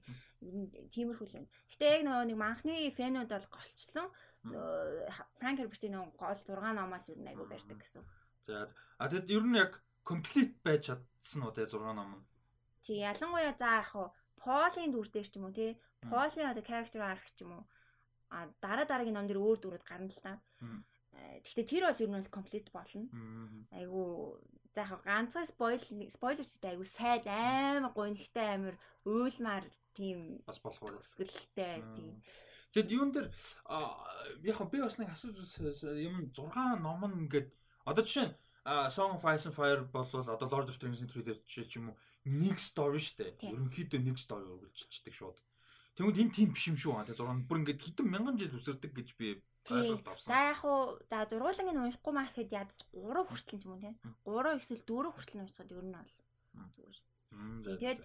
тиймэрхүү 0.90 1.28
юм. 1.36 1.46
Гэтэ 1.70 1.84
яг 1.92 2.02
нөгөө 2.08 2.24
нэг 2.32 2.38
манхны 2.40 2.74
фэнүүд 2.96 3.30
бол 3.30 3.48
голчлон 3.52 4.08
Herbert-ийн 5.44 5.92
нөгөө 5.92 6.16
гол 6.16 6.40
6 6.40 6.56
номоол 6.56 7.10
ер 7.12 7.20
нь 7.20 7.30
айгүй 7.30 7.46
барьдаг 7.52 7.78
гэсэн. 7.84 8.02
За. 8.46 8.66
А 8.96 9.10
тэгэд 9.10 9.28
ер 9.28 9.44
нь 9.44 9.60
яг 9.60 9.72
комплит 10.08 10.52
байж 10.62 10.86
чадсан 10.88 11.42
уу 11.42 11.52
те 11.52 11.66
6 11.66 11.82
ном 11.98 12.10
нь. 12.16 12.24
Тий 12.86 13.02
ялангуяа 13.10 13.54
за 13.58 13.82
яг 13.82 13.90
хуу 13.90 14.08
Полийн 14.38 14.94
дүр 14.94 15.10
дээр 15.10 15.26
ч 15.26 15.34
юм 15.38 15.50
уу 15.50 15.58
те 15.58 15.74
Полийн 16.06 16.50
одоо 16.54 16.62
character 16.62 17.02
arc 17.02 17.26
ч 17.34 17.42
юм 17.42 17.52
уу 17.58 17.64
а 18.30 18.46
дараа 18.62 18.86
дараагийн 18.86 19.18
ном 19.18 19.26
дээр 19.26 19.42
өөр 19.42 19.58
дүрүүд 19.60 19.84
гарна 19.86 20.10
л 20.10 20.22
та. 20.22 20.32
Э, 21.16 21.40
гэхдээ 21.42 21.66
тэр 21.66 21.84
бол 21.88 22.02
ер 22.04 22.10
нь 22.10 22.18
бол 22.18 22.36
комплит 22.36 22.68
болно. 22.70 23.06
Айгу 23.74 24.38
за 24.74 24.86
яг 24.86 25.02
ганцхан 25.02 25.46
спойл 25.46 25.82
спойлер 26.16 26.46
ч 26.46 26.62
айгу 26.62 26.84
сайд 26.84 27.26
амар 27.26 27.90
гонхтой 27.96 28.46
амар 28.54 28.76
уйлмаар 29.02 29.64
тийм 29.96 30.42
бас 30.46 30.58
болох 30.60 30.82
уу 30.82 31.00
өсгөлтэй 31.00 31.82
тийм. 31.96 32.14
Тэгэд 32.74 32.94
юун 32.94 33.10
дээр 33.10 33.32
яг 34.44 34.58
би 34.70 34.78
бас 34.84 34.98
нэг 34.98 35.10
асууж 35.14 35.38
юм 35.98 36.30
6 36.30 36.82
ном 36.84 37.00
нь 37.08 37.18
ингээд 37.24 37.48
одоо 37.88 38.02
жишээ 38.04 38.26
нь 38.28 38.34
Song 38.90 39.14
of 39.14 39.24
Ice 39.30 39.46
and 39.46 39.54
Fire 39.54 39.82
бол 39.86 40.02
одоо 40.02 40.48
Lord 40.50 40.68
of 40.70 40.78
the 40.78 40.86
Rings-ийн 40.86 41.06
трейлер 41.06 41.38
ч 41.46 41.78
юм 41.78 41.94
уу 41.94 41.96
нэг 42.26 42.58
story 42.58 42.98
шүү 42.98 43.38
дээ. 43.38 43.54
Ерөнхийдөө 43.54 44.00
нэг 44.02 44.18
story 44.18 44.50
үргэлжилчихдэг 44.50 45.14
шууд. 45.14 45.38
Тэгмэд 45.94 46.18
энэ 46.18 46.34
тийм 46.34 46.50
биш 46.50 46.66
юм 46.66 46.76
шүү. 46.76 47.06
Тэгээ 47.06 47.22
6 47.22 47.46
бүр 47.46 47.60
ингээд 47.62 47.84
хэдэн 47.86 48.06
мянган 48.10 48.36
жил 48.36 48.58
үсэрдэг 48.58 48.90
гэж 48.90 49.08
би 49.14 49.38
ойлголт 49.70 50.06
авсан. 50.10 50.30
За 50.34 50.50
яг 50.50 50.58
хуу 50.60 50.98
за 51.06 51.26
зургуулын 51.30 51.70
нь 51.70 51.82
уншихгүй 51.86 52.12
маа 52.12 52.26
гэхэд 52.26 52.52
ядаж 52.52 52.80
3 52.90 53.22
хүртэл 53.26 53.66
юм 53.70 53.78
те. 53.78 53.94
3 54.26 54.58
эсвэл 54.58 54.82
4 54.82 55.14
хүртэл 55.14 55.42
уншихад 55.46 55.70
ер 55.70 55.86
нь 55.86 55.94
бол 55.94 56.70
зүгээр. 56.74 56.98
Тэгээд 57.64 58.00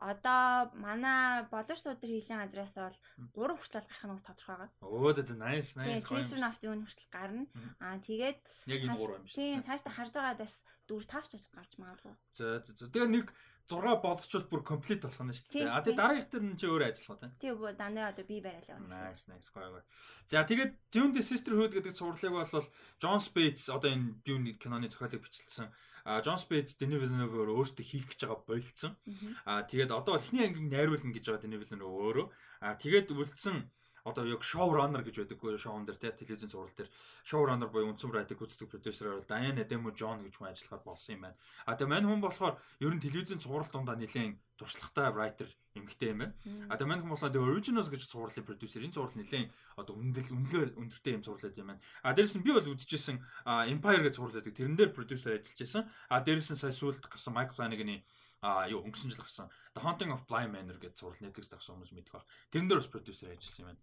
одоо 0.00 0.70
манай 0.78 1.44
болор 1.50 1.78
судар 1.78 2.08
хийлийн 2.08 2.40
газраас 2.44 2.74
бол 2.76 2.96
3 3.34 3.58
хүртэл 3.58 3.88
гарах 3.88 4.04
нь 4.06 4.14
бас 4.16 4.26
тодорхой 4.26 4.56
байгаа. 4.56 4.70
Өө 4.80 5.12
зэ 5.18 5.34
nice 5.36 5.76
nice. 5.76 6.06
Children 6.08 6.42
of 6.48 6.56
Dune 6.62 6.82
хүртэл 6.86 7.10
гарна. 7.12 7.44
Аа 7.82 7.98
тэгээд 8.00 8.40
яг 8.70 8.80
энэ 8.86 8.96
3 8.96 9.18
юм 9.18 9.26
шиг. 9.26 9.36
Тийм 9.36 9.60
цаашдаа 9.66 9.92
харж 9.92 10.12
байгаадаас 10.16 10.54
4 10.88 11.06
5 11.06 11.30
ч 11.30 11.44
гарч 11.52 11.72
магадгүй. 11.78 12.14
За 12.36 12.60
за. 12.64 12.88
Тэгээ 12.88 13.08
нэг 13.08 13.26
6 13.70 14.02
болгочвол 14.02 14.46
бүр 14.50 14.62
комплит 14.66 15.02
болох 15.02 15.22
нь 15.22 15.34
шүү 15.34 15.50
дээ. 15.52 15.70
А 15.70 15.82
тэгээ 15.82 16.00
дараагийнх 16.00 16.30
төр 16.32 16.42
нь 16.42 16.58
чи 16.58 16.66
өөрөө 16.66 16.88
ажиллах 16.90 17.20
те? 17.22 17.28
Тийм 17.38 17.54
бо 17.60 17.70
дандаа 17.72 18.10
одоо 18.10 18.24
би 18.26 18.42
барайлаа. 18.42 18.78
Nice 18.82 19.30
nice 19.30 19.48
гоё 19.54 19.70
гоё. 19.70 19.84
За 20.26 20.42
тэгээд 20.42 20.72
Dune 20.90 21.12
the 21.14 21.22
Sisterhood 21.22 21.72
гэдэг 21.72 21.94
цувралыг 21.94 22.32
бол 22.34 22.66
John 22.98 23.20
Spates 23.22 23.70
одоо 23.70 23.90
энэ 23.94 24.22
Dune 24.26 24.58
киноны 24.58 24.90
зохиолыг 24.90 25.22
бичлсэн 25.22 25.70
Джон 26.02 26.38
Спейдс 26.38 26.74
Дэни 26.74 26.98
Вилневээр 26.98 27.54
өөртөө 27.54 27.86
хийх 27.86 28.10
гэж 28.10 28.26
байгаа 28.26 28.42
болцсон. 28.42 28.98
Аа 29.46 29.62
тэгээд 29.62 29.94
одоо 29.94 30.18
эхний 30.18 30.42
ангийг 30.42 30.66
найруулна 30.66 31.14
гэж 31.14 31.24
байгаа 31.30 31.42
Дэни 31.46 31.62
Вилнев 31.62 31.86
өөрөө. 31.86 32.26
Аа 32.66 32.74
тэгээд 32.74 33.14
үлдсэн 33.14 33.70
одоо 34.04 34.26
яг 34.26 34.42
шоу 34.42 34.74
раннер 34.74 35.02
гэж 35.06 35.22
байдаг 35.22 35.38
шоун 35.58 35.86
дээр 35.86 35.98
тий 35.98 36.10
телевизэн 36.10 36.50
зурвал 36.50 36.74
дээр 36.74 36.90
шоу 37.22 37.46
раннер 37.46 37.68
буюу 37.70 37.94
үндсэн 37.94 38.10
writer 38.10 38.34
гүйцэтгэх 38.34 38.70
продюсер 38.70 39.14
бол 39.14 39.26
Diana 39.30 39.62
Demo 39.62 39.94
John 39.94 40.26
гэж 40.26 40.34
хүн 40.36 40.50
ажиллахаар 40.50 40.82
болсон 40.82 41.14
юм 41.14 41.22
байна. 41.22 41.36
А 41.66 41.78
тэгээ 41.78 41.92
мань 41.92 42.06
хүн 42.10 42.22
болохоор 42.22 42.58
ер 42.82 42.94
нь 42.94 43.04
телевизэн 43.04 43.38
зурвал 43.38 43.70
дундаа 43.70 43.94
нэлээд 43.94 44.34
туршлагатай 44.58 45.14
writer 45.14 45.48
эмгтэй 45.78 46.10
юм 46.10 46.18
байна. 46.18 46.34
А 46.66 46.74
тэгээ 46.74 46.90
мань 46.90 47.02
хүн 47.06 47.14
болохоор 47.14 47.32
The 47.32 47.42
Originals 47.46 47.88
гэж 47.94 48.02
зурлын 48.10 48.46
продюсер 48.46 48.82
энэ 48.82 48.96
зурлал 48.98 49.18
нэлээд 49.22 49.50
одоо 49.78 49.94
үнэлэл 49.94 50.34
үнэлгээр 50.34 50.70
өндөртэй 50.82 51.12
юм 51.14 51.22
зурлаад 51.22 51.56
юм 51.58 51.68
байна. 51.70 51.82
А 52.02 52.10
дээрэс 52.10 52.34
нь 52.36 52.44
би 52.44 52.50
бол 52.50 52.74
үдчихсэн 52.74 53.16
Empire 53.46 54.02
гэж 54.02 54.14
зурлаад 54.18 54.46
тэрэн 54.50 54.76
дээр 54.76 54.90
продюсер 54.90 55.38
ажиллаж 55.38 55.58
байсан. 55.62 55.82
А 56.10 56.20
дээрэс 56.20 56.50
нь 56.52 56.60
сая 56.60 56.74
сүүлд 56.74 57.06
гарсан 57.06 57.34
Mike 57.38 57.54
Flanagan-ы 57.54 58.02
а 58.42 58.66
юу 58.66 58.82
өнгөрсөн 58.82 59.14
жил 59.14 59.22
гарсан 59.22 59.48
The 59.72 59.86
Haunting 59.86 60.10
of 60.10 60.26
Bly 60.26 60.50
Manor 60.50 60.78
гэж 60.82 60.98
зурлал 60.98 61.22
Netflix 61.22 61.46
дагсан 61.46 61.78
хүмүүс 61.78 61.94
мэдэх 61.94 62.12
баг. 62.18 62.26
Тэрэн 62.50 62.66
дээр 62.66 62.82
бас 62.82 62.90
продюсер 62.90 63.30
ажилласан 63.30 63.62
юм 63.62 63.68
байна. 63.70 63.82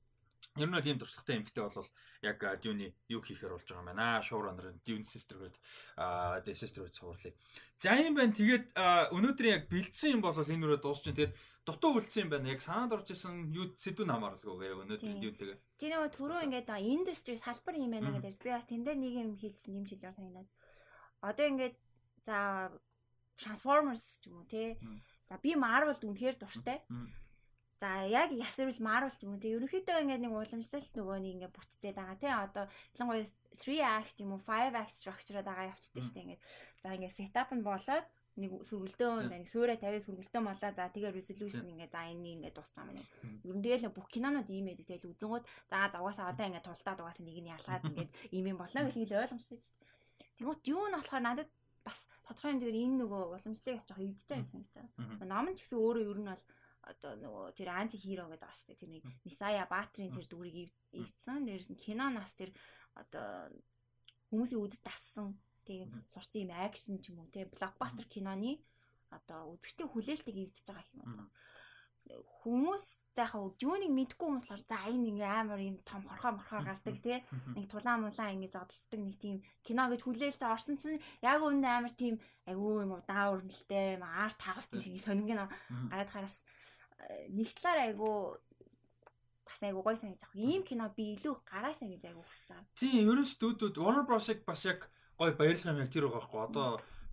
Ер 0.57 0.65
нь 0.65 0.73
бол 0.73 0.81
ийм 0.81 0.97
туршлагатай 0.97 1.37
эмэгтэй 1.37 1.61
бол 1.61 1.89
яг 2.25 2.37
Dune 2.63 2.89
юу 3.05 3.21
хийхээр 3.21 3.53
болж 3.53 3.69
байгаа 3.69 3.83
юм 3.85 3.89
байна. 3.93 4.23
Showrunner 4.25 4.73
Dune 4.81 5.05
Sisterhood 5.05 5.53
аа 5.95 6.41
The 6.41 6.57
Sisterhood 6.57 6.93
цувралыг. 6.95 7.37
За 7.77 7.93
юм 7.93 8.17
байна. 8.17 8.33
Тэгээд 8.33 8.73
өнөөдрийн 9.13 9.55
яг 9.55 9.65
бэлдсэн 9.69 10.17
юм 10.17 10.21
бол 10.25 10.33
энэ 10.33 10.65
үрээ 10.65 10.81
дуусч 10.81 11.05
чинь 11.05 11.15
тэгээд 11.15 11.37
дутуу 11.69 12.01
үлдсэн 12.01 12.25
юм 12.25 12.29
байна. 12.33 12.49
Яг 12.49 12.65
санаад 12.65 12.97
орж 12.97 13.13
исэн 13.13 13.53
юу 13.53 13.71
сэдвүүн 13.77 14.09
хамаарлаггүй 14.09 14.73
өнөөдрийн 14.73 15.21
Dune-тэйгээ. 15.21 15.57
Чи 15.77 15.87
нөгөө 15.93 16.09
түрүү 16.17 16.39
ингээд 16.49 16.69
industry 16.81 17.37
салбар 17.37 17.77
юм 17.77 17.93
байна 17.93 18.09
гэдэг. 18.17 18.41
Би 18.41 18.49
бас 18.49 18.65
тэн 18.65 18.83
дээр 18.83 18.97
нэг 18.97 19.13
юм 19.15 19.31
хэлж 19.37 19.69
нэмж 19.69 19.87
хэлээр 19.95 20.17
санагдаад. 20.17 20.49
Одоо 21.23 21.45
ингээд 21.45 21.75
за 22.25 22.73
Transformers 23.37 24.19
ч 24.19 24.27
юм 24.27 24.43
уу 24.43 24.49
те. 24.49 24.75
За 25.29 25.37
би 25.37 25.53
Marvel 25.55 25.95
үнэхээр 25.95 26.35
дуртай. 26.41 26.83
За 27.79 28.03
яг 28.03 28.35
ясэрвэл 28.35 28.83
Marvel 28.83 29.15
ч 29.15 29.23
юм 29.23 29.39
уу. 29.39 29.39
Тэг 29.39 29.55
ерөнхийдөө 29.55 30.03
ингээд 30.03 30.23
нэг 30.27 30.33
уламжлалт 30.35 30.93
нөгөө 30.99 31.17
нэг 31.23 31.31
ингээд 31.39 31.55
бүтцээд 31.55 31.95
байгаа 31.95 32.17
тий. 32.19 32.27
Одоо 32.27 32.65
ялангуяа 32.99 33.23
3 33.55 33.79
act 33.87 34.15
юм 34.19 34.35
уу 34.35 34.41
5 34.43 34.75
act 34.75 34.95
structure-аад 34.99 35.47
байгаа 35.47 35.71
явчихдээ 35.71 36.03
штэ 36.03 36.19
ингээд. 36.19 36.41
За 36.83 36.91
ингээд 36.91 37.15
setup 37.15 37.49
нь 37.55 37.63
болоод 37.63 38.05
нэг 38.35 38.51
сүргэлдөө 38.67 39.31
нэг 39.31 39.47
суурэ 39.47 39.79
50 39.79 40.11
сүргэлдөө 40.11 40.41
болоо 40.43 40.71
за 40.75 40.91
тэгээ 40.91 41.15
resolution 41.15 41.71
ингээ 41.71 41.87
за 41.87 42.03
энэ 42.07 42.35
ингээ 42.35 42.51
дууссан 42.55 42.91
юм. 42.91 43.07
Ер 43.47 43.55
нь 43.55 43.63
тэгэл 43.63 43.95
бүх 43.95 44.07
кинонууд 44.11 44.47
ийм 44.51 44.67
байдаг. 44.67 44.87
Тэгэл 44.87 45.11
үзэнгууд 45.15 45.45
за 45.71 45.77
завгаасаа 45.91 46.31
одоо 46.31 46.45
ингээ 46.47 46.67
тултаад 46.67 46.99
угаасаа 46.99 47.23
нэг 47.23 47.39
нь 47.39 47.51
ялгаад 47.55 47.83
ингээд 47.87 48.11
ийм 48.35 48.45
юм 48.51 48.57
болно 48.59 48.79
гэх 48.87 48.95
хэл 48.95 49.23
ойлгомжтой 49.23 49.59
ч. 49.59 49.71
Тэгвэл 50.39 50.67
юу 50.71 50.87
нь 50.87 50.95
болохоор 50.99 51.23
надад 51.23 51.49
бас 51.83 52.07
тодорхой 52.27 52.51
хэмжээгээр 52.55 52.79
энэ 52.79 52.99
нөгөө 53.03 53.21
уламжлалыг 53.39 53.75
бас 53.79 53.87
жоохон 53.87 54.07
эвдэж 54.07 54.27
байгаа 54.27 54.43
юм 54.43 54.51
санагдаж 54.51 54.75
байгаа. 54.75 55.27
Ном 55.31 55.47
ч 55.55 55.59
гэсэн 55.63 55.79
өөрөө 55.79 56.03
ер 56.11 56.19
нь 56.19 56.31
бол 56.31 56.43
одоо 56.89 57.13
нөгөө 57.21 57.45
тэр 57.53 57.69
анти 57.69 57.97
хиро 58.01 58.25
гэдэг 58.25 58.41
байгаа 58.41 58.57
шүү 58.57 58.69
дээ. 58.73 58.81
Тэр 58.81 58.91
нэг 58.93 59.03
Мисая 59.25 59.65
Баатрин 59.69 60.13
тэр 60.13 60.25
дүрийг 60.25 60.73
эвдсэн. 60.93 61.45
Дээрээс 61.45 61.69
нь 61.69 61.83
киноноос 61.83 62.33
тэр 62.33 62.49
одоо 62.97 63.53
хүмүүсийн 64.33 64.61
үдэс 64.61 64.81
дассан 64.81 65.37
тийм 65.65 65.89
сурцсан 66.09 66.49
юм 66.49 66.51
акшн 66.57 66.97
ч 67.01 67.13
юм 67.13 67.21
уу 67.21 67.29
тийм 67.29 67.47
блокбастер 67.53 68.09
киноны 68.09 68.57
одоо 69.13 69.53
үзэгчдийн 69.53 69.89
хүлээлтийг 69.93 70.37
эвдэж 70.49 70.65
байгаа 70.65 70.97
юм 70.97 71.29
хүмүүс 72.41 72.85
заахаа 73.13 73.53
жүүнийг 73.61 73.93
мэдгүй 73.93 74.25
хүмүүс 74.25 74.45
болохоор 74.47 74.63
за 74.65 74.77
энэ 74.89 75.09
ингээ 75.11 75.29
амар 75.29 75.61
юм 75.61 75.77
том 75.85 76.01
хорхоо 76.07 76.31
морхоо 76.33 76.61
гардаг 76.65 76.97
тий. 77.05 77.17
Нэг 77.53 77.65
тулаан 77.69 78.01
мулаан 78.01 78.33
ингээ 78.39 78.55
зодтолдог 78.55 79.01
нэг 79.03 79.17
тийм 79.21 79.37
кино 79.61 79.83
гэж 79.91 80.01
хүлээлж 80.03 80.41
орсон 80.47 80.75
чинь 80.81 81.03
яг 81.21 81.43
үүнд 81.43 81.65
амар 81.67 81.93
тийм 81.93 82.15
айгүй 82.49 82.73
юм 82.81 82.97
удаа 82.97 83.35
өрнөлтэй 83.35 84.01
аар 84.01 84.33
тагс 84.41 84.67
тийм 84.71 84.97
сонингийн 84.97 85.45
гараад 85.91 86.09
хараас 86.09 86.41
нэг 87.29 87.47
талаар 87.57 87.89
айгүй 87.89 88.15
бас 89.49 89.61
айгүй 89.65 89.83
гой 89.83 89.97
санаж 89.97 90.21
авах. 90.23 90.37
Ийм 90.37 90.61
кино 90.63 90.89
би 90.93 91.15
илүү 91.17 91.35
гараасаа 91.45 91.89
гэж 91.89 92.03
айгүй 92.05 92.23
хүсэж 92.23 92.47
байгаа. 92.53 92.77
Тийм, 92.77 93.09
ерөн 93.09 93.25
студиуд 93.25 93.75
Warner 93.81 94.05
Bros-ыг 94.05 94.45
бас 94.45 94.65
яг 94.65 94.89
гой 95.17 95.33
баярлах 95.33 95.73
юм 95.73 95.81
яг 95.83 95.91
тэр 95.91 96.05
байгаа 96.07 96.21
байхгүй. 96.21 96.41
Одоо 96.47 96.67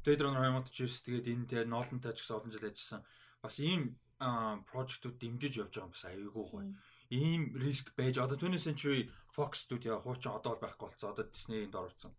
Blade 0.05 0.23
Runner 0.23 0.43
2049 0.63 1.07
тэгээд 1.07 1.27
энэ 1.33 1.49
тэгээд 1.51 1.73
Nolan-тай 1.73 2.13
ч 2.15 2.23
гэсэн 2.23 2.37
олон 2.37 2.53
жил 2.53 2.69
ажилласан. 2.69 3.03
Бас 3.43 3.57
ийм 3.59 3.83
прожектууд 4.19 5.17
дэмжиж 5.19 5.55
явж 5.59 5.73
байгаа 5.75 5.89
юм 5.89 5.95
бас 5.97 6.05
айгүй 6.07 6.31
гоё. 6.31 6.71
Ийм 7.11 7.43
риск 7.59 7.91
байж 7.99 8.15
одоо 8.19 8.37
20th 8.39 8.65
Century 8.69 9.11
Fox 9.35 9.67
Studio 9.67 9.99
хуучин 10.01 10.33
одоо 10.33 10.55
бол 10.55 10.65
байхгүй 10.65 10.87
болцсон. 10.87 11.11
Одоо 11.11 11.25
Disney-ийн 11.27 11.71
дор 11.71 11.91
орсон. 11.91 12.15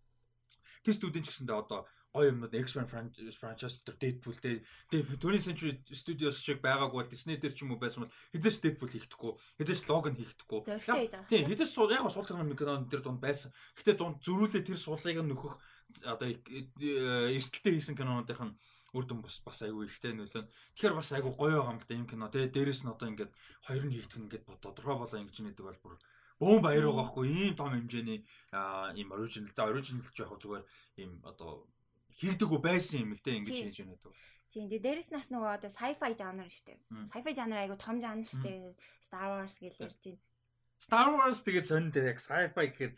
Тэр 0.84 0.94
студийн 0.94 1.24
ч 1.24 1.32
гэсэндээ 1.32 1.58
одоо 1.58 1.88
гоё 2.14 2.32
юмнууд 2.32 2.54
X-Men 2.56 2.88
franchise 2.88 3.82
дээр 3.84 3.98
Deadpool 4.02 4.38
дээр 4.40 4.62
20th 4.92 5.46
Century 5.48 5.74
Studios 5.92 6.40
шиг 6.42 6.62
байгаагүй 6.64 6.98
бол 7.04 7.12
Disney 7.12 7.38
дээр 7.38 7.54
ч 7.54 7.64
юм 7.64 7.76
уу 7.76 7.82
байсан 7.82 8.06
бол 8.08 8.14
хэзээ 8.34 8.54
ч 8.54 8.58
Deadpool 8.64 8.92
хийхдэггүй 8.94 9.34
хэзээ 9.60 9.78
ч 9.78 9.84
Logan 9.92 10.16
хийхдэггүй. 10.18 10.60
Тийм 11.28 11.46
хэзээ 11.52 11.68
ч 11.68 11.76
яг 11.78 12.08
суулгын 12.10 12.58
кинон 12.58 12.88
дээр 12.88 13.04
дунд 13.04 13.22
байсан. 13.22 13.52
Гэтээ 13.78 13.96
дунд 14.00 14.24
зөрүүлээ 14.24 14.64
тэр 14.66 14.80
суулгыг 14.80 15.22
нөхөх 15.22 15.56
одоо 16.04 16.28
эрсдэлтэй 16.28 17.74
хийсэн 17.78 17.96
кинонуудын 17.96 18.56
үр 18.96 19.06
дүн 19.06 19.22
бас 19.22 19.40
бас 19.44 19.60
айгүй 19.62 19.86
ихтэй 19.88 20.16
нөлөө. 20.16 20.48
Тэгэхээр 20.76 20.96
бас 20.96 21.12
айгүй 21.12 21.34
гоё 21.36 21.60
байгаа 21.60 21.76
юм 21.76 21.80
л 21.80 21.88
да 21.88 21.94
юм 21.96 22.08
кино 22.08 22.28
тий 22.32 22.48
дээрэс 22.48 22.82
нь 22.88 22.92
одоо 22.92 23.08
ингээд 23.12 23.32
хоёр 23.68 23.84
нь 23.84 24.00
нь 24.00 24.24
ингээд 24.26 24.48
тодорхой 24.64 24.96
болоо 24.96 25.20
ингэж 25.20 25.38
нэдэг 25.44 25.66
бол 25.68 25.80
бүр 25.84 25.96
бөөн 26.40 26.62
баяр 26.64 26.88
байгаа 26.88 27.08
хгүй 27.12 27.28
ийм 27.28 27.54
том 27.60 27.74
хэмжээний 27.74 28.20
ийм 28.96 29.10
оригинал 29.12 29.54
за 29.54 29.64
оригинал 29.68 30.08
ч 30.16 30.18
яг 30.24 30.32
зүгээр 30.40 30.66
ийм 31.02 31.12
одоо 31.28 31.68
хийгдэггүй 32.18 32.60
байсан 32.62 33.06
юм 33.06 33.14
ихтэй 33.14 33.38
ингэж 33.38 33.56
хийж 33.56 33.78
байна 33.82 33.94
гэдэг. 33.96 34.14
Тийм 34.48 34.66
тэгээ 34.72 34.86
дээрэс 34.86 35.10
нас 35.14 35.28
нөгөө 35.30 35.52
одоо 35.60 35.70
sci-fi 35.70 36.12
жанр 36.18 36.50
штэ. 36.50 36.80
Sci-fi 37.14 37.32
жанр 37.36 37.58
айгу 37.62 37.76
том 37.78 38.02
жанр 38.02 38.26
штэ. 38.26 38.74
Star 39.04 39.28
Wars 39.38 39.60
гэж 39.62 39.76
ярьж 39.78 40.02
байна. 40.02 40.22
Star 40.78 41.08
Wars 41.14 41.40
тэгээд 41.46 41.68
сонин 41.68 41.92
дээр 41.92 42.16
яг 42.16 42.20
sci-fi 42.24 42.66
гэхээр 42.72 42.94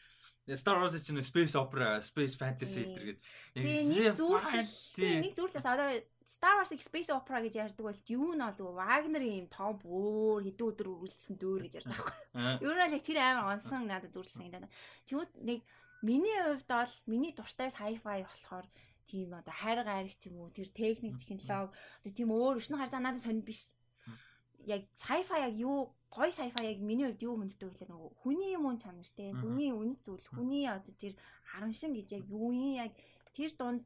Star 0.55 0.77
Wars 0.81 0.95
чинь 1.03 1.21
space 1.21 1.55
opera, 1.55 2.01
space 2.01 2.35
fantasy 2.37 2.85
гэдэг. 2.85 3.17
Тийм 3.53 3.85
нэг 3.91 4.17
зүгээр 4.17 5.21
нэг 5.25 5.33
зүрлээс 5.37 5.67
одоо 5.67 5.89
Star 6.25 6.61
Wars 6.61 6.69
space 6.69 7.09
opera 7.09 7.41
гэж 7.41 7.53
ярьдаг 7.57 7.85
бол 7.85 8.01
юу 8.09 8.33
нь 8.37 8.41
бол 8.41 8.57
зүгээр 8.57 8.79
Wagner-ийн 8.79 9.39
юм 9.45 9.47
том 9.49 9.73
бөөр 9.81 10.45
хэдэн 10.45 10.69
өдөр 10.69 10.87
үргэлжсэн 10.93 11.35
дөөр 11.37 11.61
гэж 11.65 11.73
ярьж 11.81 11.89
байгаа 11.89 12.05
байхгүй. 12.05 12.65
Ер 12.65 12.77
нь 12.77 12.85
л 12.89 12.95
яг 12.97 13.03
тэр 13.05 13.19
амар 13.19 13.47
онсон 13.57 13.81
надад 13.89 14.13
зүрлсэн 14.13 14.45
юм 14.45 14.53
даа. 14.53 14.69
Тэгвэл 15.09 15.33
нэг 15.41 15.59
миний 16.05 16.37
хувьд 16.45 16.69
бол 16.69 16.93
миний 17.09 17.33
дуртай 17.33 17.69
sci-fi 17.73 18.21
болохоор 18.25 18.65
тийм 19.09 19.33
одоо 19.33 19.53
хайр 19.61 19.81
гайрах 19.83 20.15
ч 20.15 20.29
юм 20.29 20.45
уу 20.45 20.53
тэр 20.53 20.69
техник 20.69 21.17
технологи 21.17 21.73
одоо 22.05 22.13
тийм 22.13 22.29
өөр 22.29 22.61
өшнө 22.61 22.77
харцаа 22.77 23.01
надад 23.01 23.25
сонир 23.25 23.43
биш. 23.43 23.73
Яг 24.69 24.85
sci-fi 24.93 25.37
яг 25.49 25.55
юу 25.57 25.89
гой 26.13 26.29
sci-fi 26.29 26.61
яг 26.69 26.79
миний 26.79 27.09
хувьд 27.09 27.25
юу 27.25 27.35
хүнддэг 27.41 27.73
вэ 27.73 27.85
нөгөө 27.89 28.09
хүний 28.21 28.53
юм 28.53 28.77
чанар 28.77 29.09
те 29.17 29.33
хүний 29.41 29.73
үнэт 29.73 30.01
зүйл 30.05 30.25
хүний 30.29 30.69
одоо 30.69 30.93
тэр 30.93 31.13
хараншин 31.49 31.97
гэж 31.97 32.07
яг 32.21 32.25
юу 32.29 32.53
юм 32.53 32.77
яг 32.77 32.93
тэр 33.33 33.49
дунд 33.57 33.81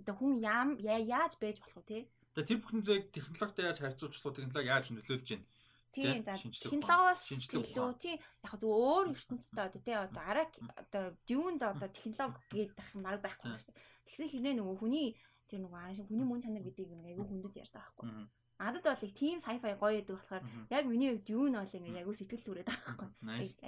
одоо 0.00 0.14
хүн 0.16 0.40
яаж 0.40 1.36
байж 1.36 1.56
болох 1.60 1.76
вэ 1.76 1.90
те? 1.90 1.98
Тэгээ 2.32 2.48
тэр 2.48 2.60
бүхэн 2.64 2.82
зэг 2.88 3.02
технологитой 3.12 3.64
яаж 3.68 3.78
харьцуулж 3.84 4.16
болох 4.16 4.36
технологи 4.40 4.72
яаж 4.72 4.86
нөлөөлж 4.88 5.28
байна 5.28 5.44
Тийм 5.92 6.24
за 6.24 6.36
технологиос 6.40 7.22
илүү 7.52 7.88
тийм 8.00 8.16
яг 8.16 8.54
зөв 8.56 8.72
өөр 8.72 9.12
ертөнцид 9.12 9.58
одоо 9.60 9.80
тий 9.84 9.96
одоо 9.96 10.22
араа 10.24 10.46
одоо 10.80 11.04
дюнд 11.28 11.60
одоо 11.60 11.88
технологи 11.92 12.64
гэдэг 12.72 12.96
марг 12.96 13.20
байхгүй 13.20 13.52
шүү 13.52 13.68
дээ. 13.68 13.80
Тэгсэн 14.08 14.28
хэрнээ 14.32 14.54
нөгөө 14.56 14.76
хүний 14.80 15.08
тэр 15.52 15.60
нөгөө 15.60 15.78
араа 15.84 15.96
шиг 15.96 16.08
хүний 16.08 16.24
мөн 16.24 16.40
чанар 16.40 16.64
гэдэг 16.64 16.88
юм 16.96 17.04
айгүй 17.04 17.26
хүндэж 17.28 17.54
ярьж 17.60 17.74
байгаа 17.76 17.92
байхгүй. 17.92 18.24
Надад 18.62 18.84
бол 18.88 19.04
их 19.04 19.14
тийм 19.14 19.36
sci-fi 19.36 19.76
гоё 19.76 20.00
гэдэг 20.00 20.16
болохоор 20.16 20.42
яг 20.72 20.84
миний 20.88 21.10
хувьд 21.12 21.28
дюн 21.28 21.52
бол 21.60 21.76
ингээ 21.76 22.00
айгүй 22.00 22.16
сэтгэл 22.16 22.46
түрээд 22.46 22.68
байгаа 22.72 22.96
байхгүй. 22.96 23.10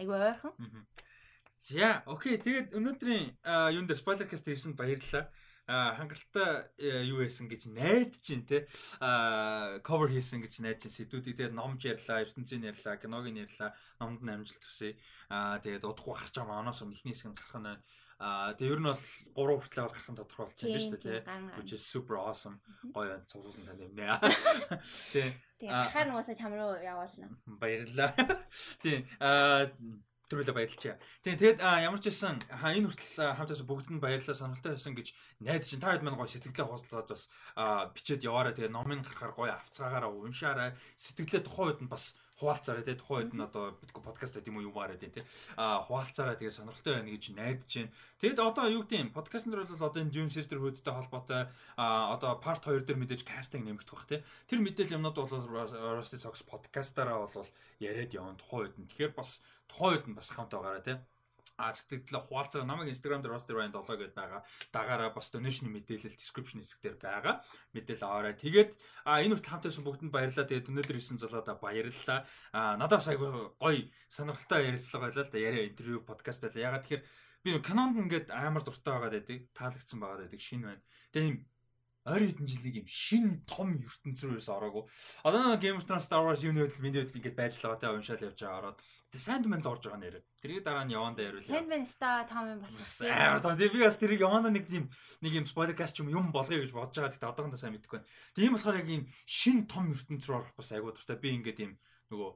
Айгүй 0.01 0.17
ойрхон. 0.17 0.55
За 1.61 2.03
окей 2.09 2.41
тэгээд 2.41 2.73
өнөөдрийн 2.73 3.27
юун 3.77 3.87
дээр 3.87 4.01
спойлер 4.01 4.29
каст 4.29 4.49
хийсэнд 4.49 4.81
баярлалаа 4.81 5.29
хангалттай 5.69 6.69
э, 6.77 7.09
юу 7.09 7.25
байсан 7.25 7.49
гэж 7.49 7.73
найдаж 7.73 8.21
чинь 8.21 8.45
те 8.45 8.69
cover 9.01 10.13
хийсэн 10.13 10.45
гэж 10.45 10.61
найдаж 10.61 10.85
чинь 10.85 11.09
сэдвүүдийг 11.09 11.37
тэгээд 11.41 11.57
номж 11.57 11.89
ярьлаа, 11.89 12.21
ертөнцийн 12.21 12.69
ярьлаа, 12.69 13.01
киногийн 13.01 13.49
ярьлаа, 13.49 13.73
номд 13.97 14.21
нь 14.21 14.35
амжилт 14.35 14.61
төсөө. 14.61 14.93
Аа 15.33 15.57
тэгээд 15.65 15.89
удахгүй 15.89 16.15
гарч 16.21 16.37
байгаа 16.37 16.61
маноос 16.61 16.85
өмнө 16.85 17.01
ихний 17.01 17.17
хэсэг 17.17 17.33
нь 17.33 17.39
гарах 17.41 17.57
нь. 17.65 17.81
Аа 18.21 18.53
тэгээд 18.55 18.75
ер 18.77 18.81
нь 18.85 18.89
бол 18.93 19.01
3 19.01 19.57
хүртэл 19.57 19.85
бол 19.89 19.97
гарах 19.97 20.11
нь 20.13 20.19
тодорхой 20.21 20.45
болсон 20.45 20.69
юм 20.69 20.75
байна 20.77 20.85
шүү 20.85 21.01
дээ 21.01 21.21
тий. 21.25 21.57
Which 21.57 21.73
is 21.73 21.83
super 21.83 22.17
awesome. 22.21 22.57
Гоё 22.93 23.17
цуглуулсан 23.25 23.65
тань 23.65 23.85
юм 23.89 23.93
нэ. 23.97 24.07
Тий. 25.17 25.29
Тэгээд 25.59 25.75
хахаар 25.75 26.09
нуусаа 26.13 26.37
чам 26.37 26.53
руу 26.53 26.77
явуулна. 26.77 27.27
Баярлалаа. 27.49 28.13
Тий. 28.85 29.09
Аа 29.19 29.73
Төрөлөө 30.35 30.57
баярлалаа. 30.59 30.99
Тийм 31.23 31.39
тэгээд 31.39 31.63
ямар 31.63 32.01
ч 32.03 32.11
байсан 32.11 32.43
энэ 32.51 32.91
хүртэл 32.91 33.39
хамтаас 33.39 33.63
бүгд 33.63 33.89
нь 33.95 34.03
баярлалаа 34.03 34.35
сонирхолтой 34.35 34.75
байсан 34.75 34.95
гэж 34.99 35.09
найдаж 35.47 35.71
чинь 35.71 35.79
та 35.79 35.95
хэд 35.95 36.03
мань 36.03 36.19
гоё 36.19 36.27
сэтгэлээ 36.27 36.67
хооцлоод 36.67 37.07
бас 37.07 37.31
бичээд 37.95 38.27
яваараа 38.27 38.51
тэгээд 38.51 38.75
номын 38.75 39.07
гарахаар 39.07 39.35
гоё 39.39 39.55
авцгаагаараа 39.55 40.11
уншаарай. 40.11 40.75
Сэтгэлээ 40.99 41.47
тухайн 41.47 41.71
үед 41.71 41.81
нь 41.87 41.93
бас 41.95 42.19
хуваалцаарай 42.35 42.83
тий 42.83 42.99
тухайн 42.99 43.31
үед 43.31 43.35
нь 43.39 43.47
одоо 43.47 43.79
битгүү 43.79 44.03
подкаст 44.03 44.35
гэдэг 44.35 44.51
юм 44.51 44.59
уу 44.59 44.67
юм 44.67 44.75
аа 44.75 44.91
тий 44.99 45.23
а 45.55 45.87
хуваалцаарай 45.87 46.35
тэгээ 46.35 46.59
сонирхолтой 46.59 46.95
байна 46.99 47.15
гэж 47.15 47.25
найдаж 47.31 47.71
байна. 47.71 47.95
Тэгэд 48.19 48.39
одоо 48.43 48.67
юу 48.75 48.83
гэдэг 48.83 48.99
юм 49.07 49.11
подкаст 49.15 49.47
нар 49.47 49.63
бол 49.63 49.87
одоо 49.87 50.03
энэ 50.03 50.11
Dune 50.11 50.35
Sisterhood-тэй 50.35 50.95
холбоотой 50.95 51.47
а 51.79 52.11
одоо 52.11 52.35
part 52.43 52.67
2 52.67 52.83
дээр 52.83 52.99
мэдээж 52.99 53.23
кастинг 53.23 53.63
нэмэгдэх 53.71 53.95
бах 53.95 54.11
тий. 54.11 54.21
Тэр 54.51 54.61
мэдээлэл 54.67 54.99
юмнууд 54.99 55.15
бол 55.15 55.31
Rusty 55.31 56.19
Socks 56.19 56.43
подкастаараа 56.43 57.23
бол 57.23 57.49
яриад 57.79 58.11
явна 58.11 58.35
тухайн 58.35 58.67
үед 58.67 58.77
нь. 58.83 58.89
Тэгэхээр 58.91 59.15
бас 59.15 59.39
тухайн 59.71 59.93
үед 59.99 60.07
нь 60.09 60.19
бас 60.19 60.29
хамт 60.31 60.53
байгаарай 60.55 60.85
тий 60.85 60.99
а 61.57 61.71
сэтгэлдээ 61.71 62.27
хуваалцаа 62.27 62.67
намайг 62.67 62.91
Instagram 62.91 63.23
дээр 63.23 63.39
Roster 63.39 63.55
Ryan 63.55 63.71
7 63.71 63.95
гэдээ 63.95 64.19
байгаа. 64.19 64.43
Дагаараа 64.75 65.15
бас 65.15 65.31
donation 65.31 65.71
мэдээлэл 65.71 66.19
description 66.19 66.59
хэсгээр 66.59 66.99
байгаа. 66.99 67.47
Мэдээлэл 67.79 68.07
аваарай. 68.11 68.35
Тэгээд 68.35 68.75
а 69.07 69.23
энэ 69.23 69.39
хүртэл 69.39 69.53
хамтайсан 69.63 69.87
бүгдэнд 69.87 70.11
баярлалаа. 70.11 70.51
Тэгээд 70.51 70.71
өнөөдөр 70.75 70.99
9 70.99 71.23
золоодоо 71.23 71.55
баярлалаа. 71.63 72.27
А 72.51 72.75
надад 72.75 72.99
бас 72.99 73.07
айгүй 73.07 73.31
гоё 73.55 73.87
сонирхолтой 74.11 74.67
ярилцлага 74.67 75.07
байлаа 75.07 75.23
л 75.23 75.31
да. 75.31 75.39
Яриа 75.39 75.71
интервью 75.71 76.03
подкаст 76.03 76.43
байлаа. 76.43 76.67
Ягаад 76.75 76.83
тэгэхээр 76.91 77.07
би 77.47 77.51
Canon 77.63 77.91
ингээд 78.03 78.35
амар 78.35 78.63
дуртай 78.67 78.93
байгаад 78.99 79.15
байдаг. 79.15 79.39
Таалагдсан 79.55 79.99
байгаад 80.03 80.23
байдаг. 80.27 80.41
Шинэ 80.43 80.67
байна. 80.67 80.83
Тэгээ 81.15 81.31
юм 81.31 81.39
ойр 82.05 82.29
хэдэн 82.29 82.49
жилиг 82.49 82.85
юм 82.85 82.89
шин 82.89 83.41
том 83.49 83.81
ертөнц 83.81 84.21
рүүээс 84.29 84.53
ороогүй. 84.53 84.85
Одоо 85.25 85.57
нэг 85.57 85.61
Game 85.65 85.81
of 85.81 85.89
Thrones 85.89 86.05
Star 86.05 86.21
Wars 86.21 86.45
юуны 86.45 86.69
хөдөл 86.69 86.85
миний 86.85 87.01
хөдөл 87.01 87.17
ингэж 87.17 87.33
байж 87.33 87.57
байгаа 87.57 87.81
те 87.81 87.89
уншаал 87.89 88.29
явж 88.29 88.39
байгаа 88.45 88.61
ороод. 88.61 88.79
Тэгээ 89.09 89.25
Sandman 89.25 89.63
л 89.65 89.71
орж 89.73 89.83
байгаа 89.89 90.01
нэр. 90.05 90.17
Тэрийг 90.43 90.61
дараа 90.69 90.85
нь 90.85 90.93
явандаа 90.93 91.25
яриулъя. 91.25 91.55
Sandman 91.57 91.87
ста 91.89 92.29
том 92.29 92.45
юм 92.45 92.61
болсон. 92.61 93.09
Аа 93.09 93.41
том 93.41 93.57
би 93.57 93.81
бас 93.81 93.97
тэрийг 93.97 94.21
явандаа 94.21 94.53
нэг 94.53 94.69
тийм 94.69 94.93
нэг 95.25 95.33
юм 95.33 95.47
spoiler 95.49 95.73
cast 95.73 95.97
юм 95.97 96.13
юм 96.13 96.29
болгоё 96.29 96.61
гэж 96.61 96.77
бодож 96.77 96.99
байгаа. 96.99 97.15
Тэгтээ 97.17 97.31
одоохондоо 97.33 97.57
сайн 97.57 97.73
мэдэхгүй 97.73 98.05
байна. 98.05 98.11
Тийм 98.37 98.53
болохоор 98.53 98.81
яг 98.85 98.89
юм 98.93 99.05
шин 99.25 99.65
том 99.65 99.89
ертөнц 99.89 100.29
рүү 100.29 100.37
орох 100.45 100.53
бас 100.61 100.73
айгуу 100.77 100.93
дуртай. 100.93 101.17
Би 101.17 101.33
ингээд 101.41 101.63
юм 101.63 101.73
нөгөө 102.13 102.31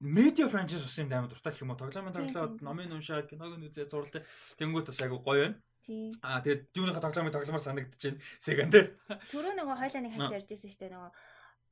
медиа 0.00 0.48
франчайз 0.50 0.82
ус 0.82 0.98
юм 0.98 1.12
даймаа 1.12 1.30
дуртай 1.30 1.52
гэх 1.54 1.62
юм 1.62 1.70
уу 1.70 1.78
тоглоомын 1.78 2.16
тоглоод 2.16 2.54
номын 2.64 2.96
уншаад 2.98 3.30
киног 3.30 3.54
нь 3.60 3.68
үзээ 3.68 3.86
зурлаа. 3.86 4.26
Тэнгүүт 4.58 4.90
бас 4.90 5.00
айгуу 5.04 5.20
гоё 5.22 5.54
байна. 5.54 5.60
Тийм. 5.84 6.10
Аа 6.24 6.40
тэгээд 6.40 6.72
юуныхаа 6.80 7.04
тоглоомын 7.04 7.34
тогломоор 7.36 7.64
санагдаж 7.64 8.00
байна. 8.00 8.20
Сегэн 8.40 8.70
дээр. 8.72 8.88
Түрүү 9.28 9.52
нөгөө 9.54 9.76
хойлоо 9.78 10.00
нэг 10.00 10.12
хальт 10.16 10.36
ярьжсэн 10.40 10.70
шүү 10.72 10.82
дээ 10.82 10.92
нөгөө 10.96 11.12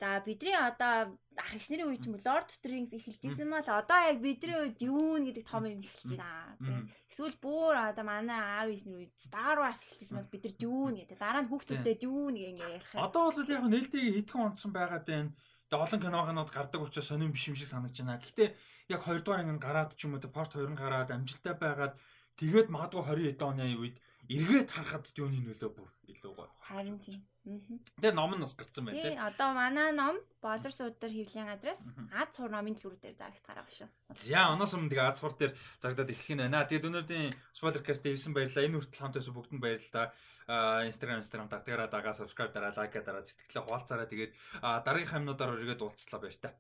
За 0.03 0.19
бидний 0.19 0.51
одоо 0.51 1.15
ах 1.39 1.55
иш 1.55 1.71
нарын 1.71 1.95
үе 1.95 1.99
ч 2.03 2.11
юм 2.11 2.19
уу 2.19 2.27
Lord 2.27 2.51
of 2.51 2.59
the 2.59 2.75
Rings 2.75 2.91
эхэлжсэн 2.91 3.47
мал 3.47 3.63
одоо 3.63 4.01
яг 4.11 4.19
бидний 4.19 4.59
үед 4.59 4.83
юу 4.83 5.15
гэдэг 5.15 5.47
том 5.47 5.63
юм 5.63 5.79
эхэлж 5.79 6.19
байна. 6.19 6.59
Тийм. 6.59 6.91
Эсвэл 7.07 7.39
бүр 7.39 7.79
одоо 7.79 8.03
манай 8.03 8.35
аав 8.35 8.67
нарын 8.67 8.99
үед 8.99 9.15
Star 9.15 9.63
Wars 9.63 9.79
эхэлжсэн 9.87 10.19
мал 10.19 10.27
бид 10.27 10.43
нар 10.43 10.59
юу 10.59 10.91
гэдэг. 10.91 11.23
Дараа 11.23 11.43
нь 11.47 11.51
хүүхдүүдэд 11.55 12.03
юу 12.03 12.35
нэг 12.35 12.43
ингээ 12.51 12.83
ярих. 12.83 12.91
Одоо 12.99 13.31
бол 13.31 13.47
яг 13.47 13.63
нээлттэй 13.63 14.05
хитгэн 14.19 14.43
онцсон 14.43 14.75
байгаад 14.75 15.07
байна. 15.07 15.31
Тэгээ 15.71 15.85
олон 15.87 16.01
киногонод 16.03 16.51
гардаг 16.51 16.83
учраас 16.83 17.07
сонирм 17.07 17.31
биш 17.31 17.47
юм 17.47 17.55
шиг 17.55 17.71
санагдаж 17.71 18.03
байна. 18.03 18.19
Гэхдээ 18.19 18.49
яг 18.91 19.01
2 19.07 19.23
дугаар 19.23 19.47
анги 19.47 19.63
гараад 19.63 19.95
ч 19.95 20.11
юм 20.11 20.19
уу 20.19 20.27
part 20.35 20.51
2 20.51 20.67
нь 20.67 20.81
гараад 20.83 21.15
амжилттай 21.15 21.55
байгаад 21.55 21.95
Тэгээд 22.37 22.69
магадгүй 22.73 23.03
20 23.03 23.33
эд 23.33 23.43
оны 23.43 23.67
үед 23.77 23.97
эргээд 24.31 24.71
харахад 24.71 25.11
юуны 25.19 25.43
нөлөө 25.43 25.71
бүр 25.77 25.91
илүү 26.09 26.33
гоё. 26.37 26.51
Харин 26.63 26.99
тийм. 27.03 27.21
Тэгээ 27.43 28.15
ном 28.15 28.39
нь 28.39 28.45
бас 28.45 28.55
гарцсан 28.55 28.87
байна 28.87 29.03
тийм. 29.03 29.19
Одоо 29.19 29.51
манай 29.51 29.91
ном 29.91 30.17
Болор 30.39 30.71
суудар 30.71 31.11
хөвлийн 31.11 31.51
газраас 31.51 31.83
Аз 32.15 32.31
цуур 32.39 32.55
номын 32.55 32.79
дэлгүүр 32.79 33.03
дээр 33.03 33.19
зарагт 33.19 33.43
гараа 33.43 33.67
шүү. 33.67 33.91
За 34.15 34.47
оноос 34.55 34.75
өмнө 34.79 34.95
тэгээ 34.95 35.11
Аз 35.11 35.19
цуур 35.19 35.35
дээр 35.35 35.53
зарагдаад 35.83 36.15
эхлэх 36.15 36.39
нь 36.39 36.43
байна. 36.47 36.63
Тэгээд 36.71 36.87
өнөөдрийн 36.87 37.35
Spoilercast 37.51 38.07
ирсэн 38.07 38.31
баярлалаа. 38.31 38.63
Энэ 38.63 38.79
хүртэл 38.79 39.03
хамт 39.03 39.17
байсан 39.19 39.35
бүгдэнд 39.35 39.63
баярлалаа. 39.63 40.07
Аа 40.47 40.87
Instagram 40.87 41.19
Instagram 41.27 41.51
дагтагаараа 41.51 41.91
дагаа 41.91 42.15
subscribe 42.15 42.55
дараа 42.55 42.71
лайк 42.79 42.95
дараа 42.95 43.27
сэтгэлээ 43.27 43.67
хуваалцаараа 43.67 44.07
тэгээд 44.07 44.33
дараагийн 44.63 45.11
хамнуудаар 45.11 45.59
өргөд 45.59 45.83
уулзлаа 45.83 46.21
баяр 46.23 46.39
та. 46.39 46.55